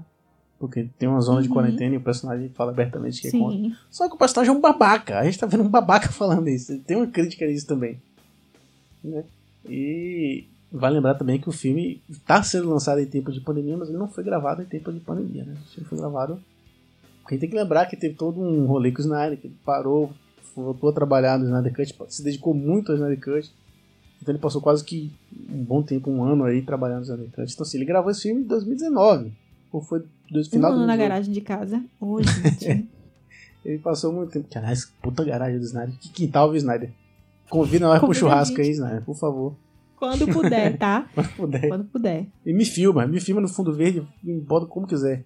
Porque 0.59 0.87
tem 0.97 1.07
uma 1.09 1.21
zona 1.21 1.41
de 1.41 1.47
Uhum. 1.47 1.53
quarentena 1.55 1.93
e 1.95 1.97
o 1.97 2.01
personagem 2.01 2.49
fala 2.49 2.71
abertamente 2.71 3.21
que 3.21 3.27
é 3.27 3.31
contra. 3.31 3.57
Sim. 3.57 3.75
Só 3.89 4.07
que 4.07 4.15
o 4.15 4.17
personagem 4.17 4.53
é 4.53 4.57
um 4.57 4.61
babaca. 4.61 5.19
A 5.19 5.23
gente 5.23 5.39
tá 5.39 5.45
vendo 5.47 5.63
um 5.63 5.69
babaca 5.69 6.09
falando 6.13 6.47
isso. 6.49 6.77
Tem 6.79 6.97
uma 6.97 7.07
crítica 7.07 7.45
nisso 7.45 7.67
também. 7.67 8.01
Né? 9.03 9.23
E 9.67 10.45
vale 10.71 10.95
lembrar 10.95 11.15
também 11.15 11.39
que 11.39 11.49
o 11.49 11.51
filme 11.51 12.01
tá 12.25 12.41
sendo 12.43 12.69
lançado 12.69 12.99
em 12.99 13.05
tempo 13.05 13.31
de 13.31 13.41
pandemia, 13.41 13.77
mas 13.77 13.89
ele 13.89 13.97
não 13.97 14.07
foi 14.07 14.23
gravado 14.23 14.61
em 14.61 14.65
tempo 14.65 14.91
de 14.91 14.99
pandemia, 14.99 15.43
né? 15.43 15.55
O 15.59 15.69
filme 15.71 15.87
foi 15.89 15.97
gravado. 15.97 16.39
Porque 17.21 17.37
tem 17.37 17.49
que 17.49 17.55
lembrar 17.55 17.85
que 17.87 17.95
teve 17.95 18.15
todo 18.15 18.39
um 18.41 18.65
rolê 18.65 18.91
com 18.91 18.99
o 18.99 19.01
Snyder, 19.01 19.39
que 19.39 19.47
ele 19.47 19.55
parou 19.65 20.11
voltou 20.55 20.89
a 20.89 20.93
trabalhar 20.93 21.37
no 21.37 21.45
Snyder 21.45 21.73
Cut, 21.73 21.95
se 22.13 22.23
dedicou 22.23 22.53
muito 22.53 22.91
ao 22.91 22.97
Snyder 22.97 23.19
Cut. 23.19 23.51
Então 24.21 24.33
ele 24.33 24.41
passou 24.41 24.61
quase 24.61 24.83
que 24.83 25.11
um 25.49 25.63
bom 25.63 25.81
tempo, 25.81 26.11
um 26.11 26.23
ano 26.23 26.43
aí 26.43 26.61
trabalhando 26.61 26.99
no 26.99 27.03
Snyder 27.03 27.31
Cut. 27.31 27.53
Então 27.53 27.65
assim, 27.65 27.77
ele 27.77 27.85
gravou 27.85 28.11
esse 28.11 28.23
filme 28.23 28.41
em 28.41 28.45
2019. 28.45 29.31
Ou 29.71 29.81
foi 29.81 30.03
do 30.29 30.43
final 30.45 30.71
um 30.71 30.75
ano 30.75 30.85
na 30.85 30.97
garagem 30.97 31.33
de 31.33 31.41
casa. 31.41 31.81
Gente. 32.59 32.87
Ele 33.63 33.77
passou 33.77 34.11
muito 34.11 34.31
tempo. 34.31 34.47
Caralho, 34.49 34.77
puta 35.01 35.23
garagem 35.23 35.59
do 35.59 35.65
Snyder. 35.65 35.95
Que 35.99 36.09
quintal, 36.09 36.49
viu, 36.49 36.57
Snyder? 36.57 36.89
Convida 37.49 37.87
nós 37.87 37.99
pro 37.99 38.13
churrasco 38.13 38.59
aí, 38.59 38.71
Snyder, 38.71 39.03
por 39.03 39.15
favor. 39.15 39.55
Quando 39.97 40.27
puder, 40.27 40.75
tá? 40.79 41.07
Quando 41.13 41.29
puder. 41.35 41.67
Quando 41.67 41.83
puder. 41.85 42.25
E 42.45 42.53
me 42.53 42.65
filma, 42.65 43.05
me 43.05 43.19
filma 43.19 43.39
no 43.39 43.47
fundo 43.47 43.71
verde, 43.71 44.07
me 44.23 44.39
bota 44.41 44.65
como 44.65 44.87
quiser. 44.87 45.23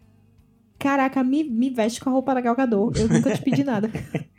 Caraca, 0.77 1.23
me, 1.23 1.43
me 1.45 1.69
veste 1.69 2.01
com 2.01 2.09
a 2.09 2.13
roupa 2.13 2.33
da 2.33 2.41
Gal 2.41 2.55
Gadot. 2.55 2.99
Eu 2.99 3.07
nunca 3.07 3.33
te 3.33 3.41
pedi 3.41 3.63
nada. 3.63 3.89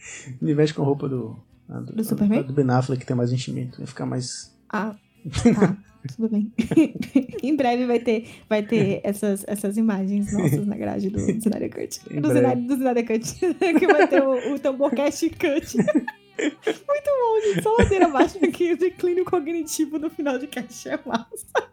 Me 0.40 0.54
veste 0.54 0.74
com 0.74 0.82
a 0.82 0.84
roupa 0.84 1.08
do. 1.08 1.36
a 1.68 1.80
Do 1.80 2.04
Superman? 2.04 2.40
a 2.40 2.42
Do 2.42 2.52
Ben 2.52 2.70
Affleck, 2.70 3.00
que 3.00 3.06
tem 3.06 3.16
mais 3.16 3.32
enchimento. 3.32 3.78
Vai 3.78 3.86
ficar 3.86 4.06
mais. 4.06 4.54
Ah, 4.68 4.94
tá. 5.54 5.76
Tudo 6.14 6.28
bem. 6.28 6.52
em 7.42 7.56
breve 7.56 7.86
vai 7.86 7.98
ter, 7.98 8.28
vai 8.48 8.62
ter 8.62 9.00
essas, 9.02 9.44
essas 9.46 9.76
imagens 9.76 10.32
nossas 10.32 10.64
na 10.64 10.76
grade 10.76 11.10
do 11.10 11.18
Snyder 11.18 11.70
Cut. 11.70 12.20
Do. 12.20 12.28
Snyder, 12.28 13.02
do 13.02 13.06
Cut. 13.06 13.78
que 13.78 13.86
vai 13.86 14.06
ter 14.06 14.22
o, 14.22 14.54
o 14.54 14.58
Tamborcast 14.58 15.28
Cut. 15.30 15.76
Muito 15.76 17.10
bom, 17.10 17.40
gente. 17.44 17.62
Só 17.62 17.76
ladeira 17.76 18.06
abaixo 18.06 18.38
aqui. 18.44 18.72
O 18.72 18.78
declínio 18.78 19.24
cognitivo 19.24 19.98
no 19.98 20.08
final 20.08 20.38
de 20.38 20.46
caixa 20.46 20.90
é 20.90 21.00
massa. 21.04 21.68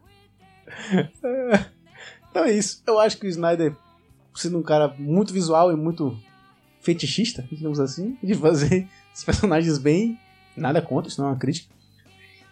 Então 2.29 2.43
é 2.43 2.51
isso. 2.51 2.81
Eu 2.85 2.99
acho 2.99 3.17
que 3.17 3.27
o 3.27 3.29
Snyder, 3.29 3.75
sendo 4.33 4.57
um 4.57 4.63
cara 4.63 4.93
muito 4.97 5.31
visual 5.31 5.71
e 5.71 5.75
muito 5.75 6.17
fetichista, 6.85 7.43
digamos 7.51 7.79
assim, 7.79 8.15
de 8.23 8.35
fazer 8.35 8.87
os 9.13 9.23
personagens 9.23 9.77
bem. 9.77 10.17
Nada 10.55 10.81
contra, 10.81 11.09
isso 11.09 11.19
não 11.19 11.27
é 11.29 11.31
uma 11.33 11.37
crítica. 11.37 11.73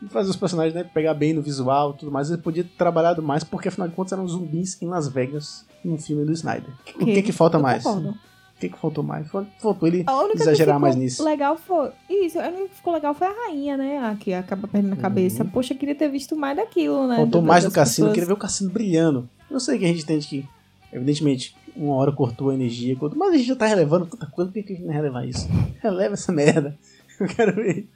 E 0.02 0.10
fazer 0.10 0.30
os 0.30 0.36
personagens 0.36 0.74
né, 0.74 0.84
pegar 0.84 1.14
bem 1.14 1.32
no 1.32 1.42
visual 1.42 1.94
e 1.96 2.00
tudo 2.00 2.12
mais. 2.12 2.30
Ele 2.30 2.42
podia 2.42 2.64
ter 2.64 2.72
trabalhado 2.78 3.22
mais, 3.24 3.44
porque 3.46 3.70
afinal 3.70 3.88
de 3.88 3.96
contas 3.96 4.12
eram 4.12 4.28
zumbis 4.28 4.82
em 4.82 4.88
Las 4.88 5.08
Vegas 5.08 5.66
num 5.86 5.98
filme 5.98 6.26
do 6.26 6.34
Snyder. 6.34 6.70
O 7.00 7.06
que, 7.06 7.22
que 7.22 7.32
falta 7.32 7.58
Eu 7.58 7.62
mais? 7.62 7.84
concordo. 7.84 8.10
O 8.10 8.60
que, 8.60 8.70
que 8.70 8.78
faltou 8.80 9.04
mais? 9.04 9.28
Fal- 9.30 9.46
Faltou 9.60 9.88
ele 9.88 10.06
exagerar 10.34 10.80
mais 10.80 10.96
nisso. 10.96 11.24
legal 11.24 11.58
foi. 11.58 11.92
Isso, 12.10 12.40
a 12.40 12.48
única 12.48 12.68
que 12.70 12.76
ficou 12.76 12.94
legal 12.94 13.14
foi 13.14 13.28
a 13.28 13.32
rainha, 13.48 13.76
né? 13.78 13.98
A 14.00 14.16
que 14.16 14.34
acaba 14.34 14.68
perdendo 14.68 14.94
a 14.94 14.98
cabeça. 14.98 15.44
Uhum. 15.44 15.50
Poxa, 15.50 15.74
queria 15.76 15.96
ter 15.96 16.10
visto 16.10 16.36
mais 16.36 16.56
daquilo, 16.58 17.08
né? 17.08 17.16
Faltou 17.18 17.42
do- 17.42 17.48
mais 17.48 17.64
do 17.66 17.72
cassino, 17.72 18.08
eu 18.08 18.12
pessoas. 18.12 18.14
queria 18.14 18.28
ver 18.28 18.34
o 18.34 18.38
cassino 18.38 18.70
brilhando. 18.72 19.30
Eu 19.52 19.60
sei 19.60 19.78
que 19.78 19.86
a 19.86 19.88
gente 19.90 20.04
entende 20.04 20.28
que, 20.28 20.46
evidentemente, 20.94 21.56
uma 21.76 21.96
hora 21.96 22.12
cortou 22.12 22.50
a 22.50 22.54
energia, 22.54 22.96
cortou- 22.96 23.18
mas 23.20 23.34
a 23.34 23.38
gente 23.38 23.48
já 23.48 23.56
tá 23.56 23.66
relevando 23.66 24.06
tanta 24.06 24.26
coisa, 24.28 24.52
por 24.52 24.64
que 24.64 24.74
a 24.74 24.76
gente 24.76 24.86
não 24.86 24.94
relevar 24.94 25.28
isso? 25.28 25.48
Releva 25.82 26.14
essa 26.14 26.32
merda. 26.32 26.78
Eu 27.20 27.28
quero 27.28 27.56
ver. 27.56 27.88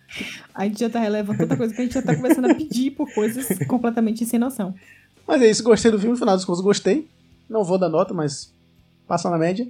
A 0.53 0.65
gente 0.65 0.79
já 0.79 0.89
tá 0.89 0.99
relevando 0.99 1.39
tanta 1.39 1.57
coisa 1.57 1.73
que 1.73 1.81
a 1.81 1.83
gente 1.83 1.93
já 1.93 2.01
tá 2.01 2.15
começando 2.15 2.51
a 2.51 2.55
pedir 2.55 2.91
por 2.91 3.11
coisas 3.13 3.47
completamente 3.67 4.25
sem 4.25 4.39
noção. 4.39 4.73
Mas 5.27 5.41
é 5.41 5.49
isso, 5.49 5.63
gostei 5.63 5.91
do 5.91 5.97
filme, 5.99 6.13
no 6.13 6.17
final 6.19 6.35
das 6.35 6.45
contas 6.45 6.61
gostei. 6.61 7.07
Não 7.49 7.63
vou 7.63 7.77
dar 7.77 7.89
nota, 7.89 8.13
mas 8.13 8.53
passa 9.07 9.29
na 9.29 9.37
média. 9.37 9.67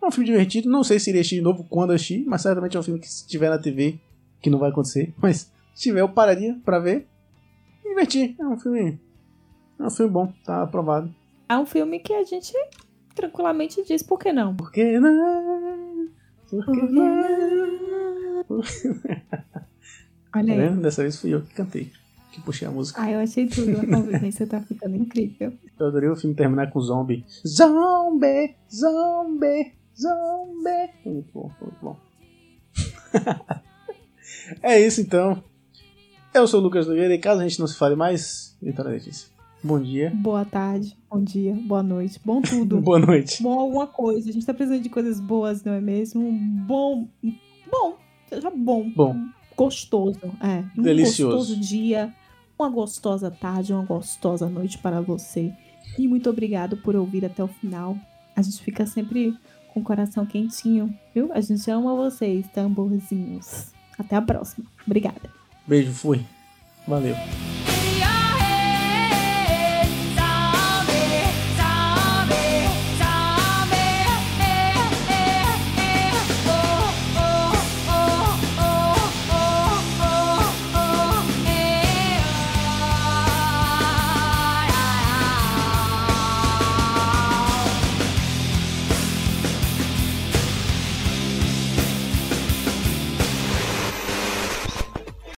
É 0.00 0.06
um 0.06 0.10
filme 0.10 0.26
divertido, 0.26 0.70
não 0.70 0.82
sei 0.84 0.98
se 0.98 1.10
iria 1.10 1.20
assistir 1.20 1.36
de 1.36 1.42
novo 1.42 1.64
quando 1.68 1.90
assistir, 1.92 2.24
mas 2.26 2.42
certamente 2.42 2.76
é 2.76 2.80
um 2.80 2.82
filme 2.82 3.00
que 3.00 3.10
se 3.10 3.26
tiver 3.26 3.50
na 3.50 3.58
TV, 3.58 3.98
que 4.40 4.48
não 4.48 4.58
vai 4.58 4.70
acontecer, 4.70 5.12
mas 5.20 5.50
se 5.74 5.82
tiver 5.82 6.00
eu 6.00 6.08
pararia 6.08 6.56
pra 6.64 6.78
ver. 6.78 7.06
Me 7.84 7.90
divertir, 7.90 8.34
é 8.38 8.46
um 8.46 8.58
filme. 8.58 8.98
É 9.78 9.82
um 9.82 9.90
filme 9.90 10.10
bom, 10.12 10.32
tá 10.44 10.62
aprovado. 10.62 11.12
É 11.48 11.58
um 11.58 11.66
filme 11.66 11.98
que 11.98 12.12
a 12.14 12.22
gente 12.24 12.52
tranquilamente 13.14 13.82
diz 13.86 14.02
por 14.02 14.18
que 14.18 14.32
não. 14.32 14.54
Por 14.56 14.70
que 14.72 14.98
não? 14.98 16.08
Por 16.48 16.64
que 16.64 16.82
não? 16.82 17.20
Olha 20.34 20.56
Tá 20.56 20.62
aí. 20.62 20.76
Dessa 20.76 21.02
vez 21.02 21.20
fui 21.20 21.34
eu 21.34 21.42
que 21.42 21.54
cantei, 21.54 21.90
que 22.32 22.40
puxei 22.40 22.66
a 22.66 22.70
música. 22.70 23.02
Ah, 23.02 23.10
eu 23.10 23.20
achei 23.20 23.46
tudo. 23.46 23.80
A 23.80 23.86
convivência 23.86 24.46
tá 24.46 24.60
ficando 24.60 24.96
incrível. 24.96 25.52
Eu 25.78 25.86
adorei 25.86 26.08
o 26.08 26.16
filme 26.16 26.36
terminar 26.36 26.70
com 26.70 26.80
zombie. 26.80 27.24
Zombie, 27.46 28.54
zombie, 28.72 29.72
zombie. 29.98 30.90
Muito 31.04 31.32
bom, 31.32 31.50
muito 31.60 31.78
bom. 31.82 31.96
é 34.62 34.80
isso 34.80 35.00
então. 35.00 35.42
Eu 36.32 36.46
sou 36.46 36.60
o 36.60 36.62
Lucas 36.62 36.86
Nogueira 36.86 37.12
e 37.12 37.18
caso 37.18 37.40
a 37.40 37.48
gente 37.48 37.58
não 37.58 37.66
se 37.66 37.76
fale 37.76 37.96
mais, 37.96 38.56
Vitória 38.62 38.92
Letícia. 38.92 39.28
Bom 39.62 39.80
dia. 39.80 40.10
Boa 40.14 40.44
tarde, 40.44 40.96
bom 41.10 41.22
dia, 41.22 41.54
boa 41.66 41.82
noite, 41.82 42.18
bom 42.24 42.40
tudo. 42.42 42.80
Boa 42.80 42.98
noite. 42.98 43.42
Bom 43.42 43.58
alguma 43.60 43.86
coisa. 43.86 44.30
A 44.30 44.32
gente 44.32 44.46
tá 44.46 44.54
precisando 44.54 44.82
de 44.82 44.88
coisas 44.88 45.20
boas, 45.20 45.62
não 45.62 45.72
é 45.74 45.80
mesmo? 45.80 46.30
Bom. 46.66 47.08
Bom. 47.70 47.96
Seja 48.28 48.50
bom. 48.50 48.90
Bom. 48.94 49.16
Gostoso. 49.56 50.18
É. 50.40 50.64
Um 50.78 50.82
Delicioso. 50.82 51.36
gostoso 51.36 51.60
dia. 51.60 52.14
Uma 52.58 52.68
gostosa 52.70 53.30
tarde, 53.30 53.72
uma 53.72 53.84
gostosa 53.84 54.48
noite 54.48 54.78
para 54.78 55.00
você. 55.00 55.52
E 55.98 56.06
muito 56.08 56.28
obrigado 56.30 56.76
por 56.78 56.94
ouvir 56.96 57.24
até 57.24 57.42
o 57.42 57.48
final. 57.48 57.96
A 58.36 58.42
gente 58.42 58.62
fica 58.62 58.86
sempre 58.86 59.34
com 59.72 59.80
o 59.80 59.82
coração 59.82 60.24
quentinho, 60.26 60.94
viu? 61.14 61.30
A 61.32 61.40
gente 61.40 61.70
ama 61.70 61.94
vocês, 61.94 62.46
tamborzinhos. 62.54 63.72
Até 63.98 64.16
a 64.16 64.22
próxima. 64.22 64.66
Obrigada. 64.86 65.30
Beijo, 65.66 65.92
fui. 65.92 66.20
Valeu. 66.86 67.14